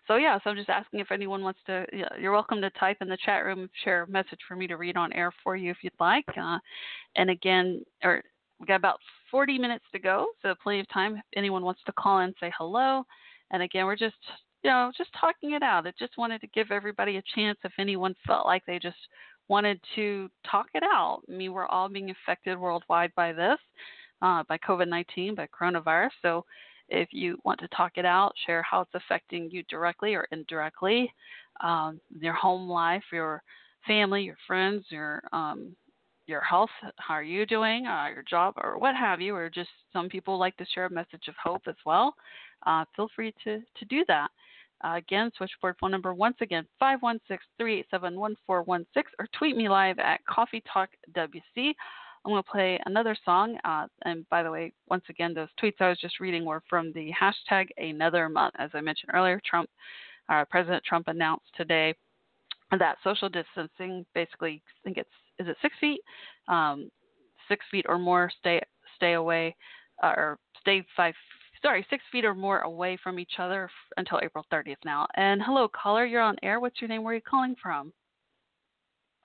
So 0.06 0.16
yeah, 0.16 0.38
so 0.42 0.50
I'm 0.50 0.56
just 0.56 0.68
asking 0.68 1.00
if 1.00 1.10
anyone 1.10 1.42
wants 1.42 1.60
to. 1.66 1.86
Yeah, 1.92 2.08
you're 2.20 2.32
welcome 2.32 2.60
to 2.60 2.70
type 2.70 2.98
in 3.00 3.08
the 3.08 3.18
chat 3.24 3.44
room, 3.44 3.68
share 3.84 4.02
a 4.02 4.10
message 4.10 4.40
for 4.46 4.56
me 4.56 4.66
to 4.66 4.76
read 4.76 4.96
on 4.96 5.12
air 5.12 5.32
for 5.42 5.56
you 5.56 5.70
if 5.70 5.78
you'd 5.82 5.92
like. 6.00 6.24
Uh, 6.36 6.58
and 7.16 7.30
again, 7.30 7.84
or 8.04 8.22
we 8.60 8.66
got 8.66 8.76
about 8.76 8.98
40 9.30 9.58
minutes 9.58 9.84
to 9.92 9.98
go, 9.98 10.26
so 10.42 10.54
plenty 10.62 10.80
of 10.80 10.88
time 10.88 11.16
if 11.16 11.22
anyone 11.36 11.64
wants 11.64 11.80
to 11.86 11.92
call 11.92 12.20
in, 12.20 12.34
say 12.40 12.52
hello. 12.56 13.04
And 13.50 13.62
again, 13.62 13.86
we're 13.86 13.96
just 13.96 14.16
you 14.62 14.70
know 14.70 14.92
just 14.96 15.10
talking 15.20 15.52
it 15.52 15.62
out. 15.62 15.86
I 15.86 15.92
just 15.98 16.18
wanted 16.18 16.40
to 16.42 16.48
give 16.48 16.70
everybody 16.70 17.16
a 17.16 17.22
chance 17.34 17.58
if 17.64 17.72
anyone 17.78 18.14
felt 18.26 18.46
like 18.46 18.64
they 18.66 18.78
just 18.78 18.96
wanted 19.48 19.80
to 19.94 20.28
talk 20.50 20.66
it 20.74 20.82
out. 20.82 21.22
I 21.28 21.32
mean, 21.32 21.52
we're 21.52 21.66
all 21.66 21.88
being 21.88 22.10
affected 22.10 22.58
worldwide 22.58 23.14
by 23.16 23.32
this 23.32 23.58
uh, 24.22 24.42
by 24.48 24.58
COVID 24.58 24.88
19, 24.88 25.34
by 25.34 25.46
coronavirus. 25.48 26.10
So 26.22 26.44
if 26.88 27.08
you 27.12 27.38
want 27.44 27.60
to 27.60 27.68
talk 27.68 27.92
it 27.96 28.04
out, 28.04 28.32
share 28.46 28.62
how 28.62 28.82
it's 28.82 28.94
affecting 28.94 29.50
you 29.50 29.62
directly 29.64 30.14
or 30.14 30.26
indirectly, 30.32 31.12
um, 31.62 32.00
your 32.18 32.34
home 32.34 32.68
life, 32.68 33.02
your 33.12 33.42
family, 33.86 34.22
your 34.22 34.36
friends, 34.46 34.84
your 34.90 35.22
um, 35.32 35.74
your 36.26 36.40
health, 36.42 36.70
how 36.96 37.14
are 37.14 37.22
you 37.22 37.46
doing, 37.46 37.86
uh, 37.86 38.06
your 38.12 38.22
job, 38.28 38.54
or 38.62 38.78
what 38.78 38.94
have 38.94 39.18
you, 39.20 39.34
or 39.34 39.48
just 39.48 39.70
some 39.92 40.10
people 40.10 40.38
like 40.38 40.54
to 40.58 40.66
share 40.74 40.84
a 40.84 40.90
message 40.90 41.26
of 41.26 41.34
hope 41.42 41.62
as 41.66 41.74
well. 41.86 42.14
Uh, 42.66 42.84
feel 42.94 43.08
free 43.16 43.32
to, 43.44 43.60
to 43.78 43.84
do 43.88 44.04
that. 44.08 44.28
Uh, 44.84 44.96
again, 44.96 45.30
switchboard 45.36 45.74
phone 45.80 45.90
number 45.90 46.14
once 46.14 46.36
again 46.40 46.64
516 46.78 47.38
387 47.56 48.18
1416 48.18 49.12
or 49.18 49.26
tweet 49.36 49.56
me 49.56 49.68
live 49.68 49.98
at 49.98 50.24
Coffee 50.26 50.62
Talk 50.72 50.90
WC. 51.16 51.72
I'm 52.28 52.34
going 52.34 52.42
to 52.42 52.50
play 52.50 52.78
another 52.84 53.16
song. 53.24 53.56
Uh, 53.64 53.86
and 54.04 54.28
by 54.28 54.42
the 54.42 54.50
way, 54.50 54.74
once 54.90 55.04
again, 55.08 55.32
those 55.32 55.48
tweets 55.62 55.80
I 55.80 55.88
was 55.88 55.98
just 55.98 56.20
reading 56.20 56.44
were 56.44 56.62
from 56.68 56.92
the 56.92 57.10
hashtag 57.18 57.68
Another 57.78 58.28
Month. 58.28 58.54
As 58.58 58.68
I 58.74 58.82
mentioned 58.82 59.12
earlier, 59.14 59.40
Trump, 59.48 59.70
uh, 60.28 60.44
President 60.50 60.84
Trump 60.84 61.08
announced 61.08 61.46
today 61.56 61.94
that 62.78 62.98
social 63.02 63.30
distancing, 63.30 64.04
basically, 64.14 64.62
I 64.68 64.78
think 64.84 64.98
it's 64.98 65.08
is 65.38 65.48
it 65.48 65.56
six 65.62 65.74
feet, 65.80 66.00
um, 66.48 66.90
six 67.48 67.64
feet 67.70 67.86
or 67.88 67.98
more, 67.98 68.30
stay 68.40 68.60
stay 68.96 69.14
away, 69.14 69.56
uh, 70.02 70.12
or 70.14 70.38
stay 70.60 70.84
five. 70.94 71.14
Sorry, 71.62 71.86
six 71.88 72.04
feet 72.12 72.26
or 72.26 72.34
more 72.34 72.58
away 72.60 72.98
from 73.02 73.18
each 73.18 73.38
other 73.38 73.70
until 73.96 74.20
April 74.22 74.44
30th 74.52 74.76
now. 74.84 75.06
And 75.16 75.40
hello, 75.42 75.66
caller, 75.66 76.04
you're 76.04 76.20
on 76.20 76.36
air. 76.42 76.60
What's 76.60 76.82
your 76.82 76.88
name? 76.88 77.04
Where 77.04 77.12
are 77.12 77.16
you 77.16 77.22
calling 77.22 77.56
from? 77.60 77.90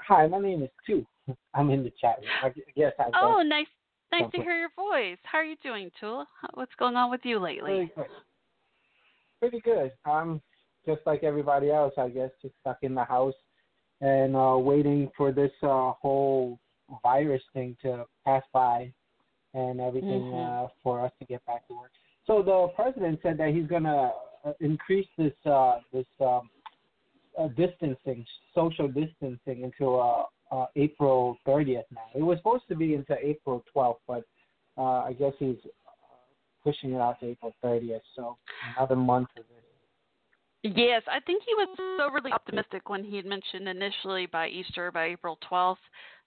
Hi, 0.08 0.28
my 0.28 0.40
name 0.40 0.64
is 0.64 0.70
Tu. 0.86 1.06
I'm 1.54 1.70
in 1.70 1.84
the 1.84 1.92
chat 2.00 2.18
room. 2.20 2.30
I 2.44 2.50
guess 2.76 2.94
I. 3.00 3.06
Oh, 3.22 3.42
nice, 3.42 3.68
nice 4.12 4.30
to 4.32 4.42
hear 4.42 4.58
your 4.58 4.70
voice. 4.76 5.18
How 5.24 5.38
are 5.40 5.44
you 5.44 5.56
doing, 5.64 5.90
Tul? 6.00 6.26
What's 6.54 6.74
going 6.78 6.96
on 6.96 7.10
with 7.10 7.22
you 7.24 7.40
lately? 7.40 7.92
Pretty 7.94 7.94
good. 7.96 8.08
Pretty 9.40 9.60
good. 9.62 9.92
I'm 10.06 10.42
just 10.86 11.02
like 11.06 11.24
everybody 11.24 11.72
else, 11.72 11.94
I 11.98 12.10
guess, 12.10 12.30
just 12.42 12.54
stuck 12.62 12.80
in 12.82 12.94
the 12.96 13.04
house 13.04 13.34
and 14.02 14.36
uh 14.36 14.58
waiting 14.58 15.10
for 15.16 15.32
this 15.32 15.52
uh 15.62 15.92
whole 16.02 16.60
virus 17.04 17.42
thing 17.54 17.78
to 17.82 18.06
pass 18.26 18.44
by 18.52 18.92
and 19.54 19.80
everything 19.80 20.24
Mhm. 20.24 20.66
uh 20.66 20.68
for 20.82 21.00
us 21.06 21.12
to 21.20 21.26
get 21.26 21.46
back 21.46 21.68
to 21.68 21.76
work. 21.76 21.92
So 22.26 22.42
the 22.42 22.74
president 22.76 23.20
said 23.22 23.38
that 23.38 23.50
he's 23.50 23.68
gonna 23.68 24.12
uh, 24.44 24.54
increase 24.60 25.08
this 25.18 25.34
uh 25.46 25.80
this 25.94 26.08
um 26.20 26.50
uh, 27.40 27.48
distancing, 27.50 28.26
social 28.54 28.88
distancing 28.88 29.64
until 29.64 30.30
uh, 30.52 30.56
uh, 30.56 30.66
April 30.76 31.38
30th 31.48 31.84
now. 31.92 32.02
It 32.16 32.24
was 32.24 32.38
supposed 32.38 32.68
to 32.70 32.76
be 32.76 32.96
until 32.96 33.18
April 33.22 33.64
12th, 33.76 33.98
but 34.08 34.24
uh, 34.78 35.04
I 35.04 35.14
guess 35.14 35.34
he's 35.40 35.58
pushing 36.64 36.94
it 36.94 37.02
out 37.02 37.20
to 37.20 37.28
April 37.28 37.54
30th. 37.64 38.02
So 38.16 38.38
another 38.78 38.96
month 38.96 39.30
of 39.38 39.44
it. 39.44 39.64
Yes, 40.64 41.04
I 41.08 41.20
think 41.20 41.44
he 41.46 41.54
was 41.56 41.68
so 41.98 42.10
really 42.10 42.32
optimistic 42.32 42.90
when 42.90 43.04
he 43.04 43.18
had 43.18 43.26
mentioned 43.26 43.68
initially 43.68 44.28
by 44.28 44.48
Easter, 44.48 44.94
by 44.94 45.08
April 45.08 45.38
12th, 45.52 45.76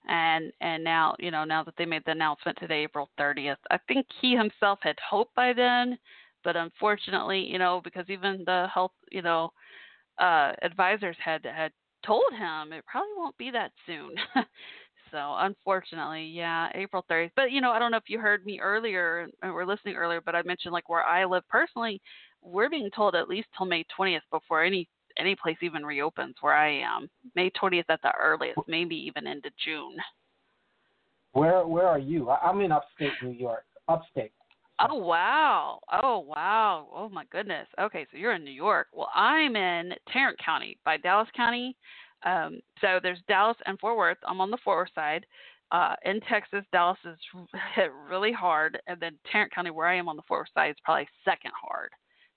and 0.07 0.53
and 0.61 0.83
now 0.83 1.15
you 1.17 1.31
know 1.31 1.43
now 1.43 1.63
that 1.63 1.73
they 1.75 1.85
made 1.85 2.03
the 2.05 2.11
announcement 2.11 2.55
today, 2.59 2.83
April 2.83 3.09
30th. 3.19 3.57
I 3.71 3.79
think 3.87 4.05
he 4.21 4.35
himself 4.35 4.77
had 4.83 4.95
hoped 5.09 5.33
by 5.33 5.53
then, 5.53 5.97
but 6.43 6.55
unfortunately, 6.55 7.39
you 7.39 7.57
know, 7.57 7.81
because 7.83 8.05
even 8.09 8.43
the 8.45 8.67
health, 8.71 8.91
you 9.11 9.23
know, 9.23 9.51
uh, 10.19 10.53
advisors 10.61 11.15
had 11.23 11.45
had 11.45 11.71
told 12.05 12.31
him 12.33 12.73
it 12.73 12.85
probably 12.85 13.11
won't 13.17 13.37
be 13.37 13.51
that 13.51 13.71
soon. 13.85 14.11
so 15.11 15.35
unfortunately, 15.37 16.25
yeah, 16.25 16.69
April 16.75 17.05
30th. 17.09 17.31
But 17.35 17.51
you 17.51 17.61
know, 17.61 17.71
I 17.71 17.79
don't 17.79 17.91
know 17.91 17.97
if 17.97 18.09
you 18.09 18.19
heard 18.19 18.45
me 18.45 18.59
earlier 18.59 19.27
and 19.41 19.53
were 19.53 19.65
listening 19.65 19.95
earlier, 19.95 20.21
but 20.21 20.35
I 20.35 20.41
mentioned 20.43 20.73
like 20.73 20.89
where 20.89 21.03
I 21.03 21.25
live 21.25 21.43
personally, 21.49 22.01
we're 22.41 22.69
being 22.69 22.89
told 22.95 23.15
at 23.15 23.29
least 23.29 23.47
till 23.57 23.65
May 23.65 23.85
20th 23.97 24.21
before 24.31 24.63
any 24.63 24.87
any 25.19 25.35
place 25.35 25.57
even 25.61 25.83
reopens 25.83 26.35
where 26.41 26.53
I 26.53 26.69
am. 26.69 27.09
May 27.35 27.49
20th 27.51 27.85
at 27.89 27.99
the 28.03 28.11
earliest, 28.21 28.59
maybe 28.67 28.95
even 28.95 29.25
into 29.25 29.49
June. 29.63 29.95
Where 31.33 31.65
where 31.67 31.87
are 31.87 31.99
you? 31.99 32.29
I'm 32.29 32.61
in 32.61 32.71
upstate 32.71 33.13
New 33.21 33.31
York. 33.31 33.65
Upstate. 33.87 34.31
Oh 34.79 34.95
wow! 34.95 35.79
Oh 35.91 36.19
wow! 36.19 36.87
Oh 36.93 37.09
my 37.09 37.25
goodness. 37.31 37.67
Okay, 37.79 38.05
so 38.11 38.17
you're 38.17 38.33
in 38.33 38.43
New 38.43 38.51
York. 38.51 38.87
Well, 38.93 39.09
I'm 39.15 39.55
in 39.55 39.93
Tarrant 40.11 40.37
County 40.43 40.77
by 40.85 40.97
Dallas 40.97 41.29
County. 41.35 41.75
Um, 42.23 42.59
so 42.81 42.99
there's 43.01 43.19
Dallas 43.27 43.57
and 43.65 43.79
Fort 43.79 43.97
Worth. 43.97 44.17
I'm 44.27 44.41
on 44.41 44.51
the 44.51 44.57
Fort 44.63 44.77
Worth 44.77 44.93
side. 44.93 45.25
Uh, 45.71 45.95
in 46.05 46.21
Texas, 46.21 46.63
Dallas 46.71 46.97
is 47.05 47.17
hit 47.75 47.91
really 48.09 48.31
hard, 48.31 48.79
and 48.87 48.99
then 48.99 49.17
Tarrant 49.31 49.53
County, 49.53 49.71
where 49.71 49.87
I 49.87 49.95
am 49.95 50.07
on 50.09 50.15
the 50.15 50.21
Fort 50.27 50.41
Worth 50.41 50.49
side, 50.53 50.69
is 50.71 50.77
probably 50.83 51.07
second 51.25 51.51
hard. 51.59 51.89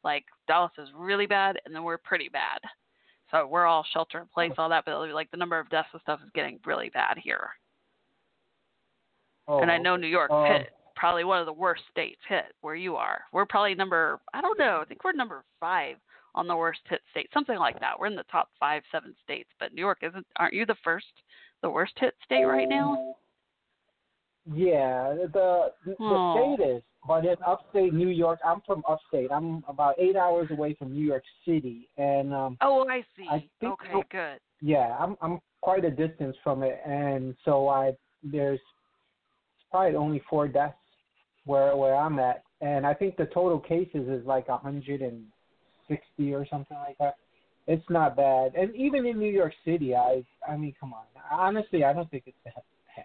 Like 0.02 0.24
Dallas 0.48 0.72
is 0.78 0.88
really 0.96 1.26
bad, 1.26 1.58
and 1.66 1.74
then 1.74 1.84
we're 1.84 1.98
pretty 1.98 2.30
bad. 2.30 2.60
So 3.30 3.46
we're 3.46 3.66
all 3.66 3.84
shelter 3.92 4.18
in 4.18 4.26
place, 4.32 4.52
all 4.56 4.70
that, 4.70 4.84
but 4.86 4.98
like 5.12 5.30
the 5.30 5.36
number 5.36 5.58
of 5.58 5.68
deaths 5.68 5.88
and 5.92 6.00
stuff 6.02 6.20
is 6.24 6.30
getting 6.34 6.58
really 6.64 6.88
bad 6.88 7.18
here. 7.22 7.50
Oh, 9.46 9.60
and 9.60 9.70
I 9.70 9.78
know 9.78 9.96
New 9.96 10.08
York 10.08 10.30
um, 10.30 10.46
hit 10.46 10.70
probably 11.00 11.24
one 11.24 11.40
of 11.40 11.46
the 11.46 11.52
worst 11.52 11.82
states 11.90 12.20
hit 12.28 12.52
where 12.60 12.74
you 12.76 12.94
are. 12.94 13.22
We're 13.32 13.46
probably 13.46 13.74
number 13.74 14.20
I 14.34 14.40
don't 14.42 14.58
know. 14.58 14.80
I 14.82 14.84
think 14.84 15.02
we're 15.02 15.12
number 15.12 15.42
five 15.58 15.96
on 16.34 16.46
the 16.46 16.54
worst 16.56 16.80
hit 16.88 17.00
state, 17.10 17.28
something 17.34 17.58
like 17.58 17.80
that. 17.80 17.98
We're 17.98 18.06
in 18.06 18.14
the 18.14 18.22
top 18.30 18.50
five, 18.60 18.82
seven 18.92 19.14
states, 19.24 19.48
but 19.58 19.72
New 19.74 19.80
York 19.80 19.98
isn't. 20.02 20.26
Aren't 20.38 20.54
you 20.54 20.64
the 20.66 20.76
first, 20.84 21.06
the 21.62 21.70
worst 21.70 21.94
hit 21.96 22.14
state 22.24 22.44
right 22.44 22.68
now? 22.68 23.14
Yeah, 24.54 25.14
the 25.32 25.72
the, 25.84 25.96
Oh. 26.00 26.56
the 26.56 26.56
state 26.56 26.68
is, 26.76 26.82
but 27.06 27.24
in 27.24 27.36
upstate 27.46 27.92
New 27.94 28.08
York, 28.08 28.38
I'm 28.44 28.60
from 28.66 28.82
upstate. 28.88 29.30
I'm 29.32 29.64
about 29.68 29.94
eight 29.98 30.16
hours 30.16 30.48
away 30.50 30.74
from 30.74 30.92
New 30.92 31.04
York 31.04 31.24
City, 31.44 31.88
and 31.98 32.32
um, 32.34 32.56
Oh, 32.60 32.86
I 32.88 33.02
see. 33.16 33.26
I 33.30 33.44
think 33.60 33.72
okay, 33.80 33.92
so- 33.92 34.02
good. 34.10 34.38
yeah, 34.60 34.96
I'm 34.98 35.16
I'm 35.20 35.40
quite 35.60 35.84
a 35.84 35.90
distance 35.90 36.36
from 36.42 36.62
it, 36.62 36.80
and 36.86 37.34
so 37.44 37.68
I 37.68 37.92
there's 38.22 38.60
probably 39.70 39.96
only 39.96 40.20
four 40.28 40.48
deaths 40.48 40.76
where 41.44 41.76
where 41.76 41.96
I'm 41.96 42.18
at, 42.18 42.42
and 42.60 42.86
I 42.86 42.94
think 42.94 43.16
the 43.16 43.26
total 43.26 43.58
cases 43.58 44.08
is 44.08 44.26
like 44.26 44.48
160 44.48 46.34
or 46.34 46.46
something 46.46 46.76
like 46.76 46.98
that. 46.98 47.16
It's 47.66 47.88
not 47.88 48.16
bad, 48.16 48.54
and 48.56 48.74
even 48.74 49.06
in 49.06 49.18
New 49.18 49.30
York 49.30 49.52
City, 49.64 49.94
I 49.94 50.24
I 50.48 50.56
mean, 50.56 50.74
come 50.78 50.92
on. 50.92 51.04
Honestly, 51.30 51.84
I 51.84 51.92
don't 51.92 52.10
think 52.10 52.24
it's 52.26 52.36
that 52.44 52.64
bad. 52.96 53.04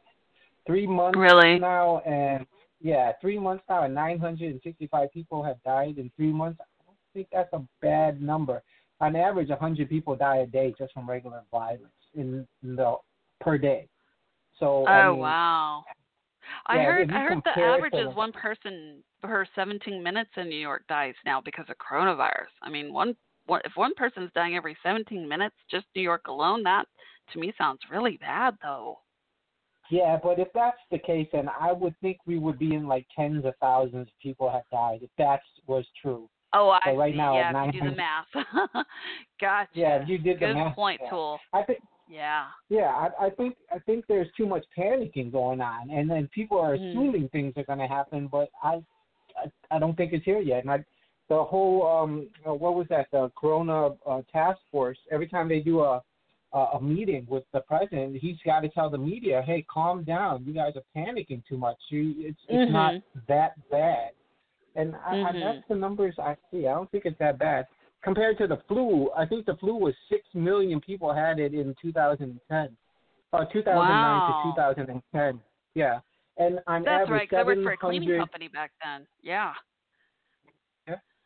Three 0.65 0.87
months 0.87 1.19
Really? 1.19 1.59
now, 1.59 1.99
and 1.99 2.45
yeah, 2.81 3.11
three 3.21 3.39
months 3.39 3.63
now, 3.69 3.83
and 3.83 3.93
965 3.93 5.11
people 5.11 5.43
have 5.43 5.61
died 5.63 5.97
in 5.97 6.11
three 6.15 6.31
months. 6.31 6.59
I 6.61 6.65
don't 6.85 6.97
think 7.13 7.27
that's 7.31 7.53
a 7.53 7.63
bad 7.81 8.21
number. 8.21 8.63
On 9.01 9.15
average, 9.15 9.49
100 9.49 9.89
people 9.89 10.15
die 10.15 10.37
a 10.37 10.47
day 10.47 10.73
just 10.77 10.93
from 10.93 11.09
regular 11.09 11.43
violence 11.51 11.91
in, 12.13 12.47
in 12.63 12.75
the 12.75 12.95
per 13.41 13.57
day. 13.57 13.87
So 14.59 14.85
Oh 14.87 14.91
I 14.91 15.09
mean, 15.09 15.19
wow. 15.19 15.83
I 16.67 16.77
yeah, 16.77 16.83
heard 16.83 17.11
I 17.11 17.19
heard 17.21 17.41
the 17.43 17.61
average 17.61 17.93
is 17.93 18.15
one 18.15 18.31
person 18.31 19.03
per 19.21 19.45
17 19.55 20.01
minutes 20.01 20.29
in 20.37 20.49
New 20.49 20.59
York 20.59 20.83
dies 20.87 21.15
now 21.25 21.41
because 21.41 21.65
of 21.69 21.75
coronavirus. 21.77 22.53
I 22.61 22.69
mean, 22.69 22.93
one, 22.93 23.15
one 23.45 23.61
if 23.65 23.71
one 23.75 23.93
person's 23.95 24.31
dying 24.35 24.55
every 24.55 24.77
17 24.83 25.27
minutes, 25.27 25.55
just 25.69 25.85
New 25.95 26.01
York 26.01 26.27
alone, 26.27 26.63
that 26.63 26.85
to 27.33 27.39
me 27.39 27.53
sounds 27.57 27.79
really 27.91 28.17
bad 28.17 28.55
though. 28.61 28.99
Yeah, 29.91 30.17
but 30.21 30.39
if 30.39 30.47
that's 30.53 30.77
the 30.91 30.97
case, 30.97 31.27
then 31.31 31.47
I 31.59 31.71
would 31.71 31.93
think 32.01 32.17
we 32.25 32.39
would 32.39 32.57
be 32.57 32.73
in 32.73 32.87
like 32.87 33.05
tens 33.15 33.45
of 33.45 33.53
thousands 33.61 34.07
of 34.07 34.13
people 34.21 34.49
have 34.49 34.63
died 34.71 34.99
if 35.03 35.11
that 35.17 35.41
was 35.67 35.85
true. 36.01 36.27
Oh, 36.53 36.69
I 36.69 36.79
So 36.85 36.95
right 36.95 37.13
see. 37.13 37.17
now, 37.17 37.35
yeah, 37.35 37.67
if 37.67 37.73
you 37.75 37.81
do 37.81 37.89
the 37.89 37.95
math. 37.95 38.25
gotcha. 39.41 39.69
Yeah, 39.73 40.05
you 40.07 40.17
did 40.17 40.39
the 40.39 40.53
math. 40.53 40.69
Good 40.69 40.75
point, 40.75 41.01
yeah. 41.03 41.09
Tool. 41.09 41.39
I 41.53 41.63
think 41.63 41.79
Yeah. 42.07 42.45
yeah, 42.69 43.09
I, 43.19 43.27
I 43.27 43.29
think 43.31 43.55
I 43.71 43.79
think 43.79 44.05
there's 44.07 44.27
too 44.37 44.45
much 44.45 44.65
panicking 44.77 45.31
going 45.31 45.61
on, 45.61 45.89
and 45.89 46.09
then 46.09 46.27
people 46.33 46.59
are 46.59 46.75
Mhm. 46.75 46.91
assuming 46.91 47.29
things 47.29 47.53
are 47.57 47.63
going 47.63 47.79
to 47.79 47.87
happen, 47.87 48.27
but 48.27 48.49
I, 48.63 48.83
I 49.41 49.51
I 49.71 49.79
don't 49.79 49.95
think 49.95 50.13
it's 50.13 50.25
here 50.25 50.39
yet. 50.39 50.61
And 50.63 50.71
I, 50.71 50.83
the 51.29 51.43
whole 51.43 51.85
um, 51.87 52.29
uh, 52.47 52.53
what 52.53 52.75
was 52.75 52.87
that? 52.89 53.07
The 53.11 53.31
Corona 53.35 53.95
uh, 54.05 54.21
task 54.31 54.59
force. 54.71 54.97
Every 55.11 55.27
time 55.27 55.47
they 55.49 55.59
do 55.59 55.81
a 55.81 56.01
a 56.53 56.79
meeting 56.81 57.27
with 57.29 57.43
the 57.51 57.59
president, 57.59 58.15
he's 58.15 58.37
got 58.45 58.61
to 58.61 58.69
tell 58.69 58.89
the 58.89 58.97
media, 58.97 59.41
"Hey, 59.41 59.65
calm 59.69 60.03
down. 60.05 60.45
You 60.45 60.53
guys 60.53 60.73
are 60.77 60.83
panicking 60.95 61.43
too 61.45 61.57
much. 61.57 61.77
You, 61.89 62.13
it's 62.19 62.39
it's 62.47 62.71
not 62.71 62.93
Mhm. 62.93 63.01
that 63.27 63.69
bad." 63.69 64.11
And 64.75 64.95
I, 64.95 65.11
I, 65.11 65.31
Mhm. 65.33 65.41
that's 65.43 65.67
the 65.67 65.75
numbers 65.75 66.15
I 66.17 66.37
see. 66.51 66.67
I 66.67 66.73
don't 66.73 66.89
think 66.91 67.05
it's 67.05 67.19
that 67.19 67.37
bad 67.39 67.65
compared 68.05 68.37
to 68.37 68.47
the 68.47 68.57
flu. 68.67 69.09
I 69.17 69.25
think 69.25 69.45
the 69.45 69.55
flu 69.55 69.75
was 69.75 69.93
six 70.09 70.23
million 70.33 70.79
people 70.79 71.13
had 71.13 71.39
it 71.39 71.53
in 71.53 71.75
2010, 71.81 72.77
uh, 73.33 73.45
2009 73.45 73.75
Wow. 73.75 74.43
to 74.45 74.61
2010. 74.61 75.41
Yeah, 75.73 75.99
and 76.37 76.61
on 76.67 76.83
That's 76.83 77.01
average, 77.01 77.09
right. 77.09 77.29
'cause 77.29 77.39
I 77.39 77.43
worked 77.43 77.63
for 77.63 77.71
a 77.73 77.77
cleaning 77.77 78.17
company 78.17 78.47
back 78.47 78.71
then. 78.81 79.05
Yeah. 79.21 79.53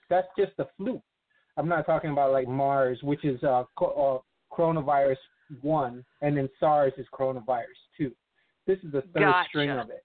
that's 0.09 0.27
just 0.35 0.57
the 0.57 0.65
flu. 0.75 0.99
I'm 1.55 1.67
not 1.67 1.85
talking 1.85 2.09
about 2.09 2.31
like 2.31 2.47
MERS, 2.47 3.03
which 3.03 3.23
is 3.23 3.43
uh, 3.43 3.65
co- 3.75 4.23
uh, 4.51 4.55
coronavirus 4.55 5.17
one, 5.61 6.03
and 6.21 6.35
then 6.35 6.49
SARS 6.59 6.93
is 6.97 7.05
coronavirus 7.13 7.77
two. 7.95 8.15
This 8.65 8.79
is 8.79 8.91
the 8.91 9.03
third 9.13 9.19
Gotcha. 9.21 9.49
string 9.49 9.69
of 9.69 9.91
it. 9.91 10.03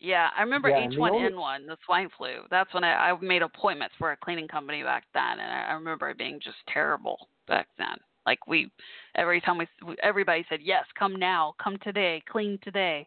Yeah, 0.00 0.30
I 0.36 0.40
remember 0.42 0.70
Yeah, 0.70 0.86
H1N1, 0.88 1.66
the 1.66 1.76
swine 1.84 2.08
flu. 2.16 2.40
That's 2.50 2.72
when 2.72 2.84
I, 2.84 3.10
I 3.10 3.20
made 3.20 3.42
appointments 3.42 3.94
for 3.98 4.12
a 4.12 4.16
cleaning 4.16 4.48
company 4.48 4.82
back 4.82 5.04
then, 5.12 5.38
and 5.38 5.42
I, 5.42 5.66
I 5.68 5.72
remember 5.74 6.08
it 6.08 6.16
being 6.18 6.40
just 6.42 6.56
terrible 6.72 7.28
back 7.46 7.68
then. 7.76 7.96
Like 8.24 8.46
we, 8.46 8.70
every 9.14 9.42
time 9.42 9.58
we, 9.58 9.66
everybody 10.02 10.44
said 10.48 10.60
yes, 10.62 10.84
come 10.98 11.16
now, 11.16 11.54
come 11.62 11.78
today, 11.82 12.22
clean 12.30 12.58
today. 12.62 13.06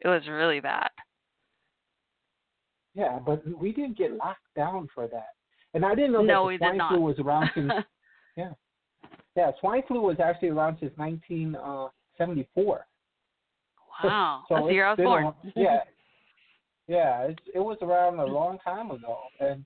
It 0.00 0.08
was 0.08 0.22
really 0.28 0.60
bad. 0.60 0.88
Yeah, 2.94 3.18
but 3.24 3.42
we 3.58 3.72
didn't 3.72 3.96
get 3.96 4.12
locked 4.12 4.40
down 4.54 4.88
for 4.94 5.08
that, 5.08 5.30
and 5.72 5.84
I 5.84 5.94
didn't 5.94 6.12
know 6.12 6.22
No, 6.22 6.50
that 6.50 6.58
the 6.58 6.66
swine 6.76 6.88
flu 6.90 7.00
was 7.00 7.18
around 7.18 7.50
since. 7.54 7.72
yeah, 8.36 8.50
yeah, 9.34 9.50
swine 9.60 9.82
flu 9.88 10.00
was 10.02 10.20
actually 10.22 10.48
around 10.48 10.76
since 10.78 10.92
1974. 10.96 12.76
Uh, 12.76 12.78
wow, 14.04 14.42
So 14.48 14.54
that's 14.56 14.66
the 14.66 14.72
year 14.74 14.86
I 14.86 14.90
was 14.90 14.98
born. 14.98 15.24
a- 15.24 15.34
yeah, 15.56 15.80
yeah, 16.88 17.22
it's, 17.22 17.40
it 17.54 17.58
was 17.60 17.78
around 17.82 18.18
a 18.20 18.24
long 18.26 18.58
time 18.58 18.90
ago, 18.90 19.18
and 19.40 19.64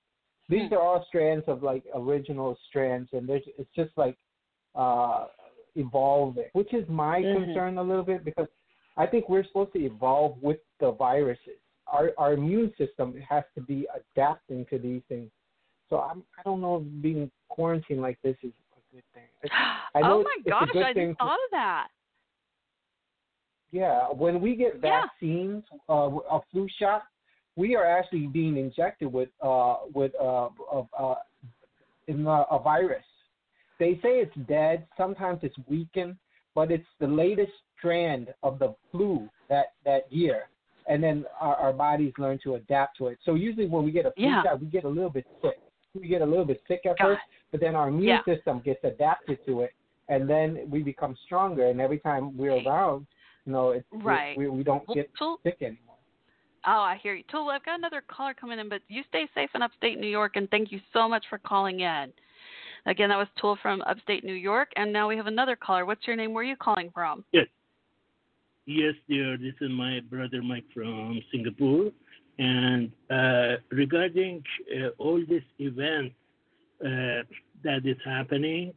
these 0.48 0.70
are 0.72 0.80
all 0.80 1.04
strands 1.08 1.44
of 1.48 1.62
like 1.62 1.84
original 1.94 2.56
strands, 2.68 3.10
and 3.12 3.28
there's 3.28 3.42
it's 3.58 3.70
just 3.74 3.90
like 3.96 4.16
uh 4.74 5.26
evolving, 5.76 6.48
which 6.54 6.72
is 6.74 6.88
my 6.88 7.20
Mhm. 7.22 7.34
concern 7.44 7.78
a 7.78 7.82
little 7.82 8.02
bit 8.04 8.24
because 8.24 8.48
I 8.96 9.06
think 9.06 9.28
we're 9.28 9.44
supposed 9.44 9.72
to 9.74 9.84
evolve 9.84 10.42
with 10.42 10.58
the 10.80 10.92
viruses. 10.92 11.58
Our 11.86 12.12
our 12.18 12.32
immune 12.32 12.72
system 12.76 13.16
has 13.28 13.44
to 13.54 13.60
be 13.62 13.86
adapting 13.94 14.64
to 14.66 14.78
these 14.78 15.02
things. 15.08 15.30
So 15.88 16.00
I'm 16.00 16.22
I 16.38 16.42
don't 16.42 16.60
know 16.60 16.76
if 16.76 17.02
being 17.02 17.30
quarantined 17.48 18.00
like 18.00 18.18
this 18.22 18.36
is 18.42 18.52
a 18.76 18.94
good 18.94 19.04
thing. 19.14 19.28
I 19.94 20.00
know 20.02 20.16
oh 20.16 20.20
it's- 20.20 20.24
my 20.24 20.36
it's 20.38 20.46
a 20.46 20.50
gosh, 20.50 20.72
good 20.72 20.82
I 20.84 20.92
thing 20.94 21.14
thought 21.16 21.32
of 21.46 21.50
that. 21.52 21.88
Yeah, 23.70 24.08
when 24.08 24.40
we 24.40 24.56
get 24.56 24.74
Yeah. 24.76 25.02
vaccines, 25.02 25.64
uh, 25.88 26.10
a 26.30 26.40
flu 26.50 26.68
shot, 26.78 27.02
we 27.56 27.76
are 27.76 27.84
actually 27.84 28.26
being 28.28 28.56
injected 28.56 29.12
with 29.12 29.30
uh, 29.42 29.78
with 29.92 30.12
uh, 30.20 30.48
uh, 30.72 30.84
uh, 30.96 31.14
in 32.06 32.26
a, 32.26 32.46
a 32.50 32.58
virus. 32.58 33.04
They 33.78 33.94
say 34.02 34.20
it's 34.20 34.34
dead. 34.48 34.86
Sometimes 34.96 35.40
it's 35.42 35.56
weakened, 35.68 36.16
but 36.54 36.70
it's 36.70 36.86
the 36.98 37.06
latest 37.06 37.52
strand 37.76 38.32
of 38.42 38.58
the 38.58 38.74
flu 38.90 39.28
that 39.48 39.74
that 39.84 40.10
year, 40.12 40.48
and 40.86 41.02
then 41.02 41.24
our, 41.40 41.56
our 41.56 41.72
bodies 41.72 42.12
learn 42.18 42.38
to 42.44 42.54
adapt 42.54 42.96
to 42.98 43.08
it. 43.08 43.18
So 43.24 43.34
usually 43.34 43.66
when 43.66 43.84
we 43.84 43.90
get 43.90 44.06
a 44.06 44.12
flu 44.12 44.24
Yeah. 44.24 44.42
shot, 44.42 44.60
we 44.60 44.66
get 44.68 44.84
a 44.84 44.88
little 44.88 45.10
bit 45.10 45.26
sick. 45.42 45.58
We 45.94 46.08
get 46.08 46.22
a 46.22 46.26
little 46.26 46.44
bit 46.44 46.62
sick 46.68 46.86
at 46.86 46.98
Got 46.98 47.04
first, 47.06 47.22
but 47.50 47.60
then 47.60 47.74
our 47.74 47.88
immune 47.88 48.04
Yeah. 48.08 48.24
system 48.24 48.60
gets 48.60 48.82
adapted 48.84 49.44
to 49.46 49.62
it, 49.62 49.72
and 50.08 50.28
then 50.28 50.68
we 50.70 50.82
become 50.82 51.16
stronger. 51.24 51.66
And 51.66 51.80
every 51.80 51.98
time 51.98 52.36
we're 52.36 52.56
around, 52.66 53.06
you 53.48 53.54
know, 53.54 53.70
it's 53.70 53.86
Right. 53.90 54.36
we, 54.36 54.46
we 54.48 54.62
don't 54.62 54.86
Well, 54.86 54.94
get 54.94 55.10
Tool- 55.18 55.40
sick 55.42 55.56
anymore. 55.62 55.96
Oh, 56.66 56.80
I 56.82 56.96
hear 57.02 57.14
you. 57.14 57.24
Tool, 57.30 57.48
I've 57.48 57.64
got 57.64 57.78
another 57.78 58.02
caller 58.06 58.34
coming 58.34 58.58
in, 58.58 58.68
but 58.68 58.82
you 58.88 59.02
stay 59.08 59.26
safe 59.34 59.48
in 59.54 59.62
upstate 59.62 59.98
New 59.98 60.06
York, 60.08 60.36
and 60.36 60.50
thank 60.50 60.70
you 60.70 60.80
so 60.92 61.08
much 61.08 61.24
for 61.30 61.38
calling 61.38 61.80
in. 61.80 62.12
Again, 62.84 63.08
that 63.08 63.16
was 63.16 63.28
Tool 63.40 63.56
from 63.62 63.80
upstate 63.82 64.22
New 64.22 64.34
York, 64.34 64.68
and 64.76 64.92
now 64.92 65.08
we 65.08 65.16
have 65.16 65.26
another 65.28 65.56
caller. 65.56 65.86
What's 65.86 66.06
your 66.06 66.14
name? 66.14 66.34
Where 66.34 66.42
are 66.44 66.46
you 66.46 66.56
calling 66.56 66.90
from? 66.92 67.24
Yes, 67.32 67.46
Yes, 68.66 68.92
dear. 69.08 69.38
This 69.38 69.54
is 69.62 69.70
my 69.70 70.00
brother 70.00 70.42
Mike 70.42 70.66
from 70.74 71.22
Singapore. 71.32 71.90
And 72.38 72.92
uh, 73.10 73.56
regarding 73.70 74.44
uh, 74.76 74.88
all 74.98 75.24
this 75.26 75.42
event 75.58 76.12
uh, 76.84 77.22
that 77.64 77.86
is 77.86 77.96
happening, 78.04 78.74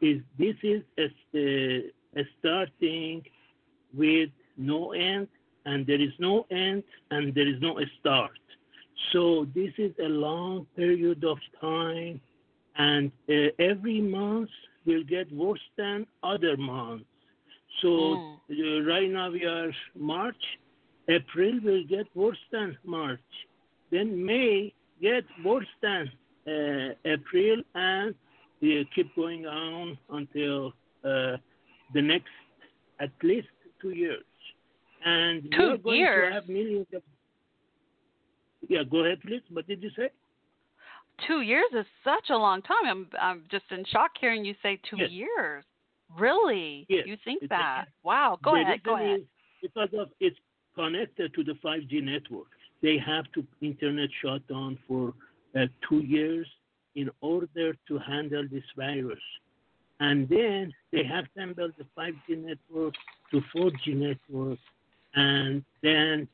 is 0.00 0.22
this 0.38 0.56
is 0.62 0.80
a, 0.98 1.90
a 2.16 2.22
starting 2.38 3.22
with 3.94 4.30
no 4.56 4.92
end, 4.92 5.28
and 5.66 5.86
there 5.86 6.00
is 6.00 6.12
no 6.18 6.46
end, 6.50 6.82
and 7.10 7.34
there 7.34 7.48
is 7.48 7.60
no 7.60 7.78
start. 8.00 8.32
So 9.12 9.46
this 9.54 9.72
is 9.78 9.92
a 9.98 10.08
long 10.08 10.66
period 10.76 11.24
of 11.24 11.38
time, 11.60 12.20
and 12.76 13.10
uh, 13.28 13.32
every 13.58 14.00
month 14.00 14.50
will 14.86 15.04
get 15.04 15.30
worse 15.32 15.60
than 15.76 16.06
other 16.22 16.56
months. 16.56 17.04
So 17.82 18.14
uh, 18.50 18.80
right 18.82 19.10
now 19.10 19.30
we 19.30 19.44
are 19.44 19.70
March. 19.96 20.42
April 21.08 21.60
will 21.64 21.84
get 21.88 22.06
worse 22.14 22.42
than 22.52 22.76
March. 22.84 23.20
Then 23.90 24.24
May 24.24 24.72
get 25.00 25.24
worse 25.44 25.72
than 25.82 26.10
uh, 26.46 26.94
April, 27.04 27.62
and 27.74 28.14
uh, 28.62 28.66
keep 28.94 29.14
going 29.16 29.46
on 29.46 29.98
until 30.10 30.68
uh, 31.04 31.36
the 31.94 32.02
next 32.02 32.30
at 33.00 33.10
least 33.22 33.48
two 33.80 33.90
years. 33.90 34.24
And 35.04 35.42
we 35.44 35.50
Two 35.50 35.70
are 35.72 35.76
going 35.78 35.98
years? 35.98 36.30
to 36.30 36.34
have 36.34 36.48
millions 36.48 36.86
of. 36.94 37.02
Yeah, 38.68 38.82
go 38.84 39.04
ahead, 39.04 39.20
please. 39.22 39.40
What 39.50 39.66
did 39.66 39.82
you 39.82 39.90
say? 39.96 40.10
Two 41.26 41.40
years 41.40 41.64
is 41.74 41.86
such 42.04 42.30
a 42.30 42.36
long 42.36 42.62
time. 42.62 42.86
I'm 42.86 43.08
I'm 43.20 43.44
just 43.50 43.64
in 43.70 43.84
shock 43.86 44.12
hearing 44.20 44.44
you 44.44 44.54
say 44.62 44.78
two 44.88 44.96
Yes. 44.98 45.10
years. 45.10 45.64
Really? 46.18 46.86
Yes, 46.88 47.06
You 47.06 47.16
think 47.24 47.42
it's 47.42 47.46
a- 47.52 47.56
that? 47.56 47.84
Wow. 48.02 48.38
Go 48.42 48.56
ahead. 48.60 48.82
Go 48.82 48.96
ahead. 48.96 49.26
Because 49.62 49.88
of 49.98 50.08
it's 50.20 50.36
connected 50.74 51.32
to 51.34 51.44
the 51.44 51.54
5G 51.64 52.00
network. 52.02 52.48
They 52.82 52.96
have 52.98 53.30
to 53.32 53.46
internet 53.60 54.08
shut 54.22 54.46
down 54.48 54.78
for 54.88 55.12
uh, 55.54 55.66
two 55.88 56.00
years 56.00 56.46
in 56.94 57.10
order 57.20 57.74
to 57.88 57.98
handle 57.98 58.46
this 58.50 58.64
virus. 58.76 59.20
And 60.00 60.28
then 60.28 60.72
they 60.92 61.04
have 61.04 61.26
assembled 61.36 61.72
the 61.78 61.84
5G 61.96 62.42
network 62.44 62.94
to 63.30 63.42
4G 63.54 63.94
network, 63.94 64.58
and 65.14 65.62
then 65.82 66.26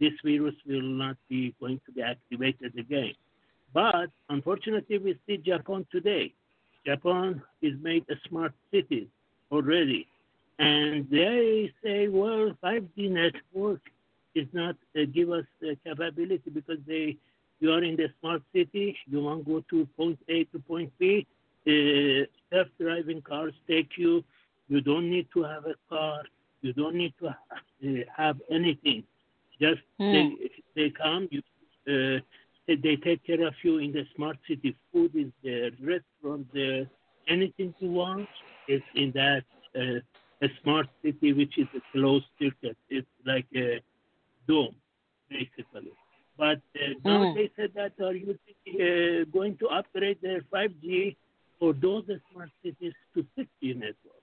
this 0.00 0.12
virus 0.24 0.54
will 0.66 0.80
not 0.82 1.16
be 1.28 1.54
going 1.60 1.80
to 1.86 1.92
be 1.92 2.02
activated 2.02 2.78
again. 2.78 3.12
But 3.74 4.08
unfortunately, 4.30 4.98
we 4.98 5.18
see 5.26 5.36
Japan 5.36 5.86
today. 5.92 6.32
Japan 6.86 7.42
is 7.60 7.74
made 7.82 8.04
a 8.10 8.14
smart 8.26 8.52
city 8.72 9.08
already, 9.52 10.06
and 10.58 11.06
they 11.10 11.70
say, 11.84 12.08
well, 12.08 12.56
5G 12.64 13.10
network 13.10 13.80
is 14.34 14.46
not 14.52 14.76
uh, 14.96 15.02
give 15.12 15.30
us 15.30 15.44
the 15.60 15.76
capability 15.84 16.50
because 16.50 16.78
they 16.86 17.16
you 17.60 17.70
are 17.72 17.84
in 17.84 17.96
the 17.96 18.08
smart 18.20 18.42
city, 18.54 18.96
you 19.10 19.20
want 19.20 19.44
to 19.44 19.50
go 19.50 19.64
to 19.68 19.86
point 19.94 20.18
A 20.30 20.44
to 20.44 20.58
point 20.60 20.90
B, 20.98 21.26
uh, 21.66 22.24
self-driving 22.52 23.22
cars 23.22 23.52
take 23.68 23.90
you. 23.96 24.24
You 24.68 24.80
don't 24.80 25.10
need 25.10 25.28
to 25.34 25.42
have 25.42 25.64
a 25.66 25.74
car. 25.88 26.22
You 26.62 26.72
don't 26.72 26.96
need 26.96 27.14
to 27.20 27.28
uh, 27.28 27.34
have 28.16 28.36
anything. 28.50 29.04
Just 29.60 29.80
Hmm. 29.98 30.10
they 30.10 30.50
they 30.76 30.90
come. 30.90 31.28
You 31.30 31.42
uh, 31.88 32.20
they, 32.68 32.96
take 32.96 33.24
care 33.24 33.46
of 33.46 33.54
you 33.62 33.78
in 33.78 33.92
the 33.92 34.04
smart 34.14 34.38
city. 34.48 34.76
Food 34.92 35.12
is 35.14 35.30
there, 35.42 35.70
restaurant 35.82 36.46
there, 36.52 36.86
anything 37.28 37.74
you 37.78 37.90
want 37.90 38.28
is 38.68 38.82
in 38.94 39.12
that 39.12 39.44
uh, 39.76 40.00
a 40.42 40.48
smart 40.62 40.86
city, 41.02 41.32
which 41.32 41.58
is 41.58 41.68
a 41.76 41.80
closed 41.92 42.26
circuit. 42.40 42.76
It's 42.88 43.08
like 43.26 43.46
a 43.56 43.80
dome, 44.48 44.74
basically. 45.28 45.92
But 46.36 46.60
uh, 46.76 46.94
now 47.04 47.24
Mm. 47.24 47.34
they 47.34 47.50
said 47.56 47.70
that 47.74 47.92
are 48.02 48.14
using, 48.14 48.56
uh, 48.68 49.24
going 49.32 49.56
to 49.58 49.68
upgrade 49.68 50.18
their 50.22 50.42
5G 50.52 51.16
for 51.60 51.72
those 51.74 52.04
smart 52.32 52.50
cities 52.64 52.94
to 53.14 53.24
6G 53.36 53.74
network. 53.74 54.22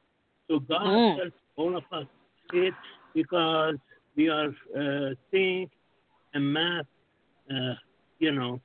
So 0.50 0.60
God 0.60 0.88
Mm. 0.88 1.18
help 1.18 1.34
all 1.56 1.76
of 1.78 1.84
us 1.92 2.08
it 2.52 2.74
because 3.14 3.76
we 4.16 4.30
are 4.30 4.54
uh, 4.76 5.14
seeing 5.32 5.70
a 6.34 6.40
mass, 6.40 6.86
uh, 7.52 7.76
you 8.20 8.32
know, 8.32 8.60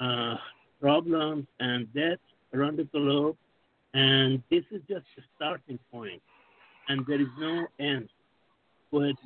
uh, 0.00 0.36
problems 0.80 1.46
and 1.58 1.92
deaths 1.92 2.22
around 2.54 2.78
the 2.78 2.84
globe, 2.84 3.36
and 3.94 4.42
this 4.50 4.64
is 4.70 4.80
just 4.88 5.04
the 5.16 5.22
starting 5.36 5.78
point, 5.92 6.22
and 6.88 7.04
there 7.06 7.20
is 7.20 7.28
no 7.38 7.66
end. 7.78 8.08
Go 8.90 9.02
ahead. 9.02 9.16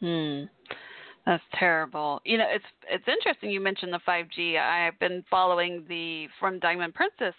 Hmm. 0.00 0.44
That's 1.24 1.42
terrible. 1.54 2.20
You 2.24 2.38
know, 2.38 2.46
it's 2.48 2.64
it's 2.90 3.06
interesting 3.06 3.50
you 3.50 3.60
mentioned 3.60 3.92
the 3.92 4.00
5G. 4.06 4.58
I've 4.58 4.98
been 4.98 5.24
following 5.30 5.84
the 5.88 6.26
from 6.40 6.58
Diamond 6.58 6.94
Princess 6.94 7.34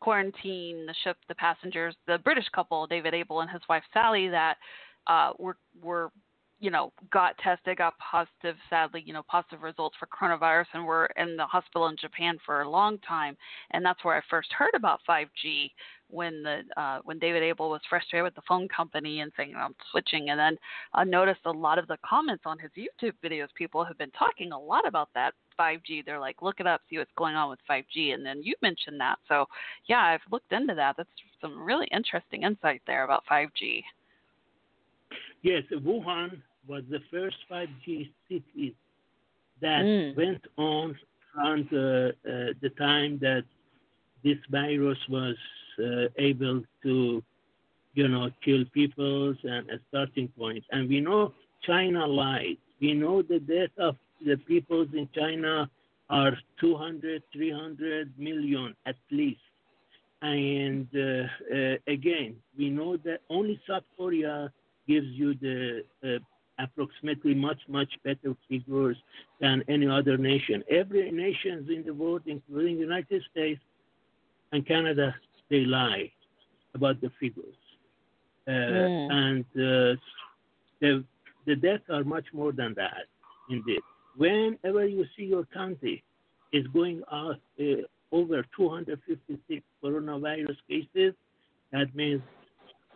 quarantine, 0.00 0.86
the 0.86 0.94
ship, 1.04 1.16
the 1.28 1.34
passengers, 1.34 1.94
the 2.06 2.18
British 2.18 2.48
couple, 2.54 2.86
David 2.86 3.14
Abel 3.14 3.40
and 3.40 3.50
his 3.50 3.62
wife 3.68 3.82
Sally, 3.92 4.28
that 4.28 4.56
uh, 5.06 5.32
were 5.38 5.56
were 5.82 6.10
you 6.60 6.70
know 6.70 6.92
got 7.12 7.36
tested, 7.38 7.78
got 7.78 7.94
positive. 7.98 8.56
Sadly, 8.68 9.02
you 9.04 9.12
know, 9.12 9.22
positive 9.28 9.62
results 9.62 9.96
for 9.98 10.06
coronavirus, 10.06 10.66
and 10.74 10.84
were 10.84 11.08
in 11.16 11.36
the 11.36 11.46
hospital 11.46 11.88
in 11.88 11.96
Japan 11.96 12.38
for 12.44 12.62
a 12.62 12.70
long 12.70 12.98
time. 12.98 13.36
And 13.70 13.84
that's 13.84 14.04
where 14.04 14.16
I 14.16 14.22
first 14.28 14.52
heard 14.52 14.72
about 14.74 15.00
5G 15.08 15.70
when 16.10 16.42
the 16.42 16.62
uh, 16.76 17.00
when 17.04 17.18
David 17.18 17.42
Abel 17.42 17.70
was 17.70 17.80
frustrated 17.88 18.24
with 18.24 18.34
the 18.34 18.42
phone 18.48 18.68
company 18.68 19.20
and 19.20 19.30
saying 19.36 19.54
I'm 19.56 19.74
switching, 19.90 20.30
and 20.30 20.38
then 20.38 20.56
I 20.94 21.04
noticed 21.04 21.40
a 21.44 21.50
lot 21.50 21.78
of 21.78 21.86
the 21.86 21.98
comments 22.08 22.44
on 22.46 22.58
his 22.58 22.70
YouTube 22.72 23.14
videos. 23.22 23.48
People 23.54 23.84
have 23.84 23.98
been 23.98 24.10
talking 24.12 24.52
a 24.52 24.58
lot 24.58 24.86
about 24.86 25.10
that 25.14 25.34
5G. 25.58 26.04
They're 26.04 26.20
like, 26.20 26.42
look 26.42 26.60
it 26.60 26.66
up, 26.66 26.80
see 26.88 26.98
what's 26.98 27.10
going 27.16 27.34
on 27.34 27.50
with 27.50 27.58
5G, 27.70 28.14
and 28.14 28.24
then 28.24 28.42
you 28.42 28.54
mentioned 28.62 29.00
that. 29.00 29.18
So 29.28 29.46
yeah, 29.86 30.00
I've 30.00 30.32
looked 30.32 30.52
into 30.52 30.74
that. 30.74 30.96
That's 30.96 31.08
some 31.40 31.60
really 31.62 31.88
interesting 31.92 32.42
insight 32.42 32.82
there 32.86 33.04
about 33.04 33.24
5G. 33.30 33.82
Yes, 35.42 35.62
Wuhan 35.72 36.42
was 36.68 36.84
the 36.90 37.00
first 37.10 37.36
5G 37.50 38.10
cities 38.28 38.74
that 39.60 39.86
Mm. 39.86 40.16
went 40.16 40.44
on 40.58 40.96
around 41.36 41.68
uh, 41.72 41.78
uh, 41.78 42.52
the 42.62 42.70
time 42.78 43.18
that 43.20 43.44
this 44.24 44.38
virus 44.50 44.98
was 45.08 45.36
uh, 45.78 46.08
able 46.18 46.62
to, 46.82 47.22
you 47.94 48.08
know, 48.08 48.30
kill 48.44 48.64
peoples 48.72 49.36
and 49.44 49.68
a 49.70 49.78
starting 49.88 50.28
point. 50.38 50.64
And 50.72 50.88
we 50.88 51.00
know 51.00 51.32
China 51.62 52.06
lied. 52.06 52.58
We 52.80 52.94
know 52.94 53.22
the 53.22 53.40
death 53.40 53.74
of 53.78 53.96
the 54.24 54.36
peoples 54.36 54.88
in 54.94 55.08
China 55.14 55.68
are 56.10 56.36
200, 56.60 57.22
300 57.32 58.12
million 58.18 58.74
at 58.86 58.96
least. 59.10 59.40
And 60.22 60.88
uh, 60.94 61.24
uh, 61.54 61.76
again, 61.86 62.36
we 62.56 62.70
know 62.70 62.96
that 62.98 63.20
only 63.30 63.60
South 63.68 63.84
Korea 63.96 64.52
gives 64.88 65.06
you 65.08 65.34
the 65.34 65.82
uh, 66.04 66.18
approximately 66.58 67.34
much, 67.34 67.60
much 67.68 67.88
better 68.04 68.34
figures 68.48 68.96
than 69.40 69.62
any 69.68 69.86
other 69.86 70.16
nation. 70.16 70.62
Every 70.70 71.10
nations 71.10 71.68
in 71.70 71.84
the 71.84 71.94
world, 71.94 72.22
including 72.26 72.76
the 72.76 72.82
United 72.82 73.22
States 73.30 73.60
and 74.52 74.66
Canada, 74.66 75.14
they 75.50 75.64
lie 75.64 76.10
about 76.74 77.00
the 77.00 77.10
figures. 77.20 77.54
Uh, 78.46 78.50
Mm. 78.50 79.12
And 79.12 79.44
uh, 79.56 80.00
the, 80.80 81.04
the 81.46 81.56
deaths 81.56 81.84
are 81.90 82.02
much 82.02 82.24
more 82.32 82.50
than 82.52 82.72
that, 82.74 83.04
indeed. 83.50 83.80
Whenever 84.16 84.86
you 84.86 85.04
see 85.16 85.24
your 85.24 85.44
county 85.52 86.02
is 86.52 86.66
going 86.68 87.02
out 87.12 87.40
uh, 87.60 87.64
over 88.10 88.42
256 88.56 89.62
coronavirus 89.84 90.56
cases, 90.68 91.12
that 91.72 91.94
means 91.94 92.22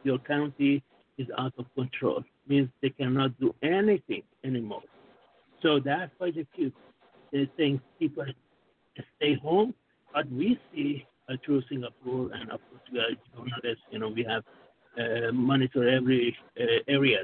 your 0.05 0.19
county 0.19 0.83
is 1.19 1.27
out 1.39 1.53
of 1.59 1.67
control. 1.75 2.23
Means 2.49 2.69
they 2.81 2.91
cannot 2.91 3.39
do 3.39 3.55
anything 3.63 4.23
anymore. 4.45 4.83
So 5.63 5.79
that's 5.79 6.11
why 6.19 6.31
the 6.31 6.47
kids 6.57 6.75
they're 7.33 7.47
saying 7.57 7.81
people 7.99 8.25
stay 9.17 9.35
home. 9.35 9.75
But 10.13 10.31
we 10.31 10.59
see 10.75 11.07
uh, 11.29 11.37
through 11.45 11.63
Singapore 11.69 12.31
and 12.35 12.51
of 12.51 12.61
course 12.69 12.83
we 12.93 12.99
are 12.99 13.11
journalists. 13.35 13.85
You 13.91 13.99
know 14.01 14.09
we 14.09 14.25
have 14.29 14.45
uh, 14.99 15.33
monitor 15.33 15.89
every 15.89 16.37
uh, 16.61 16.65
area. 16.89 17.21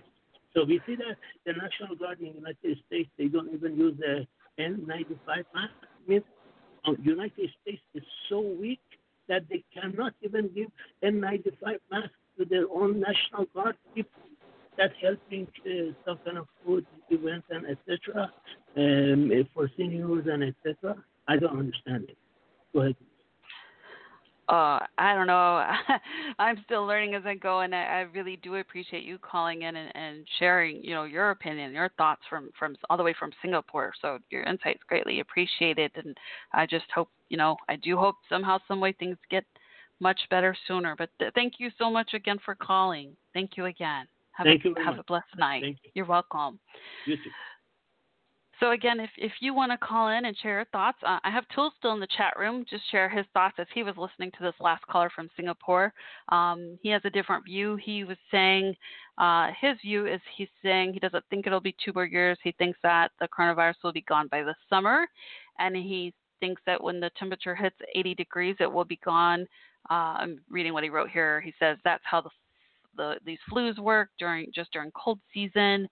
So 0.55 0.65
we 0.65 0.81
see 0.86 0.97
that 0.97 1.16
the 1.44 1.52
National 1.52 1.94
Guard 1.97 2.20
in 2.20 2.28
the 2.28 2.35
United 2.35 2.78
States 2.86 3.10
they 3.19 3.27
don't 3.27 3.52
even 3.52 3.77
use 3.77 3.94
the 3.98 4.27
N95 4.59 5.44
mask. 5.55 5.73
Means 6.06 6.24
uh, 6.86 6.93
United 7.02 7.51
States 7.62 7.82
is 7.94 8.02
so 8.28 8.40
weak 8.40 8.81
that 9.28 9.43
they 9.51 9.62
cannot 9.74 10.15
even 10.23 10.51
give 10.55 10.69
N95 11.05 11.78
masks 11.90 12.15
to 12.39 12.44
their 12.44 12.66
own 12.73 13.01
National 13.01 13.47
Guard 13.55 13.77
people 13.94 14.10
that 14.77 14.93
helping 15.02 15.47
uh, 15.66 15.93
some 16.06 16.19
kind 16.24 16.39
of 16.39 16.47
food 16.65 16.86
events 17.10 17.47
and 17.51 17.66
etc. 17.66 18.31
Um, 18.77 19.31
for 19.52 19.69
seniors 19.77 20.27
and 20.31 20.44
etc. 20.44 20.97
I 21.27 21.36
don't 21.36 21.59
understand 21.59 22.05
it. 22.05 22.16
Go 22.73 22.81
ahead. 22.81 22.97
uh, 24.48 24.81
I 24.97 25.15
don't 25.15 25.27
know. 25.27 25.62
I'm 26.39 26.62
still 26.65 26.86
learning 26.86 27.15
as 27.15 27.23
I 27.27 27.35
go, 27.35 27.60
and 27.60 27.74
I, 27.74 27.82
I 27.82 28.01
really 28.15 28.39
do 28.43 28.55
appreciate 28.55 29.05
you 29.05 29.19
calling 29.19 29.62
in 29.62 29.77
and, 29.77 29.94
and 29.94 30.27
sharing, 30.39 30.82
you 30.82 30.94
know, 30.94 31.05
your 31.05 31.31
opinion, 31.31 31.73
your 31.73 31.90
thoughts 31.98 32.23
from 32.31 32.51
from 32.59 32.77
all 32.89 32.97
the 32.97 33.02
way 33.02 33.15
from 33.19 33.31
Singapore. 33.43 33.93
So 34.01 34.19
your 34.31 34.44
insights 34.44 34.81
greatly 34.89 35.20
appreciated, 35.20 35.90
and 35.97 36.16
I 36.52 36.66
just 36.66 36.86
hope, 36.94 37.10
you 37.28 37.36
know, 37.36 37.56
I 37.69 37.77
do 37.77 37.97
hope 37.97 38.16
somehow, 38.28 38.59
some 38.66 38.81
way 38.81 38.93
things 38.93 39.19
get 39.31 39.44
much 40.00 40.20
better 40.30 40.56
sooner. 40.66 40.94
But 40.96 41.10
th- 41.18 41.32
thank 41.34 41.54
you 41.58 41.70
so 41.78 41.90
much 41.90 42.14
again 42.14 42.38
for 42.44 42.54
calling. 42.54 43.16
Thank 43.34 43.56
you 43.56 43.66
again. 43.66 44.06
Have 44.32 44.46
Thank 44.46 44.64
a, 44.64 44.68
you 44.68 44.74
have 44.84 44.96
much. 44.96 45.00
a 45.00 45.04
blessed 45.04 45.38
night. 45.38 45.62
Thank 45.62 45.78
you. 45.82 45.90
You're 45.94 46.06
welcome. 46.06 46.60
You 47.06 47.16
too. 47.16 47.30
So 48.60 48.72
again, 48.72 48.98
if 48.98 49.10
if 49.16 49.32
you 49.40 49.54
want 49.54 49.70
to 49.70 49.78
call 49.78 50.08
in 50.08 50.24
and 50.24 50.36
share 50.38 50.56
your 50.56 50.64
thoughts, 50.66 50.98
uh, 51.06 51.18
I 51.22 51.30
have 51.30 51.44
Tool 51.54 51.72
still 51.78 51.92
in 51.92 52.00
the 52.00 52.08
chat 52.16 52.34
room. 52.36 52.64
Just 52.68 52.90
share 52.90 53.08
his 53.08 53.24
thoughts 53.32 53.54
as 53.58 53.68
he 53.72 53.84
was 53.84 53.94
listening 53.96 54.32
to 54.32 54.42
this 54.42 54.54
last 54.60 54.84
caller 54.86 55.10
from 55.14 55.30
Singapore. 55.36 55.92
Um, 56.30 56.76
he 56.82 56.88
has 56.90 57.02
a 57.04 57.10
different 57.10 57.44
view. 57.44 57.76
He 57.76 58.02
was 58.02 58.16
saying 58.30 58.74
uh, 59.16 59.50
his 59.60 59.76
view 59.80 60.06
is 60.06 60.20
he's 60.36 60.48
saying 60.62 60.92
he 60.92 60.98
doesn't 60.98 61.24
think 61.30 61.46
it'll 61.46 61.60
be 61.60 61.76
two 61.84 61.92
more 61.94 62.06
years. 62.06 62.38
He 62.42 62.52
thinks 62.52 62.78
that 62.82 63.12
the 63.20 63.28
coronavirus 63.28 63.74
will 63.84 63.92
be 63.92 64.02
gone 64.02 64.26
by 64.28 64.42
the 64.42 64.54
summer, 64.68 65.06
and 65.60 65.76
he 65.76 66.12
thinks 66.40 66.62
that 66.66 66.82
when 66.82 67.00
the 67.00 67.10
temperature 67.18 67.54
hits 67.54 67.76
80 67.94 68.14
degrees, 68.14 68.56
it 68.60 68.72
will 68.72 68.84
be 68.84 68.98
gone. 69.04 69.46
Uh, 69.90 70.16
I'm 70.20 70.40
reading 70.51 70.73
what 70.73 70.85
he 70.85 70.90
wrote 70.90 71.10
here. 71.10 71.40
He 71.40 71.55
says 71.59 71.78
that's 71.85 72.05
how 72.05 72.20
the 72.20 72.31
the 72.97 73.15
these 73.24 73.39
flus 73.51 73.78
work 73.78 74.10
during 74.19 74.51
just 74.55 74.73
during 74.73 74.90
cold 74.93 75.20
season 75.32 75.89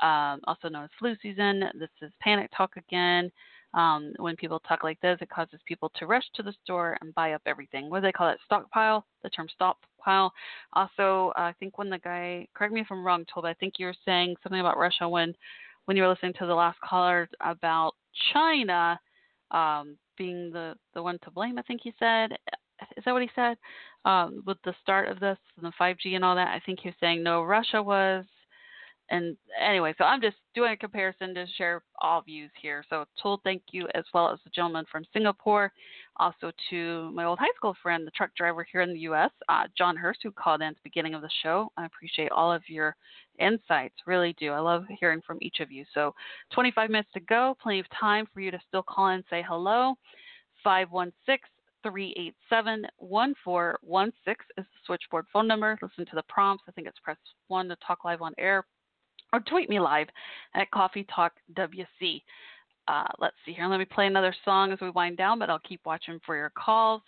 um, 0.00 0.40
also 0.44 0.68
known 0.68 0.84
as 0.84 0.90
flu 0.98 1.14
season. 1.20 1.64
This 1.74 1.90
is 2.00 2.12
panic 2.20 2.50
talk 2.56 2.76
again. 2.76 3.30
Um, 3.74 4.12
when 4.18 4.36
people 4.36 4.60
talk 4.60 4.84
like 4.84 5.00
this, 5.00 5.18
it 5.20 5.30
causes 5.30 5.60
people 5.66 5.90
to 5.96 6.06
rush 6.06 6.24
to 6.34 6.42
the 6.42 6.54
store 6.62 6.96
and 7.00 7.14
buy 7.14 7.32
up 7.32 7.42
everything. 7.46 7.88
What 7.88 8.00
do 8.00 8.02
they 8.02 8.12
call 8.12 8.28
it? 8.28 8.38
Stockpile. 8.44 9.04
The 9.22 9.30
term 9.30 9.48
stockpile. 9.54 10.32
Also, 10.74 11.32
I 11.36 11.52
think 11.58 11.78
when 11.78 11.88
the 11.88 11.98
guy, 11.98 12.46
correct 12.54 12.72
me 12.72 12.80
if 12.80 12.88
I'm 12.90 13.04
wrong, 13.04 13.24
told, 13.32 13.46
I 13.46 13.54
think 13.54 13.74
you 13.78 13.86
were 13.86 13.94
saying 14.04 14.36
something 14.42 14.60
about 14.60 14.78
Russia 14.78 15.08
when, 15.08 15.34
when 15.86 15.96
you 15.96 16.02
were 16.02 16.08
listening 16.08 16.34
to 16.38 16.46
the 16.46 16.54
last 16.54 16.78
caller 16.80 17.28
about 17.40 17.92
China 18.32 19.00
um, 19.52 19.96
being 20.18 20.50
the 20.50 20.74
the 20.94 21.02
one 21.02 21.18
to 21.24 21.30
blame. 21.30 21.58
I 21.58 21.62
think 21.62 21.80
he 21.82 21.92
said. 21.98 22.32
Is 22.96 23.04
that 23.04 23.12
what 23.12 23.22
he 23.22 23.30
said? 23.34 23.56
Um, 24.04 24.42
with 24.46 24.58
the 24.64 24.74
start 24.82 25.08
of 25.08 25.20
this 25.20 25.38
and 25.56 25.66
the 25.66 25.72
5G 25.80 26.14
and 26.14 26.24
all 26.24 26.34
that, 26.34 26.48
I 26.48 26.60
think 26.64 26.80
he 26.80 26.88
was 26.88 26.96
saying 27.00 27.22
no, 27.22 27.42
Russia 27.42 27.82
was 27.82 28.24
and 29.12 29.36
anyway, 29.60 29.94
so 29.98 30.04
I'm 30.04 30.22
just 30.22 30.38
doing 30.54 30.72
a 30.72 30.76
comparison 30.76 31.34
to 31.34 31.44
share 31.58 31.82
all 32.00 32.22
views 32.22 32.50
here. 32.60 32.82
So, 32.88 33.04
Tool, 33.22 33.42
thank 33.44 33.62
you, 33.70 33.86
as 33.94 34.04
well 34.14 34.30
as 34.30 34.38
the 34.42 34.50
gentleman 34.50 34.86
from 34.90 35.04
Singapore. 35.12 35.70
Also, 36.16 36.50
to 36.70 37.10
my 37.12 37.24
old 37.24 37.38
high 37.38 37.52
school 37.54 37.76
friend, 37.82 38.06
the 38.06 38.10
truck 38.12 38.34
driver 38.34 38.66
here 38.72 38.80
in 38.80 38.94
the 38.94 39.00
U.S., 39.00 39.30
uh, 39.50 39.64
John 39.76 39.96
Hurst, 39.96 40.20
who 40.22 40.30
called 40.32 40.62
in 40.62 40.68
at 40.68 40.74
the 40.76 40.80
beginning 40.82 41.12
of 41.12 41.20
the 41.20 41.30
show. 41.42 41.70
I 41.76 41.84
appreciate 41.84 42.32
all 42.32 42.50
of 42.50 42.62
your 42.68 42.96
insights. 43.38 43.96
Really 44.06 44.34
do. 44.40 44.50
I 44.50 44.60
love 44.60 44.84
hearing 44.98 45.20
from 45.26 45.36
each 45.42 45.60
of 45.60 45.70
you. 45.70 45.84
So 45.92 46.14
25 46.54 46.88
minutes 46.88 47.10
to 47.12 47.20
go. 47.20 47.54
Plenty 47.62 47.80
of 47.80 47.86
time 47.98 48.26
for 48.32 48.40
you 48.40 48.50
to 48.50 48.60
still 48.66 48.82
call 48.82 49.08
in 49.08 49.16
and 49.16 49.24
say 49.28 49.44
hello. 49.46 49.94
516 50.64 51.51
387 51.82 52.86
1416 52.98 54.34
is 54.56 54.64
the 54.64 54.64
switchboard 54.86 55.26
phone 55.32 55.46
number. 55.46 55.78
Listen 55.82 56.06
to 56.06 56.16
the 56.16 56.24
prompts. 56.28 56.64
I 56.68 56.72
think 56.72 56.86
it's 56.86 56.98
press 57.00 57.16
1 57.48 57.68
to 57.68 57.76
talk 57.86 58.04
live 58.04 58.22
on 58.22 58.34
air 58.38 58.64
or 59.32 59.40
tweet 59.40 59.70
me 59.70 59.80
live 59.80 60.08
at 60.54 60.70
Coffee 60.70 61.06
Talk 61.14 61.32
WC. 61.54 62.22
Uh, 62.88 63.04
let's 63.18 63.36
see 63.46 63.52
here. 63.52 63.66
Let 63.66 63.78
me 63.78 63.84
play 63.84 64.06
another 64.06 64.34
song 64.44 64.72
as 64.72 64.80
we 64.80 64.90
wind 64.90 65.16
down, 65.16 65.38
but 65.38 65.50
I'll 65.50 65.60
keep 65.60 65.80
watching 65.84 66.20
for 66.26 66.36
your 66.36 66.52
calls. 66.56 67.02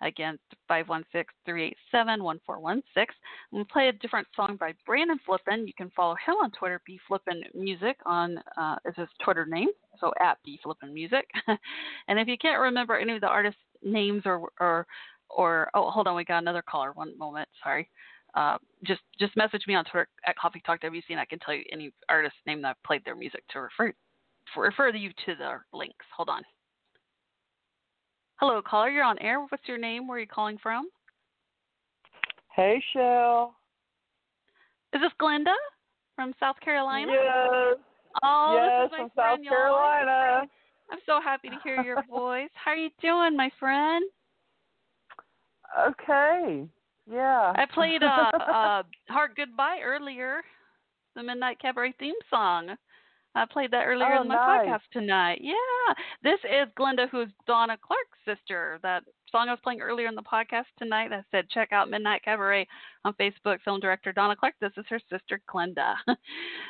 Again, 0.00 0.38
516 0.68 1.24
387 1.44 2.22
1416. 2.22 3.02
I'm 3.02 3.56
going 3.56 3.64
to 3.64 3.72
play 3.72 3.88
a 3.88 3.92
different 3.92 4.28
song 4.36 4.56
by 4.58 4.72
Brandon 4.86 5.18
Flippin. 5.26 5.66
You 5.66 5.72
can 5.76 5.90
follow 5.90 6.14
him 6.14 6.36
on 6.40 6.52
Twitter, 6.52 6.80
B 6.86 7.00
Flippin 7.08 7.42
Music, 7.52 7.96
on 8.06 8.38
uh, 8.56 8.76
is 8.84 8.94
his 8.96 9.08
Twitter 9.24 9.44
name, 9.44 9.68
so 10.00 10.12
at 10.20 10.38
B 10.44 10.58
Flippin 10.62 10.94
Music. 10.94 11.26
and 12.08 12.18
if 12.18 12.28
you 12.28 12.38
can't 12.38 12.60
remember 12.60 12.96
any 12.96 13.14
of 13.14 13.20
the 13.20 13.26
artists' 13.26 13.58
names 13.82 14.22
or, 14.24 14.48
or, 14.60 14.86
or, 15.30 15.70
oh, 15.74 15.90
hold 15.90 16.06
on, 16.06 16.16
we 16.16 16.24
got 16.24 16.42
another 16.42 16.62
caller. 16.68 16.92
One 16.92 17.16
moment, 17.18 17.48
sorry. 17.62 17.88
Uh, 18.34 18.58
just 18.84 19.00
just 19.18 19.36
message 19.36 19.62
me 19.66 19.74
on 19.74 19.84
Twitter 19.84 20.06
at 20.26 20.36
Coffee 20.36 20.62
Talk 20.64 20.80
WC, 20.82 21.02
and 21.10 21.20
I 21.20 21.24
can 21.24 21.38
tell 21.38 21.54
you 21.54 21.64
any 21.72 21.92
artist 22.08 22.36
name 22.46 22.60
that 22.62 22.76
played 22.86 23.02
their 23.04 23.16
music 23.16 23.42
to 23.50 23.60
refer 23.60 23.92
refer 24.56 24.90
you 24.90 25.10
to 25.26 25.34
the 25.34 25.76
links. 25.76 26.04
Hold 26.16 26.28
on. 26.28 26.42
Hello, 28.36 28.60
caller. 28.62 28.90
You're 28.90 29.04
on 29.04 29.18
air. 29.18 29.40
What's 29.40 29.66
your 29.66 29.78
name? 29.78 30.06
Where 30.06 30.18
are 30.18 30.20
you 30.20 30.26
calling 30.26 30.58
from? 30.62 30.88
Hey, 32.54 32.82
Shell. 32.92 33.54
Is 34.92 35.00
this 35.00 35.12
Glenda 35.20 35.54
from 36.14 36.32
South 36.38 36.56
Carolina? 36.60 37.12
Yes. 37.12 37.78
Oh, 38.22 38.54
yes, 38.54 38.70
this 38.70 38.86
is 38.86 38.92
my 38.92 38.98
from 38.98 39.10
friend, 39.14 39.40
South. 39.44 39.48
Carolina. 39.48 40.48
I'm 40.90 40.98
so 41.06 41.20
happy 41.22 41.48
to 41.50 41.56
hear 41.64 41.82
your 41.82 42.02
voice. 42.10 42.50
How 42.54 42.72
are 42.72 42.76
you 42.76 42.90
doing, 43.00 43.36
my 43.36 43.50
friend? 43.58 44.04
Okay. 45.78 46.66
Yeah. 47.10 47.52
I 47.56 47.64
played 47.72 48.02
uh, 48.02 48.30
uh, 48.38 48.82
"Heart 49.08 49.32
Goodbye" 49.36 49.80
earlier, 49.84 50.40
the 51.14 51.22
Midnight 51.22 51.58
Cabaret 51.60 51.94
theme 51.98 52.14
song. 52.30 52.74
I 53.34 53.44
played 53.44 53.70
that 53.70 53.84
earlier 53.84 54.14
Oh, 54.14 54.22
in 54.22 54.28
my 54.28 54.34
nice. 54.34 54.68
podcast 54.68 54.80
tonight. 54.92 55.38
Yeah, 55.42 55.94
this 56.22 56.40
is 56.44 56.68
Glenda, 56.78 57.08
who's 57.10 57.28
Donna 57.46 57.76
Clark's 57.80 58.18
sister. 58.24 58.80
That 58.82 59.04
song 59.30 59.48
I 59.48 59.52
was 59.52 59.60
playing 59.62 59.80
earlier 59.80 60.08
in 60.08 60.14
the 60.14 60.22
podcast 60.22 60.64
tonight. 60.78 61.12
I 61.12 61.22
said 61.30 61.48
check 61.50 61.70
out 61.70 61.90
Midnight 61.90 62.22
Cabaret 62.24 62.66
on 63.04 63.12
Facebook. 63.14 63.58
Film 63.64 63.80
director 63.80 64.12
Donna 64.12 64.34
Clark. 64.34 64.54
This 64.60 64.72
is 64.76 64.86
her 64.88 65.00
sister 65.10 65.40
Glenda. 65.48 65.94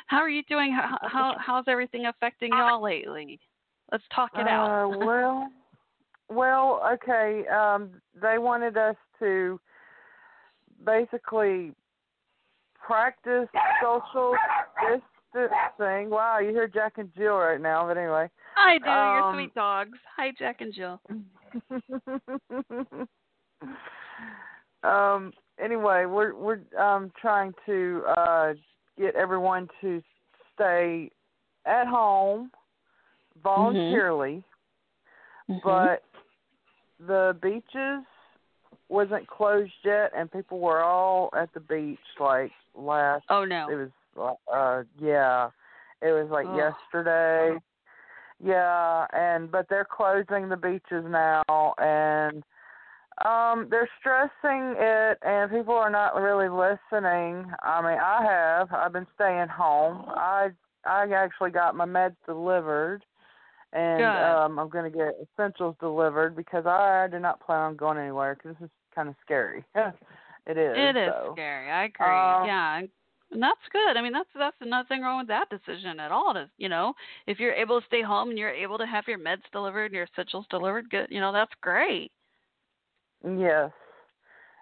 how 0.07 0.17
are 0.17 0.29
you 0.29 0.43
doing? 0.43 0.71
How, 0.73 0.97
how 1.01 1.35
how's 1.43 1.65
everything 1.67 2.05
affecting 2.05 2.51
y'all 2.51 2.83
lately? 2.83 3.39
Let's 3.91 4.03
talk 4.13 4.31
it 4.35 4.47
out. 4.47 4.93
Uh, 4.93 4.97
well, 5.05 5.49
well, 6.29 6.81
okay. 6.93 7.43
Um, 7.47 7.89
they 8.21 8.37
wanted 8.37 8.77
us 8.77 8.95
to 9.19 9.59
basically 10.85 11.73
practice 12.75 13.47
social 13.81 14.35
distancing. 14.81 16.09
Wow, 16.09 16.39
you 16.39 16.49
hear 16.49 16.67
Jack 16.67 16.93
and 16.97 17.09
Jill 17.15 17.35
right 17.35 17.61
now, 17.61 17.87
but 17.87 17.97
anyway. 17.97 18.29
I 18.57 18.77
do. 18.77 18.85
You're 18.85 19.23
Um, 19.23 19.35
sweet 19.35 19.55
dogs. 19.55 19.97
Hi, 20.15 20.31
Jack 20.37 20.61
and 20.61 20.73
Jill. 20.73 20.99
um 24.83 25.33
anyway 25.61 26.05
we're 26.05 26.33
we're 26.35 26.61
um 26.79 27.11
trying 27.19 27.53
to 27.65 28.03
uh 28.15 28.53
get 28.97 29.15
everyone 29.15 29.67
to 29.81 30.01
stay 30.53 31.09
at 31.65 31.87
home 31.87 32.51
voluntarily 33.43 34.43
but 35.63 36.03
the 37.07 37.35
beaches 37.41 38.03
wasn't 38.89 39.27
closed 39.27 39.71
yet 39.85 40.11
and 40.15 40.31
people 40.31 40.59
were 40.59 40.83
all 40.83 41.29
at 41.35 41.53
the 41.53 41.59
beach 41.59 41.99
like 42.19 42.51
last 42.75 43.23
Oh 43.29 43.45
no. 43.45 43.67
it 43.69 43.75
was 43.75 44.37
uh 44.51 44.83
yeah 44.99 45.49
it 46.01 46.11
was 46.11 46.29
like 46.31 46.47
Ugh. 46.49 46.55
yesterday. 46.55 47.59
Yeah 48.43 49.05
and 49.13 49.51
but 49.51 49.67
they're 49.69 49.87
closing 49.89 50.49
the 50.49 50.57
beaches 50.57 51.05
now 51.07 51.43
and 51.77 52.43
um 53.25 53.67
they're 53.69 53.89
stressing 53.99 54.75
it 54.77 55.17
and 55.21 55.51
people 55.51 55.73
are 55.75 55.89
not 55.89 56.15
really 56.15 56.49
listening. 56.49 57.45
I 57.63 57.81
mean 57.81 57.99
i 57.99 58.25
have. 58.27 58.73
I've 58.73 58.93
been 58.93 59.07
staying 59.15 59.49
home. 59.49 60.05
I 60.09 60.49
i 60.85 61.05
actually 61.13 61.51
got 61.51 61.75
my 61.75 61.85
meds 61.85 62.15
delivered 62.25 63.03
and 63.73 64.03
um 64.03 64.57
i'm 64.59 64.69
going 64.69 64.91
to 64.91 64.97
get 64.97 65.15
essentials 65.21 65.75
delivered 65.79 66.35
because 66.35 66.65
i 66.65 67.07
did 67.11 67.21
not 67.21 67.39
plan 67.39 67.59
on 67.59 67.75
going 67.75 67.97
anywhere 67.97 68.35
because 68.35 68.55
this 68.59 68.65
is 68.65 68.71
kind 68.95 69.09
of 69.09 69.15
scary 69.23 69.63
it 69.75 70.57
is 70.57 70.73
It 70.75 70.97
is 70.97 71.11
so. 71.13 71.33
scary. 71.33 71.69
I 71.69 71.83
agree. 71.85 72.07
Um, 72.07 72.47
yeah, 72.47 72.77
and 72.79 72.89
and 73.31 73.43
that's 73.43 73.59
good. 73.71 73.95
I 73.95 74.01
mean, 74.01 74.11
that's 74.13 74.29
that's 74.35 74.55
nothing 74.65 75.01
wrong 75.01 75.19
with 75.19 75.27
that 75.27 75.49
decision 75.49 75.99
at 75.99 76.11
all. 76.11 76.33
To 76.33 76.49
you 76.57 76.67
know, 76.67 76.93
if 77.27 77.39
you're 77.39 77.53
able 77.53 77.79
to 77.79 77.85
stay 77.85 78.01
home 78.01 78.29
and 78.29 78.39
you're 78.39 78.49
able 78.49 78.77
to 78.79 78.87
have 78.87 79.03
your 79.07 79.19
meds 79.19 79.43
delivered 79.51 79.85
and 79.85 79.93
your 79.93 80.07
essentials 80.11 80.47
delivered, 80.49 80.89
good. 80.89 81.07
You 81.09 81.19
know, 81.21 81.31
that's 81.31 81.51
great. 81.61 82.11
Yes. 83.23 83.71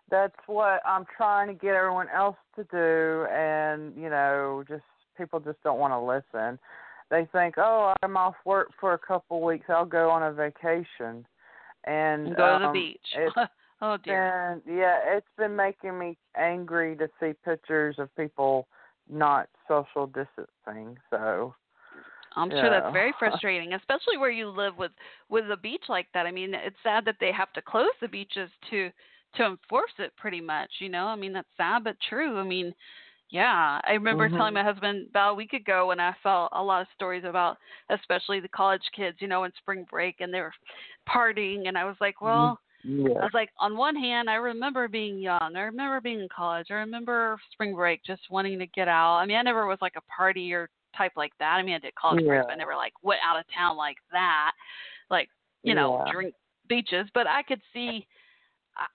That's 0.09 0.35
what 0.47 0.81
I'm 0.85 1.05
trying 1.15 1.47
to 1.47 1.53
get 1.53 1.75
everyone 1.75 2.07
else 2.15 2.37
to 2.55 2.63
do 2.71 3.25
and, 3.31 3.93
you 3.95 4.09
know, 4.09 4.63
just 4.67 4.83
people 5.17 5.39
just 5.39 5.61
don't 5.63 5.79
want 5.79 5.91
to 5.93 5.99
listen. 5.99 6.57
They 7.09 7.27
think, 7.31 7.55
"Oh, 7.57 7.93
I'm 8.03 8.17
off 8.17 8.35
work 8.45 8.71
for 8.79 8.93
a 8.93 8.99
couple 8.99 9.41
weeks. 9.41 9.65
I'll 9.69 9.85
go 9.85 10.09
on 10.09 10.23
a 10.23 10.33
vacation." 10.33 11.25
And 11.85 12.35
Go 12.35 12.53
to 12.53 12.59
the 12.59 12.67
um, 12.67 12.73
beach. 12.73 13.35
Oh 13.81 13.97
dear. 13.97 14.59
been 14.65 14.75
yeah, 14.75 14.99
it's 15.05 15.27
been 15.37 15.55
making 15.55 15.99
me 15.99 16.17
angry 16.35 16.95
to 16.95 17.07
see 17.19 17.33
pictures 17.45 17.97
of 17.99 18.13
people 18.15 18.67
not 19.07 19.49
social 19.67 20.07
distancing. 20.07 20.97
So, 21.11 21.53
I'm 22.35 22.49
sure 22.49 22.69
that's 22.69 22.91
very 22.91 23.13
frustrating, 23.19 23.73
especially 23.73 24.17
where 24.17 24.31
you 24.31 24.49
live 24.49 24.77
with 24.77 24.91
with 25.29 25.45
a 25.51 25.57
beach 25.57 25.83
like 25.89 26.07
that. 26.13 26.25
I 26.25 26.31
mean, 26.31 26.55
it's 26.55 26.75
sad 26.83 27.05
that 27.05 27.17
they 27.19 27.31
have 27.31 27.53
to 27.53 27.61
close 27.61 27.93
the 28.01 28.07
beaches 28.07 28.49
to 28.71 28.89
to 29.35 29.45
enforce 29.45 29.91
it 29.99 30.11
pretty 30.17 30.41
much, 30.41 30.69
you 30.79 30.89
know? 30.89 31.05
I 31.05 31.15
mean, 31.15 31.33
that's 31.33 31.47
sad 31.57 31.83
but 31.83 31.97
true. 32.09 32.39
I 32.39 32.43
mean, 32.43 32.73
yeah, 33.29 33.79
I 33.83 33.91
remember 33.91 34.29
telling 34.29 34.51
Mhm. 34.51 34.53
my 34.53 34.63
husband 34.63 35.07
about 35.09 35.31
a 35.31 35.35
week 35.35 35.53
ago 35.53 35.87
when 35.87 35.99
I 35.99 36.15
saw 36.23 36.47
a 36.53 36.63
lot 36.63 36.81
of 36.81 36.87
stories 36.95 37.23
about 37.25 37.57
especially 37.89 38.39
the 38.39 38.47
college 38.49 38.81
kids, 38.95 39.17
you 39.19 39.27
know, 39.27 39.43
in 39.43 39.51
spring 39.57 39.85
break 39.89 40.21
and 40.21 40.33
they 40.33 40.39
were 40.39 40.53
partying 41.07 41.67
and 41.67 41.77
I 41.77 41.85
was 41.85 41.97
like, 41.99 42.21
well, 42.21 42.59
I 43.21 43.23
was 43.25 43.33
like, 43.33 43.49
on 43.59 43.75
one 43.75 43.95
hand, 43.95 44.29
I 44.29 44.35
remember 44.35 44.87
being 44.87 45.19
young. 45.19 45.55
I 45.55 45.61
remember 45.61 45.99
being 45.99 46.19
in 46.21 46.29
college. 46.33 46.67
I 46.69 46.75
remember 46.75 47.37
spring 47.51 47.75
break, 47.75 48.03
just 48.05 48.21
wanting 48.29 48.59
to 48.59 48.67
get 48.67 48.87
out. 48.87 49.17
I 49.17 49.25
mean, 49.25 49.37
I 49.37 49.41
never 49.41 49.65
was 49.67 49.79
like 49.81 49.95
a 49.97 50.21
partier 50.21 50.67
type 50.95 51.13
like 51.15 51.31
that. 51.39 51.55
I 51.55 51.63
mean, 51.63 51.75
I 51.75 51.79
did 51.79 51.95
college 51.95 52.25
breaks, 52.25 52.45
but 52.47 52.53
I 52.53 52.55
Yeah. 52.55 52.59
never 52.59 52.75
like 52.75 52.93
went 53.03 53.19
out 53.27 53.39
of 53.39 53.45
town 53.53 53.75
like 53.75 53.97
that, 54.11 54.51
like 55.09 55.29
you 55.63 55.75
know, 55.75 56.03
Yeah. 56.05 56.11
drink 56.11 56.33
beaches. 56.69 57.09
But 57.13 57.27
I 57.27 57.43
could 57.43 57.61
see, 57.73 58.07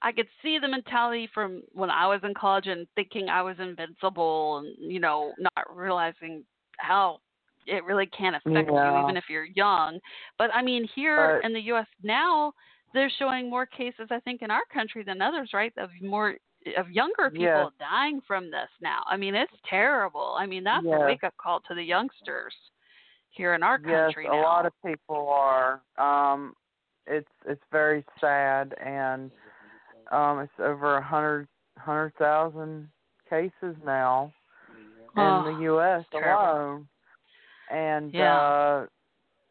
I- 0.03 0.13
could 0.13 0.29
see 0.43 0.59
the 0.59 0.69
mentality 0.69 1.29
from 1.35 1.63
when 1.73 1.91
I 1.91 2.07
was 2.07 2.21
in 2.23 2.35
college 2.35 2.67
and 2.67 2.87
thinking 2.95 3.29
I 3.29 3.43
was 3.43 3.57
invincible, 3.59 4.59
and 4.59 4.93
you 4.93 5.01
know, 5.01 5.33
not 5.39 5.75
realizing 5.77 6.45
how 6.79 7.21
it 7.67 7.85
really 7.85 8.07
can 8.07 8.35
affect 8.35 8.69
you 8.69 9.03
even 9.05 9.17
if 9.17 9.25
you're 9.29 9.45
young. 9.45 10.01
But 10.39 10.51
I 10.55 10.63
mean, 10.63 10.89
here 10.95 11.41
But- 11.41 11.47
in 11.47 11.53
the 11.53 11.61
U.S. 11.63 11.87
now, 12.03 12.53
they're 12.93 13.11
showing 13.19 13.49
more 13.49 13.67
cases, 13.67 14.09
I 14.11 14.21
think, 14.21 14.43
in 14.43 14.51
our 14.51 14.65
country 14.73 15.03
than 15.03 15.23
others, 15.23 15.51
right? 15.53 15.73
Of 15.79 15.91
more 16.01 16.37
of 16.77 16.91
younger 16.91 17.29
people 17.31 17.73
dying 17.81 18.21
from 18.27 18.51
this 18.51 18.69
now. 18.81 19.03
I 19.07 19.17
mean, 19.17 19.35
it's 19.35 19.53
terrible. 19.69 20.37
I 20.39 20.47
mean, 20.47 20.63
that's 20.63 20.85
a 20.85 20.89
wake 21.07 21.25
up 21.25 21.35
call 21.37 21.61
to 21.61 21.75
the 21.75 21.83
youngsters 21.83 22.55
here 23.31 23.55
in 23.55 23.63
our 23.63 23.79
country. 23.79 23.93
yes, 23.93 24.15
country 24.15 24.27
a 24.27 24.43
lot 24.43 24.67
of 24.67 24.73
people 24.85 25.29
are. 25.29 25.81
Um, 25.99 26.55
it's 27.07 27.31
it's 27.47 27.63
very 27.73 28.05
sad, 28.21 28.75
and 28.75 29.33
um, 30.13 30.41
it's 30.41 30.53
over 30.59 30.97
a 30.97 31.03
hundred 31.03 31.49
hundred 31.79 32.15
thousand 32.17 32.89
cases 33.29 33.77
now 33.85 34.33
Oh, 35.17 35.39
in 35.39 35.45
the 35.45 35.63
U.S. 35.65 36.05
alone, 36.15 36.89
and 37.71 38.15
Yeah. 38.15 38.39
uh, 38.39 38.87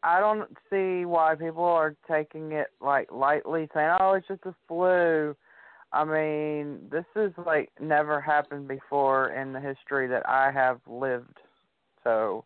I 0.03 0.19
don't 0.19 0.49
see 0.69 1.05
why 1.05 1.35
people 1.35 1.63
are 1.63 1.95
taking 2.09 2.53
it 2.53 2.67
like 2.79 3.11
lightly, 3.11 3.69
saying, 3.73 3.97
"Oh, 3.99 4.13
it's 4.13 4.27
just 4.27 4.45
a 4.45 4.55
flu." 4.67 5.35
I 5.93 6.05
mean, 6.05 6.89
this 6.89 7.05
is 7.15 7.31
like 7.45 7.69
never 7.79 8.21
happened 8.21 8.67
before 8.67 9.29
in 9.33 9.53
the 9.53 9.59
history 9.59 10.07
that 10.07 10.27
I 10.27 10.51
have 10.51 10.79
lived. 10.87 11.37
So, 12.03 12.45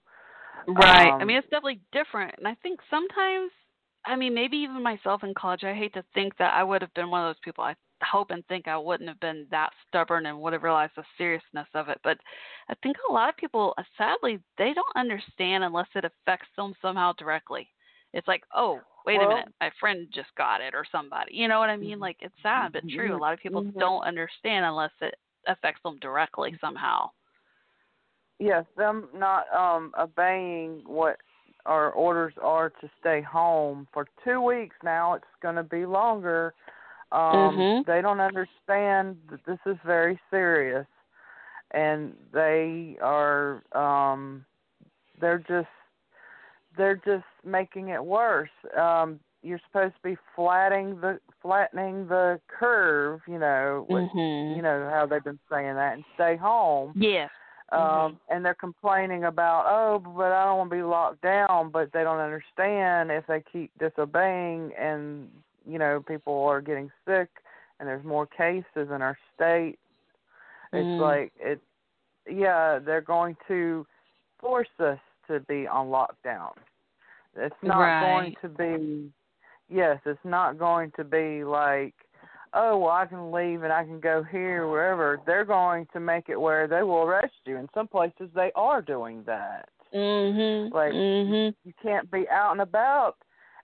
Right. 0.67 1.11
I 1.19 1.21
um, 1.21 1.27
mean, 1.27 1.37
it's 1.37 1.47
definitely 1.49 1.79
different. 1.91 2.35
And 2.37 2.47
I 2.47 2.55
think 2.63 2.79
sometimes, 2.89 3.51
I 4.05 4.15
mean, 4.15 4.33
maybe 4.33 4.57
even 4.57 4.81
myself 4.81 5.23
in 5.23 5.33
college, 5.35 5.63
I 5.63 5.73
hate 5.73 5.93
to 5.93 6.03
think 6.13 6.35
that 6.37 6.53
I 6.53 6.63
would 6.63 6.81
have 6.81 6.93
been 6.93 7.09
one 7.09 7.21
of 7.25 7.29
those 7.29 7.41
people. 7.43 7.63
I 7.63 7.75
hope 8.03 8.31
and 8.31 8.45
think 8.47 8.67
I 8.67 8.77
wouldn't 8.77 9.09
have 9.09 9.19
been 9.19 9.47
that 9.51 9.71
stubborn 9.87 10.25
and 10.25 10.39
would 10.41 10.53
have 10.53 10.63
realized 10.63 10.93
the 10.95 11.03
seriousness 11.17 11.67
of 11.73 11.89
it. 11.89 11.99
But 12.03 12.17
I 12.69 12.73
think 12.83 12.97
a 13.09 13.13
lot 13.13 13.29
of 13.29 13.37
people, 13.37 13.73
uh, 13.77 13.83
sadly, 13.97 14.39
they 14.57 14.73
don't 14.73 14.95
understand 14.95 15.63
unless 15.63 15.87
it 15.95 16.05
affects 16.05 16.47
them 16.57 16.73
somehow 16.81 17.13
directly. 17.13 17.67
It's 18.13 18.27
like, 18.27 18.43
oh, 18.55 18.79
wait 19.05 19.17
Well- 19.19 19.27
a 19.31 19.35
minute, 19.35 19.53
my 19.59 19.69
friend 19.79 20.07
just 20.13 20.33
got 20.35 20.61
it 20.61 20.73
or 20.73 20.85
somebody. 20.91 21.35
You 21.35 21.47
know 21.47 21.59
what 21.59 21.69
I 21.69 21.77
mean? 21.77 21.99
Like 21.99 22.17
it's 22.21 22.35
sad 22.41 22.73
but 22.73 22.87
true. 22.89 23.15
A 23.15 23.17
lot 23.17 23.33
of 23.33 23.39
people 23.39 23.63
Mhm. 23.63 23.79
don't 23.79 24.03
understand 24.03 24.65
unless 24.65 24.91
it 25.01 25.19
affects 25.47 25.81
them 25.83 25.97
directly 25.99 26.57
somehow. 26.59 27.11
yes, 28.39 28.65
them 28.75 29.07
not 29.13 29.51
um 29.53 29.93
obeying 29.97 30.81
what 30.85 31.17
our 31.65 31.91
orders 31.91 32.33
are 32.41 32.69
to 32.69 32.89
stay 32.99 33.21
home 33.21 33.87
for 33.93 34.05
two 34.23 34.41
weeks 34.41 34.75
now. 34.83 35.13
It's 35.13 35.35
going 35.41 35.55
to 35.55 35.63
be 35.63 35.85
longer. 35.85 36.53
Um, 37.11 37.57
Mhm. 37.57 37.85
They 37.85 38.01
don't 38.01 38.19
understand 38.19 39.17
that 39.29 39.43
this 39.45 39.59
is 39.65 39.77
very 39.85 40.19
serious, 40.29 40.87
and 41.71 42.15
they 42.31 42.97
are 43.01 43.63
um, 43.73 44.45
they're 45.19 45.39
just 45.39 45.69
they're 46.77 46.95
just 46.97 47.25
making 47.43 47.89
it 47.89 48.03
worse. 48.03 48.49
Um, 48.75 49.19
you're 49.41 49.61
supposed 49.67 49.95
to 49.95 50.01
be 50.01 50.17
flattening 50.35 50.99
the 50.99 51.19
flattening 51.41 52.07
the 52.07 52.41
curve, 52.47 53.21
you 53.27 53.37
know, 53.39 53.85
with, 53.87 54.03
Mhm. 54.05 54.55
you 54.55 54.61
know 54.61 54.89
how 54.89 55.05
they've 55.05 55.23
been 55.23 55.39
saying 55.49 55.75
that, 55.75 55.93
and 55.93 56.05
stay 56.15 56.35
home 56.35 56.93
Yes. 56.95 57.29
um 57.71 58.19
and 58.29 58.45
they're 58.45 58.53
complaining 58.53 59.23
about 59.23 59.65
oh 59.67 59.97
but 59.97 60.31
i 60.31 60.45
don't 60.45 60.59
want 60.59 60.69
to 60.69 60.75
be 60.75 60.83
locked 60.83 61.21
down 61.21 61.69
but 61.71 61.91
they 61.93 62.03
don't 62.03 62.19
understand 62.19 63.09
if 63.11 63.25
they 63.25 63.41
keep 63.51 63.71
disobeying 63.79 64.71
and 64.75 65.29
you 65.67 65.79
know 65.79 66.03
people 66.07 66.45
are 66.45 66.61
getting 66.61 66.91
sick 67.07 67.29
and 67.79 67.87
there's 67.87 68.05
more 68.05 68.25
cases 68.27 68.65
in 68.75 69.01
our 69.01 69.17
state 69.33 69.77
it's 70.73 70.89
Mm. 70.89 70.99
like 70.99 71.33
it 71.39 71.61
yeah 72.29 72.79
they're 72.79 73.01
going 73.01 73.35
to 73.47 73.85
force 74.39 74.67
us 74.79 74.99
to 75.27 75.39
be 75.41 75.67
on 75.67 75.87
lockdown 75.87 76.53
it's 77.35 77.55
not 77.63 77.99
going 77.99 78.35
to 78.41 78.49
be 78.49 79.11
yes 79.69 79.99
it's 80.05 80.23
not 80.23 80.57
going 80.57 80.91
to 80.95 81.03
be 81.03 81.43
like 81.43 81.93
oh 82.53 82.77
well 82.77 82.91
i 82.91 83.05
can 83.05 83.31
leave 83.31 83.63
and 83.63 83.73
i 83.73 83.83
can 83.83 83.99
go 83.99 84.23
here 84.23 84.67
wherever 84.67 85.19
they're 85.25 85.45
going 85.45 85.87
to 85.93 85.99
make 85.99 86.29
it 86.29 86.39
where 86.39 86.67
they 86.67 86.83
will 86.83 87.03
arrest 87.03 87.33
you 87.45 87.57
in 87.57 87.67
some 87.73 87.87
places 87.87 88.29
they 88.33 88.51
are 88.55 88.81
doing 88.81 89.23
that 89.25 89.69
Mhm. 89.93 90.71
like 90.73 90.93
Mhm. 90.93 91.55
you 91.63 91.73
can't 91.81 92.09
be 92.11 92.27
out 92.29 92.51
and 92.51 92.61
about 92.61 93.17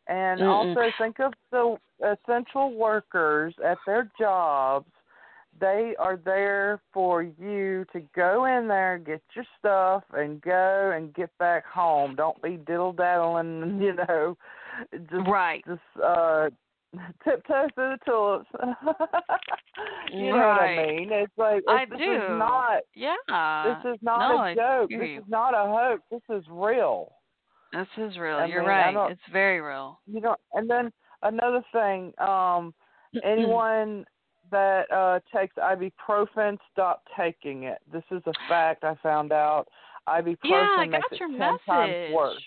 and 0.07 0.40
Mm-mm. 0.40 0.48
also 0.48 0.91
think 0.98 1.19
of 1.19 1.34
the 1.52 1.78
essential 2.03 2.73
workers 2.73 3.53
at 3.65 3.78
their 3.86 4.11
jobs. 4.19 4.88
They 5.60 5.94
are 5.99 6.18
there 6.18 6.80
for 6.94 7.22
you 7.22 7.86
to 7.94 8.02
go 8.15 8.45
in 8.45 8.68
there 8.68 8.98
get 8.98 9.22
your 9.36 9.45
stuff 9.60 10.03
and 10.14 10.41
go 10.41 10.91
and 10.95 11.14
get 11.14 11.30
back 11.38 11.65
home. 11.65 12.15
Don't 12.15 12.41
be 12.41 12.57
diddle 12.65 12.94
daddling 12.94 13.80
you 13.82 13.94
know. 13.94 14.38
Just 14.91 15.28
right. 15.30 15.64
just 15.68 15.82
uh 16.03 16.49
tiptoe 17.23 17.68
through 17.76 17.95
the 17.95 17.99
tulips. 18.06 18.49
You 20.14 20.32
know 20.32 20.38
what 20.38 20.61
i 20.61 20.86
mean? 20.86 21.10
It's 21.11 21.32
like 21.38 21.64
I 21.68 21.86
this 21.86 21.98
do. 21.98 22.14
is 22.14 22.22
not 22.32 22.82
yeah. 22.94 23.15
this 23.84 23.94
is 23.94 23.99
not 24.02 24.19
no, 24.19 24.44
a 24.44 24.56
joke. 24.56 24.90
This 24.90 25.19
is 25.19 25.23
not 25.30 25.53
a 25.53 25.72
hoax. 25.72 26.02
This 26.11 26.22
is 26.38 26.44
real 26.49 27.14
This 27.73 27.88
is 27.98 28.18
real. 28.18 28.35
I 28.38 28.45
You're 28.45 28.61
mean, 28.61 28.69
right. 28.69 29.11
It's 29.11 29.22
very 29.31 29.61
real. 29.61 29.99
you 30.06 30.22
know 30.22 30.35
and 30.53 30.69
then 30.69 30.91
another 31.23 31.64
thing 31.72 32.14
um 32.19 32.73
anyone 33.23 34.06
that 34.52 34.91
uh 34.91 35.19
takes 35.35 35.56
ibuprofen 35.56 36.57
stop 36.72 37.03
taking 37.18 37.64
it 37.64 37.77
this 37.91 38.03
is 38.11 38.22
a 38.26 38.34
fact 38.49 38.84
i 38.84 38.95
found 39.02 39.31
out 39.31 39.65
ibuprofen 40.10 40.35
yeah, 40.43 40.76
I 40.80 40.85
makes 40.88 41.03
got 41.03 41.11
it 41.14 41.19
your 41.19 41.30
ten 41.30 41.38
message. 41.39 41.60
times 41.68 42.14
worse 42.14 42.41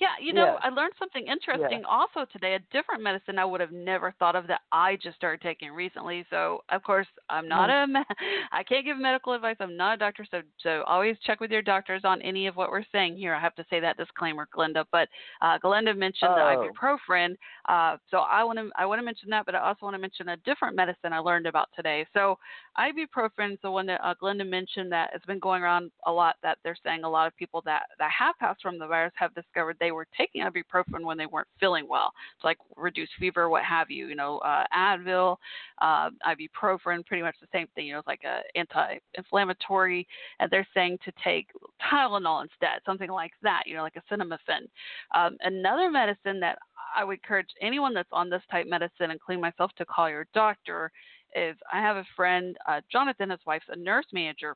Yeah, 0.00 0.08
you 0.20 0.32
know. 0.32 0.58
I 0.62 0.68
learned 0.70 0.94
something 0.98 1.26
interesting 1.26 1.82
also 1.88 2.24
today. 2.32 2.54
A 2.54 2.58
different 2.72 3.02
medicine 3.02 3.38
I 3.38 3.44
would 3.44 3.60
have 3.60 3.72
never 3.72 4.12
thought 4.18 4.34
of 4.34 4.46
that 4.48 4.60
I 4.72 4.96
just 4.96 5.16
started 5.16 5.40
taking 5.40 5.70
recently. 5.72 6.24
So, 6.30 6.62
of 6.70 6.82
course, 6.82 7.06
I'm 7.30 7.46
not 7.48 7.70
a 7.70 7.86
me- 7.86 8.00
I 8.52 8.62
can't 8.62 8.84
give 8.84 8.98
medical 8.98 9.32
advice. 9.32 9.56
I'm 9.60 9.76
not 9.76 9.94
a 9.94 9.96
doctor, 9.98 10.26
so 10.30 10.40
so 10.62 10.82
always 10.86 11.16
check 11.24 11.40
with 11.40 11.50
your 11.50 11.62
doctors 11.62 12.02
on 12.04 12.20
any 12.22 12.46
of 12.46 12.56
what 12.56 12.70
we're 12.70 12.84
saying 12.90 13.16
here. 13.16 13.34
I 13.34 13.40
have 13.40 13.54
to 13.56 13.64
say 13.70 13.80
that 13.80 13.96
disclaimer, 13.96 14.48
Glenda. 14.56 14.84
But 14.90 15.08
uh, 15.40 15.58
Glenda 15.62 15.96
mentioned 15.96 16.32
the 16.34 16.42
Oh. 16.42 16.68
ibuprofen, 16.72 17.36
uh, 17.68 17.96
so 18.10 18.18
I 18.18 18.42
want 18.44 18.58
to 18.58 18.70
I 18.76 18.86
want 18.86 18.98
to 18.98 19.04
mention 19.04 19.28
that, 19.30 19.46
but 19.46 19.54
I 19.54 19.60
also 19.60 19.80
want 19.86 19.94
to 19.94 20.00
mention 20.00 20.30
a 20.30 20.36
different 20.38 20.74
medicine 20.74 21.12
I 21.12 21.18
learned 21.18 21.46
about 21.46 21.68
today. 21.76 22.06
So, 22.12 22.38
ibuprofen 22.78 23.52
is 23.52 23.58
the 23.62 23.70
one 23.70 23.86
that 23.86 24.00
uh, 24.02 24.14
Glenda 24.20 24.48
mentioned 24.48 24.90
that 24.92 25.10
has 25.12 25.22
been 25.26 25.38
going 25.38 25.62
around 25.62 25.90
a 26.06 26.12
lot. 26.12 26.36
That 26.42 26.58
they're 26.64 26.76
saying 26.84 27.04
a 27.04 27.08
lot 27.10 27.26
of 27.26 27.36
people 27.36 27.62
that 27.66 27.82
that 27.98 28.10
have 28.18 28.36
passed 28.38 28.62
from 28.62 28.78
the 28.78 28.86
virus 28.86 29.12
have 29.16 29.34
discovered 29.34 29.76
they 29.82 29.90
were 29.90 30.06
taking 30.16 30.42
ibuprofen 30.42 31.04
when 31.04 31.18
they 31.18 31.26
weren't 31.26 31.48
feeling 31.58 31.88
well, 31.88 32.12
It's 32.36 32.44
like 32.44 32.56
reduce 32.76 33.08
fever, 33.18 33.48
what 33.48 33.64
have 33.64 33.90
you. 33.90 34.06
You 34.06 34.14
know, 34.14 34.38
uh, 34.38 34.62
Advil, 34.72 35.36
uh, 35.80 36.10
ibuprofen, 36.24 37.04
pretty 37.04 37.22
much 37.22 37.34
the 37.40 37.48
same 37.52 37.66
thing. 37.74 37.86
You 37.86 37.94
know, 37.94 37.98
it's 37.98 38.06
like 38.06 38.22
a 38.24 38.42
anti-inflammatory, 38.56 40.06
and 40.38 40.48
they're 40.50 40.68
saying 40.72 40.98
to 41.04 41.12
take 41.22 41.48
Tylenol 41.92 42.42
instead, 42.42 42.80
something 42.86 43.10
like 43.10 43.32
that. 43.42 43.64
You 43.66 43.74
know, 43.74 43.82
like 43.82 43.96
a 43.96 44.14
acetaminophen. 44.14 44.68
Um, 45.16 45.36
another 45.40 45.90
medicine 45.90 46.38
that 46.38 46.58
I 46.96 47.02
would 47.02 47.14
encourage 47.14 47.48
anyone 47.60 47.92
that's 47.92 48.08
on 48.12 48.30
this 48.30 48.42
type 48.52 48.66
medicine, 48.68 49.10
including 49.10 49.42
myself, 49.42 49.72
to 49.78 49.84
call 49.84 50.08
your 50.08 50.28
doctor 50.32 50.92
is 51.34 51.56
I 51.72 51.80
have 51.80 51.96
a 51.96 52.04
friend, 52.14 52.56
uh, 52.68 52.82
Jonathan, 52.90 53.30
his 53.30 53.40
wife's 53.46 53.64
a 53.68 53.76
nurse 53.76 54.06
manager, 54.12 54.54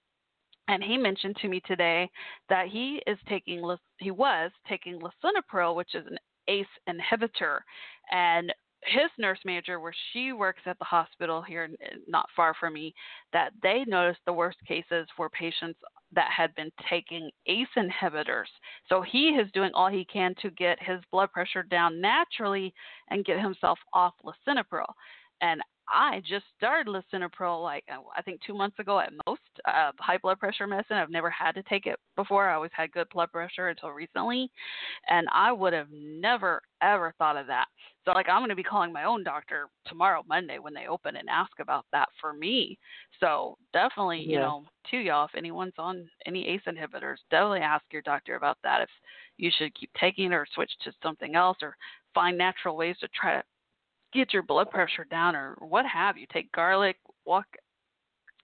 and 0.69 0.83
he 0.83 0.97
mentioned 0.97 1.37
to 1.37 1.49
me 1.49 1.61
today 1.67 2.11
that 2.49 2.69
he 2.69 3.03
is 3.07 3.19
taking 3.29 3.63
he 3.99 4.11
was 4.11 4.51
taking 4.69 5.01
lisinopril, 5.01 5.77
which 5.77 5.95
is 5.95 6.07
an 6.07 6.19
ACE 6.49 6.67
inhibitor, 6.89 7.59
and 8.11 8.53
his 8.85 9.11
nurse 9.19 9.39
manager, 9.45 9.81
where 9.81 9.95
she 10.13 10.33
works 10.33 10.63
at 10.67 10.79
the 10.79 10.85
hospital 10.85 11.43
here, 11.43 11.69
not 12.07 12.29
far 12.37 12.55
from 12.55 12.75
me, 12.75 12.95
that 13.33 13.53
they 13.63 13.85
noticed 13.87 14.21
the 14.27 14.33
worst 14.33 14.59
cases 14.67 15.09
were 15.19 15.31
patients 15.31 15.79
that 16.13 16.31
had 16.31 16.55
been 16.55 16.71
taking 16.89 17.31
ACE 17.47 17.67
inhibitors. 17.77 18.47
So 18.89 19.03
he 19.03 19.31
is 19.31 19.51
doing 19.53 19.71
all 19.75 19.89
he 19.89 20.05
can 20.05 20.35
to 20.41 20.51
get 20.51 20.81
his 20.81 21.01
blood 21.11 21.33
pressure 21.33 21.65
down 21.65 22.01
naturally 22.01 22.73
and 23.11 23.25
get 23.25 23.41
himself 23.41 23.79
off 23.93 24.15
lisinopril. 24.25 24.87
And 25.41 25.61
I 25.89 26.21
just 26.29 26.45
started 26.57 26.89
lisinopril 26.89 27.63
like 27.63 27.85
uh, 27.93 28.01
I 28.17 28.23
think 28.23 28.41
two 28.47 28.55
months 28.55 28.79
ago 28.79 28.99
at 28.99 29.13
most. 29.27 29.41
Uh, 29.65 29.91
high 29.99 30.19
blood 30.19 30.39
pressure 30.39 30.67
medicine. 30.67 30.97
I've 30.97 31.11
never 31.11 31.31
had 31.31 31.53
to 31.53 31.63
take 31.65 31.87
it 31.87 31.99
before. 32.15 32.49
I 32.49 32.55
always 32.55 32.71
had 32.75 32.93
good 32.93 33.09
blood 33.13 33.33
pressure 33.33 33.69
until 33.69 33.91
recently, 33.91 34.51
and 35.09 35.27
I 35.33 35.53
would 35.53 35.73
have 35.73 35.89
never 35.93 36.63
ever 36.83 37.15
thought 37.19 37.37
of 37.37 37.47
that. 37.47 37.67
So 38.05 38.13
like 38.13 38.29
I'm 38.29 38.41
going 38.41 38.51
to 38.51 38.57
be 38.57 38.63
calling 38.63 38.93
my 38.93 39.05
own 39.05 39.25
doctor 39.25 39.69
tomorrow, 39.87 40.23
Monday, 40.29 40.59
when 40.59 40.75
they 40.75 40.87
open 40.87 41.17
and 41.17 41.29
ask 41.29 41.53
about 41.61 41.87
that 41.93 42.09
for 42.21 42.33
me. 42.33 42.79
So 43.21 43.57
definitely, 43.73 44.21
you 44.21 44.39
know, 44.39 44.65
to 44.91 44.99
y'all, 44.99 45.25
if 45.27 45.35
anyone's 45.37 45.73
on 45.79 46.09
any 46.27 46.47
ACE 46.49 46.63
inhibitors, 46.67 47.17
definitely 47.31 47.61
ask 47.61 47.85
your 47.93 48.03
doctor 48.03 48.37
about 48.37 48.59
that. 48.63 48.83
If 48.83 48.91
you 49.37 49.51
should 49.57 49.75
keep 49.75 49.91
taking 49.99 50.27
it 50.27 50.35
or 50.35 50.47
switch 50.55 50.71
to 50.85 50.93
something 51.03 51.35
else, 51.35 51.59
or 51.63 51.77
find 52.15 52.37
natural 52.37 52.77
ways 52.77 52.97
to 53.01 53.09
try 53.09 53.37
to 53.37 53.43
get 54.13 54.33
your 54.33 54.43
blood 54.43 54.71
pressure 54.71 55.05
down 55.05 55.37
or 55.37 55.55
what 55.61 55.87
have 55.87 56.17
you. 56.17 56.27
Take 56.33 56.51
garlic, 56.53 56.97
walk, 57.25 57.47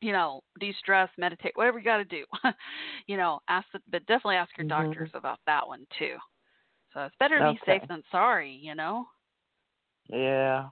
you 0.00 0.12
know, 0.12 0.42
de-stress, 0.60 1.08
meditate, 1.16 1.52
whatever 1.54 1.78
you 1.78 1.84
got 1.84 1.98
to 1.98 2.04
do. 2.04 2.24
you 3.06 3.16
know, 3.16 3.40
ask, 3.48 3.66
the, 3.72 3.80
but 3.90 4.04
definitely 4.06 4.36
ask 4.36 4.50
your 4.56 4.66
Mhm. 4.66 4.88
doctors 4.88 5.10
about 5.14 5.38
that 5.46 5.66
one 5.66 5.86
too. 5.98 6.16
So 6.92 7.00
it's 7.04 7.16
better 7.18 7.38
to 7.38 7.44
be 7.44 7.60
safe 7.66 7.82
than 7.88 8.02
sorry, 8.10 8.52
you 8.52 8.74
know. 8.74 9.06
yeah 10.08 10.68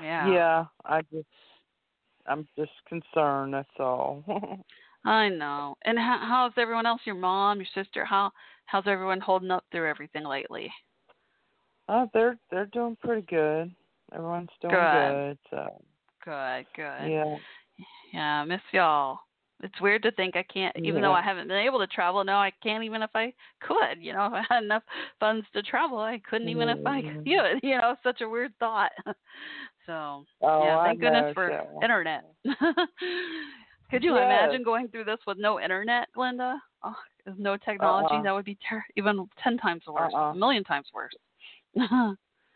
Yeah. 0.00 0.26
yeah 0.30 0.64
i 0.84 1.00
just 1.12 1.26
i'm 2.26 2.46
just 2.56 2.72
concerned 2.88 3.54
that's 3.54 3.68
all 3.78 4.24
I 5.04 5.28
know. 5.28 5.76
And 5.84 5.98
how, 5.98 6.18
how's 6.20 6.52
everyone 6.58 6.84
else? 6.86 7.00
Your 7.04 7.14
mom, 7.14 7.58
your 7.58 7.66
sister? 7.74 8.04
How 8.04 8.30
how's 8.66 8.86
everyone 8.86 9.20
holding 9.20 9.50
up 9.50 9.64
through 9.70 9.88
everything 9.88 10.24
lately? 10.24 10.70
Oh, 11.88 12.08
they're 12.12 12.38
they're 12.50 12.66
doing 12.66 12.96
pretty 13.00 13.22
good. 13.22 13.74
Everyone's 14.14 14.48
doing 14.60 14.74
Good. 14.74 14.92
good. 14.92 15.38
So 15.50 15.82
Good, 16.24 16.66
good. 16.74 17.10
yeah, 17.10 17.36
Yeah, 18.12 18.40
I 18.42 18.44
miss 18.44 18.60
y'all. 18.72 19.20
It's 19.62 19.80
weird 19.80 20.04
to 20.04 20.12
think 20.12 20.36
I 20.36 20.44
can't, 20.44 20.76
even 20.76 21.02
though 21.02 21.12
I 21.12 21.20
haven't 21.22 21.48
been 21.48 21.56
able 21.56 21.80
to 21.80 21.86
travel. 21.88 22.22
No, 22.22 22.34
I 22.36 22.52
can't 22.62 22.84
even 22.84 23.02
if 23.02 23.10
I 23.14 23.32
could. 23.60 24.00
You 24.00 24.12
know, 24.12 24.26
if 24.32 24.32
I 24.34 24.54
had 24.54 24.62
enough 24.62 24.84
funds 25.18 25.46
to 25.52 25.62
travel, 25.62 25.98
I 25.98 26.20
couldn't 26.30 26.48
even 26.48 26.68
if 26.68 26.86
I 26.86 27.02
could 27.02 27.10
Mhm. 27.10 27.24
do 27.24 27.40
it. 27.44 27.64
You 27.64 27.78
know, 27.78 27.96
such 28.02 28.20
a 28.20 28.28
weird 28.28 28.52
thought. 28.60 28.92
so, 29.86 30.24
Oh, 30.42 30.62
yeah, 30.64 30.78
I 30.78 30.84
thank 30.84 31.00
goodness 31.00 31.24
know, 31.26 31.34
for 31.34 31.48
so. 31.72 31.80
internet. 31.82 32.24
could 33.90 34.04
you 34.04 34.14
Yes. 34.16 34.24
imagine 34.24 34.62
going 34.62 34.88
through 34.88 35.04
this 35.04 35.18
with 35.26 35.38
no 35.38 35.60
internet, 35.60 36.08
Glenda? 36.16 36.58
Oh, 36.84 36.94
no 37.36 37.56
technology, 37.56 38.14
Uh-uh. 38.14 38.22
that 38.22 38.32
would 38.32 38.44
be 38.44 38.56
ter- 38.68 38.84
even 38.96 39.28
ten 39.42 39.58
times 39.58 39.82
worse, 39.88 40.12
Uh-uh. 40.14 40.30
a 40.32 40.34
million 40.36 40.62
times 40.62 40.86
worse. 40.94 41.14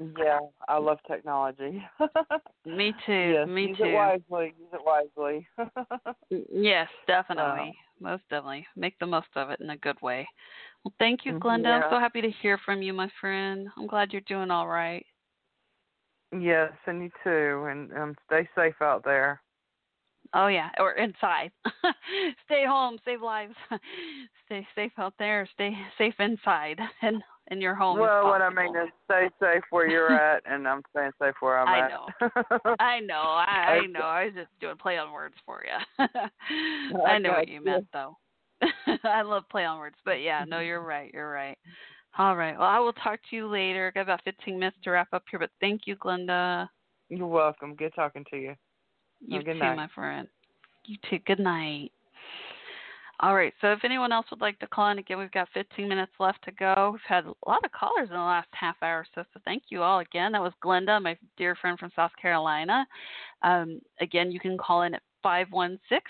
Yeah, 0.01 0.39
I 0.69 0.79
love 0.79 0.99
technology. 1.07 1.83
Me 2.67 2.93
too. 3.07 3.33
Yes, 3.33 3.49
Me 3.49 3.69
use 3.69 3.77
too. 3.79 3.85
it 3.85 3.95
wisely. 3.95 4.55
Use 4.59 4.69
it 4.73 4.81
wisely. 4.85 5.47
Mm, 6.33 6.45
Yes, 6.51 6.89
definitely. 7.07 7.77
Most 8.01 8.23
definitely. 8.31 8.67
Make 8.77 8.99
the 8.99 9.07
most 9.07 9.29
of 9.37 9.51
it 9.51 9.61
in 9.61 9.71
a 9.71 9.77
good 9.77 10.01
way. 10.01 10.27
Well, 10.85 10.95
thank 10.99 11.25
you, 11.25 11.35
Mhm, 11.35 11.41
Glenda. 11.43 11.67
I'm 11.85 11.91
so 11.91 11.99
happy 11.99 12.21
to 12.23 12.31
hear 12.31 12.59
from 12.59 12.83
you, 12.83 12.93
my 12.93 13.09
friend. 13.21 13.69
I'm 13.77 13.87
glad 13.87 14.13
you're 14.13 14.23
doing 14.23 14.51
all 14.51 14.67
right. 14.67 15.05
yes, 16.33 16.73
and 16.87 17.03
you 17.03 17.11
too, 17.23 17.67
and 17.71 17.93
um, 17.93 18.15
stay 18.27 18.49
safe 18.55 18.81
out 18.81 19.05
there. 19.05 19.41
Oh 20.35 20.47
yeah, 20.47 20.71
or 20.79 20.93
inside. 20.93 21.53
stay 22.45 22.65
home, 22.67 22.99
save 23.05 23.21
lives. 23.23 23.55
stay 24.47 24.67
safe 24.75 24.93
out 24.99 25.15
there. 25.19 25.47
Stay 25.55 25.77
safe 25.99 26.15
inside 26.19 26.81
and 27.03 27.23
in 27.51 27.61
your 27.61 27.75
home. 27.75 27.99
well, 27.99 28.27
what 28.27 28.41
I 28.41 28.51
mean 28.51 28.75
is 28.77 28.89
stay 29.05 29.29
safe 29.41 29.63
where 29.71 29.89
you're 29.89 30.13
at, 30.35 30.43
and 30.47 30.67
I'm 30.67 30.83
staying 30.91 31.13
safe 31.21 31.35
where 31.41 31.59
I'm 31.59 31.69
at 31.69 31.75
I 31.75 31.85
at. 31.87 31.91
know. 31.91 32.77
I 32.81 33.01
know. 33.01 33.15
I, 33.15 33.81
I 33.83 33.87
know. 33.87 34.01
I 34.01 34.25
was 34.27 34.35
just 34.35 34.49
doing 34.61 34.77
play 34.77 34.99
on 34.99 35.13
words 35.13 35.35
for 35.45 35.63
you. 35.65 36.07
I 37.07 37.19
know 37.19 37.31
what 37.33 37.49
you 37.49 37.61
gotcha. 37.61 37.71
meant, 37.71 37.87
though. 37.93 38.17
I 39.05 39.23
love 39.23 39.45
play 39.51 39.65
on 39.65 39.79
words, 39.79 39.97
but 40.05 40.21
yeah, 40.23 40.45
no, 40.47 40.61
you're 40.61 40.83
right. 40.83 41.11
You're 41.13 41.33
right. 41.33 41.59
All 42.19 42.37
right. 42.37 42.57
Well, 42.57 42.69
I 42.69 42.79
will 42.79 42.93
talk 42.93 43.19
to 43.31 43.37
you 43.37 43.49
later. 43.49 43.91
Got 43.95 44.03
about 44.03 44.21
15 44.25 44.59
minutes 44.59 44.77
to 44.85 44.91
wrap 44.91 45.09
up 45.13 45.25
here, 45.31 45.41
but 45.41 45.51
thank 45.61 45.83
you, 45.87 45.97
Glenda. 45.97 46.69
You're 47.09 47.27
welcome. 47.27 47.75
Good 47.75 47.93
talking 47.95 48.25
to 48.31 48.37
you. 48.37 48.55
You 49.27 49.43
good 49.43 49.55
too, 49.55 49.59
night. 49.59 49.77
my 49.77 49.89
friend. 49.95 50.29
You 50.85 50.97
too. 51.09 51.19
Good 51.27 51.41
night. 51.41 51.91
All 53.23 53.37
right. 53.37 53.55
So 53.61 53.73
if 53.73 53.85
anyone 53.85 54.11
else 54.11 54.27
would 54.33 54.41
like 54.41 54.59
to 54.59 54.67
call 54.67 54.91
in, 54.91 54.99
again, 54.99 55.17
we've 55.17 55.31
got 55.31 55.49
15 55.55 55.89
minutes 55.89 56.11
left 56.19 56.43
to 56.45 56.51
go. 56.51 56.91
We've 56.93 57.01
had 57.07 57.25
a 57.25 57.35
lot 57.47 57.65
of 57.65 57.71
callers 57.71 58.09
in 58.09 58.17
the 58.17 58.21
last 58.21 58.49
half 58.51 58.75
hour 58.83 59.07
so. 59.15 59.23
So 59.33 59.41
thank 59.45 59.65
you 59.69 59.81
all 59.81 60.01
again. 60.01 60.33
That 60.33 60.43
was 60.43 60.53
Glenda, 60.63 61.01
my 61.01 61.17
dear 61.37 61.55
friend 61.55 61.79
from 61.79 61.93
South 61.95 62.11
Carolina. 62.21 62.85
Um, 63.43 63.81
again, 64.01 64.33
you 64.33 64.41
can 64.41 64.59
call 64.59 64.83
in 64.83 64.95
at 64.95 65.03
516 65.23 66.01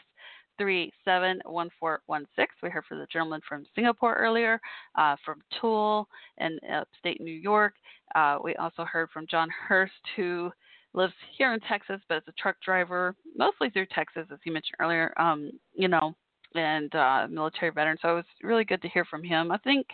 387 0.57 1.43
1416. 1.45 2.47
We 2.63 2.71
heard 2.71 2.85
from 2.89 2.99
the 3.01 3.07
gentleman 3.13 3.43
from 3.47 3.67
Singapore 3.75 4.15
earlier, 4.15 4.59
uh, 4.95 5.17
from 5.23 5.43
Tool 5.61 6.09
in 6.39 6.59
upstate 6.75 7.21
New 7.21 7.31
York. 7.31 7.75
Uh, 8.15 8.39
we 8.43 8.55
also 8.57 8.87
heard 8.87 9.11
from 9.11 9.27
John 9.27 9.51
Hurst, 9.51 9.93
who 10.17 10.51
lives 10.95 11.13
here 11.37 11.53
in 11.53 11.61
Texas, 11.61 12.01
but 12.09 12.19
is 12.19 12.23
a 12.29 12.33
truck 12.41 12.57
driver, 12.65 13.15
mostly 13.37 13.69
through 13.69 13.87
Texas, 13.95 14.27
as 14.33 14.39
you 14.45 14.53
mentioned 14.53 14.77
earlier. 14.81 15.13
Um, 15.19 15.53
you 15.75 15.89
know, 15.89 16.15
and 16.55 16.95
uh, 16.95 17.27
military 17.31 17.71
veteran. 17.71 17.99
So 18.03 18.11
it 18.11 18.15
was 18.15 18.25
really 18.43 18.65
good 18.65 18.83
to 18.83 18.89
hear 18.89 19.05
from 19.05 19.23
him. 19.23 19.51
I 19.51 19.59
think 19.59 19.87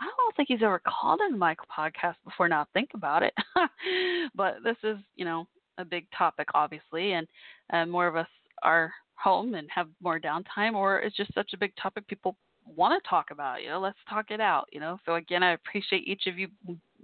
I 0.00 0.04
don't 0.04 0.36
think 0.36 0.48
he's 0.48 0.62
ever 0.62 0.80
called 0.86 1.20
in 1.28 1.38
my 1.38 1.56
podcast 1.76 2.14
before. 2.24 2.48
Now 2.48 2.66
think 2.72 2.90
about 2.94 3.22
it, 3.22 3.34
but 4.34 4.56
this 4.64 4.76
is 4.82 4.98
you 5.16 5.24
know 5.24 5.46
a 5.78 5.84
big 5.84 6.06
topic, 6.16 6.48
obviously, 6.54 7.12
and 7.12 7.26
uh, 7.72 7.86
more 7.86 8.06
of 8.06 8.16
us 8.16 8.28
are 8.62 8.92
home 9.14 9.54
and 9.54 9.68
have 9.74 9.88
more 10.02 10.20
downtime, 10.20 10.74
or 10.74 11.00
it's 11.00 11.16
just 11.16 11.34
such 11.34 11.52
a 11.52 11.58
big 11.58 11.72
topic 11.80 12.06
people 12.06 12.36
want 12.76 13.02
to 13.02 13.08
talk 13.08 13.30
about. 13.30 13.62
You 13.62 13.70
know, 13.70 13.80
let's 13.80 13.98
talk 14.08 14.30
it 14.30 14.40
out. 14.40 14.68
You 14.72 14.80
know, 14.80 14.98
so 15.04 15.14
again, 15.14 15.42
I 15.42 15.52
appreciate 15.52 16.06
each 16.06 16.26
of 16.26 16.38
you 16.38 16.48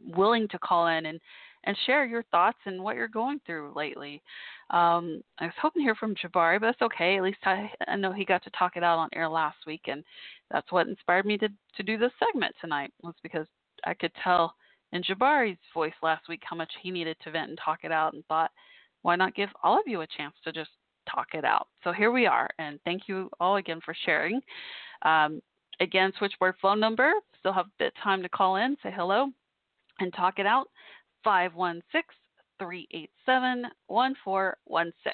willing 0.06 0.46
to 0.48 0.58
call 0.58 0.88
in 0.88 1.06
and 1.06 1.20
and 1.64 1.76
share 1.86 2.04
your 2.04 2.22
thoughts 2.24 2.58
and 2.66 2.82
what 2.82 2.96
you're 2.96 3.08
going 3.08 3.40
through 3.44 3.72
lately. 3.74 4.22
Um, 4.70 5.22
I 5.38 5.46
was 5.46 5.54
hoping 5.60 5.80
to 5.80 5.84
hear 5.84 5.94
from 5.94 6.14
Jabari, 6.14 6.60
but 6.60 6.66
that's 6.66 6.82
okay. 6.82 7.16
At 7.16 7.22
least 7.22 7.38
I, 7.44 7.70
I 7.88 7.96
know 7.96 8.12
he 8.12 8.24
got 8.24 8.42
to 8.44 8.50
talk 8.50 8.76
it 8.76 8.82
out 8.82 8.98
on 8.98 9.08
air 9.14 9.28
last 9.28 9.58
week, 9.66 9.82
and 9.86 10.04
that's 10.50 10.70
what 10.70 10.86
inspired 10.86 11.26
me 11.26 11.36
to 11.38 11.48
to 11.48 11.82
do 11.82 11.98
this 11.98 12.12
segment 12.18 12.54
tonight. 12.60 12.92
Was 13.02 13.14
because 13.22 13.46
I 13.84 13.94
could 13.94 14.12
tell 14.22 14.54
in 14.92 15.02
Jabari's 15.02 15.58
voice 15.72 15.94
last 16.02 16.28
week 16.28 16.42
how 16.44 16.56
much 16.56 16.72
he 16.82 16.90
needed 16.90 17.16
to 17.24 17.30
vent 17.30 17.50
and 17.50 17.58
talk 17.62 17.80
it 17.82 17.92
out, 17.92 18.14
and 18.14 18.24
thought, 18.26 18.50
why 19.02 19.16
not 19.16 19.34
give 19.34 19.50
all 19.62 19.78
of 19.78 19.86
you 19.86 20.02
a 20.02 20.06
chance 20.16 20.34
to 20.44 20.52
just 20.52 20.70
talk 21.12 21.28
it 21.34 21.44
out? 21.44 21.68
So 21.82 21.92
here 21.92 22.12
we 22.12 22.26
are, 22.26 22.48
and 22.58 22.78
thank 22.84 23.02
you 23.08 23.28
all 23.40 23.56
again 23.56 23.80
for 23.84 23.94
sharing. 24.04 24.40
Um, 25.02 25.42
again, 25.80 26.12
switchboard 26.18 26.54
phone 26.60 26.80
number. 26.80 27.12
Still 27.40 27.52
have 27.52 27.66
a 27.66 27.78
bit 27.78 27.88
of 27.88 28.02
time 28.02 28.22
to 28.22 28.28
call 28.28 28.56
in, 28.56 28.76
say 28.82 28.92
hello, 28.94 29.28
and 30.00 30.12
talk 30.14 30.38
it 30.38 30.46
out. 30.46 30.68
516 31.24 32.02
387 32.58 33.66
1416. 33.86 35.12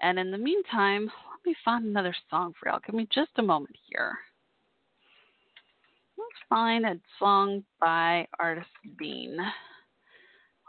And 0.00 0.18
in 0.18 0.30
the 0.30 0.38
meantime, 0.38 1.04
let 1.04 1.46
me 1.46 1.54
find 1.64 1.84
another 1.84 2.14
song 2.28 2.52
for 2.58 2.68
y'all. 2.68 2.80
Give 2.84 2.94
me 2.94 3.08
just 3.12 3.30
a 3.36 3.42
moment 3.42 3.76
here. 3.88 4.18
Let's 6.18 6.48
find 6.48 6.84
a 6.84 6.98
song 7.18 7.62
by 7.80 8.26
artist 8.38 8.68
Bean, 8.98 9.38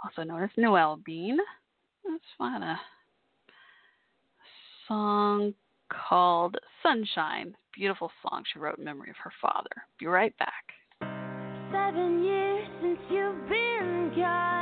also 0.04 0.24
known 0.24 0.44
as 0.44 0.50
Noel 0.58 1.00
Bean. 1.04 1.38
Let's 2.08 2.24
find 2.38 2.64
a 2.64 2.80
song 4.88 5.54
called 5.90 6.58
Sunshine. 6.84 7.56
Beautiful 7.74 8.12
song 8.22 8.44
she 8.52 8.60
wrote 8.60 8.78
in 8.78 8.84
memory 8.84 9.10
of 9.10 9.18
her 9.24 9.32
father. 9.42 9.70
Be 10.00 10.06
right 10.06 10.36
back. 10.38 10.74
Seven 11.72 12.24
years 12.24 12.68
since 12.82 13.00
you've 13.10 13.50
been 13.50 14.14
gone. 14.16 14.57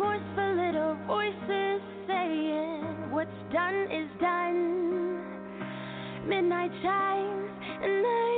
Remorseful 0.00 0.56
little 0.56 0.96
voices 1.06 1.82
saying 2.08 3.10
what's 3.10 3.30
done 3.52 3.86
is 3.92 4.08
done. 4.18 5.20
Midnight 6.26 6.70
chimes 6.82 7.50
and 7.82 8.06
I 8.06 8.29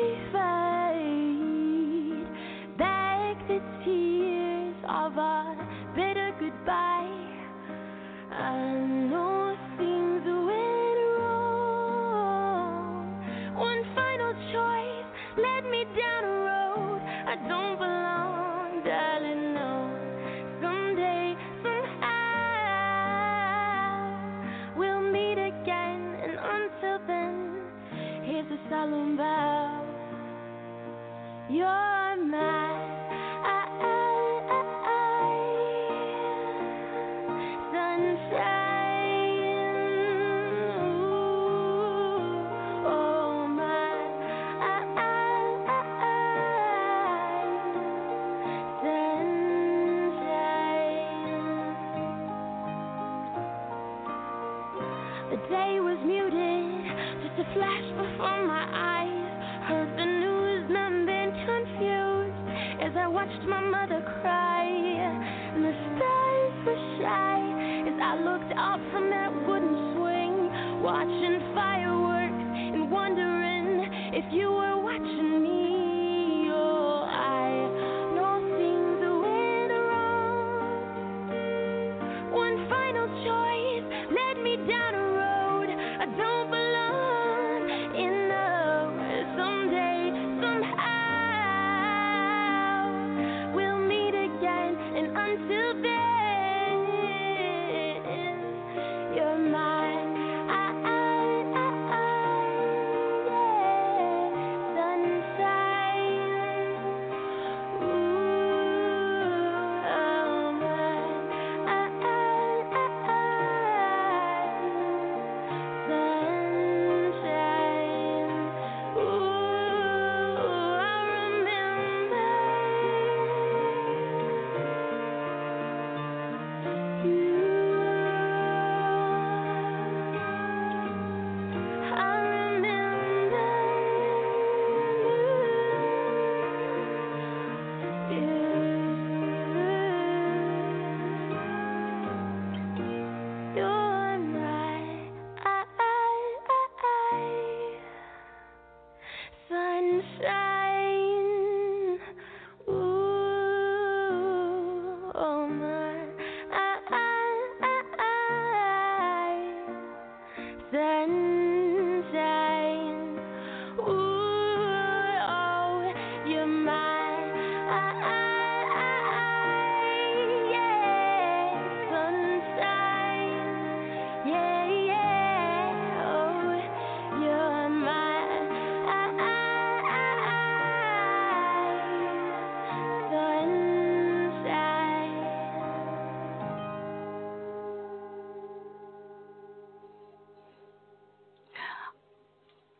solemn 28.73 29.19
vow. 29.19 29.85
You're 31.51 32.16
my 32.16 32.61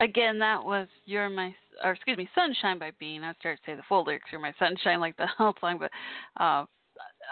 Again, 0.03 0.41
that 0.41 0.65
was 0.65 0.89
"You're 1.05 1.31
My," 1.31 1.55
or 1.85 1.93
excuse 1.93 2.19
me, 2.19 2.29
"Sunshine" 2.35 2.77
by 2.77 2.91
Bean. 2.99 3.23
I 3.23 3.35
started 3.35 3.59
to 3.59 3.70
say 3.70 3.77
the 3.77 3.85
full 3.89 4.03
lyrics, 4.03 4.33
"You're 4.33 4.41
My 4.41 4.53
Sunshine," 4.59 4.99
like 4.99 5.16
the 5.16 5.27
whole 5.39 5.55
song, 5.61 5.79
but 5.79 5.93
uh, 6.43 6.65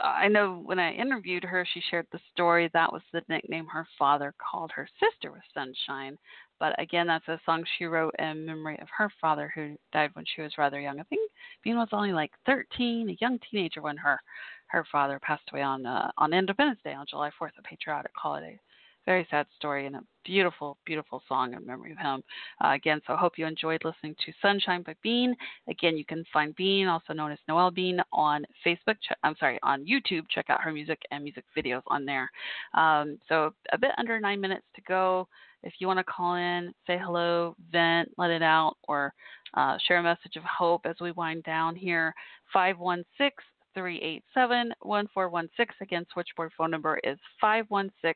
I 0.01 0.29
know 0.29 0.63
when 0.65 0.79
I 0.79 0.93
interviewed 0.93 1.43
her, 1.43 1.67
she 1.67 1.81
shared 1.91 2.07
the 2.13 2.21
story. 2.33 2.71
That 2.73 2.93
was 2.93 3.03
the 3.13 3.23
nickname 3.29 3.67
her 3.67 3.89
father 3.99 4.33
called 4.39 4.71
her 4.71 4.89
sister 5.01 5.33
was 5.33 5.41
Sunshine. 5.53 6.17
But 6.61 6.81
again, 6.81 7.09
that's 7.09 7.27
a 7.27 7.41
song 7.45 7.65
she 7.77 7.87
wrote 7.87 8.15
in 8.21 8.47
memory 8.47 8.79
of 8.79 8.89
her 8.97 9.11
father, 9.21 9.51
who 9.53 9.77
died 9.93 10.11
when 10.13 10.25
she 10.27 10.43
was 10.43 10.57
rather 10.57 10.81
young. 10.81 11.01
I 11.01 11.05
think 11.05 11.29
Bean 11.65 11.77
was 11.77 11.89
only 11.91 12.13
like 12.13 12.31
13, 12.47 13.11
a 13.11 13.17
young 13.21 13.41
teenager 13.51 13.83
when 13.83 13.97
her 13.97 14.21
her 14.69 14.87
father 14.93 15.19
passed 15.19 15.51
away 15.53 15.63
on 15.63 15.87
uh, 15.87 16.13
on 16.19 16.33
Independence 16.33 16.79
Day 16.85 16.95
on 16.95 17.07
July 17.11 17.31
4th, 17.31 17.59
a 17.59 17.63
patriotic 17.63 18.13
holiday. 18.15 18.61
Very 19.07 19.27
sad 19.29 19.47
story 19.57 19.87
and 19.87 19.97
a 19.97 20.03
beautiful, 20.25 20.77
beautiful 20.85 21.23
song 21.29 21.55
in 21.55 21.67
memory 21.67 21.93
of 21.93 21.99
him. 21.99 22.23
Uh, 22.65 22.73
again, 22.73 23.01
so 23.07 23.15
I 23.15 23.17
hope 23.17 23.39
you 23.39 23.47
enjoyed 23.47 23.85
listening 23.85 24.15
to 24.27 24.33
Sunshine 24.43 24.83
by 24.83 24.95
Bean. 25.03 25.35
Again, 25.69 25.97
you 25.97 26.05
can 26.05 26.25
find 26.33 26.55
Bean, 26.57 26.87
also 26.87 27.13
known 27.13 27.33
as 27.33 27.39
Noel 27.49 27.71
Bean, 27.71 28.01
on 28.13 28.45
Facebook. 28.67 28.97
I'm 29.23 29.37
sorry, 29.39 29.59
on 29.63 29.87
YouTube. 29.87 30.23
Check 30.31 30.47
out 30.49 30.63
her 30.63 30.73
music 30.73 31.01
and 31.11 31.23
music 31.23 31.45
videos 31.57 31.83
on 31.87 32.05
there. 32.05 32.31
Um, 32.75 33.19
so 33.29 33.55
a 33.73 33.79
bit 33.79 33.93
under 33.99 34.19
nine 34.21 34.41
minutes 34.41 34.67
to 34.77 34.83
go. 34.83 35.29
If 35.63 35.75
you 35.79 35.87
want 35.87 35.99
to 35.99 36.05
call 36.05 36.37
in, 36.37 36.73
say 36.87 36.99
hello, 36.99 37.55
vent, 37.71 38.09
let 38.17 38.31
it 38.31 38.43
out, 38.43 38.77
or 38.89 39.13
uh, 39.55 39.77
share 39.87 39.99
a 39.99 40.03
message 40.03 40.37
of 40.37 40.43
hope 40.45 40.83
as 40.87 40.97
we 41.01 41.13
wind 41.13 41.45
down 41.45 41.77
here, 41.77 42.15
516 42.53 43.31
387 43.75 44.73
1416. 44.81 45.77
Again, 45.81 46.07
switchboard 46.13 46.51
phone 46.57 46.71
number 46.71 46.99
is 47.05 47.19
516 47.41 48.15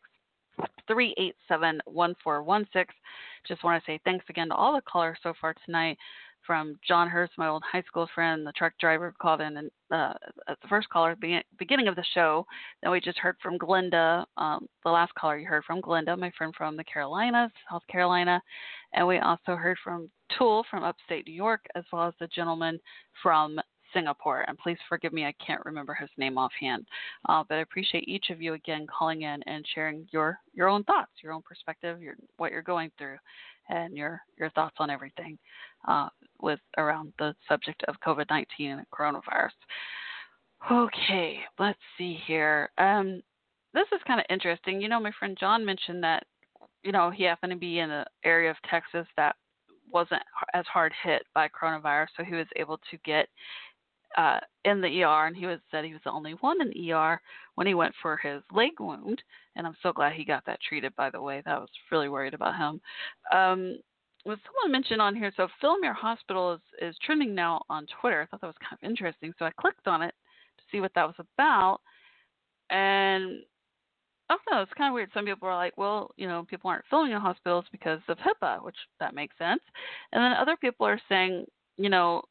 387 0.86 1.80
1416. 1.86 2.94
Just 3.46 3.64
want 3.64 3.82
to 3.82 3.90
say 3.90 4.00
thanks 4.04 4.24
again 4.28 4.48
to 4.48 4.54
all 4.54 4.74
the 4.74 4.82
callers 4.82 5.18
so 5.22 5.34
far 5.40 5.54
tonight. 5.64 5.98
From 6.46 6.78
John 6.86 7.08
Hurst, 7.08 7.32
my 7.38 7.48
old 7.48 7.62
high 7.62 7.82
school 7.86 8.06
friend, 8.14 8.46
the 8.46 8.52
truck 8.52 8.74
driver 8.78 9.08
who 9.08 9.16
called 9.18 9.40
in 9.40 9.56
and 9.56 9.70
uh, 9.90 10.12
at 10.46 10.60
the 10.60 10.68
first 10.68 10.90
caller, 10.90 11.16
be- 11.16 11.42
beginning 11.58 11.88
of 11.88 11.96
the 11.96 12.04
show. 12.12 12.44
Then 12.82 12.92
we 12.92 13.00
just 13.00 13.16
heard 13.16 13.36
from 13.42 13.58
Glenda, 13.58 14.26
um, 14.36 14.68
the 14.84 14.90
last 14.90 15.14
caller 15.14 15.38
you 15.38 15.46
heard 15.46 15.64
from 15.64 15.80
Glenda, 15.80 16.18
my 16.18 16.30
friend 16.36 16.52
from 16.54 16.76
the 16.76 16.84
Carolinas, 16.84 17.50
South 17.70 17.80
Carolina, 17.90 18.42
and 18.92 19.06
we 19.06 19.20
also 19.20 19.56
heard 19.56 19.78
from 19.82 20.10
Tool 20.38 20.66
from 20.70 20.84
upstate 20.84 21.26
New 21.26 21.32
York, 21.32 21.64
as 21.76 21.84
well 21.90 22.08
as 22.08 22.14
the 22.20 22.26
gentleman 22.26 22.78
from 23.22 23.58
Singapore. 23.94 24.44
And 24.48 24.58
please 24.58 24.78
forgive 24.88 25.12
me, 25.12 25.24
I 25.24 25.34
can't 25.44 25.64
remember 25.64 25.94
his 25.94 26.10
name 26.18 26.36
offhand. 26.36 26.86
Uh, 27.28 27.44
but 27.48 27.56
I 27.56 27.60
appreciate 27.60 28.08
each 28.08 28.30
of 28.30 28.42
you 28.42 28.54
again 28.54 28.86
calling 28.86 29.22
in 29.22 29.42
and 29.44 29.64
sharing 29.74 30.06
your 30.12 30.38
your 30.52 30.68
own 30.68 30.84
thoughts, 30.84 31.12
your 31.22 31.32
own 31.32 31.42
perspective, 31.42 32.02
your 32.02 32.14
what 32.36 32.52
you're 32.52 32.62
going 32.62 32.90
through, 32.98 33.16
and 33.68 33.96
your 33.96 34.20
your 34.38 34.50
thoughts 34.50 34.76
on 34.78 34.90
everything 34.90 35.38
uh, 35.88 36.08
with 36.40 36.60
around 36.76 37.12
the 37.18 37.34
subject 37.48 37.82
of 37.88 37.96
COVID-19 38.06 38.44
and 38.58 38.86
coronavirus. 38.92 39.50
Okay, 40.70 41.40
let's 41.58 41.78
see 41.98 42.18
here. 42.26 42.70
Um, 42.78 43.22
this 43.74 43.86
is 43.92 44.00
kind 44.06 44.20
of 44.20 44.26
interesting. 44.30 44.80
You 44.80 44.88
know, 44.88 45.00
my 45.00 45.12
friend 45.18 45.36
John 45.38 45.64
mentioned 45.64 46.02
that 46.04 46.24
you 46.82 46.92
know 46.92 47.10
he 47.10 47.24
happened 47.24 47.52
to 47.52 47.58
be 47.58 47.80
in 47.80 47.90
an 47.90 48.04
area 48.24 48.50
of 48.50 48.56
Texas 48.70 49.06
that 49.16 49.36
wasn't 49.92 50.22
as 50.54 50.64
hard 50.66 50.92
hit 51.02 51.22
by 51.34 51.48
coronavirus, 51.48 52.08
so 52.16 52.24
he 52.24 52.34
was 52.34 52.46
able 52.56 52.78
to 52.90 52.96
get 53.04 53.28
uh, 54.16 54.38
in 54.64 54.80
the 54.80 55.02
ER, 55.02 55.26
and 55.26 55.36
he 55.36 55.46
was 55.46 55.58
said 55.70 55.84
he 55.84 55.92
was 55.92 56.02
the 56.04 56.10
only 56.10 56.32
one 56.40 56.60
in 56.60 56.70
the 56.70 56.92
ER 56.92 57.20
when 57.56 57.66
he 57.66 57.74
went 57.74 57.94
for 58.00 58.16
his 58.16 58.42
leg 58.52 58.72
wound. 58.78 59.22
And 59.56 59.66
I'm 59.66 59.76
so 59.82 59.92
glad 59.92 60.12
he 60.14 60.24
got 60.24 60.44
that 60.46 60.60
treated. 60.66 60.94
By 60.96 61.10
the 61.10 61.20
way, 61.20 61.42
that 61.44 61.60
was 61.60 61.70
really 61.90 62.08
worried 62.08 62.34
about 62.34 62.56
him. 62.56 62.80
Um, 63.32 63.78
was 64.24 64.38
someone 64.46 64.72
mentioned 64.72 65.02
on 65.02 65.14
here? 65.14 65.32
So 65.36 65.48
Film 65.60 65.80
Your 65.82 65.92
Hospital 65.92 66.54
is 66.54 66.60
is 66.80 66.96
trending 67.04 67.34
now 67.34 67.62
on 67.68 67.86
Twitter. 68.00 68.22
I 68.22 68.26
thought 68.26 68.40
that 68.40 68.46
was 68.46 68.56
kind 68.60 68.78
of 68.80 68.88
interesting, 68.88 69.34
so 69.38 69.44
I 69.44 69.50
clicked 69.60 69.86
on 69.86 70.02
it 70.02 70.14
to 70.58 70.64
see 70.70 70.80
what 70.80 70.92
that 70.94 71.06
was 71.06 71.26
about. 71.36 71.80
And 72.70 73.40
don't 74.34 74.56
know, 74.56 74.62
it's 74.62 74.72
kind 74.74 74.88
of 74.88 74.94
weird. 74.94 75.10
Some 75.14 75.24
people 75.24 75.48
are 75.48 75.56
like, 75.56 75.76
well, 75.76 76.10
you 76.16 76.26
know, 76.26 76.44
people 76.48 76.70
aren't 76.70 76.84
filming 76.88 77.12
in 77.12 77.20
hospitals 77.20 77.64
because 77.72 78.00
of 78.08 78.18
HIPAA, 78.18 78.64
which 78.64 78.76
that 79.00 79.14
makes 79.14 79.36
sense. 79.38 79.62
And 80.12 80.22
then 80.22 80.32
other 80.32 80.56
people 80.56 80.86
are 80.86 81.00
saying, 81.08 81.44
you 81.76 81.88
know, 81.88 82.22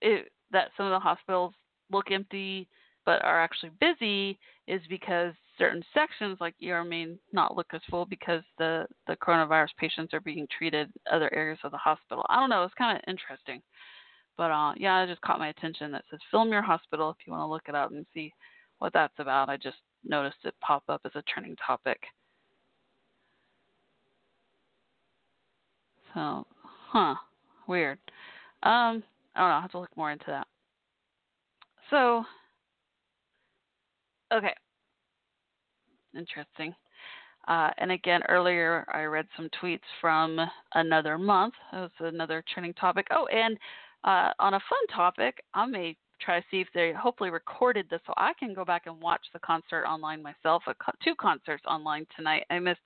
it, 0.00 0.30
that 0.52 0.70
some 0.76 0.86
of 0.86 0.92
the 0.92 0.98
hospitals 0.98 1.54
look 1.90 2.10
empty 2.10 2.68
but 3.04 3.22
are 3.22 3.42
actually 3.42 3.70
busy 3.80 4.38
is 4.66 4.80
because 4.88 5.34
certain 5.58 5.84
sections 5.92 6.38
like 6.40 6.54
ER 6.66 6.84
may 6.84 7.14
not 7.32 7.56
look 7.56 7.66
as 7.72 7.80
full 7.90 8.06
because 8.06 8.42
the 8.58 8.86
the 9.06 9.16
coronavirus 9.16 9.68
patients 9.78 10.14
are 10.14 10.20
being 10.20 10.46
treated 10.56 10.90
other 11.12 11.32
areas 11.34 11.58
of 11.64 11.70
the 11.70 11.76
hospital. 11.76 12.24
I 12.28 12.40
don't 12.40 12.50
know, 12.50 12.64
it's 12.64 12.74
kind 12.74 12.96
of 12.96 13.04
interesting. 13.06 13.60
But 14.36 14.50
uh, 14.50 14.72
yeah, 14.76 15.02
it 15.02 15.08
just 15.08 15.20
caught 15.20 15.38
my 15.38 15.48
attention 15.48 15.92
that 15.92 16.04
says 16.10 16.20
film 16.30 16.50
your 16.50 16.62
hospital 16.62 17.10
if 17.10 17.26
you 17.26 17.32
want 17.32 17.42
to 17.42 17.52
look 17.52 17.68
it 17.68 17.74
up 17.74 17.90
and 17.90 18.06
see 18.14 18.32
what 18.78 18.92
that's 18.92 19.14
about. 19.18 19.48
I 19.48 19.56
just 19.56 19.76
noticed 20.04 20.38
it 20.44 20.54
pop 20.60 20.82
up 20.88 21.02
as 21.04 21.12
a 21.14 21.22
trending 21.22 21.56
topic. 21.64 22.00
So, 26.14 26.46
huh, 26.90 27.14
weird. 27.66 27.98
Um, 28.62 29.02
I 29.34 29.40
don't 29.40 29.48
know. 29.48 29.56
I 29.56 29.60
have 29.62 29.70
to 29.72 29.78
look 29.80 29.96
more 29.96 30.12
into 30.12 30.26
that. 30.28 30.46
So, 31.90 32.24
okay, 34.32 34.54
interesting. 36.16 36.74
Uh, 37.48 37.70
and 37.78 37.92
again, 37.92 38.22
earlier 38.28 38.86
I 38.92 39.02
read 39.02 39.26
some 39.36 39.50
tweets 39.62 39.80
from 40.00 40.38
another 40.74 41.18
month. 41.18 41.54
That 41.72 41.80
was 41.80 41.90
another 42.00 42.42
trending 42.52 42.74
topic. 42.74 43.06
Oh, 43.10 43.26
and 43.26 43.58
uh, 44.04 44.30
on 44.38 44.54
a 44.54 44.60
fun 44.60 44.96
topic, 44.96 45.42
I 45.54 45.66
may 45.66 45.96
try 46.20 46.40
to 46.40 46.46
see 46.50 46.60
if 46.60 46.68
they 46.74 46.92
hopefully 46.92 47.30
recorded 47.30 47.86
this 47.90 48.00
so 48.06 48.14
I 48.16 48.32
can 48.38 48.54
go 48.54 48.64
back 48.64 48.82
and 48.86 49.00
watch 49.00 49.22
the 49.32 49.38
concert 49.40 49.84
online 49.84 50.22
myself. 50.22 50.62
two 51.02 51.14
concerts 51.20 51.64
online 51.66 52.06
tonight. 52.16 52.44
I 52.50 52.58
missed 52.58 52.80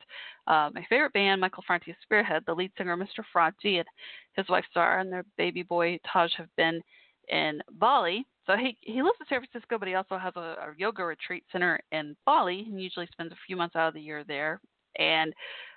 uh, 0.46 0.70
my 0.74 0.84
favorite 0.88 1.12
band, 1.12 1.40
Michael 1.40 1.64
Franti's 1.66 1.96
Spearhead. 2.02 2.44
The 2.46 2.54
lead 2.54 2.72
singer, 2.76 2.96
Mr. 2.96 3.24
Franti, 3.32 3.78
and 3.78 3.88
his 4.34 4.48
wife 4.48 4.64
Sarah, 4.72 5.00
and 5.00 5.12
their 5.12 5.24
baby 5.36 5.62
boy 5.62 5.98
Taj 6.10 6.32
have 6.36 6.54
been 6.56 6.80
in 7.28 7.60
Bali. 7.72 8.26
So 8.46 8.56
he 8.56 8.76
he 8.80 9.02
lives 9.02 9.18
in 9.20 9.26
San 9.28 9.40
Francisco, 9.40 9.78
but 9.78 9.88
he 9.88 9.94
also 9.94 10.16
has 10.16 10.32
a, 10.36 10.40
a 10.40 10.74
yoga 10.76 11.04
retreat 11.04 11.44
center 11.52 11.78
in 11.92 12.16
Bali, 12.24 12.64
and 12.66 12.80
usually 12.80 13.08
spends 13.12 13.32
a 13.32 13.36
few 13.46 13.56
months 13.56 13.76
out 13.76 13.88
of 13.88 13.94
the 13.94 14.00
year 14.00 14.24
there. 14.26 14.60
And 14.98 15.34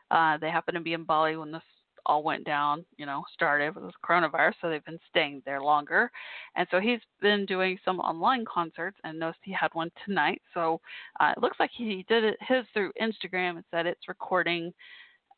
uh, 0.09 0.37
they 0.37 0.49
happen 0.49 0.75
to 0.75 0.81
be 0.81 0.93
in 0.93 1.03
Bali 1.03 1.35
when 1.35 1.51
this 1.51 1.61
all 2.05 2.23
went 2.23 2.45
down, 2.45 2.85
you 2.97 3.05
know, 3.05 3.23
started 3.33 3.75
with 3.75 3.93
coronavirus, 4.05 4.53
so 4.61 4.69
they've 4.69 4.85
been 4.85 4.99
staying 5.09 5.41
there 5.45 5.61
longer. 5.61 6.11
And 6.55 6.67
so 6.71 6.79
he's 6.79 6.99
been 7.21 7.45
doing 7.45 7.77
some 7.83 7.99
online 7.99 8.45
concerts 8.45 8.97
and 9.03 9.19
noticed 9.19 9.39
he 9.43 9.51
had 9.51 9.73
one 9.73 9.91
tonight. 10.05 10.41
So 10.53 10.81
uh, 11.19 11.33
it 11.35 11.41
looks 11.41 11.59
like 11.59 11.71
he 11.73 12.05
did 12.07 12.23
it 12.23 12.37
his 12.41 12.65
through 12.73 12.91
Instagram 13.01 13.55
and 13.55 13.63
said 13.71 13.85
it's 13.85 14.07
recording. 14.07 14.73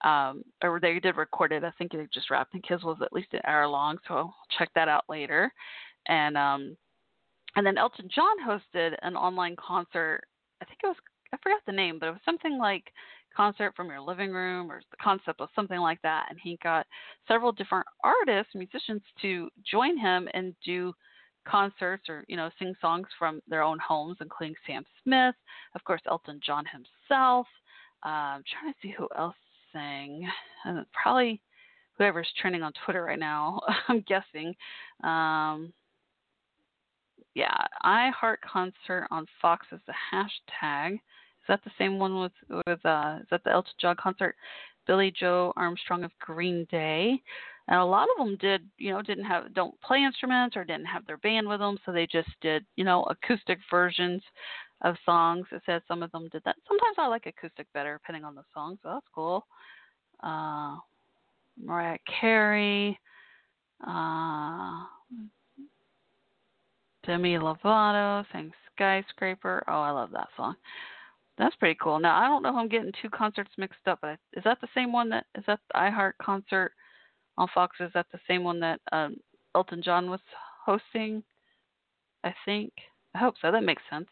Um, 0.04 0.44
or 0.62 0.82
they 0.82 1.00
did 1.00 1.16
record 1.16 1.54
it. 1.54 1.64
I 1.64 1.72
think 1.78 1.94
it 1.94 2.12
just 2.14 2.30
wrapped. 2.30 2.52
Think 2.52 2.66
his 2.68 2.84
was 2.84 2.98
at 3.02 3.14
least 3.14 3.34
an 3.34 3.40
hour 3.48 3.70
long, 3.70 3.98
so 4.06 4.16
I'll 4.16 4.36
check 4.58 4.70
that 4.76 4.90
out 4.90 5.06
later. 5.08 5.50
And 6.08 6.36
um, 6.36 6.76
and 7.56 7.66
then 7.66 7.78
Elton 7.78 8.10
John 8.14 8.36
hosted 8.46 8.96
an 9.02 9.16
online 9.16 9.56
concert. 9.56 10.24
I 10.62 10.66
think 10.66 10.80
it 10.84 10.88
was 10.88 10.98
I 11.34 11.38
forgot 11.42 11.62
the 11.66 11.72
name, 11.72 11.98
but 12.00 12.10
it 12.10 12.12
was 12.12 12.22
something 12.26 12.58
like 12.58 12.92
concert 13.36 13.74
from 13.76 13.88
your 13.88 14.02
living 14.02 14.32
room 14.32 14.72
or 14.72 14.82
the 14.92 14.98
concept 14.98 15.42
of 15.42 15.50
something 15.56 15.80
like 15.80 16.02
that. 16.02 16.28
And 16.30 16.40
he 16.42 16.58
got 16.64 16.86
several 17.28 17.52
different 17.52 17.86
artists, 18.04 18.54
musicians 18.56 19.02
to 19.22 19.50
join 19.70 19.98
him 19.98 20.28
and 20.34 20.56
do 20.66 20.94
concerts 21.48 22.10
or, 22.10 22.24
you 22.28 22.38
know, 22.38 22.50
sing 22.60 22.74
songs 22.80 23.08
from 23.18 23.42
their 23.48 23.64
own 23.64 23.80
homes, 23.80 24.18
including 24.22 24.56
Sam 24.66 24.84
Smith, 25.04 25.36
of 25.76 25.84
course, 25.84 26.02
Elton 26.10 26.40
John 26.46 26.66
himself. 26.66 27.48
Uh, 28.06 28.38
I'm 28.38 28.44
trying 28.52 28.74
to 28.74 28.80
see 28.82 28.94
who 28.98 29.08
else 29.18 29.36
sang. 29.72 30.28
And 30.66 30.86
probably 30.94 31.42
whoever's 31.98 32.32
trending 32.40 32.64
on 32.64 32.74
Twitter 32.86 33.04
right 33.04 33.20
now. 33.20 33.62
I'm 33.88 34.04
guessing. 34.08 34.56
Um, 35.04 35.74
yeah, 37.36 37.56
iHeart 37.84 38.38
Concert 38.42 39.08
on 39.10 39.26
Fox 39.42 39.66
is 39.72 39.80
the 39.88 39.94
hashtag. 40.14 41.00
Is 41.44 41.48
that 41.50 41.64
the 41.64 41.72
same 41.78 42.00
one 42.00 42.22
with 42.22 42.32
with 42.68 42.86
uh 42.86 43.18
is 43.22 43.28
that 43.32 43.44
the 43.44 43.52
Elton 43.52 43.74
John 43.80 43.96
concert? 44.02 44.36
Billie 44.88 45.14
Joe 45.18 45.54
Armstrong 45.56 46.04
of 46.04 46.12
Green 46.20 46.66
Day. 46.70 47.22
And 47.70 47.80
a 47.80 47.86
lot 47.86 48.10
of 48.12 48.26
them 48.26 48.38
did, 48.42 48.62
you 48.78 48.92
know, 48.92 49.02
didn't 49.02 49.24
have 49.24 49.54
don't 49.54 49.80
play 49.82 50.04
instruments 50.04 50.58
or 50.58 50.66
didn't 50.66 50.86
have 50.86 51.06
their 51.08 51.18
band 51.18 51.48
with 51.48 51.60
them, 51.60 51.78
so 51.86 51.94
they 51.94 52.06
just 52.06 52.30
did, 52.42 52.66
you 52.76 52.84
know, 52.84 53.04
acoustic 53.04 53.60
versions 53.72 54.22
of 54.82 54.96
songs. 55.06 55.46
It 55.52 55.62
says 55.66 55.82
some 55.88 56.04
of 56.04 56.12
them 56.12 56.28
did 56.32 56.44
that. 56.44 56.58
Sometimes 56.68 56.96
I 56.98 57.08
like 57.08 57.26
acoustic 57.26 57.68
better, 57.74 57.98
depending 58.02 58.26
on 58.26 58.36
the 58.36 58.44
song, 58.54 58.78
so 58.84 58.90
that's 58.90 59.06
cool. 59.16 59.46
Uh, 60.22 60.78
Mariah 61.62 62.00
Carey, 62.20 63.00
uh, 63.88 64.84
Demi 67.06 67.36
Lovato 67.36 68.26
sang 68.34 68.52
Skyscraper. 68.76 69.64
Oh, 69.68 69.82
I 69.82 69.92
love 69.92 70.12
that 70.12 70.30
song. 70.36 70.56
That's 71.38 71.56
pretty 71.56 71.78
cool. 71.82 72.00
Now 72.00 72.16
I 72.16 72.28
don't 72.28 72.44
know 72.44 72.50
if 72.50 72.56
I'm 72.56 72.70
getting 72.70 72.92
two 73.02 73.10
concerts 73.10 73.52
mixed 73.58 73.88
up, 73.88 74.00
but 74.02 74.20
is 74.34 74.44
that 74.44 74.62
the 74.62 74.68
same 74.76 74.92
one 74.92 75.10
that 75.10 75.26
is 75.36 75.44
that 75.48 75.60
the 75.68 75.80
iHeart 75.80 76.14
concert 76.22 76.74
on 77.38 77.48
Fox? 77.54 77.78
Is 77.80 77.92
that 77.94 78.06
the 78.12 78.20
same 78.28 78.44
one 78.44 78.60
that 78.60 78.80
um, 78.92 79.18
Elton 79.56 79.82
John 79.82 80.10
was 80.10 80.20
hosting? 80.66 81.24
I 82.24 82.34
think. 82.46 82.72
I 83.16 83.20
hope 83.20 83.36
so. 83.42 83.52
That 83.52 83.64
makes 83.64 83.82
sense. 83.90 84.08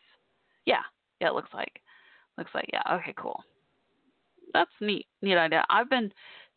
Yeah, 0.65 0.81
yeah. 1.19 1.29
It 1.29 1.35
looks 1.35 1.53
like. 1.53 1.79
Looks 2.37 2.51
like 2.55 2.69
yeah. 2.73 2.81
Okay, 2.91 3.13
cool. 3.17 3.39
That's 4.53 4.71
neat. 4.79 5.05
Neat 5.21 5.37
idea. 5.37 5.63
I've 5.69 5.89
been 5.89 6.11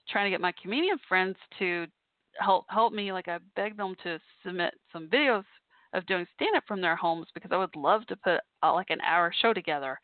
trying 0.09 0.27
to 0.27 0.31
get 0.31 0.41
my 0.41 0.53
comedian 0.61 0.99
friends 1.09 1.37
to 1.59 1.87
help 2.41 2.65
help 2.69 2.93
me. 2.93 3.13
Like 3.13 3.29
I 3.29 3.39
begged 3.55 3.79
them 3.79 3.95
to 4.03 4.19
submit 4.45 4.75
some 4.93 5.09
videos 5.09 5.45
of 5.93 6.07
doing 6.07 6.27
stand 6.35 6.57
up 6.57 6.65
from 6.67 6.81
their 6.81 6.97
homes 6.97 7.27
because 7.35 7.53
I 7.53 7.57
would 7.57 7.77
love 7.77 8.07
to 8.07 8.17
put 8.17 8.41
uh, 8.63 8.73
like 8.73 8.91
an 8.91 9.01
hour 9.03 9.33
show 9.41 9.53
together 9.53 9.99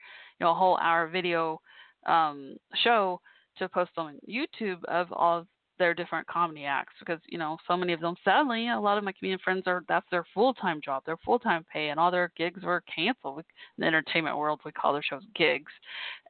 know 0.44 0.52
a 0.52 0.54
whole 0.54 0.76
hour 0.78 1.08
video 1.08 1.60
um, 2.06 2.56
show 2.82 3.20
to 3.58 3.68
post 3.68 3.90
on 3.96 4.18
YouTube 4.28 4.82
of 4.84 5.12
all 5.12 5.38
of 5.40 5.46
their 5.80 5.94
different 5.94 6.26
comedy 6.26 6.64
acts 6.64 6.92
because 7.00 7.18
you 7.26 7.38
know 7.38 7.56
so 7.66 7.76
many 7.76 7.94
of 7.94 8.00
them 8.00 8.14
sadly 8.22 8.68
a 8.68 8.78
lot 8.78 8.98
of 8.98 9.02
my 9.02 9.12
comedian 9.12 9.40
friends 9.42 9.62
are 9.66 9.82
that's 9.88 10.06
their 10.10 10.26
full 10.34 10.52
time 10.52 10.78
job 10.84 11.02
their 11.06 11.16
full 11.24 11.38
time 11.38 11.64
pay 11.72 11.88
and 11.88 11.98
all 11.98 12.10
their 12.10 12.30
gigs 12.36 12.62
were 12.62 12.84
canceled. 12.94 13.38
In 13.38 13.44
the 13.78 13.86
entertainment 13.86 14.36
world 14.36 14.60
we 14.64 14.72
call 14.72 14.92
their 14.92 15.02
shows 15.02 15.22
gigs. 15.34 15.72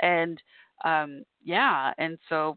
And 0.00 0.40
um 0.84 1.24
yeah 1.44 1.92
and 1.98 2.16
so 2.28 2.56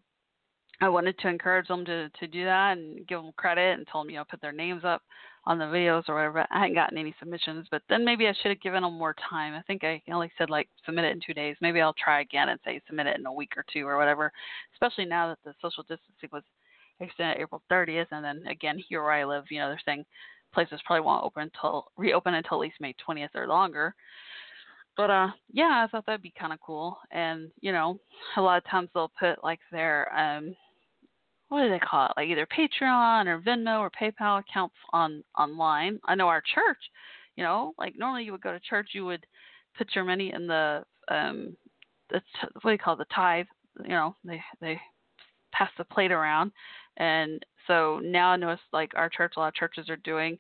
I 0.82 0.90
wanted 0.90 1.18
to 1.20 1.28
encourage 1.28 1.68
them 1.68 1.84
to 1.86 2.10
to 2.10 2.28
do 2.28 2.46
that 2.46 2.78
and 2.78 3.08
give 3.08 3.22
them 3.22 3.32
credit 3.38 3.78
and 3.78 3.88
tell 3.88 4.04
them 4.04 4.12
you 4.12 4.18
know 4.18 4.26
put 4.30 4.40
their 4.42 4.52
names 4.52 4.84
up 4.86 5.02
on 5.46 5.58
the 5.58 5.66
videos 5.66 6.08
or 6.08 6.16
whatever. 6.16 6.46
I 6.52 6.60
hadn't 6.60 6.76
gotten 6.76 6.98
any 6.98 7.14
submissions, 7.20 7.68
but 7.70 7.82
then 7.90 8.06
maybe 8.06 8.28
I 8.28 8.34
should 8.34 8.50
have 8.50 8.62
given 8.62 8.84
them 8.84 8.98
more 8.98 9.16
time. 9.30 9.54
I 9.54 9.62
think 9.64 9.84
I 9.84 10.02
only 10.12 10.32
said 10.38 10.50
like 10.50 10.70
submit 10.86 11.06
it 11.06 11.12
in 11.12 11.22
two 11.26 11.34
days. 11.34 11.58
Maybe 11.62 11.82
I'll 11.82 11.96
try 12.02 12.22
again 12.22 12.50
and 12.50 12.60
say 12.64 12.82
submit 12.88 13.08
it 13.08 13.20
in 13.20 13.26
a 13.26 13.34
week 13.34 13.54
or 13.58 13.66
two 13.72 13.86
or 13.86 13.98
whatever. 13.98 14.32
Especially 14.74 15.06
now 15.06 15.28
that 15.28 15.40
the 15.44 15.54
social 15.62 15.84
distancing 15.84 16.30
was 16.32 16.44
extended 17.00 17.42
April 17.42 17.62
30th, 17.72 18.08
and 18.12 18.24
then 18.24 18.44
again 18.48 18.82
here 18.88 19.04
where 19.04 19.12
I 19.12 19.26
live, 19.26 19.46
you 19.50 19.60
know, 19.60 19.68
they're 19.68 19.82
saying 19.86 20.06
places 20.54 20.80
probably 20.86 21.06
won't 21.06 21.26
open 21.26 21.44
until 21.44 21.88
reopen 21.98 22.36
until 22.36 22.58
at 22.58 22.62
least 22.62 22.80
May 22.80 22.96
20th 23.08 23.36
or 23.36 23.48
longer. 23.48 23.96
But 24.96 25.10
uh, 25.10 25.28
yeah, 25.52 25.84
I 25.84 25.88
thought 25.92 26.06
that'd 26.06 26.22
be 26.22 26.34
kind 26.40 26.54
of 26.54 26.62
cool. 26.62 26.98
And 27.12 27.52
you 27.60 27.72
know, 27.74 28.00
a 28.38 28.42
lot 28.42 28.58
of 28.58 28.70
times 28.70 28.90
they'll 28.94 29.12
put 29.20 29.44
like 29.44 29.60
their 29.72 30.14
um 30.18 30.56
what 31.54 31.62
do 31.62 31.70
they 31.70 31.78
call 31.78 32.08
it? 32.08 32.14
Like 32.18 32.30
either 32.30 32.48
Patreon 32.48 33.28
or 33.28 33.40
Venmo 33.40 33.80
or 33.80 33.92
PayPal 33.92 34.40
accounts 34.40 34.74
on 34.92 35.24
online. 35.38 36.00
I 36.06 36.16
know 36.16 36.28
our 36.28 36.42
church, 36.42 36.80
you 37.36 37.44
know, 37.44 37.74
like 37.78 37.94
normally 37.96 38.24
you 38.24 38.32
would 38.32 38.42
go 38.42 38.52
to 38.52 38.60
church, 38.60 38.90
you 38.94 39.06
would 39.06 39.24
put 39.78 39.94
your 39.94 40.04
money 40.04 40.34
in 40.34 40.48
the 40.48 40.84
um, 41.10 41.56
the 42.10 42.22
what 42.54 42.64
do 42.64 42.72
you 42.72 42.78
call 42.80 42.96
it, 42.96 42.98
the 42.98 43.14
tithe? 43.14 43.46
You 43.84 43.90
know, 43.90 44.16
they 44.26 44.42
they 44.62 44.82
pass 45.52 45.70
the 45.78 45.84
plate 45.84 46.12
around, 46.12 46.52
and 46.98 47.46
so 47.68 48.00
now 48.04 48.30
I 48.30 48.36
notice 48.36 48.60
like 48.72 48.92
our 48.96 49.08
church, 49.08 49.34
a 49.38 49.40
lot 49.40 49.50
of 49.50 49.54
churches 49.54 49.92
are 49.92 49.98
doing 49.98 50.40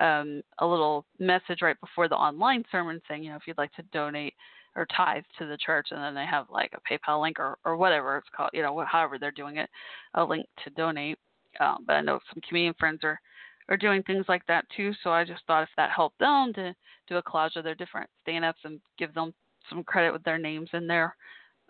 um, 0.00 0.40
a 0.60 0.66
little 0.66 1.04
message 1.18 1.60
right 1.60 1.78
before 1.78 2.08
the 2.08 2.16
online 2.16 2.64
sermon 2.72 3.02
saying, 3.06 3.22
you 3.22 3.28
know, 3.28 3.36
if 3.36 3.42
you'd 3.46 3.58
like 3.58 3.74
to 3.74 3.82
donate 3.92 4.32
or 4.76 4.86
tithe 4.96 5.24
to 5.38 5.46
the 5.46 5.58
church, 5.58 5.88
and 5.90 6.02
then 6.02 6.14
they 6.14 6.26
have 6.26 6.46
like 6.50 6.72
a 6.74 6.92
PayPal 6.92 7.22
link 7.22 7.38
or 7.38 7.58
or 7.64 7.76
whatever 7.76 8.18
it's 8.18 8.28
called, 8.36 8.50
you 8.52 8.62
know, 8.62 8.84
however 8.86 9.18
they're 9.18 9.30
doing 9.30 9.56
it, 9.56 9.70
a 10.14 10.24
link 10.24 10.46
to 10.64 10.70
donate. 10.70 11.18
Um, 11.60 11.84
but 11.86 11.94
I 11.94 12.00
know 12.00 12.18
some 12.32 12.42
comedian 12.48 12.74
friends 12.78 13.00
are 13.04 13.20
are 13.68 13.76
doing 13.76 14.02
things 14.02 14.26
like 14.28 14.44
that 14.46 14.64
too. 14.76 14.92
So 15.02 15.10
I 15.10 15.24
just 15.24 15.42
thought 15.46 15.62
if 15.62 15.68
that 15.76 15.90
helped 15.90 16.18
them 16.18 16.52
to 16.54 16.74
do 17.08 17.16
a 17.16 17.22
collage 17.22 17.56
of 17.56 17.64
their 17.64 17.74
different 17.74 18.10
stand-ups 18.22 18.60
and 18.64 18.80
give 18.98 19.14
them 19.14 19.32
some 19.70 19.84
credit 19.84 20.12
with 20.12 20.22
their 20.24 20.38
names 20.38 20.68
and 20.72 20.88
their 20.88 21.16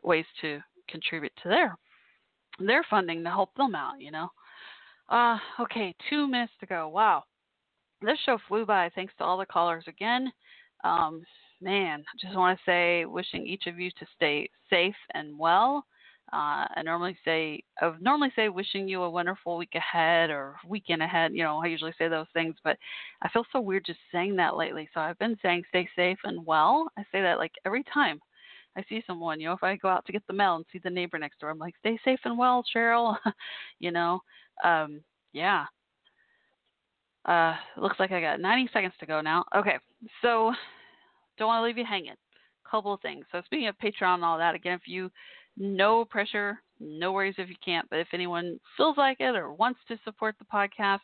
ways 0.03 0.27
to 0.41 0.61
contribute 0.89 1.33
to 1.43 1.49
their 1.49 1.77
their 2.59 2.85
funding 2.89 3.23
to 3.25 3.31
help 3.31 3.55
them 3.55 3.75
out, 3.75 4.01
you 4.01 4.11
know. 4.11 4.29
Uh, 5.09 5.39
okay, 5.61 5.95
two 6.09 6.27
minutes 6.27 6.53
to 6.61 6.67
go. 6.67 6.89
Wow, 6.89 7.25
this 8.01 8.19
show 8.25 8.39
flew 8.49 8.65
by. 8.65 8.91
Thanks 8.95 9.13
to 9.19 9.25
all 9.25 9.37
the 9.37 9.47
callers 9.47 9.85
again. 9.87 10.33
Um, 10.83 11.23
man, 11.65 12.01
I 12.03 12.19
just 12.21 12.37
want 12.37 12.59
to 12.59 12.65
say, 12.65 13.05
wishing 13.07 13.47
each 13.47 13.67
of 13.67 13.81
you 13.81 13.91
to 13.99 14.07
stay 14.15 14.49
safe 14.71 14.95
and 15.15 15.39
well. 15.39 15.85
Uh, 16.33 16.67
I 16.77 16.83
normally 16.85 17.17
say, 17.25 17.63
I 17.81 17.93
normally 18.01 18.33
say, 18.37 18.49
wishing 18.49 18.89
you 18.89 19.03
a 19.03 19.11
wonderful 19.11 19.57
week 19.57 19.75
ahead 19.75 20.31
or 20.31 20.57
weekend 20.67 21.03
ahead. 21.03 21.33
You 21.33 21.45
know, 21.45 21.63
I 21.63 21.67
usually 21.67 21.95
say 21.99 22.09
those 22.09 22.27
things, 22.33 22.55
but 22.65 22.77
I 23.23 23.29
feel 23.29 23.45
so 23.53 23.61
weird 23.61 23.85
just 23.87 23.99
saying 24.13 24.37
that 24.37 24.57
lately. 24.57 24.89
So 24.95 25.01
I've 25.01 25.19
been 25.19 25.37
saying, 25.43 25.65
stay 25.69 25.89
safe 25.97 26.19
and 26.25 26.45
well. 26.47 26.89
I 26.99 27.03
say 27.13 27.23
that 27.23 27.39
like 27.39 27.53
every 27.65 27.85
time 27.93 28.21
I 28.77 28.85
see 28.89 29.03
someone. 29.07 29.41
You 29.41 29.49
know, 29.49 29.53
if 29.55 29.63
I 29.63 29.77
go 29.77 29.89
out 29.89 30.05
to 30.07 30.13
get 30.13 30.27
the 30.27 30.33
mail 30.33 30.57
and 30.57 30.65
see 30.73 30.81
the 30.83 30.91
neighbor 30.91 31.19
next 31.19 31.41
door, 31.41 31.51
I'm 31.51 31.59
like, 31.59 31.75
stay 31.79 31.99
safe 32.05 32.21
and 32.25 32.37
well, 32.37 32.65
Cheryl. 32.75 33.17
you 33.79 33.91
know, 33.91 34.21
um, 34.65 35.01
yeah. 35.33 35.67
Uh, 37.25 37.55
looks 37.79 37.99
like 37.99 38.13
I 38.13 38.21
got 38.21 38.41
90 38.41 38.71
seconds 38.73 38.93
to 39.01 39.07
go 39.07 39.21
now. 39.21 39.45
Okay, 39.57 39.79
so 40.21 40.53
don't 41.39 41.49
want 41.49 41.63
to 41.63 41.67
leave 41.67 41.79
you 41.79 41.85
hanging. 41.85 42.15
Couple 42.71 42.95
of 42.95 43.01
things. 43.01 43.25
So 43.31 43.43
speaking 43.45 43.69
of 43.69 43.77
Patreon 43.79 44.15
and 44.15 44.25
all 44.25 44.39
that, 44.39 44.55
again, 44.55 44.73
if 44.75 44.89
you 44.89 45.11
no 45.57 46.05
pressure, 46.05 46.61
no 46.81 47.13
worries 47.13 47.37
if 47.39 47.49
you 47.49 47.57
can't. 47.65 47.89
But 47.91 48.01
if 48.01 48.09
anyone 48.13 48.59
feels 48.77 48.97
like 48.97 49.21
it 49.21 49.37
or 49.37 49.53
wants 49.53 49.81
to 49.89 49.99
support 50.05 50.35
the 50.39 50.45
podcast, 50.47 51.01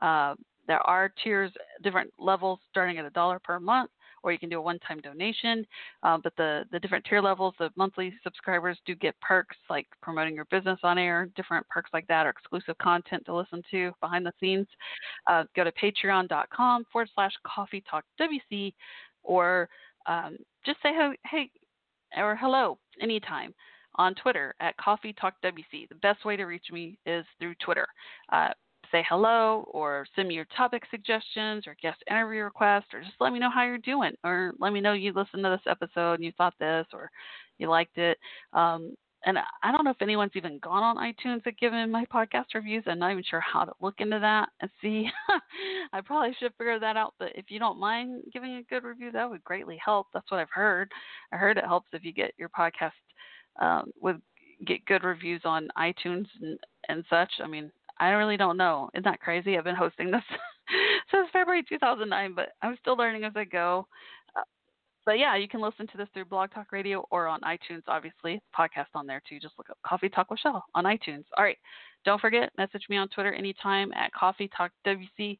uh, 0.00 0.34
there 0.66 0.80
are 0.80 1.12
tiers, 1.22 1.52
different 1.82 2.10
levels 2.18 2.58
starting 2.70 2.98
at 2.98 3.04
a 3.04 3.10
dollar 3.10 3.38
per 3.38 3.60
month, 3.60 3.90
or 4.22 4.32
you 4.32 4.38
can 4.38 4.48
do 4.48 4.58
a 4.58 4.62
one-time 4.62 5.00
donation. 5.00 5.66
Uh, 6.02 6.16
but 6.22 6.34
the 6.36 6.64
the 6.72 6.80
different 6.80 7.04
tier 7.04 7.20
levels, 7.20 7.54
the 7.58 7.70
monthly 7.76 8.14
subscribers 8.22 8.78
do 8.86 8.94
get 8.94 9.18
perks 9.20 9.56
like 9.68 9.86
promoting 10.00 10.34
your 10.34 10.46
business 10.46 10.78
on 10.82 10.96
air, 10.98 11.28
different 11.36 11.68
perks 11.68 11.90
like 11.92 12.06
that, 12.06 12.26
or 12.26 12.30
exclusive 12.30 12.76
content 12.78 13.24
to 13.26 13.34
listen 13.34 13.62
to 13.70 13.92
behind 14.00 14.24
the 14.24 14.32
scenes. 14.40 14.66
Uh, 15.26 15.44
go 15.54 15.64
to 15.64 15.72
patreon.com 15.72 16.84
forward 16.90 17.10
slash 17.14 17.32
Coffee 17.46 17.84
Talk 17.88 18.04
WC 18.18 18.72
or 19.24 19.68
um, 20.06 20.36
just 20.64 20.78
say 20.82 20.92
hey, 21.30 21.50
or 22.16 22.36
hello 22.36 22.78
anytime 23.00 23.54
on 23.96 24.14
Twitter 24.14 24.54
at 24.60 24.76
Coffee 24.76 25.12
Talk 25.12 25.34
WC. 25.44 25.88
The 25.88 25.94
best 26.02 26.24
way 26.24 26.36
to 26.36 26.44
reach 26.44 26.66
me 26.72 26.98
is 27.06 27.24
through 27.38 27.54
Twitter. 27.64 27.86
Uh, 28.32 28.48
say 28.92 29.04
hello 29.08 29.68
or 29.72 30.06
send 30.14 30.28
me 30.28 30.34
your 30.34 30.46
topic 30.56 30.82
suggestions 30.90 31.66
or 31.66 31.76
guest 31.82 31.98
interview 32.08 32.42
requests 32.42 32.92
or 32.92 33.00
just 33.00 33.14
let 33.18 33.32
me 33.32 33.38
know 33.38 33.50
how 33.52 33.64
you're 33.64 33.78
doing 33.78 34.12
or 34.22 34.52
let 34.60 34.72
me 34.72 34.80
know 34.80 34.92
you 34.92 35.12
listened 35.12 35.42
to 35.42 35.50
this 35.50 35.68
episode 35.68 36.14
and 36.14 36.24
you 36.24 36.32
thought 36.36 36.54
this 36.60 36.86
or 36.92 37.10
you 37.58 37.68
liked 37.68 37.98
it. 37.98 38.18
Um, 38.52 38.94
and 39.26 39.38
I 39.62 39.72
don't 39.72 39.84
know 39.84 39.90
if 39.90 40.02
anyone's 40.02 40.32
even 40.34 40.58
gone 40.58 40.82
on 40.82 40.96
iTunes 40.96 41.42
and 41.46 41.58
given 41.58 41.90
my 41.90 42.04
podcast 42.06 42.54
reviews. 42.54 42.84
I'm 42.86 42.98
not 42.98 43.12
even 43.12 43.24
sure 43.28 43.40
how 43.40 43.64
to 43.64 43.72
look 43.80 43.94
into 43.98 44.18
that 44.18 44.50
and 44.60 44.70
see. 44.82 45.08
I 45.92 46.00
probably 46.02 46.36
should 46.38 46.52
figure 46.58 46.78
that 46.78 46.96
out. 46.96 47.14
But 47.18 47.32
if 47.34 47.46
you 47.48 47.58
don't 47.58 47.80
mind 47.80 48.24
giving 48.32 48.56
a 48.56 48.62
good 48.62 48.84
review, 48.84 49.10
that 49.12 49.28
would 49.28 49.42
greatly 49.44 49.78
help. 49.82 50.08
That's 50.12 50.30
what 50.30 50.40
I've 50.40 50.50
heard. 50.52 50.90
I 51.32 51.36
heard 51.36 51.56
it 51.56 51.64
helps 51.64 51.88
if 51.92 52.04
you 52.04 52.12
get 52.12 52.32
your 52.36 52.50
podcast 52.50 52.92
um, 53.60 53.90
with 54.00 54.16
get 54.66 54.84
good 54.84 55.04
reviews 55.04 55.42
on 55.44 55.68
iTunes 55.78 56.26
and, 56.42 56.58
and 56.88 57.04
such. 57.08 57.30
I 57.42 57.46
mean, 57.46 57.70
I 57.98 58.10
really 58.10 58.36
don't 58.36 58.56
know. 58.56 58.90
Isn't 58.94 59.04
that 59.04 59.20
crazy? 59.20 59.56
I've 59.56 59.64
been 59.64 59.74
hosting 59.74 60.10
this 60.10 60.22
since 61.10 61.28
February 61.32 61.64
2009, 61.68 62.34
but 62.34 62.50
I'm 62.62 62.76
still 62.80 62.96
learning 62.96 63.24
as 63.24 63.32
I 63.36 63.44
go 63.44 63.86
but 65.06 65.18
yeah, 65.18 65.36
you 65.36 65.48
can 65.48 65.60
listen 65.60 65.86
to 65.88 65.96
this 65.96 66.08
through 66.14 66.26
Blog 66.26 66.50
Talk 66.52 66.72
Radio 66.72 67.04
or 67.10 67.26
on 67.26 67.40
iTunes, 67.42 67.82
obviously. 67.88 68.40
Podcast 68.58 68.86
on 68.94 69.06
there 69.06 69.22
too. 69.28 69.38
Just 69.38 69.54
look 69.58 69.70
up 69.70 69.78
Coffee 69.86 70.08
Talk 70.08 70.30
with 70.30 70.40
Shell 70.40 70.64
on 70.74 70.84
iTunes. 70.84 71.24
All 71.36 71.44
right. 71.44 71.58
Don't 72.04 72.20
forget, 72.20 72.50
message 72.58 72.84
me 72.88 72.96
on 72.96 73.08
Twitter 73.08 73.32
anytime 73.32 73.92
at 73.94 74.12
Coffee 74.12 74.50
Talk 74.56 74.70
WC. 74.86 75.38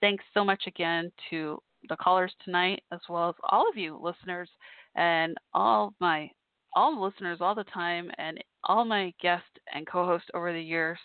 Thanks 0.00 0.24
so 0.34 0.44
much 0.44 0.64
again 0.66 1.10
to 1.30 1.58
the 1.88 1.96
callers 1.96 2.32
tonight, 2.44 2.82
as 2.92 3.00
well 3.08 3.28
as 3.28 3.34
all 3.50 3.68
of 3.68 3.76
you 3.76 3.98
listeners 4.02 4.50
and 4.94 5.36
all 5.54 5.94
my 6.00 6.30
all 6.74 7.02
listeners 7.02 7.38
all 7.40 7.54
the 7.54 7.64
time 7.64 8.10
and 8.18 8.42
all 8.64 8.84
my 8.84 9.12
guests 9.20 9.48
and 9.72 9.86
co-hosts 9.86 10.28
over 10.34 10.52
the 10.52 10.60
years. 10.60 10.98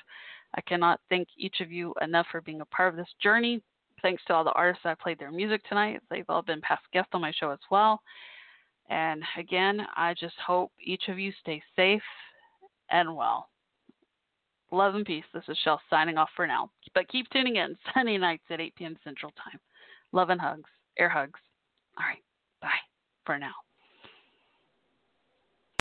I 0.55 0.61
cannot 0.61 0.99
thank 1.09 1.29
each 1.37 1.61
of 1.61 1.71
you 1.71 1.93
enough 2.01 2.27
for 2.29 2.41
being 2.41 2.59
a 2.59 2.65
part 2.65 2.89
of 2.89 2.97
this 2.97 3.07
journey. 3.23 3.61
Thanks 4.01 4.23
to 4.27 4.33
all 4.33 4.43
the 4.43 4.51
artists 4.53 4.83
that 4.83 4.99
played 4.99 5.19
their 5.19 5.31
music 5.31 5.61
tonight. 5.67 6.01
They've 6.09 6.29
all 6.29 6.41
been 6.41 6.61
past 6.61 6.83
guests 6.93 7.11
on 7.13 7.21
my 7.21 7.31
show 7.31 7.51
as 7.51 7.59
well. 7.69 8.01
And 8.89 9.23
again, 9.37 9.81
I 9.95 10.13
just 10.13 10.35
hope 10.45 10.71
each 10.83 11.03
of 11.07 11.17
you 11.17 11.31
stay 11.41 11.61
safe 11.75 12.01
and 12.89 13.15
well. 13.15 13.47
Love 14.71 14.95
and 14.95 15.05
peace. 15.05 15.25
This 15.33 15.43
is 15.47 15.57
Shell 15.63 15.81
signing 15.89 16.17
off 16.17 16.29
for 16.35 16.47
now. 16.47 16.69
But 16.93 17.09
keep 17.09 17.29
tuning 17.29 17.57
in 17.57 17.77
Sunday 17.93 18.17
nights 18.17 18.43
at 18.49 18.61
8 18.61 18.75
p.m. 18.75 18.97
Central 19.03 19.31
Time. 19.31 19.59
Love 20.13 20.29
and 20.29 20.41
hugs, 20.41 20.69
air 20.97 21.09
hugs. 21.09 21.39
All 21.97 22.05
right. 22.05 22.23
Bye 22.61 22.69
for 23.25 23.37
now. 23.37 23.53